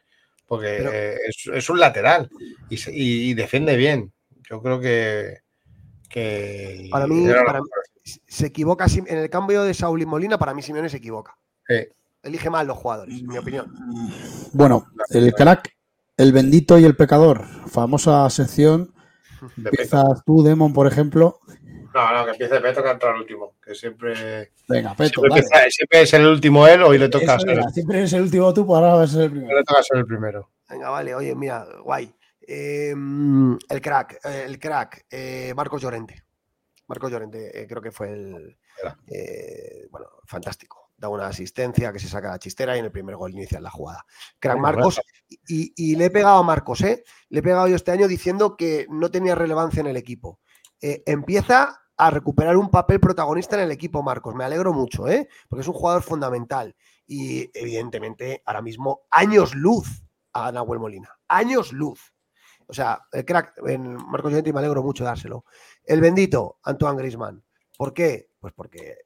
Porque 0.48 0.78
eh, 0.80 1.18
es, 1.54 1.70
un 1.70 1.80
lateral 1.80 2.30
y, 2.70 3.34
defiende 3.34 3.76
bien. 3.76 4.14
Yo 4.50 4.62
creo 4.62 4.80
que, 4.80 5.40
que 6.10 6.88
para 6.90 7.06
mí, 7.06 7.28
se 8.26 8.48
equivoca 8.48 8.86
en 8.96 9.18
el 9.18 9.30
cambio 9.30 9.64
de 9.64 9.74
Saúl 9.74 10.02
y 10.02 10.06
Molina, 10.06 10.38
para 10.38 10.54
mí 10.54 10.62
Simeone 10.62 10.88
se 10.88 10.98
equivoca. 10.98 11.38
Elige 12.24 12.50
mal 12.50 12.66
los 12.66 12.78
jugadores, 12.78 13.20
en 13.20 13.28
mi 13.28 13.38
opinión. 13.38 13.74
Bueno, 14.54 14.88
el 15.10 15.34
crack, 15.34 15.76
el 16.16 16.32
bendito 16.32 16.80
y 16.80 16.86
el 16.86 16.96
pecador, 16.96 17.46
famosa 17.68 18.30
sección. 18.30 18.94
Empiezas 19.58 20.24
tú, 20.26 20.44
Demon, 20.44 20.72
por 20.72 20.88
ejemplo. 20.88 21.40
No, 21.98 22.14
no, 22.14 22.26
que 22.26 22.32
empiece 22.32 22.62
Peto 22.62 22.84
que 22.84 22.92
entra 22.92 23.10
el 23.10 23.22
último. 23.22 23.56
Que 23.60 23.74
siempre. 23.74 24.52
Venga, 24.70 24.94
Peto. 24.94 25.24
Siempre, 25.70 26.02
es 26.04 26.14
el 26.14 26.28
último 26.28 26.68
él, 26.68 26.84
hoy 26.84 27.00
le 27.00 27.10
toca 27.10 27.40
ser. 27.40 27.60
Siempre 27.72 28.04
es 28.04 28.14
el 28.14 28.22
último 28.22 28.54
tú, 28.54 28.68
pues 28.68 28.78
ahora 28.78 28.94
vas 28.94 29.10
a 29.10 29.14
ser 29.14 29.24
el 29.24 29.32
primero. 29.32 29.58
Le 29.58 29.64
toca 29.64 29.82
ser 29.82 29.98
el 29.98 30.06
primero. 30.06 30.52
Venga, 30.70 30.92
vale, 30.92 31.16
oye, 31.16 31.34
mira, 31.34 31.66
guay. 31.84 32.14
Em, 32.40 33.58
el 33.68 33.82
crack, 33.82 34.20
el 34.24 34.60
crack, 34.60 35.08
eh, 35.10 35.54
Marcos 35.56 35.82
Llorente. 35.82 36.24
Marcos 36.86 37.12
Llorente 37.12 37.64
eh, 37.64 37.66
creo 37.68 37.82
que 37.82 37.92
fue 37.92 38.12
el. 38.12 38.58
Eh, 39.08 39.88
bueno, 39.90 40.08
fantástico. 40.26 40.92
Da 40.96 41.10
una 41.10 41.28
asistencia 41.28 41.92
que 41.92 42.00
se 42.00 42.08
saca 42.08 42.30
la 42.30 42.40
chistera 42.40 42.76
y 42.76 42.80
en 42.80 42.86
el 42.86 42.92
primer 42.92 43.16
gol 43.16 43.32
inicia 43.32 43.60
la 43.60 43.72
jugada. 43.72 44.06
Crack 44.38 44.60
Marcos. 44.60 45.02
Y, 45.48 45.96
le 45.96 46.06
he 46.06 46.10
pegado 46.12 46.38
a 46.38 46.44
Marcos, 46.44 46.82
¿eh? 46.82 47.04
Le 47.30 47.40
he 47.40 47.44
pegado 47.44 47.68
yo 47.68 47.76
este 47.76 47.90
año 47.90 48.08
diciendo 48.08 48.56
que 48.56 48.86
no 48.88 49.10
tenía 49.10 49.34
relevancia 49.34 49.82
en 49.82 49.88
el 49.88 49.98
equipo. 49.98 50.40
Eh, 50.80 51.02
empieza 51.08 51.87
a 51.98 52.12
recuperar 52.12 52.56
un 52.58 52.70
papel 52.70 53.00
protagonista 53.00 53.56
en 53.56 53.64
el 53.64 53.72
equipo, 53.72 54.04
Marcos. 54.04 54.36
Me 54.36 54.44
alegro 54.44 54.72
mucho, 54.72 55.08
¿eh? 55.08 55.28
Porque 55.50 55.62
es 55.62 55.68
un 55.68 55.74
jugador 55.74 56.04
fundamental. 56.04 56.76
Y 57.08 57.50
evidentemente, 57.58 58.44
ahora 58.46 58.62
mismo, 58.62 59.02
años 59.10 59.56
luz 59.56 60.04
a 60.34 60.52
Nahuel 60.52 60.80
Molina. 60.80 61.10
Años 61.28 61.74
luz. 61.74 62.14
O 62.68 62.74
sea, 62.74 63.02
el 63.12 63.26
crack 63.26 63.54
en 63.66 63.96
Marcos 63.96 64.32
Llorente 64.32 64.54
me 64.54 64.60
alegro 64.60 64.84
mucho 64.84 65.04
de 65.04 65.10
dárselo. 65.10 65.46
El 65.84 66.02
bendito, 66.02 66.60
Antoine 66.64 66.98
Grisman. 66.98 67.44
¿Por 67.78 67.94
qué? 67.94 68.30
Pues 68.40 68.54
porque 68.54 68.98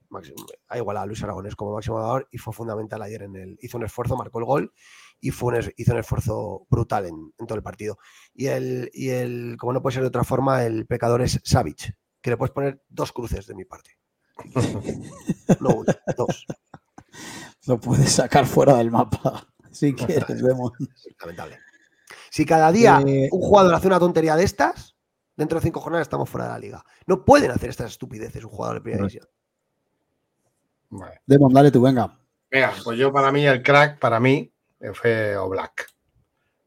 ha 0.68 0.78
igualado 0.78 1.04
a 1.04 1.08
Luis 1.08 1.24
Aragonés 1.24 1.56
como 1.56 1.74
máximo 1.74 1.98
jugador 1.98 2.28
y 2.32 2.38
fue 2.38 2.54
fundamental 2.54 3.02
ayer 3.02 3.24
en 3.24 3.36
el. 3.36 3.58
Hizo 3.62 3.78
un 3.78 3.86
esfuerzo, 3.86 4.18
marcó 4.18 4.40
el 4.40 4.46
gol 4.46 4.74
y 5.20 5.32
fue 5.32 5.60
hizo 5.78 5.94
un 5.94 6.00
esfuerzo 6.00 6.66
brutal 6.70 7.06
en, 7.06 7.32
todo 7.46 7.56
el 7.56 7.64
partido. 7.64 7.98
Y 8.34 8.48
el, 8.48 8.90
y 8.94 9.10
el, 9.10 9.56
como 9.60 9.74
no 9.74 9.82
puede 9.82 9.96
ser 9.96 10.04
de 10.04 10.08
otra 10.08 10.24
forma, 10.24 10.66
el 10.66 10.86
pecador 10.88 11.22
es 11.22 11.40
Savic, 11.44 11.94
que 12.22 12.30
le 12.30 12.38
puedes 12.38 12.54
poner 12.54 12.84
dos 12.90 13.12
cruces 13.12 13.48
de 13.48 13.56
mi 13.56 13.66
parte. 13.66 13.98
no 15.60 15.70
una, 15.70 15.98
dos. 16.16 16.46
Lo 17.68 17.80
puedes 17.80 18.12
sacar 18.12 18.46
fuera 18.46 18.76
del 18.76 18.92
mapa. 18.92 19.48
Si 19.72 19.94
quieres, 19.94 20.42
vemos. 20.42 20.74
Lamentable. 21.22 21.58
Si 22.30 22.46
cada 22.46 22.74
día 22.74 23.02
eh, 23.08 23.30
un 23.32 23.40
jugador 23.40 23.74
hace 23.74 23.88
una 23.88 24.00
tontería 24.00 24.36
de 24.36 24.44
estas, 24.44 24.98
dentro 25.38 25.60
de 25.60 25.64
cinco 25.64 25.80
jornadas 25.80 26.08
estamos 26.08 26.30
fuera 26.30 26.48
de 26.48 26.52
la 26.52 26.60
liga. 26.60 26.86
No 27.06 27.24
pueden 27.24 27.52
hacer 27.52 27.70
estas 27.70 27.92
estupideces 27.92 28.44
un 28.44 28.50
jugador 28.50 28.76
de 28.76 28.82
primera 28.82 29.04
división. 29.04 29.30
Vale. 30.90 31.22
Demon, 31.26 31.54
dale 31.54 31.72
tú, 31.72 31.82
venga. 31.82 32.20
Venga, 32.52 32.74
pues 32.84 33.00
yo 33.00 33.14
para 33.14 33.32
mí 33.32 33.48
el 33.48 33.64
crack, 33.64 33.98
para 33.98 34.20
mí, 34.20 34.54
fue 34.94 35.38
Oblak. 35.38 35.88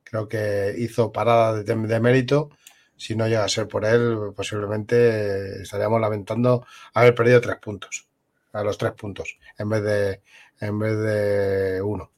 Creo 0.02 0.28
que 0.28 0.74
hizo 0.78 1.12
parada 1.12 1.62
de, 1.62 2.00
mérito. 2.00 2.50
Si 2.96 3.16
no 3.16 3.26
llega 3.26 3.44
a 3.44 3.48
ser 3.48 3.68
por 3.68 3.84
él, 3.84 4.32
posiblemente 4.34 5.62
estaríamos 5.62 6.00
lamentando 6.00 6.66
haber 6.94 7.14
perdido 7.14 7.40
tres 7.40 7.56
puntos. 7.56 8.06
A 8.52 8.62
los 8.62 8.78
tres 8.78 8.92
puntos, 8.92 9.36
en 9.58 9.68
vez 9.68 9.82
de, 9.82 10.20
en 10.60 10.78
vez 10.78 10.96
de 10.96 11.82
uno, 11.82 12.12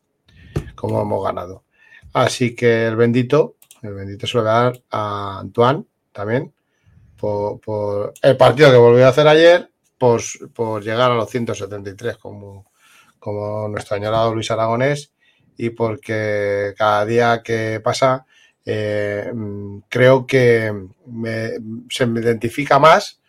como 0.75 1.01
hemos 1.01 1.25
ganado. 1.25 1.65
Así 2.13 2.55
que 2.55 2.87
el 2.87 2.97
bendito, 2.97 3.57
el 3.83 3.95
bendito 3.95 4.27
se 4.27 4.37
lo 4.37 4.43
voy 4.43 4.51
a 4.51 4.55
dar 4.55 4.83
a 4.91 5.39
Antoine 5.41 5.87
también, 6.13 6.53
por, 7.17 8.13
el 8.23 8.37
partido 8.37 8.71
que 8.71 8.77
volvió 8.77 9.07
a 9.07 9.09
hacer 9.09 9.27
ayer, 9.29 9.71
por, 9.99 10.21
por 10.55 10.83
llegar 10.83 11.11
a 11.11 11.15
los 11.15 11.31
173 11.31 12.19
como, 12.19 12.71
como 13.19 13.69
nuestro 13.69 13.97
añorado 13.97 14.35
Luis 14.35 14.51
Aragonés 14.51 15.13
y 15.57 15.71
porque 15.71 16.75
cada 16.77 17.05
día 17.07 17.43
que 17.43 17.81
pasa 17.83 18.27
eh, 18.67 19.33
creo 19.89 20.27
que 20.27 20.73
se 21.89 22.07
me 22.07 22.21
identifica 22.21 22.81
más, 22.81 23.21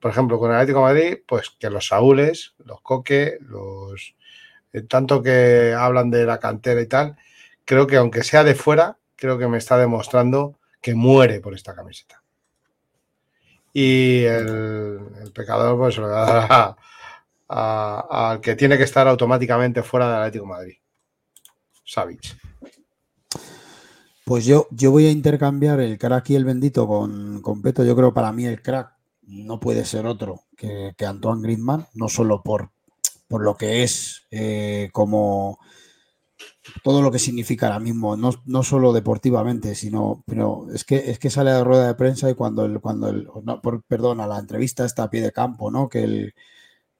por 0.00 0.10
ejemplo, 0.10 0.38
con 0.38 0.50
el 0.50 0.56
Atlético 0.56 0.80
Madrid, 0.80 1.18
pues 1.26 1.50
que 1.50 1.68
los 1.68 1.88
Saúles, 1.88 2.54
los 2.64 2.80
Coque, 2.80 3.38
los 3.42 4.14
eh, 4.72 4.82
tanto 4.82 5.22
que 5.22 5.74
hablan 5.76 6.10
de 6.10 6.24
la 6.24 6.38
cantera 6.38 6.80
y 6.80 6.86
tal, 6.86 7.16
creo 7.64 7.86
que 7.86 7.96
aunque 7.96 8.24
sea 8.24 8.42
de 8.42 8.54
fuera, 8.54 8.98
creo 9.16 9.38
que 9.38 9.48
me 9.48 9.58
está 9.58 9.76
demostrando 9.76 10.58
que 10.80 10.94
muere 10.94 11.40
por 11.40 11.54
esta 11.54 11.74
camiseta. 11.74 12.22
Y 13.72 14.24
el, 14.24 15.30
pecador, 15.34 15.76
pues 15.76 15.94
se 15.94 16.00
lo 16.00 16.08
va 16.08 16.76
al 17.48 18.40
que 18.40 18.54
tiene 18.54 18.78
que 18.78 18.84
estar 18.84 19.06
automáticamente 19.06 19.82
fuera 19.82 20.06
del 20.06 20.16
Atlético 20.16 20.46
Madrid. 20.46 20.76
Savic. 21.84 22.36
Pues 24.26 24.44
yo, 24.44 24.66
yo 24.72 24.90
voy 24.90 25.06
a 25.06 25.12
intercambiar 25.12 25.78
el 25.78 25.98
crack 25.98 26.30
y 26.30 26.34
el 26.34 26.44
bendito 26.44 26.88
con, 26.88 27.40
con 27.42 27.62
Peto. 27.62 27.84
Yo 27.84 27.94
creo 27.94 28.12
para 28.12 28.32
mí 28.32 28.44
el 28.44 28.60
crack 28.60 28.92
no 29.22 29.60
puede 29.60 29.84
ser 29.84 30.04
otro 30.04 30.42
que, 30.56 30.92
Antoine 31.06 31.42
Griezmann, 31.42 31.86
no 31.94 32.08
solo 32.08 32.42
por, 32.42 32.72
por 33.28 33.44
lo 33.44 33.56
que 33.56 33.84
es 33.84 34.26
eh, 34.32 34.90
como 34.92 35.60
todo 36.82 37.02
lo 37.02 37.12
que 37.12 37.20
significa 37.20 37.66
ahora 37.66 37.78
mismo, 37.78 38.16
no, 38.16 38.32
no, 38.46 38.64
solo 38.64 38.92
deportivamente, 38.92 39.76
sino, 39.76 40.24
pero 40.26 40.66
es 40.74 40.82
que 40.82 41.08
es 41.08 41.20
que 41.20 41.30
sale 41.30 41.50
a 41.50 41.58
la 41.58 41.64
rueda 41.64 41.86
de 41.86 41.94
prensa 41.94 42.28
y 42.28 42.34
cuando 42.34 42.64
el, 42.64 42.80
cuando 42.80 43.08
el, 43.08 43.28
no, 43.44 43.62
por, 43.62 43.84
perdón, 43.84 44.20
a 44.20 44.26
la 44.26 44.40
entrevista 44.40 44.84
está 44.84 45.04
a 45.04 45.10
pie 45.10 45.22
de 45.22 45.30
campo, 45.30 45.70
¿no? 45.70 45.88
Que 45.88 46.02
el, 46.02 46.34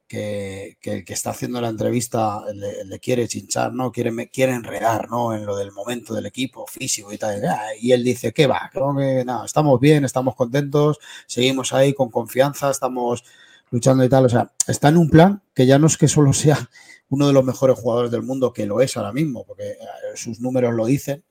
que, 0.06 0.78
el 0.82 1.04
que 1.04 1.12
está 1.12 1.30
haciendo 1.30 1.60
la 1.60 1.68
entrevista 1.68 2.42
le, 2.52 2.98
quiere 3.00 3.28
chinchar, 3.28 3.72
¿no? 3.72 3.92
Quiere, 3.92 4.28
quiere 4.30 4.52
enredar, 4.52 5.08
¿no? 5.10 5.34
En 5.34 5.44
lo 5.44 5.56
del 5.56 5.72
momento 5.72 6.14
del 6.14 6.26
equipo 6.26 6.66
físico 6.66 7.12
y 7.12 7.18
tal. 7.18 7.42
Y 7.80 7.92
él 7.92 8.04
dice, 8.04 8.32
¿qué 8.32 8.46
va? 8.46 8.70
Creo 8.72 8.94
que 8.96 9.24
no, 9.24 9.44
estamos 9.44 9.80
bien, 9.80 10.04
estamos 10.04 10.34
contentos, 10.34 10.98
seguimos 11.26 11.72
ahí 11.72 11.94
con 11.94 12.10
confianza, 12.10 12.70
estamos 12.70 13.24
luchando 13.70 14.04
y 14.04 14.08
tal. 14.08 14.26
O 14.26 14.28
sea, 14.28 14.50
está 14.66 14.88
en 14.88 14.96
un 14.96 15.10
plan 15.10 15.42
que 15.54 15.66
ya 15.66 15.78
no 15.78 15.86
es 15.86 15.96
que 15.96 16.08
solo 16.08 16.32
sea 16.32 16.68
uno 17.08 17.26
de 17.26 17.32
los 17.32 17.44
mejores 17.44 17.78
jugadores 17.78 18.10
del 18.10 18.22
mundo, 18.22 18.52
que 18.52 18.66
lo 18.66 18.80
es 18.80 18.96
ahora 18.96 19.12
mismo, 19.12 19.44
porque 19.44 19.70
eh, 19.70 19.76
sus 20.14 20.40
números 20.40 20.74
lo 20.74 20.86
dicen, 20.86 21.24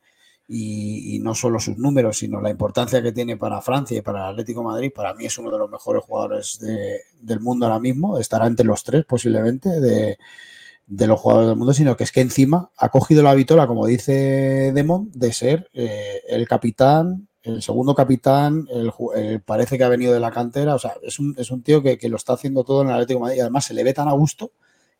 y, 0.47 1.19
no 1.19 1.33
solo 1.33 1.59
sus 1.59 1.77
números, 1.77 2.19
sino 2.19 2.39
la 2.39 2.49
importancia 2.51 3.01
que 3.01 3.11
tiene 3.11 3.37
para 3.37 3.61
Francia 3.61 3.97
y 3.97 4.01
para 4.01 4.25
el 4.25 4.33
Atlético 4.33 4.63
Madrid, 4.63 4.91
para 4.93 5.13
mí 5.13 5.25
es 5.25 5.37
uno 5.37 5.49
de 5.51 5.57
los 5.57 5.69
mejores 5.69 6.03
jugadores 6.03 6.59
del 6.59 7.39
mundo 7.39 7.65
ahora 7.65 7.79
mismo, 7.79 8.19
estará 8.19 8.45
entre 8.47 8.65
los 8.65 8.83
tres 8.83 9.05
posiblemente 9.05 9.69
de, 9.79 10.17
los 10.87 11.19
jugadores 11.19 11.49
del 11.49 11.57
mundo, 11.57 11.73
sino 11.73 11.97
que 11.97 12.03
es 12.03 12.11
que 12.11 12.21
encima 12.21 12.69
ha 12.77 12.89
cogido 12.89 13.23
la 13.23 13.33
vitola, 13.33 13.65
como 13.65 13.87
dice 13.87 14.71
Demon, 14.73 15.09
de 15.13 15.33
ser 15.33 15.69
eh, 15.73 16.21
el 16.27 16.47
capitán, 16.47 17.27
el 17.41 17.61
segundo 17.61 17.95
capitán, 17.95 18.67
el, 18.71 19.41
parece 19.41 19.77
que 19.77 19.83
ha 19.83 19.89
venido 19.89 20.13
de 20.13 20.19
la 20.19 20.31
cantera, 20.31 20.75
o 20.75 20.79
sea, 20.79 20.93
es 21.01 21.19
un, 21.19 21.35
es 21.37 21.51
un 21.51 21.63
tío 21.63 21.81
que, 21.81 21.97
lo 22.09 22.17
está 22.17 22.33
haciendo 22.33 22.63
todo 22.63 22.81
en 22.81 22.89
el 22.89 22.93
Atlético 22.95 23.19
Madrid. 23.19 23.37
Y 23.37 23.41
además 23.41 23.65
se 23.65 23.73
le 23.73 23.83
ve 23.83 23.93
tan 23.93 24.07
a 24.07 24.13
gusto 24.13 24.51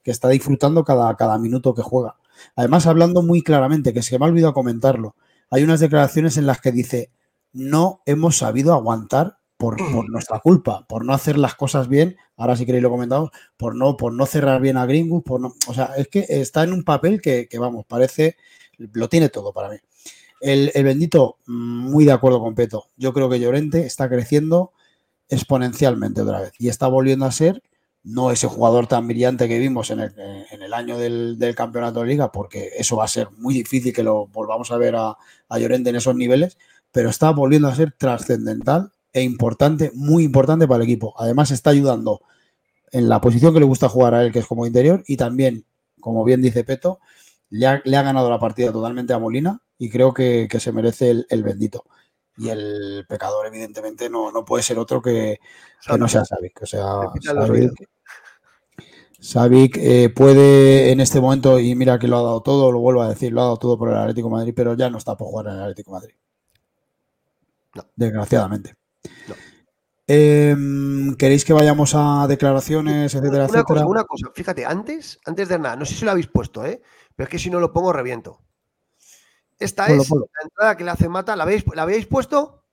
que 0.04 0.12
está 0.12 0.30
disfrutando 0.30 0.84
cada, 0.84 1.16
cada 1.18 1.39
minuto 1.39 1.74
que 1.74 1.82
juega. 1.82 2.18
Además, 2.56 2.86
hablando 2.86 3.24
muy 3.24 3.41
claramente, 3.41 3.93
que 3.93 4.04
se 4.04 4.20
me 4.20 4.26
ha 4.26 4.30
olvidado 4.30 4.54
comentarlo, 4.54 5.16
hay 5.50 5.64
unas 5.64 5.80
declaraciones 5.80 6.38
en 6.38 6.46
las 6.46 6.62
que 6.62 6.72
dice, 6.72 7.12
no 7.54 8.02
hemos 8.06 8.38
sabido 8.38 8.74
aguantar 8.74 9.38
por, 9.58 9.80
nuestra 10.10 10.39
culpa, 10.39 10.86
por 10.88 11.06
no 11.06 11.14
hacer 11.14 11.38
las 11.38 11.56
cosas 11.56 11.88
bien, 11.88 12.18
ahora 12.36 12.56
si 12.56 12.66
queréis 12.66 12.84
lo 12.84 12.89
comentamos, 12.89 13.32
por 13.58 13.76
no, 13.76 13.96
por 13.98 14.14
no 14.14 14.26
cerrar 14.26 14.62
bien 14.62 14.78
a 14.78 14.86
Greenwood, 14.86 15.24
por 15.24 15.39
no, 15.39 15.54
o 15.68 15.74
sea, 15.74 15.93
es 15.98 16.08
que 16.10 16.26
está 16.28 16.64
en 16.64 16.74
un 16.74 16.84
papel 16.84 17.22
que, 17.22 17.48
vamos, 17.58 17.86
parece, 17.86 18.36
lo 18.78 19.08
tiene 19.08 19.30
todo 19.30 19.54
para 19.54 19.70
mí. 19.70 19.78
El, 20.41 20.72
el, 20.76 20.84
bendito, 20.84 21.38
muy 21.48 22.06
de 22.06 22.12
acuerdo 22.12 22.41
con 22.41 22.54
Peto. 22.54 22.89
Yo 22.98 23.14
creo 23.14 23.30
que 23.30 23.39
Llorente 23.39 23.86
está 23.86 24.10
creciendo 24.10 24.74
exponencialmente 25.30 26.22
otra 26.22 26.41
vez 26.41 26.52
y 26.60 26.68
está 26.68 26.88
volviendo 26.88 27.26
a 27.26 27.32
ser 27.32 27.64
no 28.06 28.30
ese 28.30 28.47
jugador 28.47 28.86
tan 28.86 29.08
brillante 29.08 29.47
que 29.47 29.58
vimos 29.58 29.89
en 29.89 29.99
el, 29.99 30.74
año 30.74 30.97
del, 30.97 31.53
campeonato 31.56 32.01
de 32.01 32.06
liga, 32.06 32.32
porque 32.32 32.70
eso 32.78 32.97
va 32.97 33.06
a 33.06 33.10
ser 33.10 33.30
muy 33.38 33.56
difícil 33.56 33.93
que 33.93 34.03
lo 34.03 34.28
volvamos 34.28 34.72
a 34.72 34.78
ver 34.78 34.95
a, 34.95 35.18
Llorente 35.58 35.89
en 35.89 35.95
esos 35.95 36.16
niveles, 36.16 36.58
pero 36.91 37.10
está 37.10 37.32
volviendo 37.32 37.68
a 37.68 37.76
ser 37.76 37.93
trascendental 37.97 38.91
e 39.12 39.24
importante, 39.24 39.91
muy 39.95 40.24
importante 40.24 40.68
para 40.68 40.84
el 40.84 40.89
equipo. 40.89 41.16
Además 41.18 41.49
está 41.49 41.72
ayudando 41.72 42.22
en 42.91 43.10
la 43.10 43.20
posición 43.20 43.53
que 43.53 43.60
le 43.60 43.66
gusta 43.66 43.89
jugar 43.89 44.14
a 44.14 44.24
él, 44.24 44.32
que 44.32 44.39
es 44.39 44.45
como 44.45 44.68
interior, 44.68 45.03
y 45.08 45.18
también, 45.18 45.66
como 45.99 46.24
bien 46.24 46.41
dice 46.43 46.64
Peto, 46.64 46.99
le 47.49 47.66
ha, 47.66 47.82
ganado 47.84 48.30
la 48.30 48.39
partida 48.39 48.72
totalmente 48.72 49.14
a 49.14 49.20
Molina 49.20 49.62
y 49.80 49.89
creo 49.89 50.14
que, 50.14 50.47
se 50.60 50.72
merece 50.72 51.26
el, 51.28 51.43
bendito. 51.43 51.86
Y 52.38 52.49
el 52.49 53.06
pecador, 53.08 53.47
evidentemente, 53.47 54.10
no, 54.10 54.32
no 54.32 54.45
puede 54.45 54.62
ser 54.62 54.78
otro 54.78 55.01
que, 55.01 55.39
no 55.97 56.08
sea 56.08 56.24
Savic. 56.24 56.62
O 56.62 56.66
sea, 56.66 56.84
Savic 57.32 57.89
eh, 59.34 60.09
puede 60.09 60.91
en 60.91 60.99
este 60.99 61.19
momento, 61.19 61.59
y 61.59 61.76
mira 61.76 61.97
que 61.97 62.07
lo 62.07 62.17
ha 62.17 62.21
dado 62.21 62.41
todo, 62.41 62.71
lo 62.71 62.80
vuelvo 62.80 63.01
a 63.01 63.09
decir, 63.09 63.32
lo 63.32 63.41
ha 63.41 63.45
dado 63.45 63.57
todo 63.57 63.78
por 63.78 63.89
el 63.89 63.97
Atlético 63.97 64.30
Madrid, 64.30 64.53
pero 64.55 64.76
ya 64.76 64.89
no 64.89 64.97
está 64.97 65.15
por 65.15 65.28
jugar 65.28 65.47
en 65.47 65.53
el 65.53 65.61
Atlético 65.61 65.91
Madrid. 65.91 66.15
Desgraciadamente. 67.95 68.76
Em, 70.07 71.15
¿Queréis 71.15 71.43
que 71.43 71.53
vayamos 71.53 71.93
a 71.95 72.28
declaraciones, 72.28 73.15
etcétera, 73.15 73.47
una 73.47 73.63
Cosa, 73.63 73.86
una 73.86 74.03
cosa, 74.03 74.28
fíjate, 74.34 74.65
antes, 74.65 75.19
antes 75.26 75.49
de 75.49 75.57
nada, 75.57 75.76
no 75.76 75.86
sé 75.86 75.95
si 75.95 76.05
lo 76.05 76.11
habéis 76.11 76.28
puesto, 76.28 76.63
¿eh? 76.65 76.82
pero 77.15 77.26
es 77.26 77.30
que 77.30 77.39
si 77.39 77.49
no 77.49 77.59
lo 77.59 77.73
pongo, 77.73 77.91
reviento. 77.91 78.39
Esta 79.57 79.88
es 79.88 80.09
la 80.09 80.43
entrada 80.43 80.78
que 80.78 80.84
le 80.84 80.91
hace 80.91 81.07
Mata. 81.07 81.36
¿La 81.36 81.43
habéis, 81.43 81.63
¿la 81.73 81.84
habéis 81.84 82.05
puesto? 82.05 82.65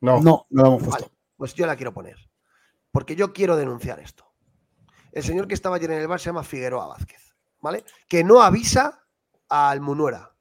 No, 0.00 0.20
no, 0.20 0.46
no 0.50 0.62
la 0.62 0.68
hemos 0.68 0.82
puesto. 0.82 1.10
pues 1.36 1.54
yo 1.54 1.66
la 1.66 1.76
quiero 1.76 1.94
poner. 1.94 2.16
Porque 2.90 3.14
yo 3.14 3.32
quiero 3.32 3.56
denunciar 3.56 4.00
esto 4.00 4.29
el 5.12 5.22
señor 5.22 5.48
que 5.48 5.54
estaba 5.54 5.76
ayer 5.76 5.90
en 5.90 6.00
el 6.00 6.08
bar 6.08 6.20
se 6.20 6.26
llama 6.26 6.42
Figueroa 6.42 6.86
Vázquez, 6.86 7.34
¿vale? 7.60 7.84
Que 8.08 8.24
no 8.24 8.42
avisa 8.42 9.04
al 9.48 9.80
Munuera. 9.80 10.32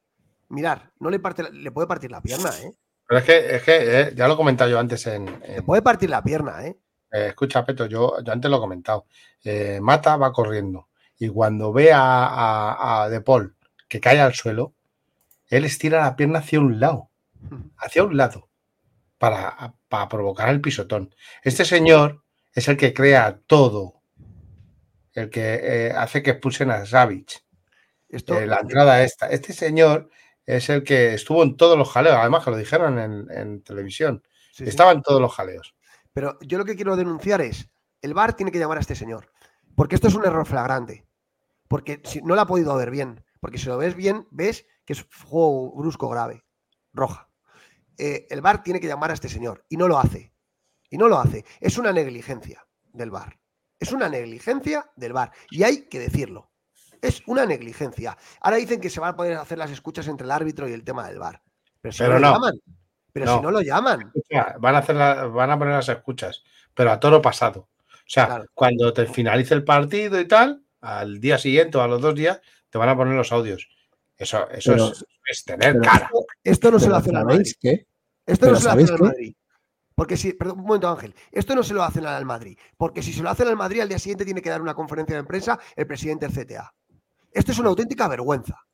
Mirar, 0.49 0.91
no 0.99 1.09
le 1.09 1.19
parte, 1.19 1.51
le 1.51 1.71
puede 1.71 1.87
partir 1.87 2.11
la 2.11 2.21
pierna, 2.21 2.49
¿eh? 2.61 2.73
Pero 3.07 3.19
es 3.19 3.25
que, 3.25 3.55
es 3.55 3.63
que 3.63 4.01
eh, 4.01 4.13
ya 4.15 4.27
lo 4.27 4.35
he 4.35 4.37
comentado 4.37 4.69
yo 4.69 4.79
antes 4.79 5.07
en, 5.07 5.25
Le 5.25 5.63
puede 5.63 5.81
partir 5.81 6.11
la 6.11 6.23
pierna, 6.23 6.65
¿eh? 6.65 6.77
eh 7.11 7.27
escucha, 7.29 7.65
Peto, 7.65 7.87
yo, 7.87 8.15
antes 8.17 8.51
lo 8.51 8.57
he 8.57 8.59
comentado. 8.59 9.07
Eh, 9.43 9.79
Mata 9.81 10.15
va 10.15 10.31
corriendo 10.31 10.89
y 11.17 11.27
cuando 11.27 11.73
ve 11.73 11.91
a, 11.91 13.03
a, 13.03 13.09
De 13.09 13.21
Paul 13.21 13.55
que 13.87 13.99
cae 13.99 14.19
al 14.21 14.35
suelo, 14.35 14.75
él 15.47 15.65
estira 15.65 16.01
la 16.01 16.15
pierna 16.15 16.39
hacia 16.39 16.59
un 16.59 16.79
lado, 16.79 17.09
hacia 17.77 18.03
un 18.03 18.15
lado, 18.15 18.47
para, 19.17 19.73
para 19.87 20.07
provocar 20.07 20.49
el 20.49 20.61
pisotón. 20.61 21.15
Este 21.43 21.65
señor 21.65 22.23
es 22.53 22.67
el 22.67 22.77
que 22.77 22.93
crea 22.93 23.39
todo 23.47 23.98
el 25.19 25.29
que 25.29 25.59
eh, 25.61 25.91
hace 25.91 26.23
que 26.23 26.31
expulsen 26.31 26.71
a 26.71 26.85
Savage. 26.85 27.43
Esto, 28.07 28.39
eh, 28.39 28.47
la 28.47 28.57
entrada 28.57 29.03
esta. 29.03 29.29
Este 29.29 29.53
señor 29.53 30.09
es 30.45 30.69
el 30.69 30.83
que 30.83 31.13
estuvo 31.13 31.43
en 31.43 31.57
todos 31.57 31.77
los 31.77 31.91
jaleos, 31.91 32.17
además 32.17 32.43
que 32.43 32.51
lo 32.51 32.57
dijeron 32.57 33.29
en, 33.29 33.61
televisión. 33.61 34.23
Estaba 34.57 34.91
en 34.91 35.01
todos 35.01 35.21
los 35.21 35.33
jaleos. 35.33 35.75
Pero 36.11 36.37
yo 36.41 36.57
lo 36.57 36.65
que 36.65 36.75
quiero 36.75 36.95
denunciar 36.95 37.41
es, 37.41 37.69
el 38.01 38.13
VAR 38.13 38.33
tiene 38.33 38.51
que 38.51 38.59
llamar 38.59 38.77
a 38.77 38.81
este 38.81 38.95
señor, 38.95 39.31
porque 39.75 39.95
esto 39.95 40.07
es 40.07 40.15
un 40.15 40.25
error 40.25 40.45
flagrante. 40.45 41.05
Porque 41.67 42.01
si, 42.03 42.21
no 42.21 42.33
lo 42.33 42.41
ha 42.41 42.47
podido 42.47 42.75
ver 42.75 42.89
bien, 42.89 43.23
porque 43.39 43.59
si 43.59 43.67
lo 43.67 43.77
ves 43.77 43.95
bien, 43.95 44.27
ves 44.31 44.65
que 44.85 44.93
es 44.93 45.05
juego 45.23 45.71
brusco 45.75 46.09
grave, 46.09 46.43
roja. 46.93 47.29
Eh, 47.97 48.25
el 48.29 48.41
VAR 48.41 48.63
tiene 48.63 48.79
que 48.79 48.87
llamar 48.87 49.11
a 49.11 49.13
este 49.13 49.29
señor 49.29 49.65
y 49.69 49.77
no 49.77 49.87
lo 49.87 49.99
hace. 49.99 50.33
Y 50.89 50.97
no 50.97 51.07
lo 51.07 51.19
hace. 51.19 51.45
Es 51.59 51.77
una 51.77 51.93
negligencia 51.93 52.65
del 52.91 53.11
VAR. 53.11 53.38
Es 53.79 53.91
una 53.91 54.09
negligencia 54.09 54.89
del 54.95 55.13
VAR. 55.13 55.31
Y 55.49 55.63
hay 55.63 55.87
que 55.87 55.99
decirlo. 55.99 56.49
Es 57.01 57.23
una 57.27 57.45
negligencia. 57.45 58.17
Ahora 58.41 58.57
dicen 58.57 58.81
que 58.81 58.89
se 58.89 58.99
van 58.99 59.13
a 59.13 59.15
poder 59.15 59.37
hacer 59.37 59.57
las 59.57 59.71
escuchas 59.71 60.07
entre 60.07 60.25
el 60.25 60.31
árbitro 60.31 60.67
y 60.67 60.73
el 60.73 60.83
tema 60.83 61.07
del 61.07 61.19
VAR. 61.19 61.41
Pero 61.81 61.93
si 61.93 62.03
no, 62.03 62.19
lo 62.19 62.19
llaman. 62.19 62.53
Pero 63.13 63.37
si 63.37 63.41
no 63.41 63.51
lo 63.51 63.61
llaman. 63.61 64.11
Van 64.59 64.75
a, 64.75 64.79
hacer 64.79 64.95
van 64.97 65.51
a 65.51 65.57
poner 65.57 65.75
las 65.75 65.89
escuchas, 65.89 66.43
pero 66.73 66.91
a 66.91 66.99
toro 66.99 67.21
pasado. 67.21 67.69
O 67.81 68.11
sea, 68.11 68.43
cuando 68.53 68.91
te 68.91 69.05
finalice 69.05 69.53
el 69.53 69.63
partido 69.63 70.19
y 70.19 70.27
tal, 70.27 70.63
al 70.81 71.19
día 71.21 71.37
siguiente 71.37 71.77
o 71.77 71.81
a 71.81 71.87
los 71.87 72.01
dos 72.01 72.15
días, 72.15 72.41
te 72.69 72.77
van 72.77 72.89
a 72.89 72.97
poner 72.97 73.13
los 73.13 73.31
audios. 73.31 73.69
Eso, 74.17 74.49
eso 74.49 74.93
es, 75.25 75.45
tener 75.45 75.79
cara. 75.79 76.09
Esto, 76.43 76.71
no 76.71 76.79
se 76.79 76.89
lo 76.89 76.97
hace 76.97 77.11
la 77.11 77.23
Madrid. 77.23 77.53
Esto 78.25 78.51
no 78.51 78.55
se 78.57 78.65
lo 78.65 78.71
hace 78.71 78.91
la 78.91 78.97
Madrid. 78.97 79.35
Porque 79.99 80.15
si, 80.15 80.31
perdón, 80.31 80.59
un 80.59 80.65
momento, 80.65 80.87
Ángel, 80.87 81.13
esto 81.29 81.53
no 81.53 81.61
se 81.61 81.73
lo 81.73 81.83
hacen 81.83 82.05
al 82.05 82.23
Madrid, 82.23 82.57
porque 82.77 83.03
si 83.03 83.11
se 83.11 83.21
lo 83.21 83.29
hacen 83.29 83.49
al 83.49 83.57
Madrid, 83.57 83.81
al 83.81 83.89
día 83.89 83.99
siguiente 83.99 84.23
tiene 84.23 84.41
que 84.41 84.49
dar 84.49 84.61
una 84.61 84.73
conferencia 84.73 85.13
de 85.13 85.25
prensa 85.25 85.59
el 85.75 85.87
presidente 85.87 86.25
del 86.25 86.45
CTA. 86.45 86.73
Esto 87.33 87.51
es 87.51 87.59
una 87.59 87.67
auténtica 87.67 88.07
vergüenza. 88.07 88.65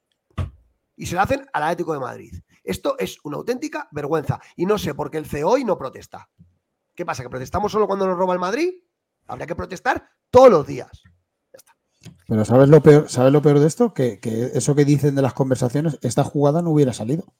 Y 0.95 1.07
se 1.07 1.15
lo 1.15 1.22
hacen 1.22 1.43
al 1.52 1.64
Atlético 1.64 1.93
de 1.93 1.99
Madrid. 1.99 2.31
Esto 2.64 2.95
es 2.99 3.18
una 3.23 3.38
auténtica 3.38 3.88
vergüenza. 3.91 4.39
Y 4.56 4.68
no 4.68 4.77
sé 4.77 4.93
por 4.93 5.10
qué 5.10 5.18
el 5.18 5.26
CEO 5.26 5.49
hoy 5.49 5.64
no 5.64 5.80
protesta. 5.80 6.30
¿Qué 6.93 7.07
pasa? 7.07 7.23
¿Que 7.23 7.30
protestamos 7.31 7.72
solo 7.72 7.88
cuando 7.88 8.06
nos 8.06 8.19
roba 8.19 8.35
el 8.35 8.39
Madrid? 8.39 8.76
Habría 9.26 9.47
que 9.47 9.56
protestar 9.56 10.07
todos 10.30 10.52
los 10.52 10.68
días. 10.68 10.91
Ya 11.52 11.57
está. 11.57 11.76
Pero 12.27 12.45
¿sabes 12.45 12.69
lo 12.69 12.81
peor, 12.81 13.10
¿sabes 13.10 13.34
lo 13.34 13.41
peor 13.41 13.57
de 13.57 13.65
esto? 13.65 13.95
Que, 13.95 14.19
que 14.19 14.52
eso 14.53 14.76
que 14.76 14.85
dicen 14.85 15.15
de 15.15 15.23
las 15.23 15.34
conversaciones, 15.34 15.97
esta 16.03 16.23
jugada 16.23 16.61
no 16.61 16.69
hubiera 16.69 16.93
salido. 16.93 17.34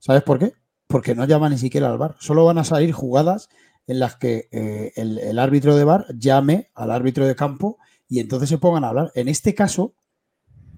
¿Sabes 0.00 0.22
por 0.22 0.38
qué? 0.38 0.52
Porque 0.86 1.14
no 1.14 1.24
llama 1.24 1.48
ni 1.48 1.58
siquiera 1.58 1.90
al 1.90 1.98
bar. 1.98 2.16
Solo 2.18 2.44
van 2.44 2.58
a 2.58 2.64
salir 2.64 2.92
jugadas 2.92 3.48
en 3.86 4.00
las 4.00 4.16
que 4.16 4.48
eh, 4.50 4.92
el, 4.96 5.38
árbitro 5.38 5.76
de 5.76 5.84
bar 5.84 6.06
llame 6.16 6.70
al 6.74 6.90
árbitro 6.90 7.26
de 7.26 7.36
campo 7.36 7.78
y 8.08 8.20
entonces 8.20 8.48
se 8.48 8.58
pongan 8.58 8.84
a 8.84 8.88
hablar. 8.88 9.12
En 9.14 9.28
este 9.28 9.54
caso, 9.54 9.94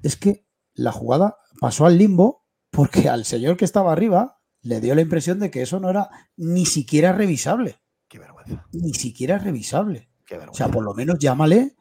es 0.02 0.16
que 0.16 0.46
la 0.74 0.92
jugada 0.92 1.36
pasó 1.60 1.86
al 1.86 1.98
limbo 1.98 2.44
porque 2.70 3.08
al 3.08 3.24
señor 3.24 3.56
que 3.56 3.64
estaba 3.64 3.92
arriba 3.92 4.40
le 4.62 4.80
dio 4.80 4.94
la 4.94 5.00
impresión 5.00 5.38
de 5.38 5.50
que 5.50 5.62
eso 5.62 5.80
no 5.80 5.90
era 5.90 6.10
ni 6.36 6.66
siquiera 6.66 7.12
revisable. 7.12 7.76
Qué 8.08 8.18
vergüenza. 8.18 8.66
Ni 8.72 8.94
siquiera 8.94 9.38
revisable. 9.38 10.10
O 10.50 10.54
sea, 10.54 10.68
por 10.68 10.84
lo 10.84 10.94
menos 10.94 11.18
llámale 11.18 11.76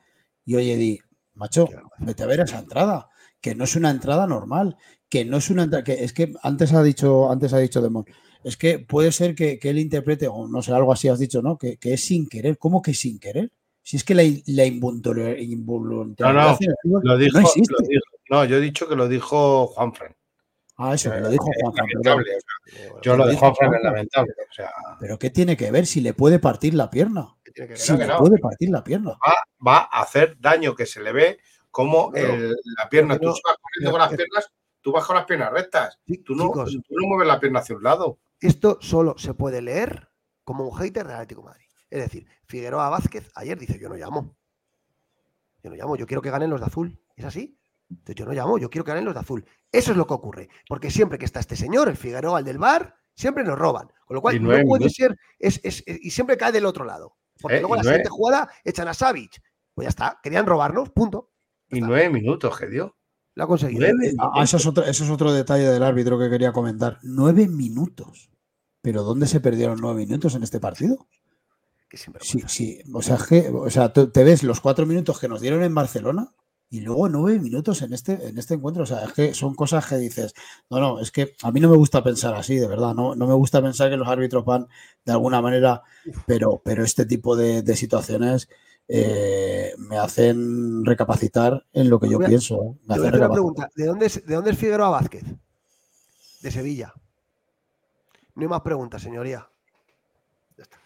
y 0.46 0.56
oye, 0.56 0.78
di, 0.78 1.00
macho, 1.34 1.68
vete 2.00 2.24
a 2.24 2.28
ver 2.28 2.40
esa 2.40 2.60
entrada, 2.60 3.10
que 3.42 3.56
no 3.56 3.66
es 3.66 3.76
una 3.76 3.90
entrada 3.90 4.28
normal, 4.28 4.78
que 5.10 5.26
no 5.26 5.38
es 5.38 5.50
una 5.50 5.84
que 5.84 6.04
es 6.04 6.14
que 6.14 6.34
antes 6.44 6.74
ha 6.74 6.84
dicho 6.84 7.30
antes 7.32 7.54
ha 7.54 7.60
dicho 7.60 7.82
Demon 7.82 8.06
es 8.44 8.58
que 8.58 8.80
puede 8.80 9.12
ser 9.12 9.36
que, 9.36 9.60
él 9.62 9.80
interprete 9.80 10.28
o 10.28 10.48
no 10.48 10.62
sé 10.62 10.72
algo 10.72 10.92
así 10.92 11.08
has 11.08 11.20
dicho 11.20 11.42
no 11.42 11.58
que, 11.58 11.78
es 11.82 12.04
sin 12.04 12.28
querer 12.28 12.58
cómo 12.58 12.82
que 12.82 12.94
sin 12.94 13.20
querer 13.20 13.52
si 13.82 13.98
es 13.98 14.04
que 14.04 14.16
la, 14.16 14.24
la 14.48 14.66
involuntariedad 14.66 16.58
no, 16.84 17.00
no, 17.00 17.00
lo 17.04 17.18
dijo, 17.18 17.40
no, 18.30 18.46
yo 18.46 18.58
he 18.58 18.62
dicho 18.62 18.88
que 18.88 18.96
lo 18.96 19.08
dijo 19.08 19.68
Juanfran 19.68 20.14
Ah, 20.80 20.94
eso, 20.94 21.12
que 21.12 21.20
lo 21.20 21.30
dijo 21.30 21.46
Juanfran. 21.60 22.24
Yo 23.02 23.18
lo 23.18 23.26
de 23.26 23.36
Juanfran 23.36 23.74
es 23.74 23.84
lamentable. 23.84 24.32
Pero 25.00 25.18
¿qué 25.18 25.32
tiene 25.32 25.58
que 25.58 25.72
ver 25.72 25.88
si 25.88 26.02
le 26.02 26.14
puede 26.14 26.38
partir 26.38 26.76
la 26.76 26.92
pierna? 26.92 27.36
Si 27.74 27.98
le 27.98 28.08
puede 28.16 28.38
partir 28.38 28.70
la 28.70 28.84
pierna. 28.84 29.18
Va, 29.66 29.90
a 29.92 30.02
hacer 30.04 30.38
daño 30.40 30.76
que 30.76 30.86
se 30.86 31.02
le 31.02 31.12
ve 31.12 31.40
como 31.72 32.12
la 32.14 32.90
pierna. 32.90 33.18
Tú 33.18 33.30
vas 33.30 33.42
corriendo 33.60 33.90
con 33.92 34.00
las 34.02 34.10
piernas 34.14 34.52
Tú 34.88 34.94
vas 34.94 35.06
con 35.06 35.18
las 35.18 35.26
piernas 35.26 35.52
rectas. 35.52 36.00
tú, 36.24 36.34
no, 36.34 36.50
mueves 36.50 37.28
la 37.28 37.42
pierna 37.42 37.60
hacia 37.60 37.76
un 37.76 37.84
lado. 37.84 38.20
Esto 38.40 38.78
solo 38.80 39.18
se 39.18 39.34
puede 39.34 39.62
leer 39.62 40.10
como 40.46 40.64
un 40.66 40.74
hater 40.78 41.06
del 41.06 41.16
Atlético 41.18 41.44
Madrid. 41.44 41.66
Es 41.90 42.00
decir, 42.00 42.26
Figueroa 42.46 42.88
Vázquez 42.88 43.30
ayer 43.36 43.60
dice: 43.60 43.78
Yo 43.80 43.90
no 43.90 43.96
llamo. 43.96 44.38
Yo 45.62 45.72
no 45.72 45.76
llamo, 45.76 45.98
yo 45.98 46.08
quiero 46.08 46.22
que 46.22 46.30
ganen 46.30 46.50
los 46.50 46.62
de 46.62 46.68
azul. 46.68 46.98
¿Es 47.18 47.26
así? 47.26 47.60
Entonces 47.90 48.16
yo 48.16 48.26
no 48.26 48.32
llamo, 48.32 48.58
yo 48.58 48.70
quiero 48.70 48.86
que 48.86 48.92
ganen 48.92 49.04
los 49.04 49.14
de 49.14 49.20
azul. 49.20 49.46
Eso 49.74 49.92
es 49.92 49.98
lo 49.98 50.08
que 50.08 50.14
ocurre. 50.14 50.48
Porque 50.70 50.90
siempre 50.90 51.18
que 51.18 51.26
está 51.26 51.42
este 51.42 51.58
señor, 51.58 51.90
el 51.90 51.98
Figueroa, 51.98 52.40
el 52.40 52.46
del 52.46 52.58
bar, 52.58 52.96
siempre 53.14 53.44
nos 53.44 53.60
roban. 53.60 53.92
Con 54.06 54.16
lo 54.16 54.22
cual, 54.22 54.42
no 54.42 54.58
puede 54.70 54.90
ser. 54.90 55.20
y 55.38 56.12
siempre 56.12 56.38
cae 56.38 56.54
del 56.54 56.66
otro 56.66 56.86
lado. 56.86 57.18
Porque 57.42 57.58
eh, 57.58 57.60
luego 57.60 57.76
la 57.76 57.84
siguiente 57.84 58.08
jugada 58.08 58.50
echan 58.64 58.88
a 58.88 58.94
Savic. 58.94 59.42
Pues 59.74 59.84
ya 59.84 59.90
está, 59.90 60.20
querían 60.24 60.46
robarnos, 60.46 60.92
punto. 60.92 61.34
y 61.68 61.82
nueve 61.82 62.10
minutos 62.10 62.58
que 62.58 62.68
dio. 62.68 62.96
Lo 63.38 63.44
ha 63.44 63.48
conseguido. 63.48 63.86
Ah, 64.18 64.42
eso, 64.44 64.58
es 64.58 64.66
otro, 64.66 64.84
eso 64.84 65.04
es 65.04 65.10
otro 65.12 65.32
detalle 65.32 65.70
del 65.70 65.84
árbitro 65.84 66.18
que 66.18 66.28
quería 66.28 66.52
comentar. 66.52 66.98
Nueve 67.04 67.48
minutos. 67.48 68.32
¿Pero 68.82 69.04
dónde 69.04 69.28
se 69.28 69.40
perdieron 69.40 69.78
nueve 69.80 70.08
minutos 70.08 70.34
en 70.34 70.42
este 70.42 70.60
partido? 70.60 71.08
Sí, 72.20 72.42
sí. 72.48 72.80
O 72.92 73.04
sea, 73.04 73.18
que, 73.18 73.50
o 73.50 73.70
sea, 73.70 73.94
te 73.94 74.24
ves 74.24 74.42
los 74.42 74.60
cuatro 74.60 74.88
minutos 74.88 75.20
que 75.20 75.28
nos 75.28 75.40
dieron 75.40 75.62
en 75.62 75.76
Barcelona 75.76 76.34
y 76.68 76.82
luego 76.82 77.10
nueve 77.10 77.40
minutos 77.40 77.84
en 77.84 77.94
este, 77.94 78.28
en 78.28 78.40
este 78.40 78.56
encuentro. 78.56 78.82
O 78.82 78.88
sea, 78.88 79.04
es 79.04 79.14
que 79.14 79.36
son 79.36 79.54
cosas 79.54 79.86
que 79.86 79.98
dices, 79.98 80.34
no, 80.72 80.80
no, 80.80 81.00
es 81.00 81.12
que 81.12 81.36
a 81.44 81.52
mí 81.52 81.60
no 81.60 81.70
me 81.70 81.78
gusta 81.78 82.04
pensar 82.04 82.34
así, 82.34 82.56
de 82.56 82.68
verdad. 82.68 82.96
No, 82.96 83.14
no 83.14 83.28
me 83.28 83.36
gusta 83.36 83.62
pensar 83.62 83.92
que 83.92 83.98
los 83.98 84.08
árbitros 84.08 84.46
van 84.46 84.66
de 85.06 85.12
alguna 85.12 85.44
manera, 85.44 85.84
pero, 86.26 86.60
pero 86.66 86.84
este 86.84 87.06
tipo 87.06 87.36
de, 87.36 87.62
de 87.62 87.76
situaciones 87.76 88.50
eh, 88.88 89.74
me 89.78 89.98
hacen 89.98 90.86
recapacitar 90.86 91.66
en 91.74 91.90
lo 91.90 92.00
que 92.00 92.10
yo 92.10 92.20
pienso. 92.20 92.56
¿eh? 92.64 92.78
una 92.88 93.30
pregunta. 93.30 93.70
¿De 93.76 93.86
dónde, 93.86 94.06
es, 94.06 94.26
¿De 94.26 94.36
dónde 94.36 94.52
es 94.52 94.58
Figueroa 94.58 94.90
Vázquez? 94.90 95.24
De 96.42 96.52
Sevilla. 96.52 96.94
No 98.36 98.44
hay 98.44 98.48
más 98.48 98.62
preguntas, 98.62 99.02
señoría. 99.02 99.50
Ya 100.58 100.64
está. 100.64 100.78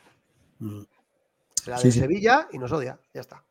Mm. 0.59 0.81
de 1.83 1.91
Sevilla 1.91 2.47
y 2.51 2.57
nos 2.57 2.71
odia. 2.71 2.99
Ya 3.13 3.21
está. 3.21 3.43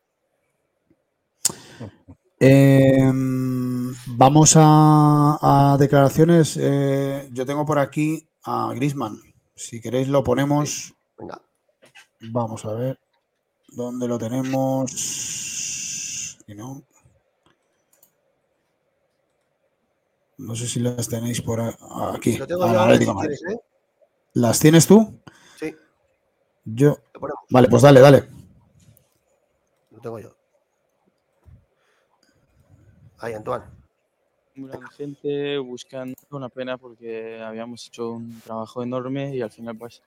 Em, 2.39 3.93
vamos 4.07 4.53
a, 4.55 5.77
declaraciones. 5.79 6.57
Eh, 6.59 7.29
yo 7.31 7.45
tengo 7.45 7.65
por 7.65 7.77
aquí 7.77 8.27
a 8.43 8.73
Grisman. 8.73 9.19
Si 9.55 9.79
queréis 9.79 10.07
lo 10.07 10.23
ponemos. 10.23 10.95
Venga. 11.17 11.39
Vamos 12.31 12.65
a 12.65 12.73
ver. 12.73 12.99
¿Dónde 13.71 14.07
lo 14.07 14.17
tenemos? 14.17 14.91
no. 16.47 16.83
No 20.37 20.55
sé 20.55 20.67
si 20.67 20.79
las 20.79 21.07
tenéis 21.07 21.41
por 21.41 21.61
aquí. 21.61 22.31
¿eh? 22.31 23.59
¿Las 24.33 24.59
tienes 24.59 24.87
tú? 24.87 25.21
Sí. 25.57 25.75
Yo. 26.65 26.97
Vale, 27.49 27.67
pues 27.69 27.83
dale, 27.83 27.99
dale. 28.01 28.27
Lo 29.91 29.99
tengo 29.99 30.19
yo. 30.19 30.35
Ahí, 33.19 33.33
Antoine. 33.33 33.65
La 34.55 34.89
gente 34.89 35.59
buscando 35.59 36.15
una 36.31 36.49
pena 36.49 36.77
porque 36.77 37.39
habíamos 37.41 37.87
hecho 37.87 38.11
un 38.13 38.41
trabajo 38.41 38.83
enorme 38.83 39.35
y 39.35 39.41
al 39.41 39.51
final 39.51 39.77
pues 39.77 40.01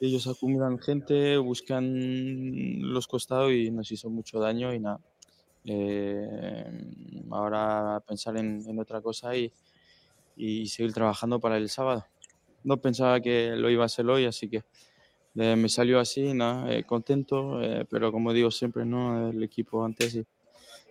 ellos 0.00 0.26
acumulan 0.26 0.78
gente, 0.78 1.36
buscan 1.38 2.92
los 2.92 3.06
costados 3.06 3.52
y 3.52 3.70
nos 3.70 3.90
hizo 3.90 4.10
mucho 4.10 4.38
daño 4.38 4.72
y 4.72 4.80
nada. 4.80 5.00
Eh, 5.64 6.64
ahora 7.30 8.02
pensar 8.06 8.36
en, 8.36 8.78
otra 8.78 9.00
cosa 9.00 9.32
y, 9.36 9.52
seguir 10.66 10.92
trabajando 10.92 11.40
para 11.40 11.56
el 11.56 11.68
sábado. 11.68 12.06
No 12.64 12.76
pensaba 12.80 13.20
que 13.20 13.50
lo 13.56 13.70
iba 13.70 13.82
a 13.82 13.86
hacer 13.86 14.06
hoy, 14.06 14.24
así 14.24 14.48
que 14.48 14.62
eh, 15.36 15.56
me 15.56 15.68
salió 15.68 16.00
así, 16.00 16.32
nada, 16.32 16.72
eh, 16.72 16.84
contento, 16.84 17.60
pero 17.90 18.12
como 18.12 18.32
digo 18.32 18.50
siempre, 18.50 18.84
¿no? 18.84 19.30
el 19.30 19.42
equipo 19.42 19.84
antes 19.84 20.14
y, 20.14 20.26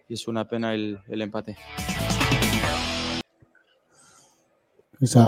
es 0.10 0.28
una 0.28 0.48
pena 0.48 0.74
el 0.74 1.02
empate 1.10 1.58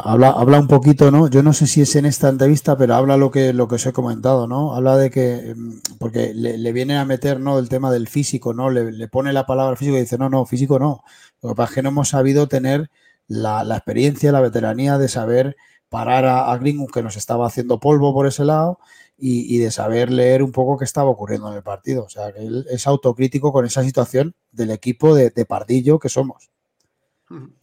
habla, 0.03 0.29
habla 0.29 0.59
un 0.59 0.67
poquito, 0.67 1.11
¿no? 1.11 1.27
Yo 1.27 1.43
no 1.43 1.53
sé 1.53 1.67
si 1.67 1.81
es 1.81 1.95
en 1.95 2.05
esta 2.05 2.29
entrevista, 2.29 2.77
pero 2.77 2.95
habla 2.95 3.17
lo 3.17 3.29
que, 3.29 3.53
lo 3.53 3.67
que 3.67 3.75
os 3.75 3.85
he 3.85 3.93
comentado, 3.93 4.47
¿no? 4.47 4.73
Habla 4.75 4.97
de 4.97 5.11
que, 5.11 5.51
em, 5.51 5.79
porque 5.99 6.33
le, 6.33 6.57
le 6.57 6.71
viene 6.73 6.97
a 6.97 7.05
meter, 7.05 7.39
¿no? 7.39 7.59
El 7.59 7.69
tema 7.69 7.91
del 7.91 8.07
físico, 8.07 8.53
¿no? 8.53 8.69
Le, 8.69 9.07
pone 9.07 9.31
la 9.33 9.45
palabra 9.45 9.75
físico 9.75 9.97
y 9.97 10.01
dice, 10.01 10.17
no, 10.17 10.29
no, 10.29 10.45
físico 10.45 10.79
no. 10.79 11.03
Lo 11.41 11.49
que 11.49 11.55
pasa 11.55 11.71
es 11.71 11.75
que 11.75 11.81
no 11.83 11.89
hemos 11.89 12.09
sabido 12.09 12.47
tener 12.47 12.89
la, 13.27 13.63
experiencia, 13.75 14.31
la 14.31 14.41
veteranía 14.41 14.97
de 14.97 15.07
saber 15.07 15.55
parar 15.89 16.25
a, 16.25 16.51
a 16.51 16.59
que 16.59 17.03
nos 17.03 17.17
estaba 17.17 17.47
haciendo 17.47 17.79
polvo 17.79 18.13
por 18.13 18.27
ese 18.27 18.45
lado 18.45 18.79
y, 19.17 19.57
de 19.59 19.71
saber 19.71 20.11
leer 20.11 20.43
un 20.43 20.51
poco 20.51 20.77
qué 20.77 20.85
estaba 20.85 21.09
ocurriendo 21.09 21.49
en 21.49 21.57
el 21.57 21.63
partido. 21.63 22.05
O 22.05 22.09
sea, 22.09 22.29
él 22.29 22.65
es 22.69 22.87
autocrítico 22.87 23.51
con 23.51 23.65
esa 23.65 23.83
situación 23.83 24.33
del 24.51 24.71
equipo 24.71 25.13
de, 25.13 25.29
de 25.29 25.45
pardillo 25.45 25.99
que 25.99 26.09
somos. 26.09 26.49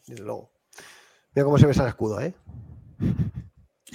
Desde 0.06 0.22
luego. 0.22 0.55
Mira 1.36 1.44
cómo 1.44 1.58
se 1.58 1.66
ve 1.66 1.72
ese 1.72 1.86
escudo, 1.86 2.18
¿eh? 2.18 2.34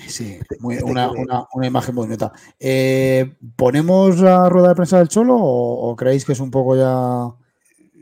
Sí, 0.07 0.38
este, 0.39 0.57
este 0.59 0.84
una, 0.84 1.18
imagen 1.63 1.95
muy 1.95 2.05
bonita. 2.05 2.31
Eh, 2.59 3.35
¿Ponemos 3.55 4.19
la 4.19 4.47
rueda 4.47 4.69
de 4.69 4.76
prensa 4.76 4.99
del 4.99 5.07
Cholo 5.07 5.38
o, 5.39 5.95
creéis 5.95 6.23
que 6.23 6.34
es 6.34 6.39
un 6.39 6.51
poco 6.51 6.76
ya. 6.76 7.35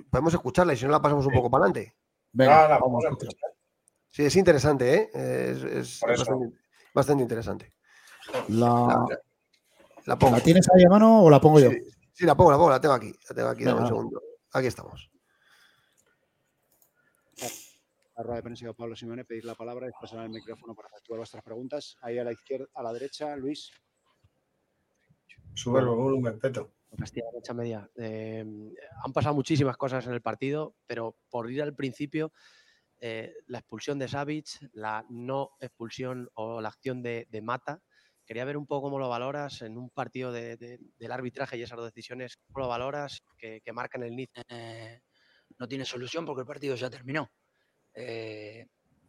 Podemos 0.10 0.34
escucharla 0.34 0.74
y 0.74 0.78
si 0.78 0.84
no 0.84 0.91
la 0.91 1.02
pasamos 1.02 1.26
un 1.26 1.32
poco 1.32 1.49
para 1.49 1.64
adelante. 1.64 1.95
Venga, 2.34 2.80
vamos 2.80 3.06
a 3.06 3.10
escuchar. 3.11 3.34
Sí, 4.10 4.26
es 4.26 4.36
interesante, 4.36 4.94
¿eh? 4.94 5.10
Es, 5.80 6.02
bastante, 6.94 7.24
interesante. 7.24 7.72
La, 8.49 9.06
la, 10.06 10.18
tienes 10.44 10.68
ahí 10.76 10.84
a 10.84 10.90
mano 10.90 11.24
o 11.24 11.30
la 11.30 11.40
pongo 11.40 11.61
yo? 11.61 11.70
Sí, 12.11 12.26
la 12.26 12.36
pongo, 12.36 12.52
la 12.52 12.57
pongo, 12.57 12.72
la 12.72 12.82
tengo 12.82 12.94
aquí. 12.94 13.14
La 13.30 13.36
tengo 13.36 13.48
aquí, 13.48 13.64
dame 13.64 13.80
un 13.80 13.88
segundo. 13.88 14.22
Aquí 14.52 14.68
estamos 14.68 15.10
la 18.20 18.24
rueda 18.24 18.36
de 18.36 18.44
prensa 18.44 18.74
Pablo 18.74 18.98
Simone, 18.98 19.24
pedir 19.24 19.46
la 19.46 19.56
palabra 19.56 19.88
y 19.88 19.91
pasar 20.00 20.26
el 20.26 20.30
micrófono 20.30 20.76
para 20.76 20.90
efectuar 20.90 21.20
vuestras 21.20 21.41
preguntas. 21.41 21.96
Ahí 22.02 22.18
a 22.18 22.24
la 22.26 22.34
izquierda, 22.34 22.66
a 22.74 22.84
la 22.84 22.91
derecha, 22.91 23.34
Luis. 23.38 23.72
Sube 25.54 25.80
el 25.80 25.86
volumen, 25.86 26.38
Peto. 26.38 26.74
Castilla 26.98 27.28
derecha 27.32 27.54
media. 27.54 27.90
Eh, 27.96 28.44
han 29.06 29.14
pasado 29.14 29.36
muchísimas 29.36 29.78
cosas 29.78 30.06
en 30.06 30.14
el 30.14 30.22
partido, 30.22 30.76
pero 30.86 31.16
por 31.30 31.50
ir 31.50 31.62
al 31.62 31.74
principio, 31.76 32.34
eh, 33.00 33.36
la 33.48 33.60
expulsión 33.60 33.98
de 34.00 34.10
Savic, 34.10 34.48
la 34.74 35.06
no 35.10 35.52
expulsión 35.62 36.30
o 36.34 36.60
la 36.60 36.68
acción 36.68 37.02
de, 37.02 37.26
Mata. 37.41 37.82
Quería 38.26 38.44
ver 38.44 38.58
un 38.58 38.68
poco 38.68 38.88
cómo 38.88 39.00
lo 39.00 39.08
valoras 39.08 39.62
en 39.62 39.78
un 39.78 39.90
partido 39.91 40.34
del 40.34 41.12
arbitraje 41.12 41.58
y 41.58 41.62
esas 41.62 41.78
dos 41.78 41.86
decisiones. 41.86 42.36
¿Cómo 42.36 42.66
lo 42.66 42.68
valoras 42.68 43.24
que, 43.38 43.62
marcan 43.74 44.04
el 44.04 44.12
inicio? 44.12 44.44
Eh, 44.50 45.00
no 45.58 45.70
tiene 45.70 45.86
solución 45.86 46.26
porque 46.26 46.41
el 46.41 46.48
partido 46.48 46.76
ya 46.76 46.90
terminó. 46.90 47.30
Eh, 48.02 48.66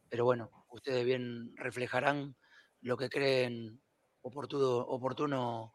pero 0.08 0.24
bueno, 0.24 0.50
ustedes 0.70 1.04
bien 1.04 1.54
reflejarán 1.56 2.34
lo 2.82 2.96
que 2.96 3.08
creen 3.08 3.80
oportuno, 4.22 5.72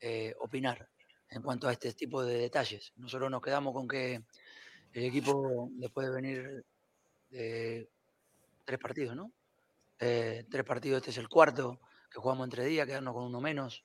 eh, 0.00 0.34
opinar 0.40 0.88
en 1.30 1.42
cuanto 1.42 1.68
a 1.68 1.72
este 1.72 1.92
tipo 1.92 2.24
de 2.24 2.36
detalles. 2.38 2.92
Nosotros 2.96 3.30
nos 3.30 3.42
quedamos 3.42 3.72
con 3.72 3.86
que 3.86 4.24
el 4.92 5.04
equipo 5.04 5.68
después 5.74 6.08
de 6.08 6.12
venir 6.12 6.64
de 7.30 7.88
tres 8.64 8.80
partidos, 8.80 9.14
¿no? 9.14 9.30
Eh, 10.00 10.44
tres 10.50 10.64
partidos, 10.64 10.98
este 10.98 11.10
es 11.12 11.18
el 11.18 11.28
cuarto 11.28 11.80
que 12.10 12.18
jugamos 12.18 12.46
entre 12.46 12.64
días, 12.64 12.88
quedarnos 12.88 13.14
con 13.14 13.24
uno 13.24 13.40
menos 13.40 13.84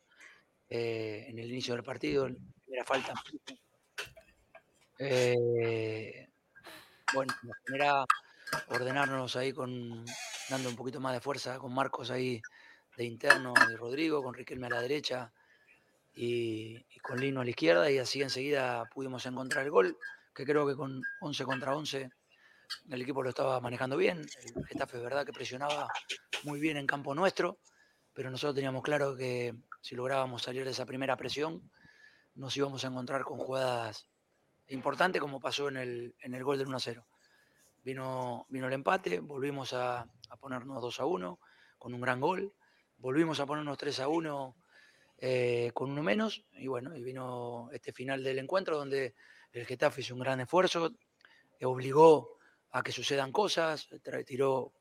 en 0.67 1.37
el 1.37 1.51
inicio 1.51 1.75
del 1.75 1.83
partido, 1.83 2.27
primera 2.65 2.85
falta. 2.85 3.13
bueno, 7.13 7.33
la 7.43 7.53
primera 7.63 8.05
ordenarnos 8.67 9.35
ahí 9.35 9.53
con 9.53 10.05
dando 10.49 10.69
un 10.69 10.75
poquito 10.75 10.99
más 10.99 11.13
de 11.13 11.21
fuerza 11.21 11.57
con 11.57 11.73
Marcos 11.73 12.11
ahí 12.11 12.41
de 12.97 13.05
interno, 13.05 13.53
de 13.67 13.77
Rodrigo, 13.77 14.21
con 14.21 14.33
Riquelme 14.33 14.67
a 14.67 14.71
la 14.71 14.81
derecha 14.81 15.31
y, 16.13 16.83
con 17.01 17.19
Lino 17.19 17.41
a 17.41 17.43
la 17.43 17.49
izquierda 17.49 17.89
y 17.89 17.97
así 17.97 18.21
enseguida 18.21 18.85
pudimos 18.93 19.25
encontrar 19.25 19.65
el 19.65 19.71
gol, 19.71 19.97
que 20.33 20.45
creo 20.45 20.67
que 20.67 20.75
con 20.75 21.01
11 21.21 21.43
contra 21.45 21.75
11 21.75 22.09
el 22.89 23.01
equipo 23.01 23.23
lo 23.23 23.29
estaba 23.29 23.59
manejando 23.59 23.97
bien. 23.97 24.21
El 24.55 24.65
Getafe, 24.65 24.97
es 24.97 25.03
verdad 25.03 25.25
que 25.25 25.33
presionaba 25.33 25.87
muy 26.43 26.59
bien 26.59 26.77
en 26.77 26.87
campo 26.87 27.13
nuestro, 27.15 27.59
pero 28.13 28.29
nosotros 28.29 28.55
teníamos 28.55 28.83
claro 28.83 29.15
que 29.15 29.53
si 29.81 29.95
lográbamos 29.95 30.43
salir 30.43 30.65
de 30.65 30.71
esa 30.71 30.85
primera 30.85 31.17
presión, 31.17 31.71
nos 32.35 32.55
íbamos 32.57 32.83
a 32.83 32.87
encontrar 32.87 33.23
con 33.23 33.37
jugadas 33.37 34.07
importantes, 34.67 35.21
como 35.21 35.39
pasó 35.39 35.67
en 35.67 35.77
el, 35.77 36.15
en 36.21 36.33
el 36.33 36.43
gol 36.43 36.57
del 36.57 36.67
1 36.67 36.79
0. 36.79 37.05
Vino, 37.83 38.45
vino 38.49 38.67
el 38.67 38.73
empate, 38.73 39.19
volvimos 39.19 39.73
a, 39.73 40.01
a 40.29 40.37
ponernos 40.37 40.81
2 40.81 40.99
a 40.99 41.05
1 41.05 41.39
con 41.77 41.93
un 41.93 42.01
gran 42.01 42.21
gol, 42.21 42.53
volvimos 42.97 43.39
a 43.39 43.45
ponernos 43.45 43.77
3 43.77 43.99
a 43.99 44.07
1 44.07 44.55
eh, 45.25 45.71
con 45.73 45.91
uno 45.91 46.03
menos, 46.03 46.43
y 46.53 46.67
bueno, 46.67 46.95
y 46.95 47.03
vino 47.03 47.69
este 47.71 47.93
final 47.93 48.23
del 48.23 48.39
encuentro 48.39 48.77
donde 48.77 49.15
el 49.51 49.65
Getafe 49.65 50.01
hizo 50.01 50.13
un 50.13 50.21
gran 50.21 50.39
esfuerzo, 50.39 50.91
obligó 51.61 52.39
a 52.71 52.83
que 52.83 52.91
sucedan 52.91 53.31
cosas, 53.31 53.87
tiró 54.25 54.73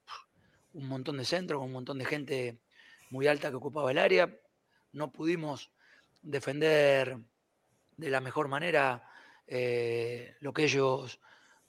un 0.73 0.89
montón 0.89 1.19
de 1.19 1.25
centros, 1.25 1.63
un 1.63 1.73
montón 1.73 1.99
de 1.99 2.05
gente 2.05 2.59
muy 3.11 3.27
alta 3.27 3.51
que 3.51 3.57
ocupaba 3.57 3.91
el 3.91 3.99
área, 3.99 4.35
no 4.93 5.13
pudimos 5.13 5.71
defender 6.23 7.19
de 7.97 8.11
la 8.11 8.21
mejor 8.21 8.49
manera 8.49 9.09
eh, 9.47 10.35
lo 10.41 10.53
que 10.53 10.65
ellos 10.65 11.21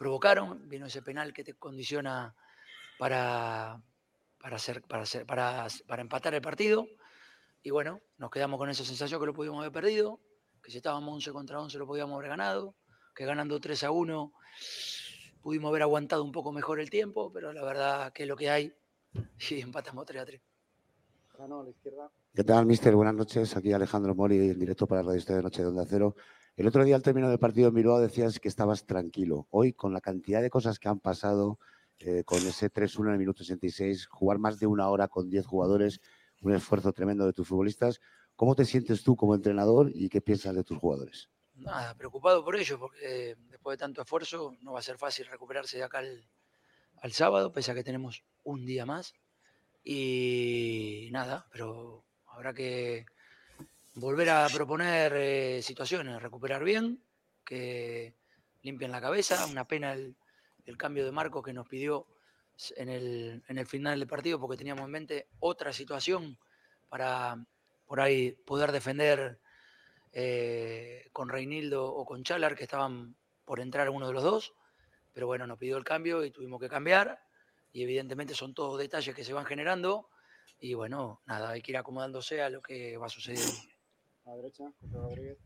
provocaron, 0.03 0.67
vino 0.67 0.85
ese 0.85 1.01
penal 1.01 1.31
que 1.31 1.45
te 1.45 1.53
condiciona 1.53 2.35
para, 2.99 3.81
para, 4.37 4.57
hacer, 4.57 4.81
para, 4.81 5.03
hacer, 5.03 5.25
para, 5.25 5.65
para 5.87 6.01
empatar 6.01 6.33
el 6.33 6.41
partido. 6.41 6.85
Y 7.61 7.69
bueno, 7.69 8.01
nos 8.17 8.29
quedamos 8.29 8.57
con 8.57 8.69
esa 8.69 8.83
sensación 8.83 9.21
que 9.21 9.27
lo 9.27 9.33
pudimos 9.33 9.59
haber 9.59 9.71
perdido, 9.71 10.19
que 10.61 10.71
si 10.71 10.77
estábamos 10.77 11.13
11 11.13 11.31
contra 11.31 11.61
11 11.61 11.77
lo 11.77 11.87
podíamos 11.87 12.17
haber 12.17 12.31
ganado, 12.31 12.75
que 13.15 13.23
ganando 13.25 13.61
3 13.61 13.81
a 13.85 13.91
1 13.91 14.33
pudimos 15.41 15.69
haber 15.69 15.83
aguantado 15.83 16.21
un 16.25 16.33
poco 16.33 16.51
mejor 16.51 16.81
el 16.81 16.89
tiempo, 16.89 17.31
pero 17.31 17.53
la 17.53 17.63
verdad 17.63 18.11
que 18.11 18.23
es 18.23 18.29
lo 18.29 18.35
que 18.35 18.49
hay 18.49 18.73
y 19.51 19.61
empatamos 19.61 20.05
3 20.05 20.21
a 20.21 20.25
3. 20.25 20.41
Jano, 21.37 21.61
a 21.61 21.63
la 21.63 21.69
izquierda. 21.69 22.11
¿Qué 22.35 22.43
tal, 22.43 22.65
mister? 22.65 22.93
Buenas 22.93 23.15
noches. 23.15 23.55
Aquí 23.55 23.71
Alejandro 23.71 24.13
Mori, 24.13 24.49
en 24.49 24.59
directo 24.59 24.85
para 24.85 25.01
Radio 25.01 25.17
Historia 25.17 25.37
de 25.37 25.43
Noche 25.43 25.61
de 25.61 25.69
Onda 25.69 25.85
Cero. 25.87 26.15
El 26.55 26.67
otro 26.67 26.83
día, 26.83 26.95
al 26.95 27.01
término 27.01 27.29
del 27.29 27.39
partido 27.39 27.69
en 27.69 27.73
Bilbao, 27.73 27.99
decías 27.99 28.39
que 28.39 28.47
estabas 28.47 28.85
tranquilo. 28.85 29.47
Hoy, 29.49 29.73
con 29.73 29.91
la 29.91 30.01
cantidad 30.01 30.39
de 30.39 30.51
cosas 30.51 30.77
que 30.77 30.87
han 30.87 30.99
pasado, 30.99 31.57
eh, 31.97 32.23
con 32.23 32.37
ese 32.45 32.71
3-1 32.71 33.07
en 33.07 33.13
el 33.13 33.17
minuto 33.17 33.39
66, 33.39 34.05
jugar 34.05 34.37
más 34.37 34.59
de 34.59 34.67
una 34.67 34.87
hora 34.89 35.07
con 35.07 35.31
10 35.31 35.47
jugadores, 35.47 35.99
un 36.41 36.53
esfuerzo 36.53 36.93
tremendo 36.93 37.25
de 37.25 37.33
tus 37.33 37.47
futbolistas, 37.47 38.01
¿cómo 38.35 38.53
te 38.53 38.65
sientes 38.65 39.03
tú 39.03 39.15
como 39.15 39.33
entrenador 39.33 39.89
y 39.95 40.09
qué 40.09 40.21
piensas 40.21 40.53
de 40.53 40.63
tus 40.63 40.77
jugadores? 40.77 41.27
Nada, 41.55 41.95
preocupado 41.95 42.43
por 42.43 42.55
ello, 42.55 42.77
porque 42.77 43.35
después 43.49 43.75
de 43.75 43.83
tanto 43.83 44.03
esfuerzo 44.03 44.55
no 44.61 44.73
va 44.73 44.79
a 44.79 44.83
ser 44.83 44.99
fácil 44.99 45.25
recuperarse 45.25 45.77
de 45.77 45.83
acá 45.83 45.99
al, 45.99 46.23
al 47.01 47.13
sábado, 47.13 47.51
pese 47.51 47.71
a 47.71 47.73
que 47.73 47.83
tenemos 47.83 48.23
un 48.43 48.63
día 48.63 48.85
más. 48.85 49.15
Y 49.83 51.09
nada, 51.11 51.47
pero 51.51 52.05
habrá 52.27 52.53
que 52.53 53.07
volver 53.95 54.29
a 54.29 54.47
proponer 54.49 55.13
eh, 55.15 55.61
situaciones, 55.61 56.21
recuperar 56.21 56.63
bien, 56.63 57.01
que 57.45 58.15
limpien 58.61 58.91
la 58.91 59.01
cabeza. 59.01 59.45
Una 59.45 59.67
pena 59.67 59.93
el, 59.93 60.15
cambio 60.77 61.05
de 61.05 61.11
marco 61.11 61.43
que 61.43 61.53
nos 61.53 61.67
pidió 61.67 62.07
s- 62.55 62.73
en 62.77 62.89
el, 62.89 63.43
en 63.47 63.57
el 63.57 63.65
final 63.67 63.99
del 63.99 64.07
partido, 64.07 64.39
porque 64.39 64.57
teníamos 64.57 64.85
en 64.85 64.91
mente 64.91 65.27
otra 65.39 65.73
situación 65.73 66.37
para 66.89 67.37
por 67.85 67.99
ahí 67.99 68.31
poder 68.31 68.71
defender 68.71 69.39
eh, 70.11 71.09
con 71.11 71.29
Reinildo 71.29 71.85
o 71.85 72.05
con 72.05 72.23
Chalar, 72.23 72.55
que 72.55 72.63
estaban 72.63 73.15
por 73.45 73.59
entrar 73.59 73.89
uno 73.89 74.07
de 74.07 74.13
los 74.13 74.23
dos. 74.23 74.53
Pero 75.13 75.27
bueno, 75.27 75.45
nos 75.45 75.59
pidió 75.59 75.77
el 75.77 75.83
cambio 75.83 76.23
y 76.23 76.31
tuvimos 76.31 76.59
que 76.59 76.69
cambiar. 76.69 77.21
Y 77.71 77.83
evidentemente 77.83 78.33
son 78.35 78.53
todos 78.53 78.79
detalles 78.79 79.13
que 79.15 79.23
se 79.23 79.33
van 79.33 79.45
generando. 79.45 80.09
Y 80.59 80.75
bueno, 80.75 81.21
nada, 81.25 81.49
hay 81.49 81.61
que 81.61 81.71
ir 81.71 81.77
acomodándose 81.77 82.41
a 82.41 82.49
lo 82.49 82.61
que 82.61 82.97
va 82.97 83.09
sucediendo. 83.09 83.53
A 84.25 84.29
la 84.29 84.35
derecha, 84.37 84.71
José 84.79 84.95
Rodríguez. 84.95 85.37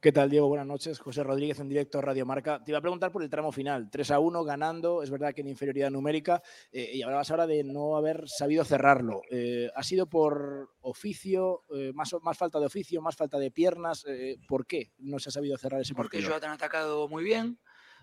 ¿Qué 0.00 0.10
tal, 0.10 0.28
Diego? 0.28 0.48
Buenas 0.48 0.66
noches. 0.66 0.98
José 0.98 1.22
Rodríguez 1.22 1.60
en 1.60 1.68
directo 1.68 2.00
Radio 2.00 2.26
Marca. 2.26 2.62
Te 2.62 2.72
iba 2.72 2.78
a 2.78 2.82
preguntar 2.82 3.12
por 3.12 3.22
el 3.22 3.30
tramo 3.30 3.52
final. 3.52 3.88
3 3.88 4.10
a 4.10 4.18
1 4.18 4.42
ganando, 4.42 5.02
es 5.02 5.10
verdad 5.10 5.32
que 5.32 5.42
en 5.42 5.48
inferioridad 5.48 5.90
numérica, 5.90 6.42
eh, 6.72 6.90
y 6.92 7.02
hablabas 7.02 7.30
ahora 7.30 7.46
de 7.46 7.62
no 7.62 7.96
haber 7.96 8.28
sabido 8.28 8.64
cerrarlo. 8.64 9.22
Eh, 9.30 9.70
¿Ha 9.74 9.82
sido 9.84 10.08
por 10.08 10.74
oficio, 10.80 11.62
eh, 11.72 11.92
más, 11.94 12.12
más 12.20 12.36
falta 12.36 12.58
de 12.58 12.66
oficio, 12.66 13.00
más 13.00 13.14
falta 13.14 13.38
de 13.38 13.52
piernas? 13.52 14.04
Eh, 14.08 14.38
¿Por 14.48 14.66
qué 14.66 14.90
no 14.98 15.20
se 15.20 15.28
ha 15.28 15.32
sabido 15.32 15.56
cerrar 15.56 15.80
ese 15.80 15.94
Porque 15.94 16.16
partido? 16.18 16.32
ellos 16.32 16.42
han 16.44 16.50
atacado 16.50 17.08
muy 17.08 17.22
bien, 17.22 17.60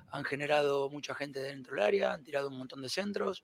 han 0.09 0.23
generado 0.23 0.89
mucha 0.89 1.13
gente 1.13 1.41
dentro 1.41 1.75
del 1.75 1.83
área, 1.83 2.13
han 2.13 2.23
tirado 2.23 2.47
un 2.47 2.57
montón 2.57 2.81
de 2.81 2.87
centros, 2.87 3.43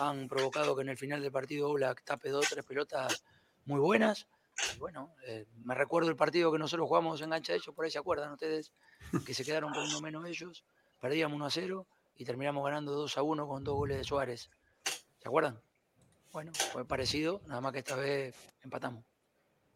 han 0.00 0.26
provocado 0.26 0.74
que 0.74 0.82
en 0.82 0.88
el 0.88 0.98
final 0.98 1.22
del 1.22 1.30
partido 1.30 1.70
Oblak 1.70 2.02
tape 2.04 2.30
dos, 2.30 2.48
tres 2.50 2.64
pelotas 2.64 3.24
muy 3.66 3.78
buenas. 3.78 4.26
Y 4.74 4.78
bueno, 4.78 5.14
eh, 5.26 5.46
me 5.64 5.74
recuerdo 5.74 6.10
el 6.10 6.16
partido 6.16 6.52
que 6.52 6.58
nosotros 6.58 6.86
jugamos 6.86 7.20
en 7.20 7.30
cancha 7.30 7.52
de 7.52 7.58
ellos, 7.58 7.74
por 7.74 7.84
ahí 7.84 7.90
se 7.90 7.98
acuerdan 7.98 8.32
ustedes, 8.32 8.72
que 9.26 9.34
se 9.34 9.44
quedaron 9.44 9.72
con 9.72 9.82
uno 9.82 10.00
menos 10.00 10.26
ellos, 10.26 10.64
perdíamos 11.00 11.36
1 11.36 11.46
a 11.46 11.50
0 11.50 11.86
y 12.16 12.24
terminamos 12.24 12.64
ganando 12.64 12.92
2 12.92 13.18
a 13.18 13.22
1 13.22 13.48
con 13.48 13.64
dos 13.64 13.74
goles 13.74 13.98
de 13.98 14.04
Suárez. 14.04 14.50
¿Se 14.84 15.28
acuerdan? 15.28 15.60
Bueno, 16.32 16.52
fue 16.72 16.84
parecido, 16.84 17.42
nada 17.46 17.60
más 17.60 17.72
que 17.72 17.78
esta 17.80 17.96
vez 17.96 18.34
empatamos. 18.62 19.04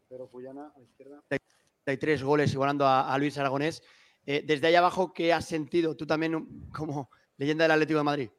Pedro 0.08 0.26
Fullana, 0.28 0.72
a 0.74 0.78
la 0.78 0.84
izquierda. 0.84 1.22
33 1.28 2.22
goles 2.22 2.52
igualando 2.52 2.86
a, 2.86 3.12
a 3.12 3.18
Luis 3.18 3.36
Aragonés. 3.38 3.82
Eh, 4.26 4.42
desde 4.44 4.66
ahí 4.66 4.74
abajo, 4.74 5.12
¿qué 5.12 5.32
has 5.32 5.46
sentido 5.46 5.96
tú 5.96 6.06
también 6.06 6.68
como 6.72 7.10
leyenda 7.36 7.64
del 7.64 7.72
Atlético 7.72 7.98
de 7.98 8.04
Madrid? 8.04 8.30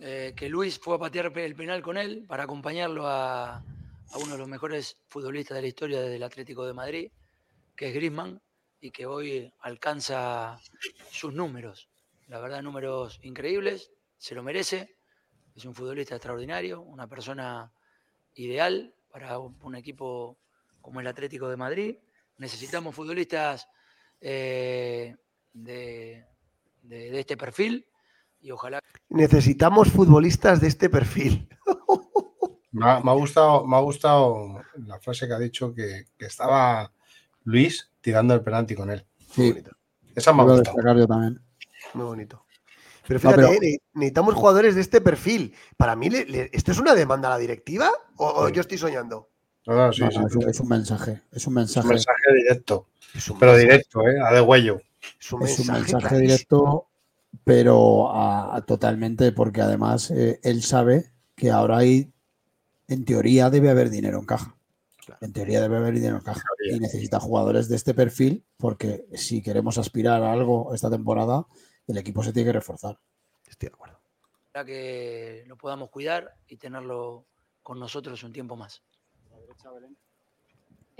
eh, 0.00 0.32
que 0.36 0.48
Luis 0.48 0.78
fue 0.78 0.94
a 0.94 0.98
patear 0.98 1.32
el 1.36 1.54
penal 1.54 1.82
con 1.82 1.96
él 1.96 2.24
para 2.26 2.44
acompañarlo 2.44 3.06
a, 3.06 3.62
a 4.12 4.18
uno 4.18 4.32
de 4.32 4.38
los 4.38 4.48
mejores 4.48 4.96
futbolistas 5.08 5.56
de 5.56 5.62
la 5.62 5.68
historia 5.68 6.00
del 6.02 6.22
Atlético 6.22 6.66
de 6.66 6.72
Madrid, 6.74 7.10
que 7.76 7.88
es 7.88 7.94
Griezmann, 7.94 8.40
y 8.80 8.90
que 8.90 9.06
hoy 9.06 9.52
alcanza 9.60 10.58
sus 11.10 11.32
números. 11.34 11.88
La 12.28 12.40
verdad, 12.40 12.62
números 12.62 13.18
increíbles, 13.22 13.90
se 14.18 14.34
lo 14.34 14.42
merece. 14.42 14.96
Es 15.56 15.64
un 15.64 15.74
futbolista 15.74 16.14
extraordinario, 16.14 16.80
una 16.82 17.06
persona 17.08 17.72
ideal 18.34 18.94
para 19.10 19.38
un 19.38 19.74
equipo 19.74 20.38
como 20.80 21.00
el 21.00 21.06
Atlético 21.08 21.48
de 21.48 21.56
Madrid. 21.56 21.96
Necesitamos 22.36 22.94
futbolistas 22.94 23.66
eh, 24.20 25.16
de, 25.52 26.24
de- 26.82 27.10
de 27.10 27.20
este 27.20 27.36
perfil 27.36 27.86
y 28.40 28.50
ojalá 28.52 28.80
Necesitamos 29.08 29.88
futbolistas 29.90 30.60
de 30.60 30.68
este 30.68 30.88
perfil. 30.88 31.48
Me 32.72 32.84
ha, 32.90 33.00
me 33.00 33.10
ha 33.10 33.14
gustado, 33.14 33.66
me 33.66 33.76
ha 33.76 33.80
gustado 33.80 34.60
la 34.86 34.98
frase 35.00 35.26
que 35.26 35.32
ha 35.34 35.38
dicho 35.38 35.74
que, 35.74 36.04
que 36.18 36.26
estaba 36.26 36.92
Luis 37.44 37.90
tirando 38.00 38.34
el 38.34 38.42
penalti 38.42 38.74
con 38.74 38.90
él. 38.90 39.04
Sí, 39.32 39.54
Esa 40.14 40.32
me 40.32 40.42
ha 40.42 40.44
gustado. 40.44 40.62
destacar 40.62 40.96
yo 40.96 41.06
también. 41.06 41.40
Muy 41.94 42.04
bonito. 42.04 42.44
Pero 43.06 43.20
No, 43.20 43.30
fíjate, 43.30 43.36
pero- 43.42 43.52
eh, 43.54 43.58
ne- 43.60 43.78
necesitamos 43.94 44.34
jugadores 44.34 44.74
de 44.74 44.82
este 44.82 45.00
perfil. 45.00 45.54
Para 45.78 45.96
mí, 45.96 46.10
le- 46.10 46.26
le- 46.26 46.50
¿esto 46.52 46.72
es 46.72 46.78
una 46.78 46.94
demanda 46.94 47.28
a 47.28 47.32
la 47.32 47.38
directiva 47.38 47.90
o, 48.16 48.26
o 48.26 48.48
Sí. 48.48 48.52
yo 48.54 48.60
estoy 48.60 48.76
soñando? 48.76 49.30
No, 49.66 49.74
no, 49.74 49.92
sí, 49.92 50.02
No, 50.02 50.10
sí, 50.10 50.18
no, 50.18 50.26
es, 50.28 50.36
un, 50.36 50.48
es 50.50 50.60
un 50.60 50.68
mensaje, 50.68 51.10
es 51.12 51.20
un 51.20 51.32
es 51.32 51.46
un 51.46 51.54
mensaje, 51.54 51.88
mensaje 51.88 52.34
directo. 52.34 52.86
Es 53.14 53.28
un 53.30 53.38
Pero 53.38 53.52
mensaje- 53.52 53.70
directo, 53.72 54.06
¿eh? 54.08 54.20
A 54.20 54.32
de 54.34 54.40
huello. 54.42 54.80
Es 55.18 55.32
un 55.32 55.42
es 55.42 55.58
un 55.58 55.66
mensaje, 55.68 55.92
mensaje 55.94 56.18
directo, 56.18 56.86
pero 57.44 58.10
a- 58.10 58.56
a 58.56 58.60
totalmente, 58.62 59.32
porque 59.32 59.62
además 59.62 60.10
eh, 60.10 60.38
él 60.42 60.62
sabe 60.62 61.12
que 61.34 61.50
ahora 61.50 61.78
hay, 61.78 62.10
en 62.88 63.04
teoría, 63.04 63.50
debe 63.50 63.70
haber 63.70 63.90
dinero 63.90 64.18
en 64.18 64.24
caja. 64.24 64.56
En 65.20 65.32
teoría 65.32 65.60
debe 65.60 65.76
haber 65.76 65.94
dinero 65.94 66.16
en 66.16 66.22
caja. 66.22 66.42
Y 66.70 66.80
necesita 66.80 67.20
jugadores 67.20 67.68
de 67.68 67.76
este 67.76 67.94
perfil, 67.94 68.44
porque 68.56 69.06
si 69.14 69.42
queremos 69.42 69.78
aspirar 69.78 70.22
a 70.22 70.32
algo 70.32 70.74
esta 70.74 70.90
temporada, 70.90 71.46
el 71.86 71.98
equipo 71.98 72.22
se 72.22 72.32
tiene 72.32 72.48
que 72.48 72.58
reforzar. 72.58 72.98
Estoy 73.46 73.68
de 73.68 73.74
acuerdo. 73.74 74.00
ojalá 74.50 74.64
que 74.64 75.44
lo 75.46 75.56
podamos 75.56 75.90
cuidar 75.90 76.34
y 76.46 76.56
tenerlo 76.56 77.26
con 77.62 77.78
nosotros 77.78 78.22
un 78.24 78.32
tiempo 78.32 78.56
más. 78.56 78.82
A 79.26 79.34
la 79.34 79.40
derecha, 79.40 79.70
Belén. 79.70 79.96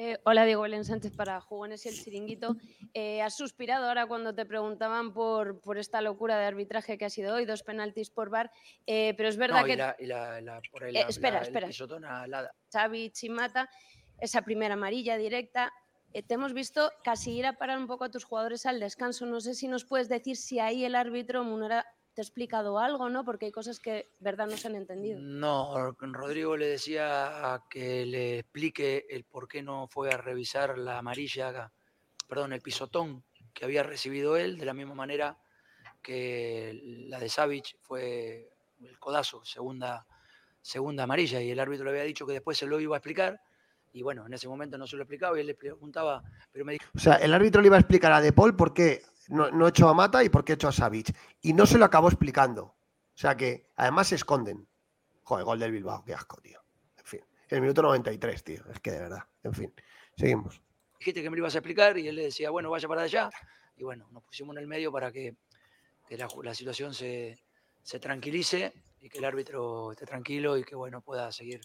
Eh, 0.00 0.16
hola, 0.22 0.44
Diego 0.44 0.62
Belén 0.62 0.84
Sánchez 0.84 1.12
para 1.16 1.40
Jugones 1.40 1.84
y 1.84 1.88
el 1.88 1.96
Chiringuito. 1.96 2.54
Eh, 2.94 3.20
has 3.20 3.36
suspirado 3.36 3.88
ahora 3.88 4.06
cuando 4.06 4.32
te 4.32 4.46
preguntaban 4.46 5.12
por, 5.12 5.60
por 5.60 5.76
esta 5.76 6.00
locura 6.00 6.38
de 6.38 6.44
arbitraje 6.46 6.96
que 6.96 7.04
ha 7.04 7.10
sido 7.10 7.34
hoy, 7.34 7.46
dos 7.46 7.64
penaltis 7.64 8.08
por 8.08 8.30
bar, 8.30 8.52
eh, 8.86 9.14
pero 9.16 9.28
es 9.28 9.36
verdad 9.36 9.62
No, 9.62 9.66
que 9.66 9.72
y 9.72 9.76
la, 9.76 9.96
y 9.98 10.06
la- 10.06 10.40
la- 10.40 10.62
por 10.70 10.84
ahí 10.84 10.94
espera, 11.08 11.40
espera. 11.40 11.66
pisotón 11.66 12.04
Xavi 12.72 13.10
Chimata, 13.10 13.68
esa 14.20 14.42
primera 14.42 14.74
amarilla 14.74 15.16
directa, 15.16 15.72
te 16.12 16.32
hemos 16.34 16.52
visto 16.54 16.92
casi 17.02 17.32
ir 17.32 17.46
a 17.46 17.54
parar 17.54 17.76
un 17.78 17.88
poco 17.88 18.04
a 18.04 18.08
tus 18.10 18.22
jugadores 18.22 18.66
al 18.66 18.78
descanso. 18.78 19.26
No 19.26 19.40
sé 19.40 19.54
si 19.54 19.66
nos 19.66 19.84
puedes 19.84 20.08
decir 20.08 20.36
si 20.36 20.60
ahí 20.60 20.84
el 20.84 20.94
árbitro 20.94 21.42
Munera 21.42 21.84
te 22.18 22.22
ha 22.22 22.24
explicado 22.24 22.80
algo, 22.80 23.08
¿no? 23.08 23.24
Porque 23.24 23.46
hay 23.46 23.52
cosas 23.52 23.78
que, 23.78 24.10
verdad, 24.18 24.48
no 24.48 24.56
se 24.56 24.66
han 24.66 24.74
entendido. 24.74 25.20
No, 25.20 25.92
Rodrigo 25.92 26.56
le 26.56 26.66
decía 26.66 27.62
que 27.70 28.04
le 28.06 28.40
explique 28.40 29.06
el 29.08 29.22
por 29.22 29.46
qué 29.46 29.62
no 29.62 29.86
fue 29.86 30.10
a 30.10 30.16
revisar 30.16 30.78
la 30.78 30.98
amarilla, 30.98 31.70
perdón, 32.26 32.54
el 32.54 32.60
pisotón 32.60 33.22
que 33.54 33.64
había 33.64 33.84
recibido 33.84 34.36
él, 34.36 34.58
de 34.58 34.66
la 34.66 34.74
misma 34.74 34.96
manera 34.96 35.38
que 36.02 37.06
la 37.06 37.20
de 37.20 37.28
Savic 37.28 37.76
fue 37.82 38.50
el 38.80 38.98
codazo, 38.98 39.44
segunda, 39.44 40.04
segunda 40.60 41.04
amarilla, 41.04 41.40
y 41.40 41.52
el 41.52 41.60
árbitro 41.60 41.84
le 41.84 41.92
había 41.92 42.02
dicho 42.02 42.26
que 42.26 42.32
después 42.32 42.58
se 42.58 42.66
lo 42.66 42.80
iba 42.80 42.96
a 42.96 42.98
explicar. 42.98 43.40
Y 43.92 44.02
bueno, 44.02 44.26
en 44.26 44.32
ese 44.32 44.48
momento 44.48 44.76
no 44.76 44.88
se 44.88 44.96
lo 44.96 45.04
explicaba 45.04 45.36
y 45.36 45.42
él 45.42 45.46
le 45.46 45.54
preguntaba, 45.54 46.24
pero 46.50 46.64
me 46.64 46.72
dijo. 46.72 46.84
O 46.96 46.98
sea, 46.98 47.14
el 47.14 47.32
árbitro 47.32 47.62
le 47.62 47.68
iba 47.68 47.76
a 47.76 47.80
explicar 47.80 48.10
a 48.10 48.20
De 48.20 48.32
Paul 48.32 48.56
por 48.56 48.74
qué 48.74 49.02
no, 49.28 49.50
no 49.50 49.68
echó 49.68 49.88
a 49.88 49.94
Mata 49.94 50.24
y 50.24 50.28
por 50.28 50.44
qué 50.44 50.54
echó 50.54 50.68
a 50.68 50.72
Savic. 50.72 51.14
Y 51.40 51.52
no 51.52 51.66
se 51.66 51.78
lo 51.78 51.84
acabó 51.84 52.08
explicando. 52.08 52.64
O 52.64 53.20
sea 53.20 53.36
que 53.36 53.70
además 53.76 54.08
se 54.08 54.16
esconden. 54.16 54.68
Joder, 55.22 55.44
gol 55.44 55.58
del 55.58 55.72
Bilbao, 55.72 56.04
qué 56.04 56.14
asco, 56.14 56.40
tío. 56.40 56.60
En 56.96 57.04
fin, 57.04 57.20
el 57.48 57.60
minuto 57.60 57.82
93, 57.82 58.44
tío. 58.44 58.62
Es 58.70 58.80
que 58.80 58.92
de 58.92 59.00
verdad. 59.00 59.24
En 59.42 59.52
fin, 59.52 59.72
seguimos. 60.16 60.62
dijiste 60.98 61.22
que 61.22 61.30
me 61.30 61.36
lo 61.36 61.42
ibas 61.42 61.54
a 61.54 61.58
explicar 61.58 61.98
y 61.98 62.08
él 62.08 62.16
le 62.16 62.24
decía, 62.24 62.50
bueno, 62.50 62.70
vaya 62.70 62.88
para 62.88 63.02
allá. 63.02 63.30
Y 63.76 63.84
bueno, 63.84 64.08
nos 64.10 64.22
pusimos 64.24 64.56
en 64.56 64.62
el 64.62 64.68
medio 64.68 64.90
para 64.90 65.12
que, 65.12 65.36
que 66.08 66.16
la, 66.16 66.28
la 66.42 66.54
situación 66.54 66.94
se, 66.94 67.38
se 67.82 68.00
tranquilice 68.00 68.72
y 69.00 69.08
que 69.08 69.18
el 69.18 69.24
árbitro 69.24 69.92
esté 69.92 70.06
tranquilo 70.06 70.56
y 70.56 70.64
que 70.64 70.74
bueno, 70.74 71.00
pueda 71.00 71.30
seguir 71.32 71.60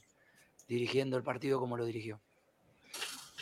dirigiendo 0.68 1.18
el 1.18 1.24
partido 1.24 1.60
como 1.60 1.78
lo 1.78 1.86
dirigió. 1.86 2.22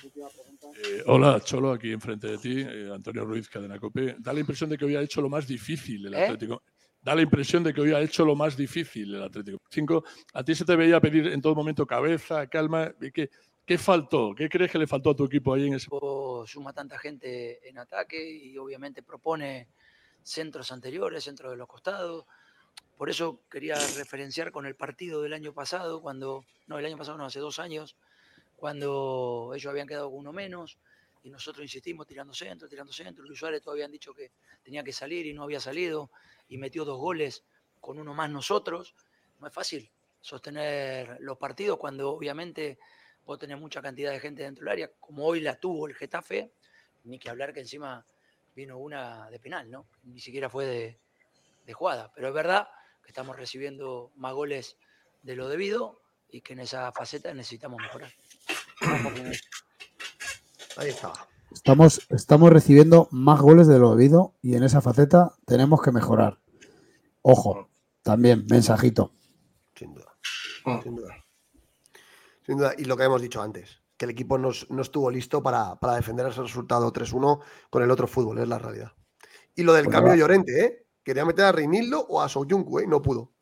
Eh, 0.04 1.04
hola, 1.06 1.40
Cholo, 1.42 1.72
aquí 1.72 1.92
enfrente 1.92 2.28
de 2.28 2.38
ti, 2.38 2.62
eh, 2.62 2.92
Antonio 2.94 3.26
Ruiz, 3.26 3.50
Cadena 3.50 3.80
Cope. 3.80 4.16
Da 4.20 4.34
la 4.34 4.40
impresión 4.40 4.70
de 4.70 4.78
que 4.78 4.86
hoy 4.86 4.96
ha 4.96 5.02
hecho 5.02 5.22
lo 5.22 5.30
más 5.30 5.48
difícil 5.48 6.08
el 6.08 6.14
¿Eh? 6.14 6.24
Atlético. 6.24 6.64
Da 7.02 7.16
la 7.16 7.22
impresión 7.22 7.64
de 7.64 7.74
que 7.74 7.82
hoy 7.82 7.94
ha 7.94 8.00
hecho 8.00 8.24
lo 8.26 8.36
más 8.36 8.56
difícil 8.56 9.16
el 9.16 9.24
Atlético. 9.24 9.60
Cinco, 9.70 10.04
a 10.34 10.44
ti 10.44 10.54
se 10.56 10.66
te 10.66 10.76
veía 10.76 11.00
pedir 11.00 11.28
en 11.28 11.42
todo 11.42 11.56
momento 11.56 11.86
cabeza, 11.86 12.48
calma. 12.48 12.94
¿Qué, 13.14 13.30
¿Qué 13.66 13.78
faltó? 13.78 14.34
¿Qué 14.36 14.50
crees 14.50 14.72
que 14.72 14.78
le 14.78 14.88
faltó 14.88 15.12
a 15.12 15.16
tu 15.16 15.26
equipo 15.26 15.54
ahí 15.54 15.68
en 15.68 15.76
ese? 15.76 15.88
Suma 16.46 16.74
tanta 16.74 16.98
gente 17.00 17.68
en 17.68 17.78
ataque 17.78 18.22
y 18.30 18.58
obviamente 18.58 19.04
propone 19.04 19.70
centros 20.24 20.72
anteriores, 20.72 21.24
centros 21.24 21.52
de 21.52 21.58
los 21.58 21.68
costados. 21.68 22.26
Por 22.98 23.10
eso 23.10 23.42
quería 23.50 23.76
referenciar 23.98 24.52
con 24.52 24.66
el 24.66 24.76
partido 24.76 25.22
del 25.22 25.34
año 25.34 25.54
pasado, 25.54 26.02
cuando, 26.02 26.46
no, 26.68 26.78
el 26.78 26.86
año 26.86 26.98
pasado 26.98 27.18
no, 27.18 27.26
hace 27.26 27.40
dos 27.40 27.60
años, 27.60 27.96
cuando 28.62 29.54
ellos 29.56 29.72
habían 29.72 29.88
quedado 29.88 30.12
con 30.12 30.20
uno 30.20 30.32
menos 30.32 30.78
y 31.24 31.32
nosotros 31.32 31.64
insistimos 31.64 32.06
tirando 32.06 32.32
centro, 32.32 32.70
tirando 32.70 32.94
centro. 32.94 33.26
Luis 33.26 33.40
Suárez 33.40 33.60
todavía 33.60 33.86
han 33.86 33.92
dicho 33.92 34.14
que 34.14 34.34
tenía 34.62 34.84
que 34.84 34.94
salir 34.94 35.26
y 35.26 35.34
no 35.34 35.42
había 35.42 35.60
salido 35.60 36.12
y 36.48 36.60
metió 36.60 36.86
dos 36.86 37.00
goles 37.00 37.44
con 37.80 37.98
uno 37.98 38.14
más 38.14 38.30
nosotros. 38.30 38.94
No 39.40 39.48
es 39.48 39.54
fácil 39.54 39.90
sostener 40.22 41.18
los 41.22 41.40
partidos 41.40 41.80
cuando 41.80 42.12
obviamente 42.12 42.78
vos 43.26 43.40
tenés 43.40 43.60
mucha 43.60 43.82
cantidad 43.82 44.12
de 44.12 44.20
gente 44.20 44.44
dentro 44.44 44.64
del 44.64 44.74
área, 44.74 44.92
como 45.00 45.26
hoy 45.26 45.40
la 45.40 45.56
tuvo 45.56 45.88
el 45.88 45.96
Getafe, 45.96 46.52
ni 47.06 47.18
que 47.18 47.32
hablar 47.32 47.56
que 47.56 47.62
encima 47.62 48.06
vino 48.56 48.78
una 48.78 49.28
de 49.32 49.40
penal, 49.40 49.72
¿no? 49.72 49.88
Ni 50.04 50.20
siquiera 50.20 50.52
fue 50.52 50.68
de, 50.68 51.00
de 51.66 51.74
jugada. 51.74 52.12
Pero 52.14 52.28
es 52.28 52.34
verdad 52.36 52.68
que 53.02 53.10
estamos 53.10 53.36
recibiendo 53.36 54.12
más 54.18 54.36
goles 54.36 54.78
de 55.24 55.36
lo 55.36 55.50
debido 55.50 56.00
y 56.30 56.42
que 56.42 56.54
en 56.54 56.60
esa 56.60 56.92
faceta 56.92 57.34
necesitamos 57.34 57.82
mejorar. 57.82 58.14
Ahí 60.78 60.90
está. 60.90 61.14
Estamos, 61.52 62.08
estamos 62.10 62.52
recibiendo 62.52 63.08
más 63.12 63.40
goles 63.42 63.68
de 63.68 63.78
lo 63.78 63.92
debido 63.92 64.36
y 64.42 64.56
en 64.56 64.64
esa 64.64 64.82
faceta 64.82 65.36
tenemos 65.46 65.82
que 65.82 65.92
mejorar. 65.92 66.40
Ojo, 67.22 67.70
también, 68.02 68.46
mensajito. 68.50 69.14
Sin 69.76 69.94
duda. 69.94 70.18
Sin 70.84 70.96
duda. 70.96 71.26
Sin 72.46 72.58
duda. 72.58 72.74
Y 72.78 72.86
lo 72.86 72.98
que 72.98 73.04
hemos 73.04 73.22
dicho 73.22 73.42
antes, 73.42 73.82
que 73.98 74.06
el 74.06 74.12
equipo 74.12 74.38
no, 74.38 74.50
no 74.70 74.82
estuvo 74.82 75.12
listo 75.12 75.44
para, 75.44 75.76
para, 75.76 75.96
defender 75.96 76.28
ese 76.28 76.42
resultado 76.42 76.92
3-1 76.92 77.42
con 77.70 77.84
el 77.84 77.92
otro 77.92 78.08
fútbol, 78.08 78.40
es 78.40 78.48
la 78.48 78.58
realidad. 78.58 78.94
Y 79.54 79.64
lo 79.64 79.74
del 79.74 79.86
Pues 79.86 79.96
cambio 79.96 80.14
de 80.14 80.20
Llorente, 80.20 80.66
¿eh? 80.66 80.88
Quería 81.04 81.26
meter 81.26 81.46
a 81.46 81.52
Reinildo 81.52 82.06
o 82.08 82.22
a 82.22 82.30
Soyuncu, 82.30 82.80
¿eh? 82.80 82.88
No 82.88 83.02
pudo. 83.02 83.34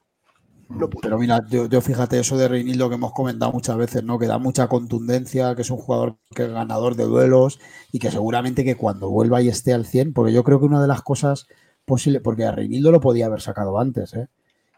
No 0.70 0.90
pudo. 0.90 1.02
Pero 1.02 1.18
mira, 1.18 1.41
yo, 1.50 1.66
yo 1.68 1.82
fíjate 1.82 2.20
eso 2.20 2.38
de 2.38 2.48
Reinildo 2.48 2.90
que 2.90 2.96
hemos 2.96 3.12
comentado 3.14 3.52
muchas 3.52 3.76
veces, 3.78 4.04
¿no? 4.04 4.20
Que 4.20 4.28
da 4.28 4.38
mucha 4.38 4.68
contundencia, 4.68 5.56
que 5.56 5.64
es 5.64 5.72
un 5.72 5.78
jugador 5.78 6.18
que 6.36 6.44
es 6.44 6.52
ganador 6.52 6.96
de 6.96 7.06
duelos 7.06 7.60
y 7.91 8.00
que 8.00 8.12
seguramente 8.12 8.64
que 8.64 8.78
cuando 8.78 9.10
vuelva 9.10 9.41
y 9.41 9.50
esté 9.50 9.74
al 9.74 9.86
100, 9.86 10.14
porque 10.14 10.32
yo 10.32 10.44
creo 10.44 10.60
que 10.60 10.66
una 10.66 10.82
de 10.82 10.88
las 10.88 11.02
cosas 11.02 11.48
posibles, 11.86 12.22
porque 12.22 12.46
a 12.46 12.52
Reinildo 12.52 12.91
lo 12.91 13.02
podía 13.02 13.26
haber 13.26 13.41
sacado 13.41 13.80
antes, 13.80 14.14
¿eh? 14.14 14.28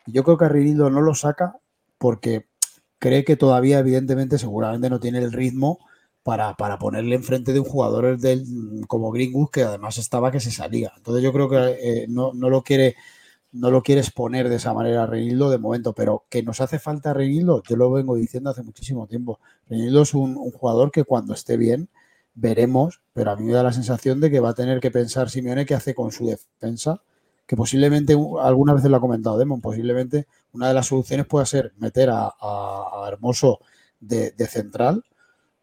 Y 0.05 0.13
yo 0.13 0.23
creo 0.23 0.37
que 0.37 0.45
a 0.45 0.49
Reinildo 0.49 0.89
no 0.89 1.01
lo 1.01 1.13
saca 1.13 1.57
porque 1.97 2.47
cree 2.99 3.25
que 3.25 3.35
todavía, 3.35 3.79
evidentemente, 3.79 4.37
seguramente 4.37 4.89
no 4.89 4.99
tiene 4.99 5.19
el 5.19 5.31
ritmo 5.33 5.79
para, 6.23 6.55
para 6.55 6.79
ponerle 6.79 7.15
enfrente 7.15 7.53
de 7.53 7.59
un 7.59 7.65
jugador 7.65 8.17
del, 8.17 8.45
como 8.87 9.11
Greenwood, 9.11 9.49
que 9.51 9.63
además 9.63 9.97
estaba 9.97 10.31
que 10.31 10.39
se 10.39 10.51
salía. 10.51 10.93
Entonces 10.97 11.23
yo 11.23 11.33
creo 11.33 11.49
que 11.49 11.57
eh, 11.81 12.05
no, 12.09 12.33
no 12.33 12.49
lo 12.49 12.63
quiere 12.63 12.95
no 13.51 13.69
lo 13.69 13.83
quieres 13.83 14.11
poner 14.11 14.49
de 14.49 14.55
esa 14.55 14.73
manera 14.73 15.05
Reinildo 15.05 15.49
de 15.49 15.57
momento, 15.57 15.93
pero 15.93 16.25
que 16.29 16.43
nos 16.43 16.61
hace 16.61 16.79
falta 16.79 17.13
Reinildo, 17.13 17.61
yo 17.63 17.75
lo 17.75 17.91
vengo 17.91 18.15
diciendo 18.15 18.49
hace 18.49 18.63
muchísimo 18.63 19.07
tiempo. 19.07 19.39
Reinildo 19.69 20.03
es 20.03 20.13
un, 20.13 20.35
jugador 20.35 20.91
que 20.91 21.03
cuando 21.03 21.33
esté 21.33 21.57
bien 21.57 21.89
veremos, 22.33 23.01
pero 23.13 23.31
a 23.31 23.35
mí 23.35 23.43
me 23.43 23.53
da 23.53 23.63
la 23.63 23.73
sensación 23.73 24.21
de 24.21 24.31
que 24.31 24.39
va 24.39 24.49
a 24.49 24.53
tener 24.53 24.79
que 24.79 24.91
pensar 24.91 25.29
Simeone 25.29 25.65
qué 25.65 25.75
hace 25.75 25.93
con 25.93 26.11
su 26.11 26.27
defensa, 26.27 27.01
que 27.45 27.57
posiblemente, 27.57 28.15
alguna 28.41 28.73
vez 28.73 28.83
lo 28.85 28.95
ha 28.95 29.01
comentado 29.01 29.37
Demon, 29.37 29.59
posiblemente 29.59 30.27
una 30.53 30.69
de 30.69 30.73
las 30.73 30.87
soluciones 30.87 31.25
pueda 31.25 31.45
ser 31.45 31.73
meter 31.77 32.09
a, 32.11 32.33
Hermoso 33.07 33.59
de, 33.99 34.33
central, 34.47 35.03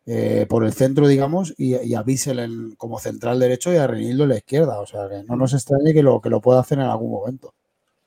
eh, 0.05 0.47
por 0.49 0.65
el 0.65 0.73
centro, 0.75 1.09
digamos, 1.09 1.55
y, 1.57 1.95
a 1.95 2.03
Bissell 2.03 2.41
en, 2.41 2.75
como 2.77 2.99
central 2.99 3.39
derecho 3.39 3.73
y 3.73 3.77
a 3.77 3.87
Reinildo 3.87 4.25
en 4.25 4.31
la 4.31 4.37
izquierda. 4.37 4.81
O 4.81 4.87
sea, 4.87 5.09
que 5.09 5.23
no 5.25 5.37
nos 5.37 5.55
extrañe 5.55 5.95
que 5.95 6.03
lo, 6.03 6.21
que 6.21 6.31
lo 6.31 6.41
pueda 6.41 6.61
hacer 6.61 6.79
en 6.79 6.87
algún 6.87 7.11
momento. 7.11 7.55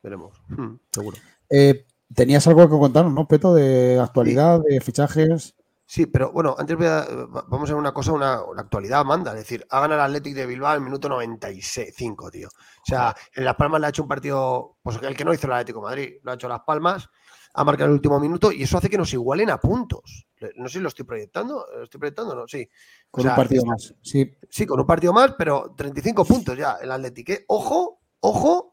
Veremos, 0.02 0.42
hmm, 0.50 0.76
seguro. 0.92 1.18
Eh, 1.50 1.86
Tenías 2.14 2.46
algo 2.48 2.70
que 2.70 2.78
contarnos, 2.78 3.14
¿no, 3.14 3.28
Peto? 3.28 3.54
De 3.54 4.00
actualidad, 4.00 4.62
sí. 4.68 4.74
de 4.74 4.82
fichajes. 4.82 5.56
Sí, 5.86 6.06
pero 6.06 6.32
bueno, 6.32 6.56
antes 6.58 6.78
voy 6.78 6.88
a, 6.88 7.06
vamos 7.48 7.70
a 7.70 7.74
ver 7.74 7.80
una 7.80 7.94
cosa, 7.94 8.12
una, 8.14 8.42
la 8.56 8.62
actualidad 8.62 9.04
manda. 9.04 9.32
Es 9.32 9.40
decir, 9.40 9.66
ha 9.70 9.82
ganado 9.82 10.00
el 10.00 10.06
Athletic 10.06 10.36
de 10.36 10.46
Bilbao 10.46 10.72
en 10.72 10.78
el 10.78 10.84
minuto 10.86 11.10
95, 11.10 12.32
tío. 12.32 12.48
O 12.48 12.86
sea, 12.86 13.16
en 13.34 13.46
Las 13.46 13.56
Palmas 13.56 13.82
le 13.82 13.88
ha 13.88 13.90
hecho 13.90 14.04
un 14.04 14.08
partido, 14.08 14.78
pues 14.82 15.00
el 15.02 15.16
que 15.16 15.26
no 15.26 15.34
hizo 15.34 15.48
el 15.48 15.54
Atlético 15.54 15.80
de 15.80 15.86
Madrid, 15.86 16.14
lo 16.24 16.32
ha 16.32 16.36
hecho 16.36 16.48
Las 16.48 16.62
Palmas, 16.62 17.10
ha 17.54 17.64
marcado 17.64 17.88
el 17.88 17.94
último 17.94 18.20
minuto 18.20 18.52
y 18.52 18.64
eso 18.64 18.78
hace 18.78 18.90
que 18.90 18.98
nos 18.98 19.14
igualen 19.14 19.50
a 19.50 19.60
puntos. 19.60 20.28
No 20.56 20.68
sé 20.68 20.78
si 20.78 20.80
lo 20.80 20.88
estoy 20.88 21.06
proyectando, 21.06 21.66
¿lo 21.76 21.84
estoy 21.84 22.00
proyectando 22.00 22.36
no? 22.36 22.48
Sí. 22.48 22.68
Con 23.10 23.22
o 23.22 23.24
sea, 23.24 23.32
un 23.34 23.36
partido 23.36 23.66
más, 23.66 23.94
sí. 24.02 24.32
Sí, 24.50 24.66
con 24.66 24.80
un 24.80 24.88
partido 24.88 25.12
más, 25.12 25.36
pero 25.38 25.74
35 25.76 26.26
puntos 26.26 26.58
ya 26.58 26.78
el 26.82 26.92
Athletic. 26.92 27.30
¿eh? 27.30 27.46
Ojo, 27.48 28.02
ojo, 28.22 28.71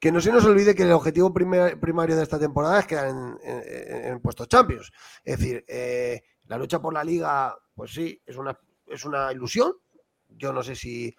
que, 0.00 0.12
no 0.12 0.20
se 0.20 0.32
nos 0.32 0.44
olvide 0.44 0.74
que 0.74 0.82
el 0.82 0.92
objetivo 0.92 1.32
primer, 1.32 1.78
primario 1.80 2.16
de 2.16 2.22
esta 2.22 2.38
temporada 2.38 2.80
es 2.80 2.86
quedar 2.86 3.08
en, 3.08 3.38
en, 3.42 4.04
en 4.06 4.20
puestos 4.20 4.48
champions. 4.48 4.92
Es 5.24 5.38
decir, 5.38 5.64
eh, 5.66 6.22
la 6.44 6.58
lucha 6.58 6.80
por 6.80 6.92
la 6.92 7.04
liga, 7.04 7.56
pues 7.74 7.92
sí, 7.92 8.20
es 8.24 8.36
una, 8.36 8.58
es 8.86 9.04
una 9.04 9.32
ilusión. 9.32 9.72
Yo 10.28 10.52
no 10.52 10.62
sé 10.62 10.74
si. 10.74 11.14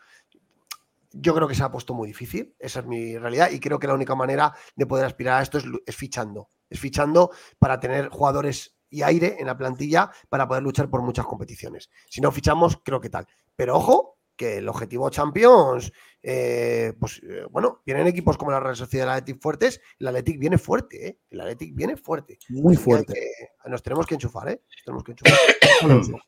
Yo 1.12 1.34
creo 1.34 1.48
que 1.48 1.56
se 1.56 1.64
ha 1.64 1.72
puesto 1.72 1.94
muy 1.94 2.10
difícil, 2.10 2.54
esa 2.60 2.82
es 2.82 2.86
mi 2.86 3.18
realidad, 3.18 3.50
y 3.50 3.62
creo 3.62 3.80
que 3.80 3.88
la 3.88 3.94
única 3.94 4.16
manera 4.16 4.54
de 4.76 4.86
poder 4.86 5.06
aspirar 5.06 5.40
a 5.40 5.44
esto 5.44 5.58
es, 5.58 5.64
es 5.86 5.96
fichando. 5.96 6.50
Es 6.70 6.78
fichando 6.78 7.32
para 7.58 7.80
tener 7.80 8.10
jugadores 8.10 8.76
y 8.90 9.02
aire 9.02 9.38
en 9.40 9.48
la 9.48 9.56
plantilla 9.56 10.12
para 10.28 10.46
poder 10.46 10.64
luchar 10.64 10.90
por 10.90 11.02
muchas 11.02 11.26
competiciones. 11.26 11.90
Si 12.10 12.20
no 12.20 12.34
fichamos, 12.34 12.82
creo 12.84 13.00
que 13.00 13.10
tal. 13.10 13.28
Pero 13.56 13.78
ojo, 13.78 14.15
que 14.36 14.58
el 14.58 14.68
objetivo 14.68 15.10
Champions, 15.10 15.92
eh, 16.22 16.94
pues 17.00 17.22
eh, 17.24 17.46
bueno, 17.50 17.82
vienen 17.86 18.08
equipos 18.08 18.38
como 18.38 18.52
la 18.52 18.60
Real 18.60 18.76
Sociedad 18.76 19.06
y 19.06 19.08
el 19.08 19.14
Athletic 19.18 19.42
fuertes, 19.42 19.82
el 20.00 20.08
Athletic 20.08 20.40
viene 20.40 20.58
fuerte, 20.58 21.08
¿eh? 21.08 21.20
el 21.30 21.42
Athletic 21.42 21.76
viene 21.76 21.98
fuerte. 21.98 22.40
Muy 22.50 22.76
fuerte. 22.76 23.14
Que, 23.14 23.70
nos 23.70 23.84
tenemos 23.84 24.06
que 24.06 24.16
enchufar, 24.16 24.50
¿eh? 24.50 24.62
Nos 24.68 24.84
tenemos 24.84 25.04
que 25.04 25.12
enchufar. 25.12 26.20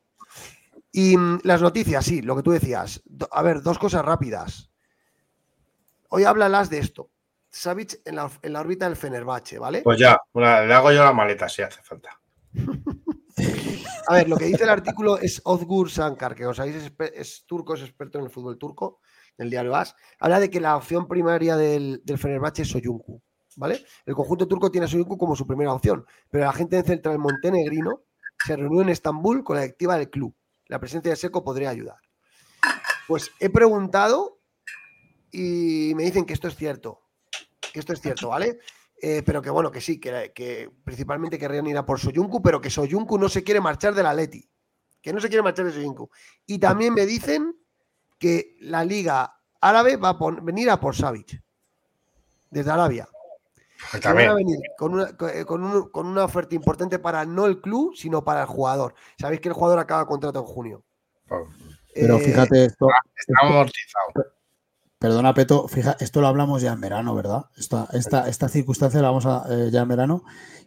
y 0.92 1.18
mm, 1.18 1.40
las 1.44 1.62
noticias, 1.62 2.06
sí, 2.06 2.22
lo 2.22 2.36
que 2.36 2.44
tú 2.44 2.52
decías. 2.52 3.02
A 3.32 3.42
ver, 3.42 3.62
dos 3.62 3.80
cosas 3.80 4.04
rápidas. 4.04 4.72
Hoy 6.10 6.24
háblalas 6.24 6.70
de 6.70 6.80
esto. 6.80 7.10
Savic 7.50 8.02
en 8.06 8.18
la, 8.18 8.30
en 8.42 8.54
la 8.54 8.62
órbita 8.62 8.86
del 8.86 8.98
Fenerbahce, 8.98 9.58
¿vale? 9.58 9.82
Pues 9.82 9.98
ya, 9.98 10.20
una, 10.34 10.62
le 10.62 10.74
hago 10.74 10.92
yo 10.92 11.04
la 11.04 11.14
maleta 11.14 11.50
si 11.50 11.62
hace 11.62 11.82
falta. 11.82 12.20
A 14.08 14.14
ver, 14.14 14.30
lo 14.30 14.38
que 14.38 14.46
dice 14.46 14.64
el 14.64 14.70
artículo 14.70 15.20
es 15.20 15.42
Ozgur 15.44 15.92
Sankar, 15.92 16.34
que 16.34 16.46
os 16.46 16.58
sabéis 16.58 16.92
es, 17.14 17.46
turco, 17.46 17.76
es 17.76 17.82
experto 17.82 18.18
en 18.18 18.26
el 18.26 18.32
fútbol 18.32 18.58
turco, 18.58 19.02
del 19.38 19.50
diario 19.50 19.76
AS. 19.76 19.96
Habla 20.20 20.40
de 20.40 20.50
que 20.50 20.62
la 20.62 20.76
opción 20.78 21.08
primaria 21.08 21.58
del, 21.58 22.02
del 22.04 22.18
Fenerbahce 22.18 22.62
es 22.62 22.70
Soyuncu, 22.70 23.22
¿vale? 23.58 23.84
El 24.06 24.16
conjunto 24.16 24.48
turco 24.48 24.72
tiene 24.72 24.86
a 24.86 24.88
Soyuncu 24.88 25.18
como 25.18 25.36
su 25.36 25.46
primera 25.46 25.74
opción, 25.74 26.06
pero 26.30 26.46
la 26.46 26.54
gente 26.54 26.82
central 26.84 27.20
montenegrino 27.20 28.04
se 28.46 28.56
reunió 28.56 28.82
en 28.82 28.90
Estambul 28.90 29.44
con 29.44 29.58
la 29.58 29.64
directiva 29.64 29.98
del 29.98 30.10
club. 30.10 30.34
La 30.68 30.80
presencia 30.80 31.12
de 31.12 31.16
Seco 31.16 31.44
podría 31.44 31.70
ayudar. 31.70 31.98
Pues 33.08 33.32
he 33.40 33.50
preguntado 33.50 34.40
y 35.32 35.94
me 35.96 36.04
dicen 36.04 36.26
que 36.26 36.34
esto 36.34 36.48
es 36.48 36.56
cierto, 36.56 37.02
que 37.74 37.80
esto 37.80 37.94
es 37.94 38.02
cierto, 38.02 38.30
¿vale? 38.30 38.60
Eh, 39.00 39.22
pero 39.26 39.42
que 39.42 39.50
bueno, 39.52 39.72
que 39.72 39.80
sí, 39.82 40.00
que, 40.00 40.32
que, 40.34 40.72
principalmente 40.84 41.38
querrían 41.38 41.68
ir 41.68 41.78
a 41.78 41.86
por 41.86 42.00
Soyuncu, 42.00 42.42
pero 42.42 42.60
que 42.60 42.70
Soyuncu 42.70 43.18
no 43.20 43.30
se 43.30 43.44
quiere 43.44 43.62
marchar 43.62 43.94
de 43.94 44.02
la 44.04 44.14
Leti, 44.14 44.50
que 45.02 45.14
no 45.14 45.22
se 45.22 45.28
quiere 45.30 45.44
marchar 45.44 45.66
de 45.66 45.72
Soyuncu. 45.72 46.10
Y 46.48 46.58
también 46.58 46.94
me 46.96 47.06
dicen 47.06 47.56
que 48.18 48.56
la 48.62 48.84
liga 48.84 49.40
árabe 49.62 49.98
va 49.98 50.10
a 50.10 50.18
pon- 50.18 50.44
venir 50.44 50.70
a 50.72 50.80
por 50.80 50.96
Savic. 50.96 51.42
Desde 52.50 52.72
Arabia. 52.72 53.08
Pues 53.92 54.02
Que 54.02 54.12
van 54.12 54.28
a 54.30 54.34
venir 54.34 54.58
con 54.78 54.94
una, 54.96 55.16
co- 55.16 55.30
con, 55.46 55.64
un- 55.64 55.90
con 55.92 56.08
una 56.08 56.24
oferta 56.24 56.56
importante 56.56 56.98
para 56.98 57.24
no 57.26 57.46
el 57.46 57.62
club, 57.62 57.94
sino 57.96 58.24
para 58.24 58.42
el 58.42 58.48
jugador. 58.48 58.96
Sabéis 59.20 59.42
que 59.42 59.50
el 59.50 59.54
jugador 59.54 59.78
acaba 59.78 60.08
contrato 60.08 60.40
en 60.40 60.46
junio. 60.46 60.84
Pero 61.94 62.18
Eh, 62.18 62.20
fíjate 62.20 62.66
esto. 62.66 62.88
Está 63.16 63.46
amortizado. 63.46 64.37
Perdona, 65.00 65.34
Peto, 65.34 65.68
fija, 65.68 65.96
esto 66.00 66.22
lo 66.22 66.28
hablamos 66.28 66.62
ya 66.62 66.74
en 66.74 66.82
verano, 66.82 67.14
¿verdad? 67.14 67.46
Esta, 67.56 67.88
esta, 67.94 68.28
esta 68.28 68.50
circunstancia 68.50 69.02
la 69.02 69.10
vamos 69.10 69.28
a 69.28 69.46
eh, 69.50 69.70
ya 69.72 69.82
en 69.82 69.88
verano 69.88 70.24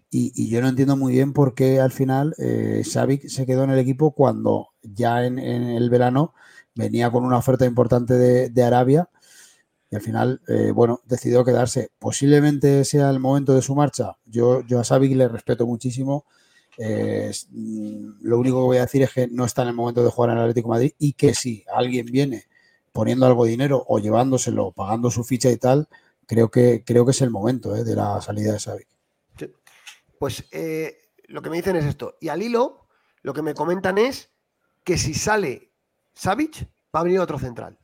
y, 0.08 0.32
y 0.36 0.48
yo 0.48 0.60
no 0.60 0.68
entiendo 0.68 0.96
muy 0.96 1.12
bien 1.14 1.32
por 1.32 1.54
qué 1.54 1.80
al 1.80 1.90
final 1.90 2.34
eh, 2.38 2.82
Xavi 2.84 3.28
se 3.28 3.44
quedó 3.44 3.64
en 3.64 3.70
el 3.70 3.78
equipo 3.80 4.12
cuando 4.12 4.68
ya 4.82 5.24
en, 5.24 5.38
en 5.40 5.64
el 5.64 5.90
verano 5.90 6.32
venía 6.76 7.10
con 7.10 7.24
una 7.24 7.38
oferta 7.38 7.66
importante 7.66 8.14
de, 8.14 8.50
de 8.50 8.62
Arabia 8.62 9.08
y 9.90 9.96
al 9.96 10.02
final, 10.02 10.40
eh, 10.46 10.70
bueno, 10.70 11.00
decidió 11.04 11.44
quedarse. 11.44 11.90
Posiblemente 11.98 12.84
sea 12.84 13.10
el 13.10 13.18
momento 13.18 13.54
de 13.54 13.62
su 13.62 13.74
marcha. 13.74 14.16
Yo, 14.24 14.62
yo 14.64 14.78
a 14.78 14.84
Xavi 14.84 15.14
le 15.14 15.26
respeto 15.26 15.66
muchísimo. 15.66 16.26
Eh, 16.78 17.32
mm, 17.50 18.20
lo 18.22 18.38
único 18.38 18.58
que 18.58 18.66
voy 18.66 18.76
a 18.76 18.82
decir 18.82 19.02
es 19.02 19.12
que 19.12 19.26
no 19.26 19.44
está 19.44 19.62
en 19.62 19.68
el 19.68 19.74
momento 19.74 20.04
de 20.04 20.10
jugar 20.10 20.30
en 20.30 20.36
el 20.36 20.42
Atlético 20.44 20.68
de 20.68 20.74
Madrid 20.74 20.92
y 20.98 21.14
que 21.14 21.34
si 21.34 21.64
alguien 21.74 22.06
viene 22.06 22.44
poniendo 22.92 23.26
algo 23.26 23.44
de 23.44 23.50
dinero 23.50 23.84
o 23.86 23.98
llevándoselo, 23.98 24.72
pagando 24.72 25.10
su 25.10 25.24
ficha 25.24 25.50
y 25.50 25.56
tal, 25.56 25.88
creo 26.26 26.50
que, 26.50 26.84
creo 26.84 27.04
que 27.04 27.12
es 27.12 27.20
el 27.22 27.30
momento 27.30 27.74
eh, 27.76 27.84
de 27.84 27.96
la 27.96 28.20
salida 28.20 28.52
de 28.52 28.60
Xavi. 28.60 28.84
Pues 30.18 30.44
eh, 30.52 30.98
lo 31.28 31.40
que 31.40 31.50
me 31.50 31.56
dicen 31.56 31.76
es 31.76 31.84
esto. 31.84 32.16
Y 32.20 32.28
al 32.28 32.42
hilo, 32.42 32.86
lo 33.22 33.32
que 33.32 33.42
me 33.42 33.54
comentan 33.54 33.98
es 33.98 34.30
que 34.84 34.98
si 34.98 35.14
sale 35.14 35.72
Savic, 36.14 36.68
va 36.94 37.00
a 37.00 37.04
venir 37.04 37.20
otro 37.20 37.38
central. 37.38 37.78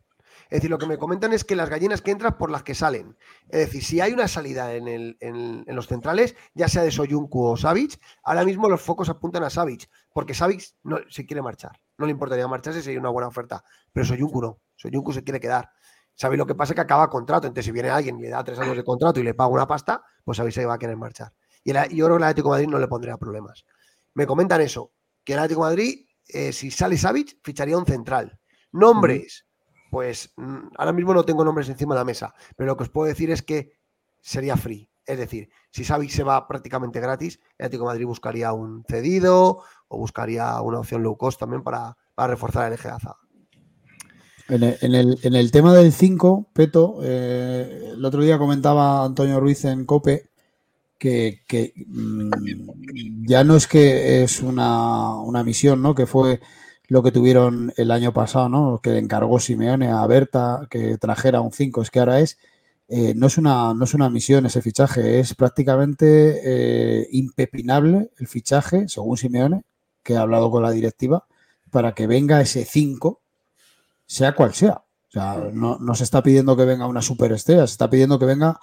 Es 0.48 0.59
decir, 0.59 0.70
lo 0.70 0.78
que 0.78 0.86
me 0.86 0.97
comentan 0.98 1.32
es 1.32 1.44
que 1.44 1.56
las 1.56 1.68
gallinas 1.68 2.02
que 2.02 2.10
entran 2.12 2.39
por 2.39 2.51
las 2.51 2.62
que 2.62 2.74
salen. 2.74 3.16
Es 3.48 3.66
decir, 3.66 3.82
si 3.85 4.01
hay 4.01 4.12
una 4.12 4.28
salida 4.28 4.74
en, 4.74 4.86
el- 4.89 5.16
en- 5.20 5.64
los 5.66 5.86
centrales, 5.89 6.36
ya 6.55 6.68
sea 6.68 6.82
de 6.82 6.90
Soyuncu 6.90 7.44
o 7.44 7.56
Savic, 7.56 8.01
ahora 8.23 8.44
mismo 8.44 8.68
los 8.68 8.81
focos 8.81 9.09
apuntan 9.09 9.43
a 9.43 9.51
Savic, 9.51 9.89
porque 10.12 10.35
Savic 10.35 10.62
no, 10.85 10.98
se 11.09 11.27
quiere 11.27 11.43
marchar. 11.43 11.73
No 11.98 12.06
le 12.06 12.12
importaría 12.12 12.47
marcharse 12.47 12.89
hay 12.89 12.97
una 12.97 13.09
buena 13.10 13.28
oferta. 13.28 13.64
Pero 13.93 14.06
Soyuncu 14.06 14.40
no. 14.40 14.60
Soyuncu 14.77 15.12
se 15.12 15.24
quiere 15.24 15.40
quedar. 15.40 15.70
¿Sabéis 16.14 16.39
lo 16.39 16.47
que 16.47 16.55
pasa? 16.55 16.74
Que 16.74 16.81
acaba 16.81 17.10
contrato. 17.10 17.47
Entonces, 17.47 17.66
si 17.66 17.73
viene 17.73 17.90
alguien 17.90 18.18
y 18.18 18.23
le 18.23 18.28
da 18.31 18.43
tres 18.44 18.59
años 18.59 18.77
de 18.77 18.85
contrato 18.85 19.20
y 19.20 19.23
le 19.23 19.35
paga 19.35 19.51
una 19.51 19.66
pasta, 19.66 20.02
pues 20.24 20.36
sabéis 20.36 20.55
que 20.55 20.64
va 20.64 20.74
a 20.74 20.78
querer 20.78 20.97
marchar. 20.97 21.32
Y 21.64 21.70
el- 21.70 21.89
yo 21.90 22.06
creo 22.06 22.16
que 22.16 22.23
el 22.23 22.24
Atlético 22.24 22.48
de 22.51 22.52
Madrid 22.62 22.68
no 22.73 22.78
le 22.78 22.89
pondría 22.89 23.16
problemas. 23.18 23.64
Me 24.14 24.27
comentan 24.27 24.60
eso, 24.60 24.93
que 25.24 25.32
el 25.35 25.40
Atlético 25.40 25.60
Madrid, 25.62 26.06
eh, 26.28 26.52
si 26.52 26.70
sale 26.70 26.97
Savic, 26.97 27.39
ficharía 27.43 27.77
un 27.77 27.85
central. 27.85 28.39
Nombres, 28.73 29.45
pues 29.90 30.32
mm, 30.36 30.68
ahora 30.76 30.92
mismo 30.92 31.14
no 31.14 31.24
tengo 31.24 31.44
nombres 31.44 31.68
encima 31.68 31.94
de 31.94 32.00
la 32.00 32.04
mesa, 32.04 32.34
pero 32.56 32.66
lo 32.68 32.76
que 32.76 32.84
os 32.84 32.88
puedo 32.88 33.08
decir 33.08 33.30
es 33.30 33.42
que 33.42 33.72
sería 34.20 34.56
free. 34.56 34.88
Es 35.06 35.18
decir, 35.18 35.48
si 35.70 35.84
Savic 35.84 36.10
se 36.10 36.24
va 36.24 36.48
prácticamente 36.48 36.98
gratis, 37.00 37.38
el 37.58 37.66
Atlético 37.66 37.84
Madrid 37.84 38.06
buscaría 38.06 38.52
un 38.52 38.84
cedido 38.88 39.62
o 39.88 39.98
buscaría 39.98 40.60
una 40.60 40.80
opción 40.80 41.02
low 41.02 41.16
cost 41.16 41.38
también 41.38 41.62
para, 41.62 41.96
reforzar 42.16 42.66
el 42.66 42.72
eje 42.74 42.88
de 42.88 42.94
la 42.94 43.00
zaga. 43.00 43.18
En 44.48 45.34
el, 45.34 45.50
tema 45.50 45.74
del 45.74 45.92
5, 45.92 46.50
Peto, 46.52 46.98
eh, 47.02 47.92
el 47.94 48.04
otro 48.04 48.22
día 48.22 48.38
comentaba 48.38 49.04
Antonio 49.04 49.40
Ruiz 49.40 49.64
en 49.64 49.84
Cope 49.84 50.30
que, 50.98 51.42
que, 51.46 51.72
mm, 51.86 53.26
ya 53.26 53.44
no 53.44 53.56
es 53.56 53.66
que 53.66 54.22
es 54.22 54.40
una, 54.42 55.16
una 55.16 55.44
misión, 55.44 55.82
¿no? 55.82 55.94
Que 55.94 56.06
fue 56.06 56.40
lo 56.88 57.02
que 57.02 57.12
tuvieron 57.12 57.72
el 57.76 57.90
año 57.90 58.12
pasado, 58.12 58.48
¿no? 58.48 58.80
Que 58.82 58.98
encargó 58.98 59.40
Simeone 59.40 59.90
a 59.90 60.06
Berta 60.06 60.66
que 60.70 60.98
trajera 60.98 61.40
un 61.40 61.52
5, 61.52 61.82
es 61.82 61.90
que 61.90 61.98
ahora 61.98 62.20
es, 62.20 62.38
eh, 62.88 63.14
no, 63.16 63.26
es 63.26 63.38
una, 63.38 63.74
no 63.74 63.84
es 63.84 63.94
una 63.94 64.08
misión 64.10 64.46
ese 64.46 64.62
fichaje, 64.62 65.18
es 65.20 65.34
prácticamente 65.34 66.40
eh, 66.44 67.08
impepinable 67.10 68.10
el 68.18 68.26
fichaje, 68.28 68.88
según 68.88 69.16
Simeone, 69.16 69.64
que 70.02 70.16
ha 70.16 70.22
hablado 70.22 70.50
con 70.50 70.62
la 70.62 70.70
directiva, 70.70 71.26
para 71.70 71.94
que 71.94 72.06
venga 72.06 72.40
ese 72.40 72.64
5 72.64 73.20
sea 74.06 74.34
cual 74.34 74.54
sea. 74.54 74.82
O 75.08 75.10
sea, 75.10 75.50
no, 75.52 75.78
no 75.78 75.94
se 75.94 76.04
está 76.04 76.22
pidiendo 76.22 76.56
que 76.56 76.64
venga 76.64 76.86
una 76.86 77.02
superestrella, 77.02 77.66
se 77.66 77.72
está 77.72 77.90
pidiendo 77.90 78.18
que 78.18 78.26
venga 78.26 78.60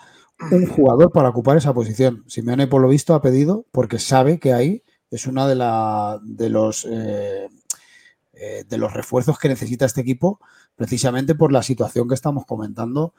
un 0.52 0.68
jugador 0.68 1.12
para 1.12 1.30
ocupar 1.30 1.58
esa 1.58 1.74
posición. 1.74 2.24
Simeone, 2.28 2.68
por 2.68 2.82
lo 2.82 2.88
visto, 2.88 3.14
ha 3.14 3.22
pedido, 3.22 3.66
porque 3.72 4.00
sabe 4.00 4.40
que 4.40 4.54
ahí 4.54 4.84
es 5.10 5.28
una 5.28 5.48
de, 5.48 5.56
la, 5.56 6.20
de 6.24 6.50
los 6.50 6.88
eh, 6.90 7.48
eh, 8.44 8.64
de 8.68 8.78
los 8.78 8.94
refuerzos 8.94 9.40
que 9.40 9.50
necesita 9.50 9.86
este 9.86 10.02
equipo, 10.02 10.40
precisamente 10.76 11.36
por 11.36 11.52
la 11.52 11.64
situación 11.64 12.08
que 12.08 12.16
estamos 12.16 12.46
comentando 12.46 13.14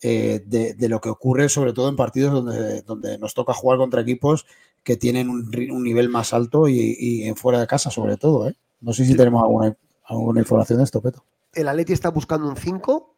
eh, 0.00 0.42
de, 0.46 0.74
de 0.74 0.88
lo 0.88 1.00
que 1.00 1.10
ocurre, 1.10 1.48
sobre 1.48 1.72
todo 1.72 1.88
en 1.88 1.96
partidos 1.96 2.32
donde, 2.32 2.82
donde 2.82 3.18
nos 3.18 3.34
toca 3.34 3.54
jugar 3.54 3.78
contra 3.78 4.00
equipos 4.00 4.46
que 4.82 4.96
tienen 4.96 5.28
un, 5.28 5.50
nivel 5.84 6.08
más 6.08 6.32
alto 6.32 6.68
y, 6.68 6.96
y 6.98 7.24
en 7.28 7.36
fuera 7.36 7.60
de 7.60 7.66
casa, 7.66 7.90
sobre 7.90 8.16
todo. 8.16 8.48
¿eh? 8.48 8.56
No 8.80 8.92
sé 8.92 9.04
si 9.04 9.16
tenemos 9.16 9.42
alguna, 9.42 9.76
alguna 10.04 10.40
información 10.40 10.78
de 10.78 10.84
esto, 10.84 11.00
Peto. 11.00 11.24
El 11.54 11.68
Atleti 11.68 11.92
está 11.92 12.08
buscando 12.10 12.48
un 12.48 12.56
5 12.56 13.14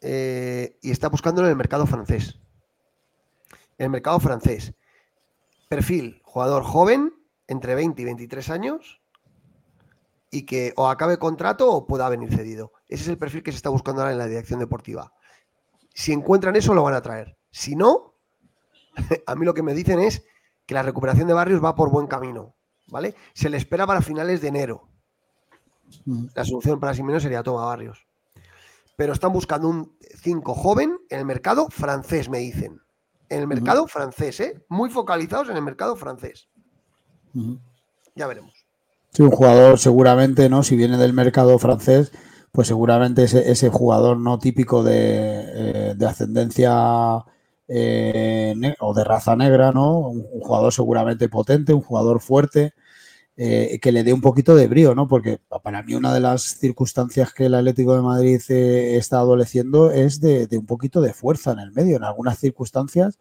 eh, 0.00 0.78
y 0.80 0.90
está 0.90 1.08
buscándolo 1.08 1.48
en 1.48 1.52
el 1.52 1.56
mercado 1.56 1.86
francés. 1.86 2.38
En 3.78 3.86
el 3.86 3.90
mercado 3.90 4.20
francés. 4.20 4.74
Perfil, 5.68 6.20
jugador 6.22 6.62
joven, 6.62 7.12
entre 7.46 7.74
20 7.74 8.00
y 8.00 8.04
23 8.04 8.50
años, 8.50 9.00
y 10.30 10.44
que 10.44 10.72
o 10.76 10.88
acabe 10.88 11.18
contrato 11.18 11.70
o 11.70 11.86
pueda 11.86 12.08
venir 12.08 12.34
cedido. 12.34 12.72
Ese 12.88 13.04
es 13.04 13.08
el 13.08 13.18
perfil 13.18 13.42
que 13.42 13.52
se 13.52 13.56
está 13.56 13.70
buscando 13.70 14.02
ahora 14.02 14.12
en 14.12 14.18
la 14.18 14.26
dirección 14.26 14.60
deportiva. 14.60 15.12
Si 15.94 16.12
encuentran 16.12 16.56
eso, 16.56 16.74
lo 16.74 16.82
van 16.82 16.94
a 16.94 17.02
traer. 17.02 17.36
Si 17.50 17.74
no, 17.74 18.14
a 19.26 19.34
mí 19.34 19.44
lo 19.44 19.54
que 19.54 19.62
me 19.62 19.74
dicen 19.74 20.00
es 20.00 20.24
que 20.66 20.74
la 20.74 20.82
recuperación 20.82 21.26
de 21.26 21.34
Barrios 21.34 21.64
va 21.64 21.74
por 21.74 21.90
buen 21.90 22.06
camino. 22.06 22.54
¿Vale? 22.88 23.14
Se 23.34 23.50
le 23.50 23.58
espera 23.58 23.86
para 23.86 24.00
finales 24.00 24.40
de 24.40 24.48
enero. 24.48 24.88
La 26.34 26.44
solución 26.44 26.80
para 26.80 26.94
Simeone 26.94 27.20
sería 27.20 27.42
toma 27.42 27.64
Barrios. 27.66 28.06
Pero 28.96 29.12
están 29.12 29.32
buscando 29.32 29.68
un 29.68 29.96
5 30.22 30.54
joven 30.54 30.98
en 31.08 31.18
el 31.20 31.24
mercado 31.24 31.68
francés, 31.70 32.28
me 32.28 32.38
dicen. 32.38 32.80
En 33.28 33.40
el 33.40 33.46
mercado 33.46 33.86
francés, 33.86 34.40
¿eh? 34.40 34.64
Muy 34.68 34.90
focalizados 34.90 35.50
en 35.50 35.56
el 35.56 35.62
mercado 35.62 35.96
francés. 35.96 36.48
Ya 38.14 38.26
veremos. 38.26 38.57
Sí, 39.12 39.22
un 39.22 39.30
jugador 39.30 39.78
seguramente, 39.78 40.48
¿no? 40.48 40.62
Si 40.62 40.76
viene 40.76 40.96
del 40.98 41.12
mercado 41.12 41.58
francés, 41.58 42.12
pues 42.52 42.68
seguramente 42.68 43.24
ese, 43.24 43.50
ese 43.50 43.68
jugador 43.68 44.18
no 44.18 44.38
típico 44.38 44.82
de, 44.82 45.90
eh, 45.90 45.94
de 45.96 46.06
ascendencia 46.06 47.24
eh, 47.68 48.54
o 48.80 48.94
de 48.94 49.04
raza 49.04 49.36
negra, 49.36 49.72
¿no? 49.72 49.98
Un, 49.98 50.22
jugador 50.40 50.72
seguramente 50.72 51.28
potente, 51.28 51.72
un 51.72 51.82
jugador 51.82 52.20
fuerte, 52.20 52.74
eh, 53.36 53.78
que 53.82 53.92
le 53.92 54.04
dé 54.04 54.12
un 54.12 54.20
poquito 54.20 54.56
de 54.56 54.68
brío, 54.68 54.94
¿no? 54.94 55.08
Porque 55.08 55.40
para 55.62 55.82
mí 55.82 55.94
una 55.94 56.12
de 56.14 56.20
las 56.20 56.42
circunstancias 56.58 57.32
que 57.32 57.46
el 57.46 57.54
Atlético 57.54 57.94
de 57.94 58.02
Madrid 58.02 58.40
está 58.50 59.18
adoleciendo 59.18 59.90
es 59.92 60.20
de, 60.20 60.46
de 60.46 60.58
un 60.58 60.66
poquito 60.66 61.00
de 61.00 61.12
fuerza 61.14 61.52
en 61.52 61.60
el 61.60 61.72
medio, 61.72 61.96
en 61.96 62.04
algunas 62.04 62.38
circunstancias. 62.38 63.18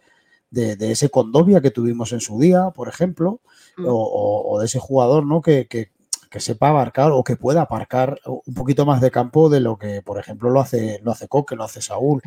De, 0.49 0.76
de 0.78 0.91
ese 0.91 1.10
Condovia 1.10 1.60
que 1.61 1.72
tuvimos 1.72 2.14
en 2.14 2.22
su 2.22 2.40
día, 2.40 2.69
por 2.72 2.88
ejemplo, 2.88 3.41
o, 3.86 3.91
o- 3.91 4.52
o 4.53 4.60
de 4.60 4.65
ese 4.65 4.80
jugador 4.80 5.26
¿no? 5.26 5.41
que, 5.41 5.68
que- 5.68 5.91
que 6.30 6.40
sepa 6.41 6.69
abarcar 6.69 7.11
o 7.14 7.24
que 7.24 7.36
pueda 7.38 7.61
aparcar 7.61 8.19
un 8.26 8.53
poquito 8.53 8.86
más 8.86 8.99
de 9.02 9.11
campo 9.11 9.49
de 9.49 9.60
lo 9.61 9.78
que, 9.78 10.02
por 10.02 10.19
ejemplo, 10.19 10.49
lo 10.49 10.60
hace, 10.60 10.99
lo 11.03 11.11
hace 11.11 11.28
Coque, 11.30 11.56
lo 11.56 11.64
hace 11.64 11.82
Saúl. 11.82 12.22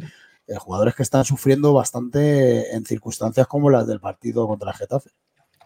Eh, 0.47 0.57
jugadores 0.57 0.95
que 0.95 1.03
están 1.03 1.25
sufriendo 1.25 1.73
bastante 1.75 2.75
en 2.75 2.85
circunstancias 2.87 3.47
como 3.47 3.69
las 3.71 3.87
del 3.87 4.01
partido 4.01 4.49
contra 4.49 4.71
el 4.71 4.77
Getafe. 4.77 5.11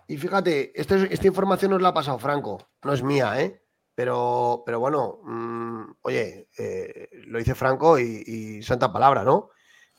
Y 0.08 0.16
fíjate, 0.18 0.78
esto 0.78 0.96
es- 0.96 1.10
esta 1.12 1.26
información 1.28 1.70
nos 1.70 1.80
la 1.80 1.88
ha 1.88 1.94
pasado 1.94 2.18
Franco, 2.18 2.58
no 2.82 2.92
es 2.92 3.02
mía, 3.02 3.40
¿eh? 3.40 3.62
Pero, 3.94 4.62
pero 4.66 4.80
bueno, 4.80 5.20
mm, 5.22 5.82
oye, 6.02 6.48
eh, 6.58 7.08
lo 7.28 7.38
dice 7.38 7.54
Franco 7.54 7.98
y, 8.00 8.22
y 8.26 8.62
santa 8.64 8.92
palabra, 8.92 9.22
¿no? 9.24 9.50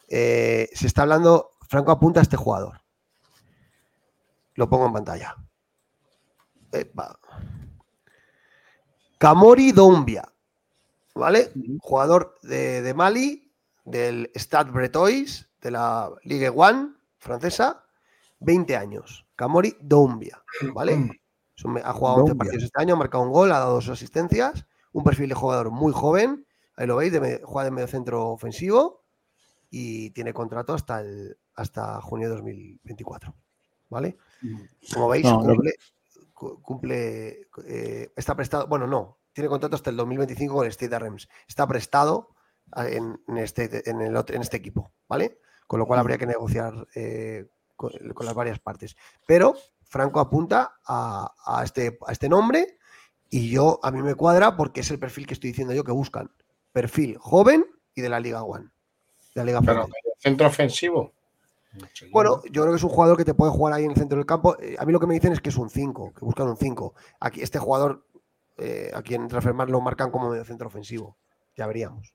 Eh, 0.10 0.70
se 0.74 0.88
está 0.88 1.04
hablando, 1.04 1.52
Franco 1.68 1.92
apunta 1.92 2.20
a 2.20 2.24
este 2.24 2.38
jugador. 2.38 2.82
Lo 4.56 4.70
pongo 4.70 4.88
en 4.88 4.94
pantalla. 4.94 5.36
Epa. 6.72 7.20
Kamori 9.18 9.72
Doumbia, 9.72 10.24
¿vale? 11.14 11.52
Jugador 11.80 12.38
de, 12.44 12.82
de 12.82 12.94
Mali, 12.94 13.52
del 13.86 14.32
Stade 14.36 14.72
Bretois, 14.72 15.50
de 15.62 15.72
la 15.72 16.12
Ligue 16.24 16.50
1 16.50 16.96
francesa, 17.18 17.86
20 18.40 18.76
años. 18.76 19.26
Kamori 19.36 19.78
Doumbia, 19.80 20.44
¿vale? 20.74 21.22
Ha 21.84 21.94
jugado 21.94 22.18
11 22.18 22.30
Doumbia. 22.30 22.36
partidos 22.38 22.64
este 22.64 22.82
año, 22.82 22.96
ha 22.96 22.98
marcado 22.98 23.24
un 23.24 23.32
gol, 23.32 23.52
ha 23.52 23.60
dado 23.60 23.76
dos 23.76 23.90
asistencias, 23.90 24.66
un 24.92 25.04
perfil 25.04 25.30
de 25.30 25.36
jugador 25.36 25.72
muy 25.72 25.94
joven, 25.94 26.46
ahí 26.76 26.88
lo 26.88 26.98
veis, 26.98 27.12
de 27.12 27.42
juega 27.44 27.66
de 27.66 27.72
medio 27.72 27.88
centro 27.88 28.30
ofensivo 28.30 29.04
y 29.70 30.12
tiene 30.12 30.34
contrato 30.34 30.74
hasta, 30.74 31.02
el, 31.02 31.38
hasta 31.56 32.02
junio 32.02 32.30
de 32.30 32.36
2024, 32.36 33.34
¿vale? 33.90 34.18
Como 34.94 35.10
veis, 35.10 35.26
No, 35.26 35.40
cumple, 35.42 35.74
cu- 36.34 36.62
cumple, 36.62 37.48
eh, 37.68 38.12
está 38.16 38.36
prestado, 38.36 38.68
bueno, 38.68 38.88
no, 38.88 39.18
tiene 39.34 39.50
contrato 39.50 39.76
hasta 39.76 39.90
el 39.90 39.98
2025 39.98 40.54
con 40.54 40.66
el 40.66 40.72
Stade 40.72 40.90
de 40.90 41.00
Reims. 41.00 41.28
Está 41.48 41.68
prestado 41.68 42.36
en, 42.76 43.20
en 43.28 43.38
este, 43.38 43.90
en, 43.90 44.02
el 44.02 44.16
ot- 44.16 44.34
en 44.34 44.42
este 44.42 44.58
equipo, 44.58 44.92
¿vale? 45.08 45.40
Con 45.68 45.80
lo 45.80 45.86
cual 45.88 46.00
habría 46.00 46.18
que 46.18 46.26
negociar 46.28 46.88
eh, 46.96 47.48
con, 47.76 47.92
con 48.14 48.26
las 48.26 48.36
varias 48.36 48.60
partes. 48.60 48.96
Pero 49.26 49.56
Franco 49.84 50.20
apunta 50.20 50.76
a, 50.86 51.34
a 51.46 51.64
este, 51.64 51.98
a 52.06 52.12
este 52.12 52.30
nombre 52.30 52.78
y 53.30 53.50
yo 53.50 53.80
a 53.84 53.92
mí 53.92 54.02
me 54.02 54.16
cuadra 54.16 54.56
porque 54.56 54.82
es 54.82 54.92
el 54.92 55.00
perfil 55.00 55.26
que 55.28 55.34
estoy 55.34 55.50
diciendo 55.50 55.74
yo 55.74 55.84
que 55.84 55.92
buscan. 55.92 56.32
Perfil 56.72 57.18
joven 57.18 57.66
y 57.94 58.02
de 58.02 58.10
la 58.10 58.20
Liga 58.20 58.44
One. 58.44 58.66
De 59.34 59.42
la 59.42 59.46
Liga 59.46 59.62
Pero 59.62 59.88
centro 60.20 60.48
ofensivo. 60.48 61.14
Bueno, 62.12 62.42
yo 62.52 62.62
creo 62.62 62.74
que 62.74 62.78
es 62.78 62.84
un 62.84 62.90
jugador 62.90 63.18
que 63.18 63.26
te 63.26 63.34
puede 63.34 63.52
jugar 63.52 63.74
ahí 63.74 63.84
en 63.86 63.92
el 63.92 63.98
centro 63.98 64.18
del 64.18 64.26
campo. 64.26 64.56
Eh, 64.60 64.76
A 64.80 64.86
mí 64.86 64.92
lo 64.94 65.00
que 65.00 65.08
me 65.08 65.14
dicen 65.16 65.34
es 65.34 65.42
que 65.42 65.50
es 65.50 65.58
un 65.58 65.70
5, 65.70 66.14
que 66.14 66.26
buscan 66.26 66.48
un 66.48 66.58
5. 66.58 66.94
Aquí, 67.20 67.42
este 67.42 67.60
jugador, 67.60 68.06
eh, 68.58 68.92
aquí 68.94 69.16
en 69.16 69.28
Transfermarkt 69.28 69.72
lo 69.72 69.82
marcan 69.82 70.12
como 70.12 70.30
medio 70.30 70.44
centro 70.46 70.68
ofensivo. 70.68 71.18
Ya 71.56 71.68
veríamos. 71.68 72.14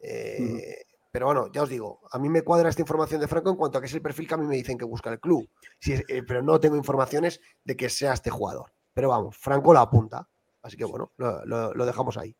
Eh, 0.00 0.84
Pero 1.12 1.26
bueno, 1.26 1.50
ya 1.52 1.62
os 1.64 1.68
digo, 1.68 2.00
a 2.12 2.18
mí 2.20 2.28
me 2.28 2.42
cuadra 2.42 2.68
esta 2.68 2.82
información 2.82 3.20
de 3.20 3.26
Franco 3.26 3.50
en 3.50 3.56
cuanto 3.56 3.78
a 3.78 3.80
que 3.80 3.88
es 3.88 3.94
el 3.94 4.00
perfil 4.00 4.28
que 4.28 4.34
a 4.34 4.36
mí 4.36 4.46
me 4.46 4.54
dicen 4.54 4.78
que 4.78 4.84
busca 4.84 5.10
el 5.10 5.18
club. 5.18 5.48
Si 5.80 5.92
es- 5.92 6.04
eh, 6.08 6.22
pero 6.22 6.40
no 6.40 6.60
tengo 6.60 6.76
informaciones 6.76 7.40
de 7.64 7.76
que 7.76 7.88
sea 7.88 8.12
este 8.12 8.30
jugador. 8.30 8.72
Pero 8.94 9.08
vamos, 9.08 9.36
Franco 9.36 9.74
la 9.74 9.80
apunta. 9.80 10.28
Así 10.62 10.76
que 10.76 10.84
bueno, 10.84 11.10
lo, 11.16 11.44
lo- 11.46 11.74
lo 11.74 11.84
dejamos 11.86 12.16
ahí. 12.16 12.36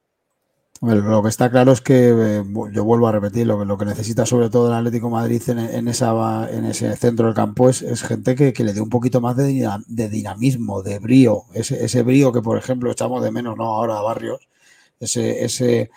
Lo 0.83 1.23
que 1.23 1.29
está 1.29 1.51
claro 1.51 1.73
es 1.73 1.83
que, 1.83 2.09
eh, 2.09 2.45
yo 2.73 2.85
vuelvo 2.85 3.07
a 3.07 3.13
repetir, 3.13 3.47
lo 3.47 3.59
que, 3.59 3.67
lo 3.67 3.77
que 3.77 3.85
necesita 3.85 4.25
sobre 4.25 4.49
todo 4.49 4.69
el 4.69 4.75
Atlético 4.75 5.11
Madrid 5.11 5.43
en, 5.49 5.59
en 5.59 5.89
esa, 5.89 6.49
en 6.51 6.65
ese 6.65 6.97
centro 6.97 7.27
del 7.27 7.35
campo 7.35 7.69
es, 7.69 8.03
gente 8.03 8.35
que, 8.35 8.55
que 8.55 8.65
le 8.65 8.73
dé 8.73 8.81
un 8.81 8.89
poquito 8.89 9.21
más 9.21 9.37
de, 9.37 9.69
de 9.87 10.09
dinamismo, 10.09 10.83
de 10.83 10.99
brío, 10.99 11.45
ese, 11.53 11.85
ese 11.85 12.03
brío 12.03 12.33
que, 12.33 12.41
por 12.41 12.57
ejemplo, 12.57 12.91
echamos 12.91 13.23
de 13.23 13.31
menos 13.31 13.59
¿no? 13.59 13.65
ahora 13.65 13.99
a 13.99 14.01
Barrios, 14.01 14.49
ese, 14.99 15.45
ese, 15.45 15.91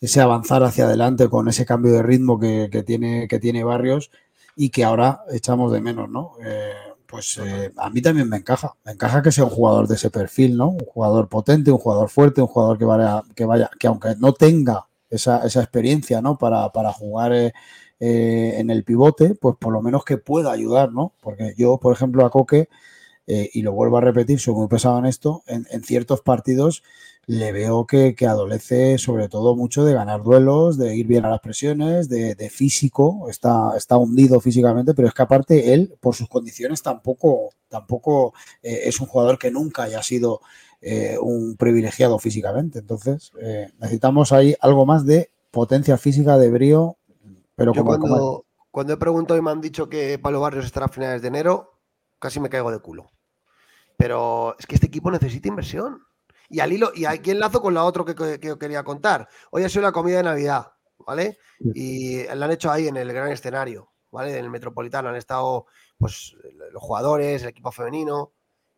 ese 0.00 0.20
avanzar 0.22 0.62
hacia 0.64 0.86
adelante 0.86 1.28
con 1.28 1.48
ese 1.48 1.66
cambio 1.66 1.92
de 1.92 2.02
ritmo 2.02 2.38
que, 2.40 2.70
que 2.72 2.82
tiene, 2.82 3.28
que 3.28 3.38
tiene 3.38 3.62
Barrios 3.62 4.10
y 4.56 4.70
que 4.70 4.84
ahora 4.84 5.20
echamos 5.32 5.70
de 5.70 5.82
menos, 5.82 6.08
¿no? 6.08 6.32
Eh, 6.42 6.72
pues 7.06 7.38
eh, 7.38 7.72
a 7.76 7.90
mí 7.90 8.02
también 8.02 8.28
me 8.28 8.36
encaja. 8.36 8.74
Me 8.84 8.92
encaja 8.92 9.22
que 9.22 9.32
sea 9.32 9.44
un 9.44 9.50
jugador 9.50 9.88
de 9.88 9.94
ese 9.94 10.10
perfil, 10.10 10.56
¿no? 10.56 10.68
Un 10.70 10.84
jugador 10.86 11.28
potente, 11.28 11.70
un 11.70 11.78
jugador 11.78 12.08
fuerte, 12.10 12.40
un 12.40 12.48
jugador 12.48 12.78
que 12.78 12.84
vaya, 12.84 13.22
que 13.34 13.44
vaya, 13.44 13.70
que 13.78 13.86
aunque 13.86 14.14
no 14.18 14.32
tenga 14.32 14.86
esa, 15.10 15.44
esa 15.46 15.60
experiencia, 15.60 16.20
¿no? 16.22 16.38
Para, 16.38 16.70
para 16.72 16.92
jugar 16.92 17.32
eh, 17.32 17.52
eh, 18.00 18.54
en 18.58 18.70
el 18.70 18.84
pivote, 18.84 19.34
pues 19.34 19.56
por 19.58 19.72
lo 19.72 19.82
menos 19.82 20.04
que 20.04 20.18
pueda 20.18 20.52
ayudar, 20.52 20.92
¿no? 20.92 21.14
Porque 21.20 21.54
yo, 21.56 21.78
por 21.78 21.94
ejemplo, 21.94 22.24
a 22.24 22.30
Coque, 22.30 22.68
y 23.26 23.62
lo 23.62 23.72
vuelvo 23.72 23.96
a 23.96 24.02
repetir, 24.02 24.38
soy 24.38 24.52
muy 24.52 24.68
pesado 24.68 24.98
en 24.98 25.06
esto, 25.06 25.42
en, 25.46 25.66
en 25.70 25.82
ciertos 25.82 26.20
partidos 26.20 26.82
le 27.26 27.52
veo 27.52 27.86
que, 27.86 28.14
que 28.14 28.26
adolece 28.26 28.98
sobre 28.98 29.28
todo 29.28 29.56
mucho 29.56 29.84
de 29.84 29.94
ganar 29.94 30.22
duelos, 30.22 30.78
de 30.78 30.96
ir 30.96 31.06
bien 31.06 31.24
a 31.24 31.30
las 31.30 31.40
presiones, 31.40 32.08
de, 32.08 32.34
de 32.34 32.50
físico, 32.50 33.28
está, 33.30 33.72
está 33.76 33.96
hundido 33.96 34.40
físicamente, 34.40 34.94
pero 34.94 35.08
es 35.08 35.14
que 35.14 35.22
aparte 35.22 35.72
él, 35.74 35.94
por 36.00 36.14
sus 36.14 36.28
condiciones, 36.28 36.82
tampoco, 36.82 37.50
tampoco 37.68 38.34
eh, 38.62 38.82
es 38.84 39.00
un 39.00 39.06
jugador 39.06 39.38
que 39.38 39.50
nunca 39.50 39.84
haya 39.84 40.02
sido 40.02 40.40
eh, 40.80 41.16
un 41.20 41.56
privilegiado 41.56 42.18
físicamente. 42.18 42.80
Entonces, 42.80 43.32
eh, 43.40 43.70
necesitamos 43.78 44.32
ahí 44.32 44.54
algo 44.60 44.84
más 44.86 45.06
de 45.06 45.30
potencia 45.50 45.96
física, 45.98 46.36
de 46.38 46.50
brío, 46.50 46.96
pero 47.56 47.72
Yo 47.72 47.82
como, 47.84 47.98
como- 47.98 48.14
cuando, 48.14 48.46
cuando 48.70 48.92
he 48.92 48.96
preguntado 48.96 49.38
y 49.38 49.42
me 49.42 49.50
han 49.50 49.60
dicho 49.60 49.88
que 49.88 50.18
Pablo 50.18 50.40
Barrios 50.40 50.64
estará 50.66 50.86
a 50.86 50.88
finales 50.88 51.22
de 51.22 51.28
enero, 51.28 51.78
casi 52.18 52.40
me 52.40 52.50
caigo 52.50 52.70
de 52.70 52.80
culo. 52.80 53.10
Pero 53.96 54.56
es 54.58 54.66
que 54.66 54.74
este 54.76 54.86
equipo 54.88 55.10
necesita 55.10 55.48
inversión. 55.48 56.02
Y 56.54 56.60
al 56.60 56.72
hilo, 56.72 56.92
y 56.94 57.04
aquí 57.04 57.32
enlazo 57.32 57.60
con 57.60 57.74
la 57.74 57.82
otra 57.84 58.04
que, 58.04 58.14
que- 58.14 58.38
que 58.38 58.56
quería 58.56 58.84
contar. 58.84 59.28
Hoy 59.50 59.64
ha 59.64 59.68
sido 59.68 59.82
la 59.82 59.90
comida 59.90 60.18
de 60.18 60.22
Navidad, 60.22 60.68
¿vale? 60.98 61.38
Y 61.74 62.22
la 62.24 62.44
han 62.44 62.52
hecho 62.52 62.70
ahí 62.70 62.86
en 62.86 62.96
el 62.96 63.12
gran 63.12 63.32
escenario, 63.32 63.92
¿vale? 64.12 64.38
En 64.38 64.44
el 64.44 64.50
Metropolitano. 64.50 65.08
Han 65.08 65.16
estado 65.16 65.66
pues 65.98 66.36
los 66.70 66.80
jugadores, 66.80 67.42
el 67.42 67.48
equipo 67.48 67.72
femenino. 67.72 68.32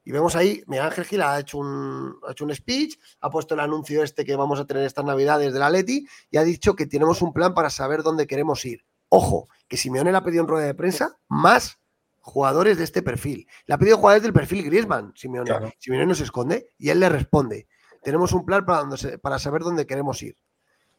Y 0.04 0.12
vemos 0.12 0.36
ahí, 0.36 0.62
Miguel 0.68 0.86
Ángel 0.86 1.04
Gil 1.04 1.20
ha 1.20 1.38
hecho, 1.38 1.58
un, 1.58 2.14
ha 2.26 2.30
hecho 2.32 2.44
un 2.44 2.54
speech, 2.54 2.96
ha 3.20 3.28
puesto 3.28 3.54
el 3.54 3.60
anuncio 3.60 4.02
este 4.02 4.24
que 4.24 4.36
vamos 4.36 4.58
a 4.60 4.64
tener 4.64 4.84
estas 4.84 5.04
navidades 5.04 5.52
de 5.52 5.58
la 5.58 5.68
Leti 5.68 6.06
y 6.30 6.36
ha 6.38 6.44
dicho 6.44 6.74
que 6.76 6.86
tenemos 6.86 7.20
un 7.22 7.32
plan 7.34 7.52
para 7.52 7.68
saber 7.68 8.02
dónde 8.02 8.26
queremos 8.26 8.64
ir. 8.64 8.86
Ojo, 9.10 9.48
que 9.68 9.76
Simeone 9.76 10.12
le 10.12 10.16
ha 10.18 10.24
pedido 10.24 10.42
en 10.42 10.48
rueda 10.48 10.64
de 10.66 10.74
prensa 10.74 11.18
más 11.28 11.78
jugadores 12.26 12.76
de 12.76 12.82
este 12.84 13.02
perfil. 13.02 13.46
Le 13.66 13.74
ha 13.74 13.78
pedido 13.78 13.96
jugadores 13.98 14.22
del 14.24 14.32
perfil 14.32 14.64
Griezmann, 14.64 15.12
Simeone. 15.14 15.48
Claro. 15.48 15.72
Simeone 15.78 16.06
no 16.06 16.14
se 16.16 16.24
esconde 16.24 16.70
y 16.76 16.90
él 16.90 16.98
le 16.98 17.08
responde. 17.08 17.68
Tenemos 18.02 18.32
un 18.32 18.44
plan 18.44 18.66
para, 18.66 18.80
donde 18.80 18.96
se- 18.98 19.18
para 19.18 19.38
saber 19.38 19.62
dónde 19.62 19.86
queremos 19.86 20.20
ir. 20.22 20.36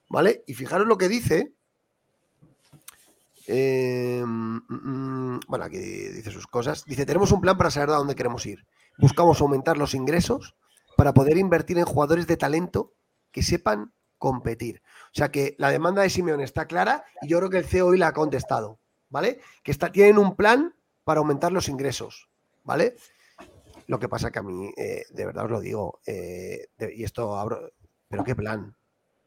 ¿Vale? 0.09 0.43
Y 0.47 0.53
fijaros 0.53 0.87
lo 0.87 0.97
que 0.97 1.09
dice. 1.09 1.51
Eh, 3.47 4.23
mm, 4.25 4.57
mm, 4.69 5.39
bueno, 5.47 5.65
aquí 5.65 5.77
dice 5.77 6.31
sus 6.31 6.47
cosas. 6.47 6.83
Dice, 6.85 7.05
tenemos 7.05 7.31
un 7.31 7.41
plan 7.41 7.57
para 7.57 7.71
saber 7.71 7.89
a 7.89 7.95
dónde 7.97 8.15
queremos 8.15 8.45
ir. 8.45 8.65
Buscamos 8.97 9.41
aumentar 9.41 9.77
los 9.77 9.93
ingresos 9.93 10.55
para 10.95 11.13
poder 11.13 11.37
invertir 11.37 11.77
en 11.77 11.85
jugadores 11.85 12.25
de 12.27 12.37
talento 12.37 12.93
que 13.31 13.43
sepan 13.43 13.93
competir. 14.17 14.81
O 15.07 15.13
sea 15.17 15.29
que 15.29 15.55
la 15.59 15.69
demanda 15.71 16.01
de 16.01 16.09
Simeone 16.09 16.43
está 16.43 16.65
clara 16.67 17.03
y 17.21 17.27
yo 17.27 17.37
creo 17.37 17.49
que 17.49 17.57
el 17.59 17.65
CEO 17.65 17.87
hoy 17.87 17.97
la 17.97 18.07
ha 18.07 18.13
contestado, 18.13 18.79
¿vale? 19.09 19.39
Que 19.63 19.71
está, 19.71 19.91
tienen 19.91 20.17
un 20.17 20.35
plan 20.35 20.73
para 21.07 21.19
aumentar 21.21 21.53
los 21.53 21.69
ingresos, 21.69 22.27
¿vale? 22.65 22.97
Lo 23.87 23.97
que 23.97 24.09
pasa 24.09 24.29
que 24.29 24.39
a 24.39 24.43
mí, 24.43 24.73
eh, 24.75 25.05
de 25.09 25.25
verdad 25.25 25.45
os 25.45 25.51
lo 25.51 25.61
digo, 25.61 26.01
eh, 26.05 26.67
de- 26.77 26.93
y 26.93 27.05
esto 27.05 27.37
abro, 27.37 27.71
pero 28.09 28.25
qué 28.25 28.35
plan, 28.35 28.75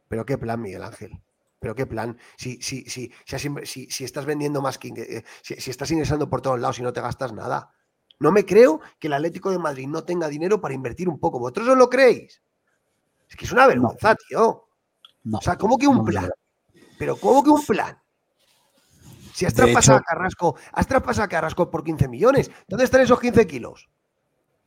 pero 0.06 0.26
qué 0.26 0.36
plan, 0.36 0.60
Miguel 0.60 0.82
Ángel. 0.82 1.10
Pero 1.58 1.74
qué 1.74 1.86
plan. 1.86 2.18
Si, 2.36 2.60
si, 2.60 2.84
si, 2.84 3.10
si, 3.64 3.86
si- 3.90 4.04
estás 4.04 4.26
vendiendo 4.26 4.60
más 4.60 4.76
que. 4.76 4.88
eh, 4.88 5.24
Si, 5.42 5.70
estás 5.70 5.90
ingresando 5.90 6.28
por 6.28 6.42
todos 6.42 6.60
lados 6.60 6.78
y 6.78 6.82
no 6.82 6.92
te 6.92 7.00
gastas 7.00 7.32
nada. 7.32 7.72
No 8.18 8.30
me 8.30 8.44
creo 8.44 8.80
que 8.98 9.06
el 9.06 9.14
Atlético 9.14 9.50
de 9.50 9.58
Madrid 9.58 9.86
no 9.88 10.04
tenga 10.04 10.28
dinero 10.28 10.60
para 10.60 10.74
invertir 10.74 11.08
un 11.08 11.18
poco. 11.18 11.38
¿Vosotros 11.38 11.68
os 11.68 11.78
lo 11.78 11.88
creéis? 11.88 12.42
Es 13.30 13.36
que 13.36 13.46
es 13.46 13.52
una 13.52 13.66
vergüenza, 13.66 14.14
tío. 14.28 14.66
No. 15.24 15.38
O 15.38 15.40
sea, 15.40 15.56
¿cómo 15.56 15.78
que 15.78 15.86
un 15.86 15.96
No, 15.98 16.04
plan? 16.04 16.30
Pero 16.98 17.16
¿cómo 17.16 17.42
que 17.42 17.48
un 17.50 17.64
plan? 17.64 17.96
Si 19.34 19.46
has 19.46 19.54
traspasado 19.54 19.98
hecho- 19.98 20.04
a 20.06 20.14
Carrasco, 20.14 20.56
has 20.72 20.86
traspasado 20.86 21.24
a 21.24 21.28
Carrasco 21.28 21.70
por 21.70 21.84
15 21.84 22.08
millones. 22.08 22.50
¿Dónde 22.68 22.84
están 22.84 23.00
esos 23.00 23.20
15 23.20 23.46
kilos? 23.46 23.88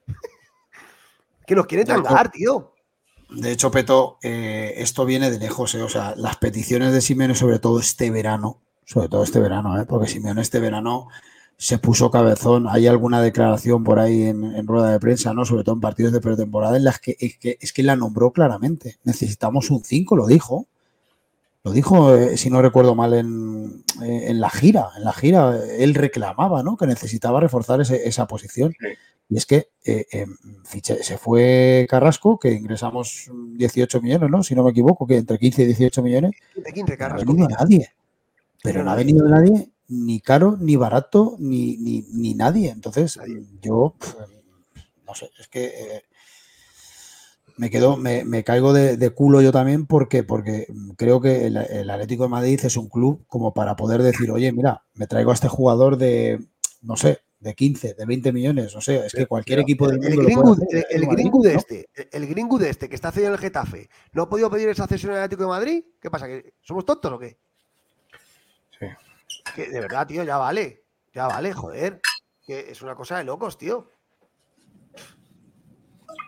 que 1.47 1.55
nos 1.55 1.65
quieren 1.65 1.87
tangar, 1.87 2.31
tío. 2.31 2.73
De 3.29 3.51
hecho, 3.51 3.71
Peto, 3.71 4.19
eh, 4.21 4.75
esto 4.77 5.05
viene 5.05 5.31
de 5.31 5.39
lejos, 5.39 5.73
eh, 5.75 5.81
o 5.81 5.89
sea, 5.89 6.13
las 6.15 6.37
peticiones 6.37 6.93
de 6.93 7.01
Simeone, 7.01 7.35
sobre 7.35 7.59
todo 7.59 7.79
este 7.79 8.11
verano, 8.11 8.61
sobre 8.85 9.09
todo 9.09 9.23
este 9.23 9.39
verano, 9.39 9.79
eh, 9.81 9.85
porque 9.85 10.07
Simeone 10.07 10.41
este 10.41 10.59
verano 10.59 11.07
se 11.57 11.79
puso 11.79 12.11
cabezón. 12.11 12.67
Hay 12.69 12.87
alguna 12.87 13.21
declaración 13.21 13.83
por 13.83 13.99
ahí 13.99 14.23
en, 14.23 14.43
en 14.43 14.67
rueda 14.67 14.91
de 14.91 14.99
prensa, 14.99 15.33
¿no? 15.33 15.45
Sobre 15.45 15.63
todo 15.63 15.75
en 15.75 15.81
partidos 15.81 16.13
de 16.13 16.21
pretemporada, 16.21 16.77
en 16.77 16.83
las 16.83 16.99
que 16.99 17.15
es 17.19 17.37
que, 17.37 17.57
es 17.59 17.73
que 17.73 17.83
la 17.83 17.95
nombró 17.95 18.31
claramente. 18.31 18.97
Necesitamos 19.03 19.71
un 19.71 19.83
5, 19.83 20.15
lo 20.15 20.27
dijo. 20.27 20.67
Lo 21.63 21.71
dijo, 21.71 22.13
eh, 22.15 22.35
si 22.35 22.49
no 22.49 22.61
recuerdo 22.61 22.93
mal, 22.93 23.13
en, 23.13 23.83
eh, 24.03 24.25
en 24.27 24.41
la 24.41 24.49
gira. 24.49 24.89
En 24.97 25.05
la 25.05 25.13
gira 25.13 25.57
él 25.77 25.93
reclamaba, 25.95 26.61
¿no? 26.61 26.75
Que 26.75 26.87
necesitaba 26.87 27.39
reforzar 27.39 27.79
ese- 27.79 28.05
esa 28.07 28.27
posición. 28.27 28.75
Y 29.29 29.37
es 29.37 29.45
que 29.45 29.69
eh, 29.85 30.25
fiche- 30.65 31.01
se 31.03 31.17
fue 31.17 31.87
Carrasco, 31.89 32.37
que 32.37 32.51
ingresamos 32.51 33.29
18 33.55 34.01
millones, 34.01 34.29
¿no? 34.29 34.43
Si 34.43 34.55
no 34.55 34.63
me 34.63 34.71
equivoco, 34.71 35.07
que 35.07 35.17
entre 35.17 35.39
15 35.39 35.63
y 35.63 35.67
18 35.67 36.03
millones. 36.03 36.33
15, 36.53 36.73
15 36.73 36.91
No 36.91 36.93
ha 36.93 36.97
Carrasco. 36.97 37.31
venido 37.33 37.47
nadie. 37.49 37.89
Pero 38.61 38.83
no 38.83 38.91
ha 38.91 38.95
venido 38.95 39.27
nadie, 39.27 39.69
ni 39.87 40.19
caro, 40.19 40.57
ni 40.59 40.75
barato, 40.75 41.35
ni, 41.39 41.77
ni, 41.77 42.05
ni 42.13 42.33
nadie. 42.33 42.69
Entonces, 42.71 43.17
yo, 43.61 43.95
no 45.07 45.15
sé, 45.15 45.29
es 45.39 45.47
que 45.47 45.65
eh, 45.65 46.03
me 47.57 47.69
quedo, 47.69 47.97
me, 47.97 48.23
me 48.25 48.43
caigo 48.43 48.73
de, 48.73 48.97
de 48.97 49.09
culo 49.11 49.41
yo 49.41 49.51
también 49.51 49.85
porque, 49.85 50.23
porque 50.23 50.67
creo 50.97 51.21
que 51.21 51.47
el, 51.47 51.57
el 51.57 51.89
Atlético 51.89 52.23
de 52.23 52.29
Madrid 52.29 52.59
es 52.63 52.77
un 52.77 52.89
club 52.89 53.23
como 53.27 53.53
para 53.53 53.75
poder 53.75 54.01
decir, 54.01 54.31
oye, 54.31 54.51
mira, 54.51 54.83
me 54.95 55.07
traigo 55.07 55.31
a 55.31 55.33
este 55.35 55.47
jugador 55.47 55.97
de, 55.97 56.39
no 56.81 56.95
sé, 56.95 57.21
de 57.39 57.53
15, 57.53 57.93
de 57.95 58.05
20 58.05 58.31
millones, 58.31 58.73
no 58.73 58.81
sé, 58.81 59.05
es 59.05 59.13
que 59.13 59.27
cualquier 59.27 59.59
equipo 59.59 59.87
del 59.87 60.01
El 60.03 60.15
mundo 60.15 60.21
lo 60.21 60.27
gringo, 60.27 60.53
hacer, 60.53 60.87
el, 60.89 61.01
el 61.01 61.07
Madrid, 61.07 61.23
gringo 61.23 61.41
de 61.43 61.53
¿no? 61.53 61.59
este, 61.59 61.89
el 62.11 62.27
gringo 62.27 62.57
de 62.57 62.69
este 62.69 62.87
que 62.87 62.95
está 62.95 63.11
cedido 63.11 63.27
en 63.27 63.33
el 63.33 63.39
Getafe, 63.39 63.89
¿no 64.13 64.23
ha 64.23 64.29
podido 64.29 64.49
pedir 64.49 64.69
esa 64.69 64.87
cesión 64.87 65.11
al 65.11 65.19
Atlético 65.19 65.43
de 65.43 65.49
Madrid? 65.49 65.83
¿Qué 66.01 66.09
pasa? 66.09 66.27
¿Que 66.27 66.53
¿Somos 66.61 66.85
tontos 66.85 67.11
o 67.11 67.19
qué? 67.19 67.37
Sí. 68.79 68.85
Que 69.55 69.69
de 69.69 69.79
verdad, 69.81 70.07
tío, 70.07 70.23
ya 70.23 70.37
vale. 70.37 70.83
Ya 71.13 71.27
vale, 71.27 71.53
joder. 71.53 72.01
Que 72.45 72.71
es 72.71 72.81
una 72.81 72.95
cosa 72.95 73.17
de 73.17 73.25
locos, 73.25 73.57
tío. 73.57 73.89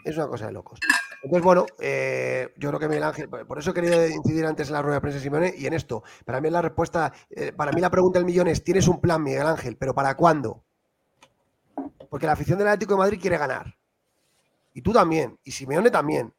Es 0.03 0.15
una 0.18 0.27
cosa 0.27 0.47
de 0.47 0.52
locos. 0.52 0.80
Entonces, 1.26 1.43
bueno, 1.43 1.65
eh, 1.80 2.53
yo 2.56 2.69
creo 2.69 2.80
que 2.80 2.88
Miguel 2.88 3.03
Ángel, 3.03 3.27
por 3.27 3.57
eso 3.57 3.72
he 3.72 3.73
querido 3.73 4.07
incidir 4.07 4.45
antes 4.45 4.68
en 4.68 4.73
la 4.73 4.84
rueda 4.84 4.97
de 4.97 5.02
prensa 5.02 5.19
Simone 5.19 5.56
y 5.57 5.65
en 5.65 5.73
esto. 5.73 6.03
Para 6.23 6.39
mí 6.39 6.52
la 6.52 6.61
respuesta, 6.61 7.11
eh, 7.31 7.52
para 7.52 7.72
mí 7.72 7.81
la 7.81 7.89
pregunta 7.89 8.19
del 8.19 8.27
millón 8.27 8.47
es, 8.47 8.64
¿tienes 8.64 8.88
un 8.88 9.02
plan, 9.02 9.23
Miguel 9.23 9.47
Ángel? 9.47 9.76
¿Pero 9.76 9.95
para 9.95 10.15
cuándo? 10.15 10.64
Porque 12.11 12.27
la 12.27 12.34
afición 12.34 12.60
del 12.60 12.68
Atlético 12.68 12.93
de 12.93 12.99
Madrid 12.99 13.19
quiere 13.19 13.39
ganar. 13.39 13.76
Y 14.72 14.84
tú 14.84 14.93
también. 14.93 15.39
Y 15.43 15.49
Simeone 15.49 15.89
también. 15.89 16.31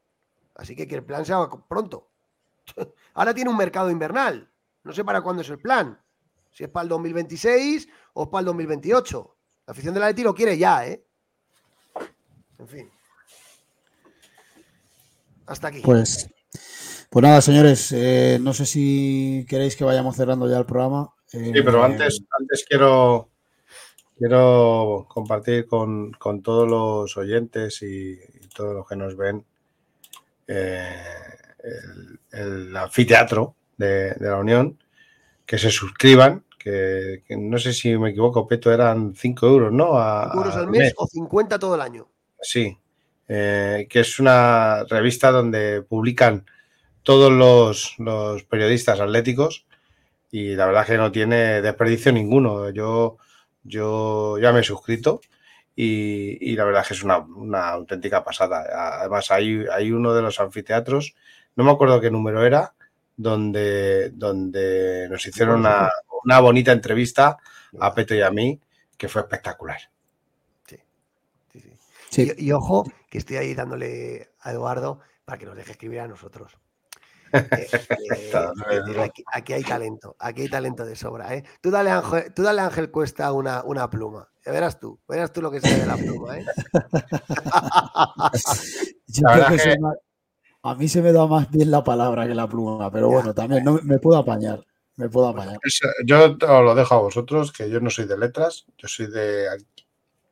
Así 0.54 0.76
que 0.76 0.86
que 0.86 0.94
el 0.94 1.02
plan 1.02 1.26
sea 1.26 1.48
pronto. 1.68 2.08
Ahora 3.14 3.34
tiene 3.34 3.50
un 3.50 3.56
mercado 3.56 3.90
invernal. 3.90 4.48
No 4.84 4.92
sé 4.92 5.04
para 5.04 5.20
cuándo 5.20 5.42
es 5.42 5.50
el 5.50 5.58
plan. 5.58 6.00
Si 6.52 6.62
es 6.62 6.70
para 6.70 6.84
el 6.84 6.90
2026 6.90 7.88
o 8.14 8.30
para 8.30 8.38
el 8.38 8.46
2028. 8.46 9.36
La 9.66 9.72
afición 9.72 9.94
del 9.94 10.04
Atleti 10.04 10.22
lo 10.22 10.32
quiere 10.32 10.56
ya, 10.56 10.86
¿eh? 10.86 11.04
En 12.60 12.68
fin. 12.68 12.95
Hasta 15.46 15.68
aquí. 15.68 15.80
Pues, 15.82 16.28
pues 17.10 17.22
nada, 17.22 17.40
señores, 17.40 17.92
eh, 17.92 18.38
no 18.40 18.52
sé 18.52 18.66
si 18.66 19.46
queréis 19.48 19.76
que 19.76 19.84
vayamos 19.84 20.16
cerrando 20.16 20.48
ya 20.50 20.58
el 20.58 20.66
programa. 20.66 21.10
Sí, 21.26 21.38
pero 21.52 21.82
Eh, 21.82 21.86
antes, 21.86 22.22
antes 22.38 22.64
quiero, 22.68 23.30
quiero 24.18 25.06
compartir 25.08 25.66
con, 25.66 26.12
con 26.12 26.42
todos 26.42 26.68
los 26.68 27.16
oyentes 27.16 27.82
y, 27.82 28.12
y 28.12 28.48
todos 28.54 28.74
los 28.74 28.86
que 28.88 28.96
nos 28.96 29.16
ven 29.16 29.44
eh, 30.46 30.94
el, 31.62 32.20
el 32.40 32.76
anfiteatro 32.76 33.54
de, 33.76 34.14
de 34.14 34.28
la 34.28 34.36
Unión, 34.38 34.78
que 35.44 35.58
se 35.58 35.70
suscriban, 35.70 36.44
que, 36.58 37.22
que 37.26 37.36
no 37.36 37.58
sé 37.58 37.72
si 37.72 37.96
me 37.96 38.10
equivoco, 38.10 38.46
Peto, 38.46 38.72
eran 38.72 39.14
5 39.14 39.46
euros, 39.46 39.72
¿no? 39.72 39.96
A- 39.98 40.24
5 40.30 40.38
euros 40.38 40.54
al 40.54 40.60
al 40.64 40.70
mes 40.70 40.94
o 40.96 41.06
50 41.06 41.58
todo 41.58 41.74
el 41.74 41.80
año. 41.80 42.08
Sí, 42.40 42.76
eh, 43.28 43.86
que 43.88 44.00
es 44.00 44.18
una 44.18 44.84
revista 44.84 45.30
donde 45.30 45.82
publican 45.82 46.46
todos 47.02 47.30
los, 47.30 47.94
los 47.98 48.42
periodistas 48.44 49.00
atléticos 49.00 49.66
y 50.30 50.54
la 50.56 50.66
verdad 50.66 50.82
es 50.82 50.88
que 50.88 50.96
no 50.98 51.12
tiene 51.12 51.62
desperdicio 51.62 52.12
ninguno. 52.12 52.70
Yo, 52.70 53.18
yo 53.62 54.38
ya 54.38 54.52
me 54.52 54.60
he 54.60 54.64
suscrito 54.64 55.20
y, 55.74 56.38
y 56.40 56.56
la 56.56 56.64
verdad 56.64 56.82
es 56.82 56.88
que 56.88 56.94
es 56.94 57.04
una, 57.04 57.18
una 57.18 57.68
auténtica 57.68 58.24
pasada. 58.24 58.98
Además, 59.00 59.30
hay, 59.30 59.64
hay 59.72 59.92
uno 59.92 60.14
de 60.14 60.22
los 60.22 60.40
anfiteatros, 60.40 61.14
no 61.54 61.64
me 61.64 61.70
acuerdo 61.70 62.00
qué 62.00 62.10
número 62.10 62.44
era, 62.44 62.74
donde, 63.16 64.10
donde 64.10 65.08
nos 65.08 65.24
hicieron 65.26 65.60
una, 65.60 65.90
una 66.24 66.40
bonita 66.40 66.72
entrevista 66.72 67.38
a 67.78 67.94
Peto 67.94 68.14
y 68.14 68.22
a 68.22 68.30
mí, 68.30 68.60
que 68.98 69.08
fue 69.08 69.22
espectacular. 69.22 69.78
Sí. 70.66 72.32
Y, 72.38 72.46
y 72.48 72.52
ojo, 72.52 72.90
que 73.08 73.18
estoy 73.18 73.36
ahí 73.36 73.54
dándole 73.54 74.30
a 74.40 74.52
Eduardo 74.52 75.00
para 75.24 75.38
que 75.38 75.46
nos 75.46 75.56
deje 75.56 75.72
escribir 75.72 76.00
a 76.00 76.08
nosotros. 76.08 76.52
Eh, 77.32 77.40
eh, 77.52 78.30
eh, 78.30 79.00
aquí, 79.00 79.24
aquí 79.32 79.52
hay 79.52 79.64
talento, 79.64 80.16
aquí 80.18 80.42
hay 80.42 80.48
talento 80.48 80.84
de 80.84 80.94
sobra. 80.96 81.34
¿eh? 81.34 81.44
Tú, 81.60 81.70
dale 81.70 81.90
a 81.90 81.98
Ángel, 81.98 82.32
tú 82.34 82.42
dale 82.42 82.60
a 82.60 82.66
Ángel 82.66 82.90
Cuesta 82.90 83.32
una, 83.32 83.62
una 83.64 83.90
pluma. 83.90 84.28
Ya 84.44 84.52
verás 84.52 84.78
tú, 84.78 85.00
verás 85.08 85.32
tú 85.32 85.42
lo 85.42 85.50
que 85.50 85.60
sale 85.60 85.78
de 85.80 85.86
la 85.86 85.96
pluma. 85.96 86.38
¿eh? 86.38 86.44
Yo 89.08 89.22
La 89.22 89.32
creo 89.32 89.34
verdad 89.34 89.48
que 89.48 89.56
que- 89.56 89.62
soy 89.62 89.78
más- 89.78 89.96
a 90.62 90.74
mí 90.74 90.88
se 90.88 91.00
me 91.00 91.12
da 91.12 91.26
más 91.28 91.48
bien 91.50 91.70
la 91.70 91.84
palabra 91.84 92.26
que 92.26 92.34
la 92.34 92.48
pluma, 92.48 92.90
pero 92.90 93.08
bueno, 93.08 93.32
también 93.32 93.62
no, 93.62 93.78
me 93.84 94.00
puedo 94.00 94.18
apañar. 94.18 94.64
Me 94.96 95.08
puedo 95.08 95.28
apañar. 95.28 95.58
Yo 96.04 96.32
os 96.32 96.38
lo 96.64 96.74
dejo 96.74 96.94
a 96.94 96.98
vosotros, 97.02 97.52
que 97.52 97.70
yo 97.70 97.78
no 97.80 97.88
soy 97.88 98.06
de 98.06 98.18
letras, 98.18 98.66
yo 98.76 98.88
soy 98.88 99.06
de, 99.08 99.46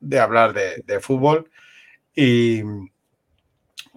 de 0.01 0.19
hablar 0.19 0.51
de, 0.53 0.83
de 0.85 0.99
fútbol 0.99 1.49
y 2.15 2.61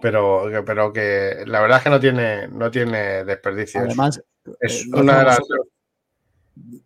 pero, 0.01 0.45
pero 0.65 0.93
que 0.93 1.43
la 1.45 1.61
verdad 1.61 1.77
es 1.79 1.83
que 1.83 1.89
no 1.89 1.99
tiene, 1.99 2.47
no 2.47 2.71
tiene 2.71 3.23
desperdicio. 3.25 3.81
Es- 3.81 3.87
Además, 3.87 4.21
es 4.61 4.81
eh, 4.81 4.85
no 4.87 5.01
una 5.01 5.19
de 5.19 5.25
las 5.25 5.39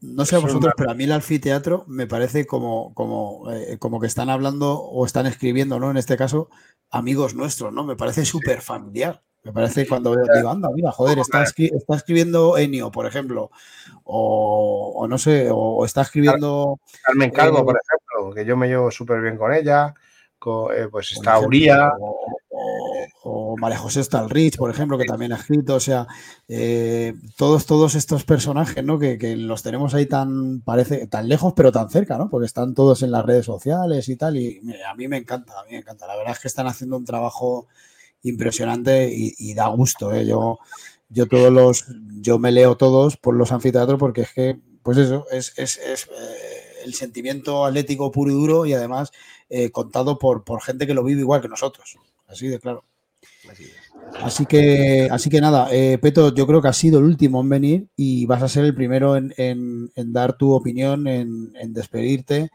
No 0.01 0.25
sé 0.25 0.35
a 0.35 0.39
vosotros, 0.39 0.65
una- 0.65 0.73
pero 0.75 0.91
a 0.91 0.93
mí 0.93 1.03
el 1.05 1.11
anfiteatro 1.11 1.83
me 1.87 2.07
parece 2.07 2.45
como, 2.45 2.93
como, 2.93 3.51
eh, 3.51 3.77
como 3.79 3.99
que 3.99 4.07
están 4.07 4.29
hablando 4.29 4.79
o 4.79 5.05
están 5.05 5.25
escribiendo, 5.25 5.79
¿no? 5.79 5.91
En 5.91 5.97
este 5.97 6.17
caso, 6.17 6.49
amigos 6.89 7.33
nuestros, 7.35 7.73
¿no? 7.73 7.83
Me 7.83 7.95
parece 7.95 8.25
súper 8.25 8.61
familiar. 8.61 9.21
Me 9.43 9.51
parece 9.51 9.87
cuando 9.87 10.11
veo, 10.11 10.25
digo, 10.33 10.49
anda, 10.49 10.69
mira, 10.73 10.91
joder, 10.91 11.19
está, 11.19 11.43
escri- 11.43 11.75
está 11.75 11.95
escribiendo 11.97 12.57
Enio, 12.57 12.91
por 12.91 13.05
ejemplo, 13.05 13.51
o, 14.05 14.93
o 14.95 15.07
no 15.07 15.17
sé, 15.17 15.49
o, 15.51 15.57
o 15.57 15.85
está 15.85 16.01
escribiendo. 16.03 16.79
Carmen 17.03 17.31
Calvo, 17.31 17.59
eh, 17.59 17.63
por 17.63 17.77
ejemplo, 17.81 18.33
que 18.35 18.45
yo 18.45 18.55
me 18.55 18.67
llevo 18.67 18.89
súper 18.89 19.21
bien 19.21 19.37
con 19.37 19.53
ella. 19.53 19.93
Eh, 20.71 20.87
pues 20.91 21.11
está 21.13 21.31
ejemplo, 21.37 21.47
Uría. 21.47 21.89
O, 21.99 22.17
o- 22.49 22.93
o 23.25 23.57
María 23.57 23.77
José 23.77 24.03
Stalrich, 24.03 24.57
por 24.57 24.69
ejemplo, 24.69 24.97
que 24.97 25.05
también 25.05 25.31
ha 25.33 25.37
escrito. 25.37 25.75
O 25.75 25.79
sea, 25.79 26.05
eh, 26.47 27.13
todos, 27.37 27.65
todos 27.65 27.95
estos 27.95 28.23
personajes, 28.25 28.83
¿no? 28.83 28.99
Que, 28.99 29.17
que 29.17 29.35
los 29.35 29.63
tenemos 29.63 29.93
ahí 29.93 30.05
tan, 30.05 30.61
parece, 30.61 31.07
tan 31.07 31.27
lejos, 31.29 31.53
pero 31.55 31.71
tan 31.71 31.89
cerca, 31.89 32.17
¿no? 32.17 32.29
Porque 32.29 32.45
están 32.45 32.73
todos 32.73 33.01
en 33.01 33.11
las 33.11 33.25
redes 33.25 33.45
sociales 33.45 34.07
y 34.09 34.15
tal. 34.17 34.37
Y 34.37 34.61
a 34.87 34.93
mí 34.95 35.07
me 35.07 35.17
encanta, 35.17 35.53
a 35.59 35.63
mí 35.63 35.71
me 35.71 35.77
encanta. 35.77 36.05
La 36.07 36.15
verdad 36.15 36.33
es 36.33 36.39
que 36.39 36.47
están 36.49 36.67
haciendo 36.67 36.97
un 36.97 37.05
trabajo 37.05 37.67
impresionante 38.23 39.09
y, 39.13 39.33
y 39.37 39.53
da 39.53 39.67
gusto, 39.67 40.13
¿eh? 40.13 40.25
Yo, 40.25 40.59
yo 41.09 41.27
todos 41.27 41.51
los, 41.51 41.85
yo 42.21 42.39
me 42.39 42.51
leo 42.51 42.75
todos 42.77 43.17
por 43.17 43.35
los 43.35 43.51
anfiteatros 43.51 43.99
porque 43.99 44.21
es 44.21 44.33
que, 44.33 44.59
pues 44.81 44.97
eso, 44.97 45.25
es, 45.31 45.53
es, 45.57 45.77
es, 45.77 46.05
eh, 46.07 46.52
el 46.83 46.93
sentimiento 46.93 47.65
atlético 47.65 48.11
puro 48.11 48.31
y 48.31 48.33
duro 48.33 48.65
y 48.65 48.73
además 48.73 49.11
eh, 49.49 49.69
contado 49.71 50.17
por, 50.19 50.43
por 50.43 50.61
gente 50.61 50.87
que 50.87 50.93
lo 50.93 51.03
vive 51.03 51.21
igual 51.21 51.41
que 51.41 51.47
nosotros. 51.49 51.97
Así 52.27 52.47
de 52.47 52.59
claro. 52.59 52.83
Así 54.21 54.45
que, 54.45 55.07
así 55.11 55.29
que 55.29 55.41
nada, 55.41 55.67
eh, 55.71 55.97
Peto, 55.97 56.33
yo 56.33 56.45
creo 56.47 56.61
que 56.61 56.67
has 56.67 56.77
sido 56.77 56.99
el 56.99 57.05
último 57.05 57.41
en 57.41 57.49
venir 57.49 57.87
y 57.95 58.25
vas 58.25 58.41
a 58.43 58.47
ser 58.49 58.63
el 58.65 58.75
primero 58.75 59.15
en, 59.17 59.33
en- 59.37 59.91
en 59.95 60.13
dar 60.13 60.37
tu 60.37 60.51
opinión, 60.53 61.07
en, 61.07 61.53
en 61.59 61.73
despedirte. 61.73 62.49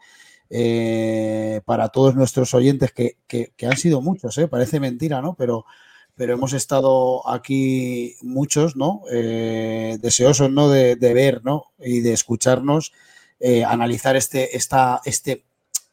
eh, 0.51 1.61
para 1.65 1.89
todos 1.89 2.15
nuestros 2.15 2.53
oyentes, 2.55 2.91
que, 2.91 3.17
que- 3.27 3.51
que 3.55 3.67
han 3.67 3.77
sido 3.77 4.01
muchos, 4.01 4.37
¿eh? 4.39 4.47
parece 4.47 4.79
mentira, 4.79 5.21
¿no? 5.21 5.35
Pero, 5.35 5.65
pero 6.15 6.33
hemos 6.33 6.53
estado 6.53 7.27
aquí 7.29 8.15
muchos, 8.23 8.75
¿no? 8.75 9.01
Eh, 9.11 9.97
deseosos, 10.01 10.51
¿no? 10.51 10.69
De, 10.69 10.95
de 10.95 11.13
ver, 11.13 11.41
¿no? 11.45 11.65
Y 11.79 12.01
de 12.01 12.13
escucharnos, 12.13 12.93
eh, 13.39 13.63
analizar 13.63 14.15
este, 14.15 14.57
esta, 14.57 15.01
este 15.05 15.45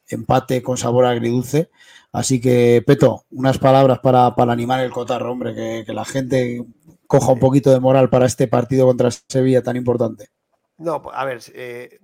empate 0.07 0.61
con 0.61 0.77
sabor 0.77 1.05
agridulce. 1.05 1.69
Así 2.11 2.41
que, 2.41 2.83
Peto, 2.85 3.25
unas 3.31 3.57
palabras 3.57 3.99
para, 3.99 4.35
para 4.35 4.53
animar 4.53 4.79
el 4.81 4.91
cotarro, 4.91 5.31
hombre, 5.31 5.83
que, 5.85 5.93
la 5.93 6.05
gente 6.05 6.65
coja 7.05 7.33
un 7.33 7.39
poquito 7.39 7.69
de 7.71 7.79
moral 7.79 8.09
para 8.09 8.25
este 8.25 8.47
partido 8.47 8.85
contra 8.85 9.11
Sevilla 9.11 9.61
tan 9.61 9.75
importante. 9.75 10.29
No, 10.77 11.01
pues, 11.01 11.15
a 11.17 11.25
ver, 11.25 11.41
eh, 11.53 11.99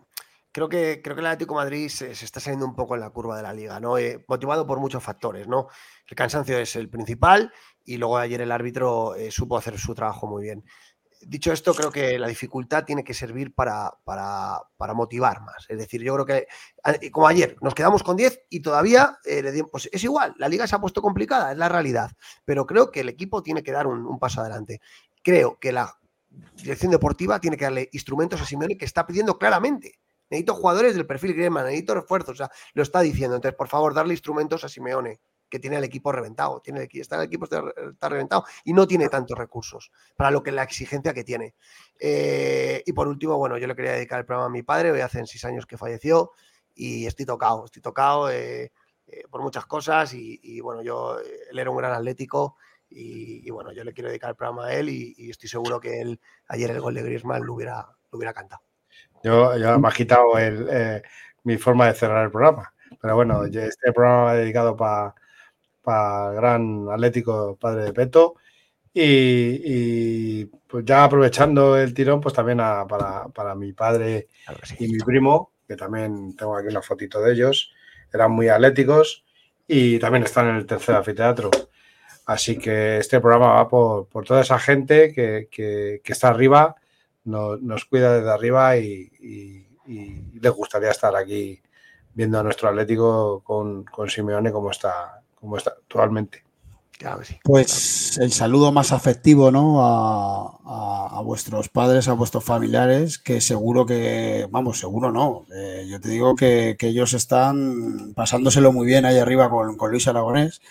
creo, 0.52 0.70
que, 0.70 1.02
creo 1.04 1.16
que 1.16 1.22
el 1.22 1.28
Atlético 1.28 1.56
Madrid 1.56 1.90
se, 1.90 2.12
está 2.12 2.40
saliendo 2.40 2.66
un 2.66 2.76
poco 2.76 2.96
en 2.96 3.02
la 3.02 3.10
curva 3.10 3.38
de 3.38 3.44
la 3.44 3.54
liga, 3.54 3.80
¿no? 3.80 3.98
Eh, 3.98 4.24
motivado 4.28 4.68
por 4.68 4.80
muchos 4.80 5.04
factores, 5.04 5.48
¿no? 5.48 5.68
El 6.08 6.16
cansancio 6.16 6.58
es 6.58 6.76
el 6.76 6.90
principal 6.90 7.52
y 7.86 7.98
luego 7.98 8.18
ayer 8.18 8.42
el 8.42 8.52
árbitro 8.52 9.14
supo 9.30 9.58
hacer 9.58 9.78
su 9.78 9.94
trabajo 9.94 10.28
muy 10.28 10.44
bien. 10.44 10.64
Dicho 11.26 11.52
esto, 11.52 11.74
creo 11.74 11.92
que 11.92 12.18
la 12.20 12.28
dificultad 12.28 12.84
tiene 12.86 13.04
que 13.04 13.14
servir 13.14 13.54
para, 13.54 13.92
para, 14.04 14.94
motivar 14.94 15.42
más. 15.42 15.66
Es 15.70 15.78
decir, 15.78 16.02
yo 16.02 16.14
creo 16.16 16.26
que, 16.26 17.10
como 17.12 17.28
ayer, 17.28 17.56
nos 17.62 17.74
quedamos 17.74 18.04
con 18.04 18.16
10 18.16 18.42
y 18.50 18.62
todavía 18.62 19.18
eh, 19.26 19.64
pues 19.72 19.90
es 19.92 20.04
igual, 20.04 20.34
la 20.38 20.48
liga 20.48 20.68
se 20.68 20.76
ha 20.76 20.82
puesto 20.82 21.02
complicada, 21.02 21.52
es 21.52 21.58
la 21.58 21.70
realidad. 21.70 22.12
Pero 22.46 22.66
creo 22.66 22.92
que 22.92 23.02
el 23.02 23.10
equipo 23.10 23.42
tiene 23.42 23.64
que 23.64 23.72
dar 23.72 23.88
un, 23.88 24.06
un 24.06 24.20
paso 24.20 24.42
adelante. 24.42 24.82
Creo 25.22 25.58
que 25.60 25.72
la 25.72 25.98
dirección 26.56 26.92
deportiva 26.92 27.40
tiene 27.40 27.58
que 27.58 27.66
darle 27.66 27.90
instrumentos 27.92 28.42
a 28.42 28.46
Simeone 28.46 28.78
que 28.78 28.86
está 28.86 29.06
pidiendo 29.06 29.38
claramente. 29.38 30.00
Necesito 30.30 30.56
jugadores 30.56 30.96
del 30.96 31.06
perfil 31.06 31.34
Griezmann, 31.34 31.66
necesito 31.66 31.94
refuerzos, 31.94 32.32
o 32.32 32.36
sea, 32.36 32.52
lo 32.74 32.84
está 32.84 33.02
diciendo. 33.02 33.36
Entonces, 33.36 33.56
por 33.56 33.68
favor, 33.68 33.94
darle 33.94 34.14
instrumentos 34.14 34.64
a 34.64 34.70
Simeone, 34.70 35.20
que 35.54 35.60
tiene 35.60 35.78
el 35.78 35.84
equipo 35.84 36.12
reventado, 36.12 36.62
tiene 36.62 36.82
el, 36.82 36.90
está 37.00 37.18
el 37.18 37.28
equipo 37.28 37.44
está, 37.46 37.64
está 37.92 38.10
reventado 38.10 38.44
y 38.64 38.74
no 38.74 38.88
tiene 38.88 39.08
tantos 39.08 39.38
recursos 39.38 39.92
para 40.16 40.32
lo 40.32 40.42
que 40.42 40.52
la 40.52 40.64
exigencia 40.64 41.14
que 41.14 41.24
tiene. 41.24 41.54
Eh, 42.00 42.82
y 42.84 42.92
por 42.92 43.08
último, 43.08 43.38
bueno, 43.38 43.60
yo 43.60 43.68
le 43.68 43.76
quería 43.76 43.92
dedicar 43.92 44.18
el 44.18 44.26
programa 44.26 44.48
a 44.48 44.50
mi 44.50 44.64
padre, 44.64 44.90
hoy 44.90 45.02
hace 45.02 45.24
seis 45.28 45.46
años 45.46 45.68
que 45.68 45.78
falleció 45.78 46.32
y 46.74 47.06
estoy 47.06 47.28
tocado, 47.28 47.66
estoy 47.66 47.84
tocado 47.84 48.32
eh, 48.32 48.72
eh, 49.06 49.24
por 49.30 49.44
muchas 49.44 49.68
cosas 49.68 50.16
y, 50.16 50.40
y, 50.42 50.60
bueno, 50.60 50.82
yo, 50.82 51.20
él 51.20 51.60
era 51.60 51.70
un 51.70 51.78
gran 51.78 51.92
atlético 51.92 52.58
y, 52.90 53.48
y, 53.48 53.52
bueno, 53.52 53.72
yo 53.74 53.84
le 53.84 53.94
quiero 53.94 54.10
dedicar 54.10 54.32
el 54.32 54.36
programa 54.36 54.66
a 54.66 54.74
él 54.74 54.90
y, 54.90 55.14
y 55.16 55.30
estoy 55.30 55.50
seguro 55.50 55.80
que 55.80 56.02
él 56.02 56.20
ayer 56.48 56.72
el 56.72 56.82
gol 56.82 56.96
de 56.96 57.04
Griezmann 57.04 57.46
lo 57.46 57.54
hubiera, 57.54 57.88
lo 58.12 58.18
hubiera 58.18 58.34
cantado. 58.34 58.64
Yo 59.24 59.54
me 59.80 59.88
has 59.88 59.94
quitado 59.94 60.36
el, 60.40 60.68
eh, 60.68 61.04
mi 61.44 61.60
forma 61.60 61.86
de 61.86 61.94
cerrar 61.94 62.26
el 62.26 62.32
programa. 62.32 62.74
Pero 63.00 63.16
bueno, 63.16 63.46
este 63.46 63.94
programa 63.94 64.34
dedicado 64.34 64.76
para 64.76 65.14
el 65.86 66.36
gran 66.36 66.88
Atlético 66.92 67.58
Padre 67.60 67.86
de 67.86 67.94
Peto. 67.94 68.36
Y, 68.96 69.02
y, 69.66 70.46
pues 70.68 70.86
ya 70.86 71.04
aprovechando 71.04 71.78
el 71.78 71.94
tirón, 71.94 72.22
pues 72.22 72.34
también 72.36 72.60
a- 72.60 72.86
para, 72.88 73.28
para 73.30 73.56
mi 73.56 73.74
padre 73.74 74.28
y 74.80 74.88
mi 74.88 75.00
primo, 75.00 75.52
que 75.68 75.76
también 75.76 76.36
tengo 76.36 76.56
aquí 76.56 76.68
una 76.68 76.82
fotito 76.84 77.20
de 77.22 77.34
ellos, 77.34 77.72
eran 78.14 78.32
muy 78.32 78.50
atléticos 78.50 79.24
y 79.68 79.98
también 79.98 80.24
están 80.24 80.48
en 80.50 80.58
el 80.58 80.66
tercer 80.68 80.96
anfiteatro. 80.96 81.50
Así 82.28 82.58
que 82.58 82.98
este 83.00 83.20
programa 83.20 83.54
va 83.56 83.68
por, 83.68 84.08
por 84.08 84.26
toda 84.26 84.42
esa 84.42 84.60
gente 84.60 85.12
que, 85.12 85.48
que- 85.52 86.02
que 86.04 86.12
está 86.14 86.30
arriba, 86.30 86.76
nos, 87.26 87.62
nos 87.64 87.86
cuida 87.86 88.16
desde 88.16 88.30
arriba 88.32 88.78
y, 88.78 89.10
y- 89.20 89.68
y 89.88 90.40
les 90.40 90.52
gustaría 90.52 90.92
estar 90.92 91.16
aquí 91.16 91.60
viendo 92.14 92.40
a 92.40 92.44
nuestro 92.44 92.70
Atlético 92.70 93.42
con, 93.44 93.84
con 93.86 94.08
Simeone 94.10 94.52
como 94.52 94.70
está, 94.72 95.23
como 95.44 95.58
está 95.58 95.72
actualmente. 95.72 96.44
Claro 96.98 97.20
que 97.20 97.26
sí. 97.26 97.38
Pues 97.44 98.18
el 98.20 98.32
saludo 98.32 98.72
más 98.72 98.92
afectivo, 98.94 99.52
¿no? 99.52 99.82
A, 99.86 100.60
a- 100.66 101.18
a 101.18 101.22
vuestros 101.22 101.68
padres, 101.70 102.08
a 102.08 102.14
vuestros 102.14 102.44
familiares, 102.44 103.18
que 103.20 103.42
seguro 103.42 103.86
que, 103.86 104.48
vamos, 104.50 104.80
seguro 104.80 105.12
no. 105.12 105.46
Eh, 105.54 105.86
yo 105.90 106.00
te 106.00 106.10
digo 106.10 106.36
que, 106.36 106.76
que 106.80 106.88
ellos 106.88 107.14
están 107.14 108.14
pasándoselo 108.16 108.72
muy 108.72 108.86
bien 108.88 109.06
ahí 109.06 109.18
arriba 109.20 109.50
con, 109.50 109.76
con 109.78 109.92
Luis 109.92 110.08
Aragonés. 110.08 110.62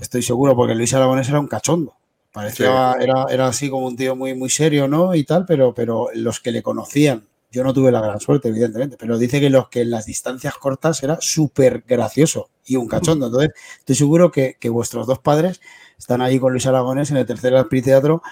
Estoy 0.00 0.22
seguro, 0.22 0.56
porque 0.56 0.74
Luis 0.74 0.94
Aragonés 0.94 1.28
era 1.28 1.40
un 1.40 1.48
cachondo. 1.48 1.94
Parecía, 2.32 2.94
era, 3.00 3.26
era 3.30 3.48
así 3.48 3.70
como 3.70 3.86
un 3.86 3.96
tío 3.96 4.16
muy, 4.16 4.34
muy 4.34 4.50
serio, 4.50 4.88
¿no? 4.88 5.14
Y 5.14 5.24
tal, 5.24 5.46
pero, 5.46 5.74
pero 5.74 6.08
los 6.14 6.40
que 6.40 6.52
le 6.52 6.62
conocían, 6.62 7.26
yo 7.50 7.64
no 7.64 7.74
tuve 7.74 7.90
la 7.90 8.00
gran 8.00 8.20
suerte, 8.20 8.48
evidentemente, 8.48 8.96
pero 8.96 9.18
dice 9.18 9.40
que 9.40 9.50
los 9.50 9.68
que 9.68 9.80
en 9.82 9.90
las 9.90 10.06
distancias 10.06 10.54
cortas 10.54 11.02
era 11.02 11.18
súper 11.20 11.84
gracioso 11.86 12.50
y 12.64 12.76
un 12.76 12.86
cachondo. 12.86 13.26
Entonces, 13.26 13.50
estoy 13.78 13.96
seguro 13.96 14.30
que, 14.30 14.56
vuestros 14.70 15.06
dos 15.06 15.18
padres 15.18 15.60
están 15.98 16.22
ahí 16.22 16.38
con 16.38 16.52
Luis 16.52 16.66
Aragonés 16.66 17.10
en 17.10 17.16
el 17.16 17.26
tercer 17.26 17.52
Teatro 17.82 18.22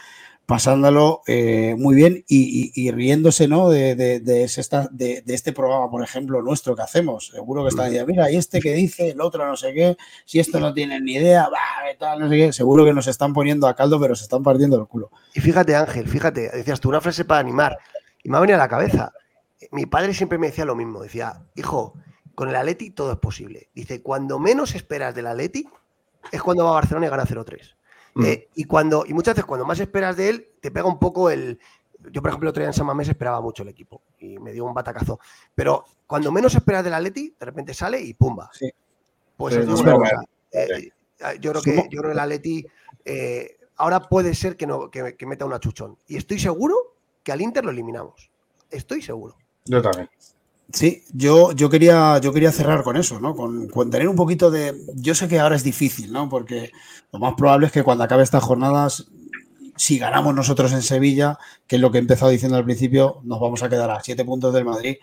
pasándolo 0.47 1.21
eh, 1.27 1.75
muy 1.77 1.95
bien 1.95 2.25
y, 2.27 2.91
riéndose 2.91 3.49
¿no? 3.49 3.69
de- 3.69 3.95
de 3.95 5.35
este 5.35 5.53
programa, 5.53 5.91
por 5.91 6.03
ejemplo, 6.03 6.41
nuestro 6.41 6.75
que 6.75 6.81
hacemos. 6.81 7.27
Seguro 7.35 7.65
que 7.65 7.69
están 7.69 7.87
diciendo, 7.91 8.07
mira, 8.11 8.31
y 8.31 8.37
este 8.37 8.59
que 8.61 8.73
dice, 8.73 9.11
el 9.11 9.21
otro 9.21 9.47
no 9.47 9.57
sé 9.59 9.75
qué, 9.75 9.99
si 10.25 10.39
esto 10.41 10.59
no 10.59 10.73
tienen 10.73 11.05
ni 11.05 11.17
idea, 11.17 11.51
bah, 11.51 11.59
tal, 11.99 12.21
no 12.21 12.31
sé 12.31 12.37
qué. 12.37 12.53
Seguro 12.55 12.87
que 12.87 12.95
nos 12.95 13.07
están 13.09 13.35
poniendo 13.35 13.67
a 13.67 13.77
caldo, 13.77 14.01
pero 14.01 14.15
se 14.15 14.23
están 14.23 14.43
partiendo 14.43 14.81
el 14.81 14.87
culo. 14.87 15.11
Y 15.35 15.41
fíjate, 15.41 15.77
Ángel, 15.77 16.09
fíjate, 16.09 16.49
decías 16.49 16.81
tú 16.81 16.89
una 16.89 17.03
frase 17.03 17.27
para 17.27 17.41
animar. 17.41 17.77
Y 18.23 18.31
me 18.31 18.37
ha 18.37 18.41
venido 18.41 18.57
a 18.57 18.63
la 18.63 18.69
cabeza. 18.69 19.13
Mi 19.73 19.87
padre 19.87 20.15
siempre 20.15 20.39
me 20.39 20.49
decía 20.49 20.65
lo 20.65 20.75
mismo. 20.75 21.03
Decía, 21.03 21.43
hijo, 21.55 21.95
con 22.35 22.49
el 22.49 22.57
Atleti 22.57 22.91
todo 22.91 23.13
es 23.13 23.19
posible. 23.19 23.69
Dice, 23.75 24.03
cuando 24.03 24.39
menos 24.39 24.75
esperas 24.75 25.15
del 25.15 25.27
Atleti 25.27 25.69
es 26.31 26.43
cuando 26.43 26.65
va 26.65 26.71
a 26.71 26.75
Barcelona 26.75 27.07
y 27.07 27.11
gana 27.11 27.25
0-3. 27.25 27.75
Mm. 28.15 28.25
Eh, 28.25 28.49
y, 28.55 28.65
cuando, 28.65 29.05
y 29.07 29.13
muchas 29.13 29.35
veces 29.35 29.45
cuando 29.45 29.67
más 29.67 29.81
esperas 29.81 30.17
de 30.17 30.29
él, 30.29 30.49
te 30.61 30.71
pega 30.71 30.87
un 30.87 30.99
poco 30.99 31.31
el... 31.31 31.59
Yo, 32.13 32.23
por 32.23 32.31
ejemplo, 32.31 32.49
el 32.49 32.51
otro 32.51 32.61
día 32.61 32.69
en 32.69 32.75
San 32.75 32.87
Mamés 32.87 33.09
esperaba 33.09 33.41
mucho 33.41 33.65
el 33.65 33.71
equipo 33.71 34.03
y 34.21 34.39
me 34.39 34.53
dio 34.53 34.65
un 34.65 34.73
batacazo. 34.73 35.19
Pero 35.55 35.85
cuando 36.07 36.31
menos 36.31 36.55
esperas 36.55 36.85
del 36.85 36.95
Atleti, 36.95 37.35
de 37.39 37.47
repente 37.47 37.75
sale 37.75 38.01
y 38.01 38.15
pumba. 38.15 38.51
Pues 39.37 39.55
Sí, 39.55 39.61
digo 39.61 39.75
es 39.75 39.81
una 39.81 39.95
cosa, 39.95 40.23
eh, 40.53 40.93
yo 41.41 41.51
creo 41.51 41.63
que 41.63 41.77
yo 41.91 42.01
creo 42.01 42.03
que 42.03 42.13
el 42.13 42.19
Atleti 42.19 42.67
eh, 43.05 43.59
ahora 43.77 44.01
puede 44.01 44.35
ser 44.35 44.57
que, 44.57 44.67
no, 44.67 44.91
que, 44.91 45.17
que 45.17 45.27
meta 45.27 45.45
una 45.45 45.59
chuchón. 45.59 45.99
Y 46.07 46.17
estoy 46.17 46.39
seguro 46.39 46.98
que 47.29 47.33
al 47.33 47.43
Inter 47.43 47.63
lo 47.63 47.73
eliminamos. 47.73 48.31
Estoy 48.71 49.03
seguro. 49.03 49.37
Yo 49.67 49.83
también. 49.83 50.09
Sí, 50.73 51.03
yo, 51.13 51.53
yo, 51.53 51.69
quería, 51.69 52.17
yo 52.23 52.33
quería 52.33 52.53
cerrar 52.53 52.83
con 52.83 52.97
eso, 52.97 53.21
¿no? 53.21 53.37
Con, 53.37 53.69
con 53.69 53.91
tener 53.91 54.09
un 54.09 54.17
poquito 54.17 54.51
de. 54.51 54.75
Yo 54.95 55.15
sé 55.15 55.29
que 55.29 55.39
ahora 55.39 55.55
es 55.55 55.63
difícil, 55.63 56.11
¿no? 56.11 56.31
Porque 56.31 56.73
lo 57.13 57.19
más 57.19 57.35
probable 57.35 57.67
es 57.67 57.73
que 57.73 57.83
cuando 57.83 58.05
acabe 58.05 58.23
estas 58.23 58.43
jornadas, 58.43 59.09
si 59.77 59.99
ganamos 59.99 60.35
nosotros 60.35 60.73
en 60.73 60.81
Sevilla, 60.81 61.39
que 61.67 61.77
es 61.77 61.83
lo 61.83 61.91
que 61.91 61.99
he 61.99 62.01
empezado 62.01 62.31
diciendo 62.31 62.57
al 62.57 62.65
principio, 62.65 63.21
nos 63.25 63.41
vamos 63.41 63.63
a 63.63 63.69
quedar 63.69 63.91
a 63.91 64.03
siete 64.03 64.25
puntos 64.25 64.55
del 64.55 64.65
Madrid 64.65 64.97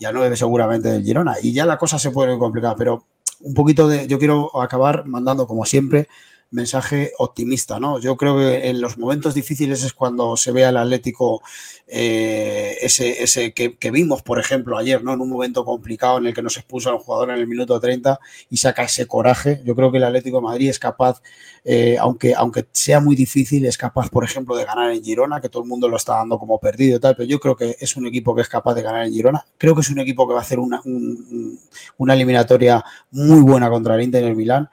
y 0.00 0.04
a 0.04 0.10
nueve 0.10 0.36
seguramente 0.36 0.88
del 0.88 1.04
Girona. 1.04 1.36
Y 1.40 1.52
ya 1.52 1.64
la 1.64 1.78
cosa 1.78 2.00
se 2.00 2.10
puede 2.10 2.36
complicar, 2.38 2.74
pero 2.76 3.04
un 3.38 3.54
poquito 3.54 3.86
de. 3.86 4.08
Yo 4.08 4.18
quiero 4.18 4.60
acabar 4.60 5.06
mandando, 5.06 5.46
como 5.46 5.64
siempre, 5.64 6.08
mensaje 6.50 7.12
optimista, 7.18 7.78
¿no? 7.78 7.98
Yo 8.00 8.16
creo 8.16 8.36
que 8.38 8.68
en 8.68 8.80
los 8.80 8.96
momentos 8.98 9.34
difíciles 9.34 9.82
es 9.84 9.92
cuando 9.92 10.36
se 10.36 10.50
ve 10.52 10.64
al 10.64 10.76
Atlético 10.78 11.42
eh, 11.86 12.76
ese, 12.80 13.22
ese 13.22 13.52
que, 13.52 13.76
que 13.76 13.90
vimos, 13.90 14.22
por 14.22 14.38
ejemplo, 14.38 14.76
ayer, 14.78 15.02
¿no? 15.02 15.12
En 15.14 15.20
un 15.20 15.28
momento 15.30 15.64
complicado 15.64 16.18
en 16.18 16.26
el 16.26 16.34
que 16.34 16.42
nos 16.42 16.56
expuso 16.56 16.90
a 16.90 16.94
un 16.94 17.00
jugador 17.00 17.30
en 17.30 17.36
el 17.38 17.46
minuto 17.46 17.78
30 17.80 18.18
y 18.50 18.56
saca 18.58 18.84
ese 18.84 19.06
coraje. 19.06 19.60
Yo 19.64 19.74
creo 19.74 19.90
que 19.90 19.98
el 19.98 20.04
Atlético 20.04 20.38
de 20.38 20.42
Madrid 20.44 20.70
es 20.70 20.78
capaz, 20.78 21.22
eh, 21.64 21.96
aunque, 22.00 22.34
aunque 22.34 22.66
sea 22.72 23.00
muy 23.00 23.16
difícil, 23.16 23.64
es 23.66 23.76
capaz, 23.78 24.08
por 24.08 24.24
ejemplo, 24.24 24.56
de 24.56 24.64
ganar 24.64 24.90
en 24.92 25.02
Girona, 25.02 25.40
que 25.40 25.48
todo 25.48 25.62
el 25.62 25.68
mundo 25.68 25.88
lo 25.88 25.96
está 25.96 26.14
dando 26.16 26.38
como 26.38 26.58
perdido 26.58 26.96
y 26.96 27.00
tal, 27.00 27.16
pero 27.16 27.28
yo 27.28 27.40
creo 27.40 27.56
que 27.56 27.76
es 27.80 27.96
un 27.96 28.06
equipo 28.06 28.34
que 28.34 28.42
es 28.42 28.48
capaz 28.48 28.74
de 28.74 28.82
ganar 28.82 29.06
en 29.06 29.12
Girona. 29.12 29.44
Creo 29.58 29.74
que 29.74 29.80
es 29.82 29.90
un 29.90 29.98
equipo 29.98 30.26
que 30.26 30.34
va 30.34 30.40
a 30.40 30.42
hacer 30.42 30.58
una, 30.58 30.80
un- 30.84 31.58
una 31.98 32.14
eliminatoria 32.14 32.84
muy 33.10 33.40
buena 33.42 33.68
contra 33.70 33.94
el 33.96 34.02
Inter 34.02 34.22
en 34.24 34.30
el 34.30 34.36
Milán. 34.36 34.68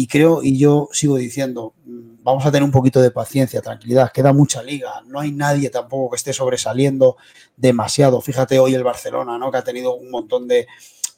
Y 0.00 0.06
creo, 0.06 0.44
y 0.44 0.56
yo 0.56 0.88
sigo 0.92 1.16
diciendo, 1.16 1.74
mm, 1.84 2.22
vamos 2.22 2.46
a 2.46 2.52
tener 2.52 2.62
un 2.62 2.70
poquito 2.70 3.00
de 3.00 3.10
paciencia, 3.10 3.60
tranquilidad, 3.60 4.12
queda 4.12 4.32
mucha 4.32 4.62
liga, 4.62 5.02
no 5.06 5.18
hay 5.18 5.32
nadie 5.32 5.70
tampoco 5.70 6.10
que 6.10 6.16
esté 6.16 6.32
sobresaliendo 6.32 7.16
demasiado. 7.56 8.20
Fíjate 8.20 8.60
hoy 8.60 8.74
el 8.76 8.84
Barcelona, 8.84 9.38
¿no? 9.38 9.50
Que 9.50 9.58
ha 9.58 9.64
tenido 9.64 9.96
un 9.96 10.08
montón 10.10 10.46
de, 10.46 10.68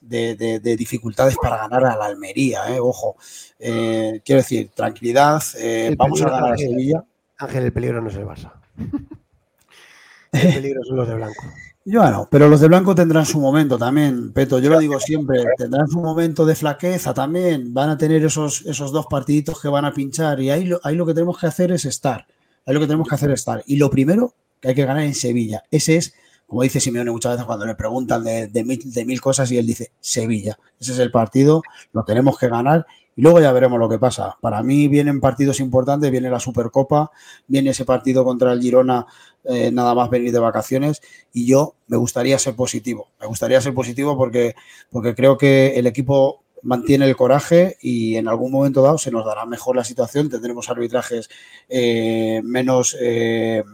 de- 0.00 0.34
de- 0.34 0.60
de 0.60 0.76
dificultades 0.78 1.36
para 1.42 1.58
ganar 1.58 1.84
a 1.84 1.94
la 1.94 2.06
Almería, 2.06 2.74
¿eh? 2.74 2.80
Ojo, 2.80 3.16
Eh, 3.58 4.22
quiero 4.24 4.40
decir, 4.40 4.70
tranquilidad, 4.74 5.42
eh, 5.58 5.94
vamos 5.98 6.22
a 6.22 6.30
ganar 6.30 6.52
a 6.54 6.56
Sevilla. 6.70 7.04
Ángel, 7.36 7.64
el 7.64 7.72
peligro 7.74 8.00
no 8.00 8.08
es 8.08 8.16
el 8.16 8.24
Barça. 8.24 8.52
El 10.32 10.54
peligro 10.54 10.82
son 10.84 10.96
los 10.96 11.06
de 11.08 11.14
blanco. 11.16 11.42
Bueno, 11.84 12.28
pero 12.30 12.48
los 12.48 12.60
de 12.60 12.68
blanco 12.68 12.94
tendrán 12.94 13.24
su 13.24 13.40
momento 13.40 13.78
también, 13.78 14.32
Peto. 14.32 14.58
Yo 14.58 14.68
lo 14.68 14.78
digo 14.78 15.00
siempre, 15.00 15.44
tendrán 15.56 15.88
su 15.88 15.98
momento 15.98 16.44
de 16.44 16.54
flaqueza 16.54 17.14
también. 17.14 17.72
Van 17.72 17.88
a 17.88 17.96
tener 17.96 18.22
esos, 18.22 18.62
esos 18.66 18.92
dos 18.92 19.06
partiditos 19.06 19.60
que 19.60 19.68
van 19.68 19.86
a 19.86 19.92
pinchar 19.92 20.40
y 20.40 20.50
ahí 20.50 20.66
lo, 20.66 20.78
ahí 20.84 20.94
lo 20.94 21.06
que 21.06 21.14
tenemos 21.14 21.38
que 21.38 21.46
hacer 21.46 21.72
es 21.72 21.86
estar. 21.86 22.26
Ahí 22.66 22.74
lo 22.74 22.80
que 22.80 22.86
tenemos 22.86 23.08
que 23.08 23.14
hacer 23.14 23.30
es 23.30 23.40
estar. 23.40 23.62
Y 23.66 23.76
lo 23.76 23.90
primero 23.90 24.34
que 24.60 24.68
hay 24.68 24.74
que 24.74 24.84
ganar 24.84 25.04
en 25.04 25.14
Sevilla. 25.14 25.62
Ese 25.70 25.96
es, 25.96 26.14
como 26.46 26.62
dice 26.62 26.80
Simeone 26.80 27.10
muchas 27.10 27.32
veces 27.32 27.46
cuando 27.46 27.64
le 27.64 27.74
preguntan 27.74 28.24
de, 28.24 28.48
de 28.48 28.62
mil, 28.62 28.80
de 28.84 29.04
mil 29.06 29.20
cosas 29.20 29.50
y 29.50 29.56
él 29.56 29.66
dice 29.66 29.90
Sevilla. 30.00 30.58
Ese 30.78 30.92
es 30.92 30.98
el 30.98 31.10
partido, 31.10 31.62
lo 31.92 32.04
tenemos 32.04 32.38
que 32.38 32.48
ganar 32.48 32.86
y 33.16 33.22
luego 33.22 33.40
ya 33.40 33.52
veremos 33.52 33.78
lo 33.78 33.88
que 33.88 33.98
pasa. 33.98 34.36
Para 34.40 34.62
mí 34.62 34.88
vienen 34.88 35.20
partidos 35.20 35.60
importantes, 35.60 36.10
viene 36.10 36.30
la 36.30 36.40
Supercopa, 36.40 37.10
viene 37.46 37.70
ese 37.70 37.84
partido 37.84 38.24
contra 38.24 38.52
el 38.52 38.60
Girona, 38.60 39.06
eh, 39.44 39.70
nada 39.72 39.94
más 39.94 40.10
venir 40.10 40.32
de 40.32 40.38
vacaciones 40.38 41.00
y 41.32 41.46
yo 41.46 41.74
me 41.88 41.96
gustaría 41.96 42.38
ser 42.38 42.54
positivo. 42.54 43.08
Me 43.20 43.26
gustaría 43.26 43.60
ser 43.60 43.74
positivo 43.74 44.16
porque, 44.16 44.54
porque 44.90 45.14
creo 45.14 45.36
que 45.36 45.78
el 45.78 45.86
equipo 45.86 46.42
mantiene 46.62 47.06
el 47.06 47.16
coraje 47.16 47.76
y 47.80 48.16
en 48.16 48.28
algún 48.28 48.52
momento 48.52 48.82
dado 48.82 48.98
se 48.98 49.10
nos 49.10 49.24
dará 49.24 49.46
mejor 49.46 49.76
la 49.76 49.84
situación, 49.84 50.28
tendremos 50.28 50.68
arbitrajes 50.68 51.28
eh, 51.68 52.40
menos... 52.44 52.96
eh, 53.00 53.64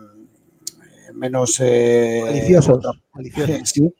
menos 1.15 1.61
Maliciosos, 1.61 2.85
maliciosos. 3.15 3.71
sí, 3.73 3.95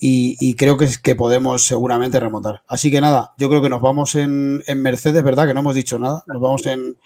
y, 0.00 0.36
y 0.40 0.54
creo 0.54 0.76
que, 0.78 0.88
que 1.02 1.14
podemos 1.14 1.64
seguramente 1.66 2.18
remontar. 2.18 2.62
Así 2.66 2.90
que 2.90 3.00
nada, 3.00 3.34
yo 3.36 3.48
creo 3.50 3.60
que 3.62 3.68
nos 3.68 3.82
vamos 3.82 4.14
en, 4.14 4.62
en 4.66 4.82
Mercedes, 4.82 5.22
¿verdad? 5.22 5.46
Que 5.46 5.54
no 5.54 5.60
hemos 5.60 5.74
dicho 5.74 5.98
nada. 5.98 6.24
Nos 6.26 6.40
vamos 6.40 6.64
en, 6.66 6.96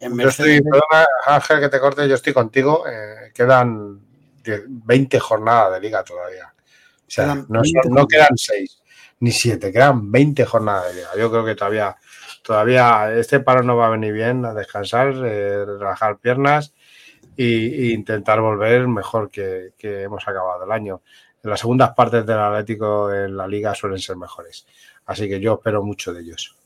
en 0.00 0.16
Yo 0.18 0.28
estoy, 0.28 0.60
Mercedes. 0.60 0.62
perdona, 0.62 1.06
Ángel, 1.26 1.60
que 1.60 1.68
te 1.68 1.80
corte, 1.80 2.08
yo 2.08 2.14
estoy 2.16 2.32
contigo. 2.32 2.84
eh, 2.88 3.30
quedan 3.32 4.00
10 4.42 4.62
20 4.66 5.18
jornadas 5.20 5.74
de 5.74 5.80
liga 5.80 6.02
todavía. 6.02 6.52
O 6.52 7.10
sea, 7.10 7.24
Quedan 7.24 7.46
no, 7.48 7.60
20 7.62 7.80
son- 7.84 7.94
no 7.94 8.06
quedan 8.08 8.36
6 8.36 8.82
ni 9.20 9.30
7, 9.32 9.72
quedan 9.72 10.10
20 10.12 10.44
jornadas 10.44 10.88
de 10.88 10.94
liga. 10.94 11.08
Yo 11.16 11.30
creo 11.30 11.44
que 11.44 11.54
todavía, 11.54 11.96
todavía 12.42 13.12
este 13.14 13.40
paro 13.40 13.62
no 13.62 13.76
va 13.76 13.86
a 13.86 13.90
venir 13.90 14.12
bien 14.12 14.44
a 14.44 14.54
descansar, 14.54 15.12
eh, 15.24 15.64
relajar 15.64 16.18
piernas 16.18 16.72
y, 17.36 17.44
y 17.88 17.92
intentar 17.94 18.40
volver 18.40 18.86
mejor 18.88 19.30
que, 19.30 19.70
que 19.78 20.02
hemos 20.02 20.26
acabado 20.26 20.64
el 20.64 20.72
año. 20.72 21.02
En 21.42 21.50
las 21.50 21.60
segundas 21.60 21.94
partes 21.94 22.26
del 22.26 22.38
Atlético 22.38 23.12
en 23.12 23.36
la 23.36 23.46
liga 23.46 23.74
suelen 23.74 23.98
ser 23.98 24.16
mejores. 24.16 24.66
Así 25.06 25.28
que 25.28 25.40
yo 25.40 25.54
espero 25.54 25.82
mucho 25.82 26.12
de 26.12 26.22
ellos. 26.22 26.58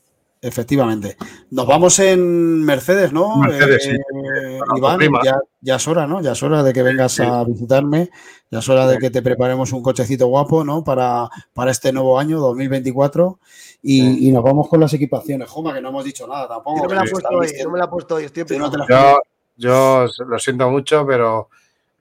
Efectivamente. 0.43 1.15
Nos 1.51 1.65
vamos 1.65 1.97
en 1.99 2.61
Mercedes, 2.65 3.13
¿no? 3.13 3.37
Mercedes, 3.37 3.83
sí. 3.83 3.91
Eh, 3.91 4.59
Iván, 4.75 4.97
prima. 4.97 5.21
ya, 5.23 5.39
ya 5.61 5.75
es 5.77 5.87
hora, 5.87 6.05
¿no? 6.05 6.21
Ya 6.21 6.33
es 6.33 6.43
hora 6.43 6.61
de 6.63 6.73
que 6.73 6.83
vengas 6.83 7.17
a 7.21 7.45
visitarme, 7.45 8.09
ya 8.51 8.59
es 8.59 8.67
hora 8.67 8.85
de 8.85 8.97
que 8.97 9.09
te 9.09 9.21
preparemos 9.21 9.71
un 9.71 9.81
cochecito 9.81 10.27
guapo, 10.27 10.65
¿no? 10.65 10.83
Para, 10.83 11.29
para 11.53 11.71
este 11.71 11.93
nuevo 11.93 12.19
año, 12.19 12.41
2024, 12.41 13.39
y, 13.83 14.27
y 14.27 14.31
nos 14.33 14.43
vamos 14.43 14.67
con 14.67 14.81
las 14.81 14.93
equipaciones. 14.93 15.49
Joma, 15.49 15.73
que 15.73 15.79
no 15.79 15.87
hemos 15.87 16.03
dicho 16.03 16.27
nada 16.27 16.45
tampoco. 16.45 16.83
No 16.83 16.89
me 16.89 16.95
la 16.95 17.03
que 17.03 17.11
puesto 17.11 17.29
hoy, 17.29 17.47
no 17.63 17.71
me 17.71 17.79
la 17.79 17.85
ha 17.85 17.89
puesto 17.89 18.15
hoy. 18.15 18.25
Estoy 18.25 18.43
Sí, 18.45 18.57
no 18.57 18.69
Yo, 18.89 19.17
yo 19.55 20.07
lo 20.27 20.39
siento 20.39 20.69
mucho, 20.69 21.07
pero 21.07 21.47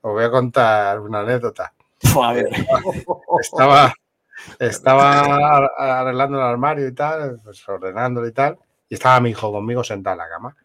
os 0.01 0.13
voy 0.13 0.25
a 0.25 0.31
contar 0.33 0.99
una 0.99 1.21
anécdota. 1.21 1.73
A 2.21 2.33
ver. 2.33 2.49
Estaba, 3.41 3.95
estaba 4.59 6.01
arreglando 6.01 6.39
el 6.39 6.45
armario 6.45 6.87
y 6.87 6.95
tal, 6.95 7.41
pues 7.43 7.67
ordenándolo 7.69 8.27
y 8.27 8.33
tal, 8.33 8.59
y 8.89 8.95
estaba 8.95 9.21
mi 9.21 9.31
hijo 9.31 9.53
conmigo 9.53 9.83
sentado 9.83 10.15
en 10.15 10.19
la 10.19 10.29
cama. 10.29 10.57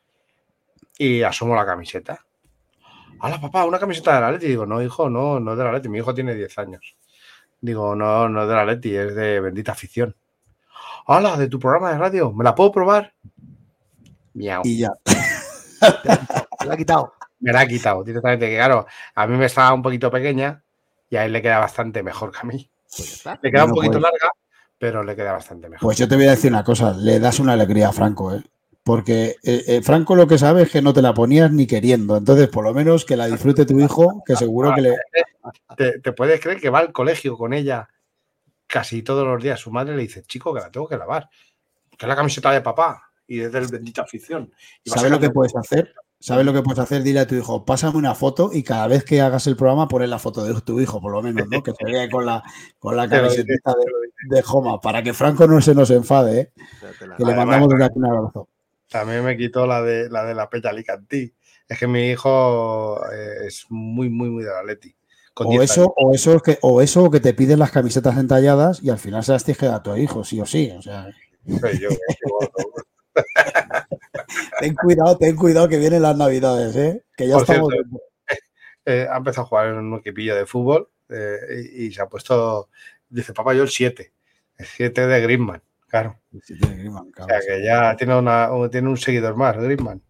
Y 0.98 1.22
asomo 1.22 1.56
la 1.56 1.66
camiseta. 1.66 2.26
Hola, 3.20 3.40
papá, 3.40 3.66
una 3.66 3.80
camiseta 3.80 4.16
de 4.16 4.22
la 4.22 4.32
Leti. 4.32 4.48
Digo, 4.48 4.66
no, 4.66 4.82
hijo, 4.82 5.10
no, 5.10 5.40
no 5.40 5.52
es 5.52 5.58
de 5.58 5.64
la 5.64 5.72
Leti. 5.72 5.90
Mi 5.90 6.00
hijo 6.00 6.14
tiene 6.14 6.36
10 6.36 6.58
años. 6.60 6.98
Digo, 7.62 7.96
no, 7.96 8.30
no 8.30 8.44
es 8.44 8.48
de 8.48 8.56
la 8.56 8.66
Leti, 8.66 8.96
es 8.96 9.16
de 9.16 9.40
Bendita 9.40 9.72
Afición. 9.72 10.16
Hola, 11.06 11.38
de 11.38 11.48
tu 11.48 11.60
programa 11.60 11.92
de 11.92 11.98
radio, 11.98 12.32
¿me 12.34 12.44
la 12.44 12.54
puedo 12.54 12.72
probar? 12.72 13.14
Miau. 14.34 14.62
Y 14.66 14.80
ya. 14.80 14.92
Me 16.60 16.66
la 16.66 16.74
ha 16.74 16.78
quitado. 16.78 17.14
Me 17.40 17.54
la 17.54 17.62
ha 17.62 17.68
quitado 17.68 18.04
directamente, 18.04 18.50
que 18.50 18.56
claro, 18.56 18.88
a 19.14 19.28
mí 19.28 19.38
me 19.38 19.46
estaba 19.46 19.72
un 19.74 19.84
poquito 19.84 20.10
pequeña 20.10 20.64
y 21.10 21.16
a 21.16 21.26
él 21.26 21.34
le 21.34 21.42
queda 21.42 21.60
bastante 21.60 22.04
mejor 22.04 22.32
que 22.32 22.40
a 22.40 22.44
mí. 22.44 22.70
Le 23.42 23.52
queda 23.52 23.66
un 23.66 23.72
poquito 23.72 24.00
pues- 24.00 24.04
larga, 24.04 24.32
pero 24.78 25.04
le 25.04 25.16
queda 25.16 25.34
bastante 25.34 25.70
mejor. 25.70 25.82
Pues 25.86 25.98
yo 25.98 26.08
te 26.08 26.16
voy 26.16 26.28
a 26.28 26.32
decir 26.32 26.52
una 26.52 26.64
cosa, 26.64 26.94
le 26.94 27.20
das 27.20 27.40
una 27.40 27.54
alegría 27.54 27.90
a 27.90 27.94
Franco, 27.94 28.34
¿eh? 28.34 28.44
Porque 28.84 29.36
eh, 29.44 29.64
eh, 29.68 29.82
Franco 29.82 30.16
lo 30.16 30.28
que 30.28 30.38
sabe 30.38 30.62
es 30.62 30.72
que 30.72 30.82
no 30.82 30.94
te 30.94 31.02
la 31.02 31.14
ponías 31.14 31.52
ni 31.52 31.68
queriendo. 31.68 32.16
Entonces, 32.16 32.48
por 32.48 32.64
lo 32.64 32.74
menos 32.74 33.04
que 33.04 33.18
la 33.18 33.28
disfrute 33.28 33.66
tu 33.66 33.78
hijo, 33.82 34.24
que 34.26 34.38
seguro 34.38 34.74
que 34.74 34.82
le. 34.82 34.96
¿Te, 35.76 36.00
te 36.00 36.14
puedes 36.14 36.40
creer 36.40 36.62
que 36.62 36.70
va 36.70 36.80
al 36.80 36.94
colegio 36.94 37.38
con 37.38 37.54
ella 37.54 37.90
casi 38.66 39.04
todos 39.04 39.28
los 39.28 39.44
días? 39.44 39.60
Su 39.60 39.72
madre 39.72 39.94
le 39.94 40.04
dice, 40.04 40.24
chico, 40.24 40.54
que 40.54 40.62
la 40.62 40.72
tengo 40.72 40.88
que 40.88 40.96
lavar. 40.96 41.30
Que 41.98 42.06
es 42.06 42.08
la 42.08 42.16
camiseta 42.16 42.50
de 42.52 42.62
papá. 42.62 43.12
Y 43.28 43.42
es 43.42 43.52
del 43.52 43.68
bendita 43.68 44.04
afición. 44.04 44.54
Y 44.86 44.90
¿Sabes 44.90 45.12
lo 45.12 45.20
que 45.20 45.32
puedes 45.32 45.54
hacer? 45.54 45.94
¿Sabes 46.20 46.46
lo 46.46 46.54
que 46.54 46.64
puedes 46.64 46.80
hacer? 46.80 47.04
Dile 47.04 47.20
a 47.20 47.28
tu 47.28 47.36
hijo, 47.36 47.64
pásame 47.64 47.98
una 47.98 48.16
foto 48.16 48.50
y 48.52 48.64
cada 48.64 48.88
vez 48.88 49.04
que 49.04 49.22
hagas 49.22 49.46
el 49.46 49.56
programa 49.56 49.88
pones 49.88 50.10
la 50.10 50.18
foto 50.18 50.44
de 50.44 50.60
tu 50.62 50.82
hijo, 50.82 51.00
por 51.00 51.12
lo 51.12 51.22
menos, 51.22 51.48
¿no? 51.48 51.62
Que 51.62 51.74
se 51.74 51.86
vea 51.86 52.10
con 52.10 52.26
la, 52.26 52.44
con 52.80 52.96
la 52.96 53.08
camiseta 53.10 53.74
de, 53.74 54.36
de 54.36 54.42
Joma, 54.42 54.82
para 54.82 55.04
que 55.04 55.14
Franco 55.14 55.48
no 55.48 55.62
se 55.62 55.76
nos 55.76 55.92
enfade, 55.92 56.40
¿eh? 56.40 56.52
Que 56.98 57.06
le 57.06 57.14
Además, 57.34 57.46
mandamos 57.46 57.74
aquí 57.82 58.00
un 58.00 58.06
abrazo. 58.06 58.50
También 58.90 59.24
me 59.24 59.38
quitó 59.38 59.68
la 59.68 59.82
de 59.82 60.10
la 60.10 60.26
de 60.26 60.34
la 60.34 60.50
Peña 60.50 60.72
Alicantí. 60.72 61.34
Es 61.68 61.78
que 61.78 61.88
mi 61.88 62.10
hijo 62.10 63.00
eh, 63.12 63.48
es 63.48 63.66
muy, 63.70 64.10
muy, 64.10 64.30
muy 64.30 64.44
de 64.44 64.50
la 64.50 64.64
Leti. 64.64 64.96
O 65.36 65.52
10 65.52 65.64
eso, 65.64 65.94
o 65.96 66.14
eso 66.14 66.40
que, 66.40 66.58
o 66.62 66.82
eso 66.82 67.12
que 67.12 67.20
te 67.20 67.34
piden 67.34 67.60
las 67.60 67.72
camisetas 67.72 68.18
entalladas 68.18 68.82
y 68.82 68.90
al 68.90 68.98
final 68.98 69.24
se 69.24 69.34
las 69.34 69.44
tienes 69.44 69.60
que 69.60 69.68
dar 69.68 69.76
a 69.76 69.84
tu 69.84 69.96
hijo, 69.96 70.24
sí 70.24 70.42
o 70.42 70.46
sí. 70.48 70.72
O 70.76 70.82
sea, 70.82 71.10
Soy 71.60 71.80
yo, 71.80 71.90
ten 74.60 74.76
cuidado, 74.76 75.18
ten 75.18 75.36
cuidado 75.36 75.68
que 75.70 75.78
vienen 75.78 76.02
las 76.02 76.18
navidades, 76.18 76.76
¿eh? 76.76 77.04
Que 77.16 77.28
ya 77.28 77.34
Por 77.36 77.44
estamos. 77.44 77.72
cierto, 77.74 77.98
eh, 78.86 79.08
ha 79.12 79.18
empezado 79.18 79.44
a 79.46 79.48
jugar 79.50 79.68
en 79.68 79.76
un 79.76 80.00
equipillo 80.00 80.36
de 80.36 80.46
fútbol 80.46 80.90
eh, 81.10 81.70
y, 81.76 81.86
y 81.86 81.92
se 81.92 82.02
ha 82.02 82.08
puesto, 82.08 82.70
dice, 83.10 83.34
papá, 83.34 83.54
yo 83.54 83.64
el 83.64 83.70
7. 83.70 84.12
El 84.58 84.66
7 84.66 85.08
de 85.08 85.22
Griezmann, 85.22 85.62
claro. 85.88 86.20
O 86.34 86.40
sea 87.28 87.40
que 87.46 87.64
ya 87.64 87.96
tiene, 87.96 88.16
una, 88.16 88.52
un- 88.52 88.70
tiene 88.72 88.90
un 88.90 88.98
seguidor 88.98 89.36
más, 89.36 89.56
Griezmann. 89.58 90.02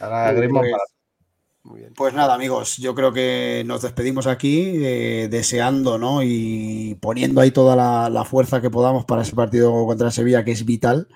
Ahora 0.00 0.26
Muy 0.32 0.36
Griezmann 0.36 0.62
bien. 0.62 0.74
para 1.64 1.92
Pues 1.94 2.14
nada, 2.14 2.34
amigos, 2.34 2.76
yo 2.78 2.94
creo 2.94 3.12
que 3.12 3.62
nos 3.66 3.82
despedimos 3.82 4.26
aquí 4.26 4.72
eh, 4.84 5.28
deseando 5.30 5.98
¿no? 5.98 6.22
y 6.22 6.96
poniendo 7.00 7.40
ahí 7.40 7.50
toda 7.50 7.76
la, 7.76 8.08
la 8.10 8.24
fuerza 8.24 8.60
que 8.60 8.70
podamos 8.70 9.04
para 9.04 9.22
ese 9.22 9.34
partido 9.36 9.72
contra 9.86 10.10
Sevilla, 10.10 10.44
que 10.44 10.52
es 10.52 10.64
vital. 10.64 11.08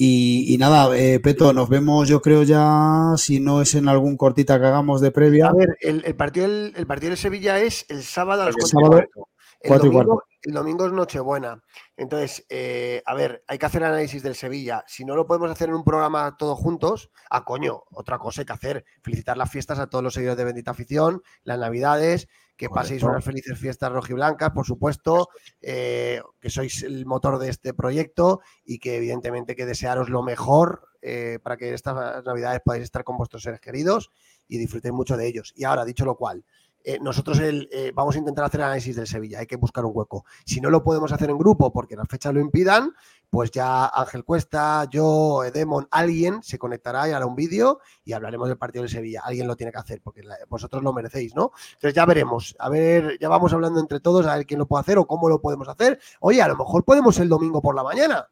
Y, 0.00 0.54
y 0.54 0.58
nada, 0.58 0.96
eh, 0.96 1.18
Peto, 1.18 1.52
nos 1.52 1.68
vemos 1.68 2.08
yo 2.08 2.22
creo 2.22 2.44
ya, 2.44 3.14
si 3.16 3.40
no 3.40 3.60
es 3.60 3.74
en 3.74 3.88
algún 3.88 4.16
cortita 4.16 4.60
que 4.60 4.66
hagamos 4.66 5.00
de 5.00 5.10
previa. 5.10 5.48
A 5.48 5.52
ver, 5.52 5.76
el, 5.80 6.04
el 6.04 6.14
partido, 6.14 6.46
el 6.46 6.86
partido 6.86 7.10
de 7.10 7.16
Sevilla 7.16 7.58
es 7.58 7.84
el 7.88 8.04
sábado 8.04 8.42
a 8.42 8.46
las 8.46 8.54
El 8.54 8.60
4 8.62 8.68
y 8.68 8.70
sábado, 8.70 8.90
cuarto. 8.90 9.28
El 9.60 9.68
cuatro 9.68 9.88
y 9.88 9.92
domingo, 9.92 10.22
el 10.42 10.54
domingo 10.54 10.86
es 10.86 10.92
Nochebuena. 10.92 11.64
Entonces, 11.96 12.46
eh, 12.48 13.02
a 13.04 13.14
ver, 13.14 13.42
hay 13.48 13.58
que 13.58 13.66
hacer 13.66 13.82
análisis 13.82 14.22
del 14.22 14.36
Sevilla. 14.36 14.84
Si 14.86 15.04
no 15.04 15.16
lo 15.16 15.26
podemos 15.26 15.50
hacer 15.50 15.68
en 15.68 15.74
un 15.74 15.82
programa 15.82 16.36
todos 16.36 16.56
juntos, 16.56 17.10
a 17.28 17.44
coño, 17.44 17.82
otra 17.90 18.18
cosa 18.18 18.42
hay 18.42 18.46
que 18.46 18.52
hacer. 18.52 18.84
Felicitar 19.02 19.36
las 19.36 19.50
fiestas 19.50 19.80
a 19.80 19.88
todos 19.88 20.04
los 20.04 20.14
seguidores 20.14 20.38
de 20.38 20.44
Bendita 20.44 20.70
Afición, 20.70 21.22
las 21.42 21.58
Navidades, 21.58 22.28
que 22.58 22.68
paséis 22.68 23.04
unas 23.04 23.24
felices 23.24 23.56
fiestas 23.56 23.92
rojiblancas, 23.92 24.50
por 24.50 24.66
supuesto, 24.66 25.28
eh, 25.62 26.20
que 26.40 26.50
sois 26.50 26.82
el 26.82 27.06
motor 27.06 27.38
de 27.38 27.50
este 27.50 27.72
proyecto 27.72 28.40
y 28.64 28.80
que 28.80 28.96
evidentemente 28.96 29.54
que 29.54 29.64
desearos 29.64 30.10
lo 30.10 30.24
mejor 30.24 30.88
eh, 31.00 31.38
para 31.40 31.56
que 31.56 31.72
estas 31.72 32.24
Navidades 32.24 32.60
podáis 32.64 32.82
estar 32.82 33.04
con 33.04 33.16
vuestros 33.16 33.44
seres 33.44 33.60
queridos 33.60 34.10
y 34.48 34.58
disfrutéis 34.58 34.92
mucho 34.92 35.16
de 35.16 35.28
ellos. 35.28 35.52
Y 35.54 35.64
ahora, 35.64 35.84
dicho 35.84 36.04
lo 36.04 36.16
cual, 36.16 36.44
eh, 36.90 36.98
nosotros 37.02 37.38
el, 37.40 37.68
eh, 37.70 37.92
vamos 37.94 38.14
a 38.14 38.18
intentar 38.18 38.46
hacer 38.46 38.62
análisis 38.62 38.96
del 38.96 39.06
Sevilla, 39.06 39.40
hay 39.40 39.46
que 39.46 39.56
buscar 39.56 39.84
un 39.84 39.92
hueco. 39.94 40.24
Si 40.46 40.58
no 40.60 40.70
lo 40.70 40.82
podemos 40.82 41.12
hacer 41.12 41.28
en 41.28 41.36
grupo 41.36 41.70
porque 41.70 41.96
las 41.96 42.08
fechas 42.08 42.32
lo 42.32 42.40
impidan, 42.40 42.94
pues 43.28 43.50
ya 43.50 43.86
Ángel 43.88 44.24
Cuesta, 44.24 44.86
yo, 44.90 45.44
Edemon, 45.44 45.86
alguien 45.90 46.42
se 46.42 46.58
conectará 46.58 47.06
y 47.06 47.12
hará 47.12 47.26
un 47.26 47.34
vídeo 47.34 47.80
y 48.06 48.14
hablaremos 48.14 48.48
del 48.48 48.56
partido 48.56 48.84
del 48.84 48.90
Sevilla. 48.90 49.20
Alguien 49.22 49.46
lo 49.46 49.54
tiene 49.54 49.70
que 49.70 49.76
hacer 49.78 50.00
porque 50.02 50.22
la- 50.22 50.38
vosotros 50.48 50.82
lo 50.82 50.94
merecéis, 50.94 51.34
¿no? 51.34 51.52
Entonces 51.74 51.92
ya 51.92 52.06
veremos, 52.06 52.56
a 52.58 52.70
ver, 52.70 53.18
ya 53.20 53.28
vamos 53.28 53.52
hablando 53.52 53.80
entre 53.80 54.00
todos 54.00 54.26
a 54.26 54.34
ver 54.36 54.46
quién 54.46 54.58
lo 54.58 54.66
puede 54.66 54.80
hacer 54.80 54.96
o 54.96 55.06
cómo 55.06 55.28
lo 55.28 55.42
podemos 55.42 55.68
hacer. 55.68 56.00
Oye, 56.20 56.40
a 56.40 56.48
lo 56.48 56.56
mejor 56.56 56.84
podemos 56.84 57.18
el 57.18 57.28
domingo 57.28 57.60
por 57.60 57.74
la 57.74 57.82
mañana. 57.82 58.26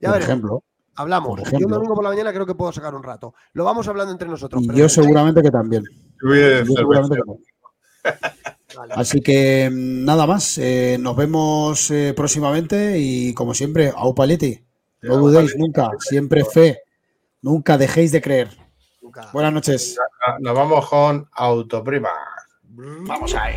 Ya 0.00 0.10
por 0.10 0.12
veremos. 0.12 0.24
ejemplo. 0.28 0.64
Hablamos. 0.94 1.40
por 1.40 1.50
Yo 1.58 1.58
el 1.66 1.72
domingo 1.72 1.94
por 1.94 2.04
la 2.04 2.10
mañana 2.10 2.32
creo 2.32 2.46
que 2.46 2.54
puedo 2.54 2.70
sacar 2.70 2.94
un 2.94 3.02
rato. 3.02 3.34
Lo 3.52 3.64
vamos 3.64 3.88
hablando 3.88 4.12
entre 4.12 4.28
nosotros. 4.28 4.62
Y 4.62 4.66
pero 4.68 4.78
yo 4.78 4.88
seguramente 4.88 5.42
que 5.42 5.50
también. 5.50 5.82
Así 8.90 9.20
que 9.20 9.68
mm, 9.70 10.04
nada 10.04 10.26
más, 10.26 10.58
eh, 10.58 10.96
nos 11.00 11.16
vemos 11.16 11.90
eh, 11.90 12.12
próximamente 12.14 12.98
y 12.98 13.34
como 13.34 13.54
siempre, 13.54 13.92
au. 13.94 14.14
No 15.02 15.16
dudéis 15.16 15.56
nunca, 15.56 15.90
siempre 15.98 16.44
fe, 16.44 16.82
nunca 17.40 17.78
dejéis 17.78 18.12
de 18.12 18.20
creer. 18.20 18.48
Buenas 19.32 19.52
noches. 19.52 19.98
Nos 20.40 20.54
vamos 20.54 20.88
con 20.88 21.28
Autoprima. 21.32 22.10
Vamos 22.62 23.34
ahí. 23.34 23.56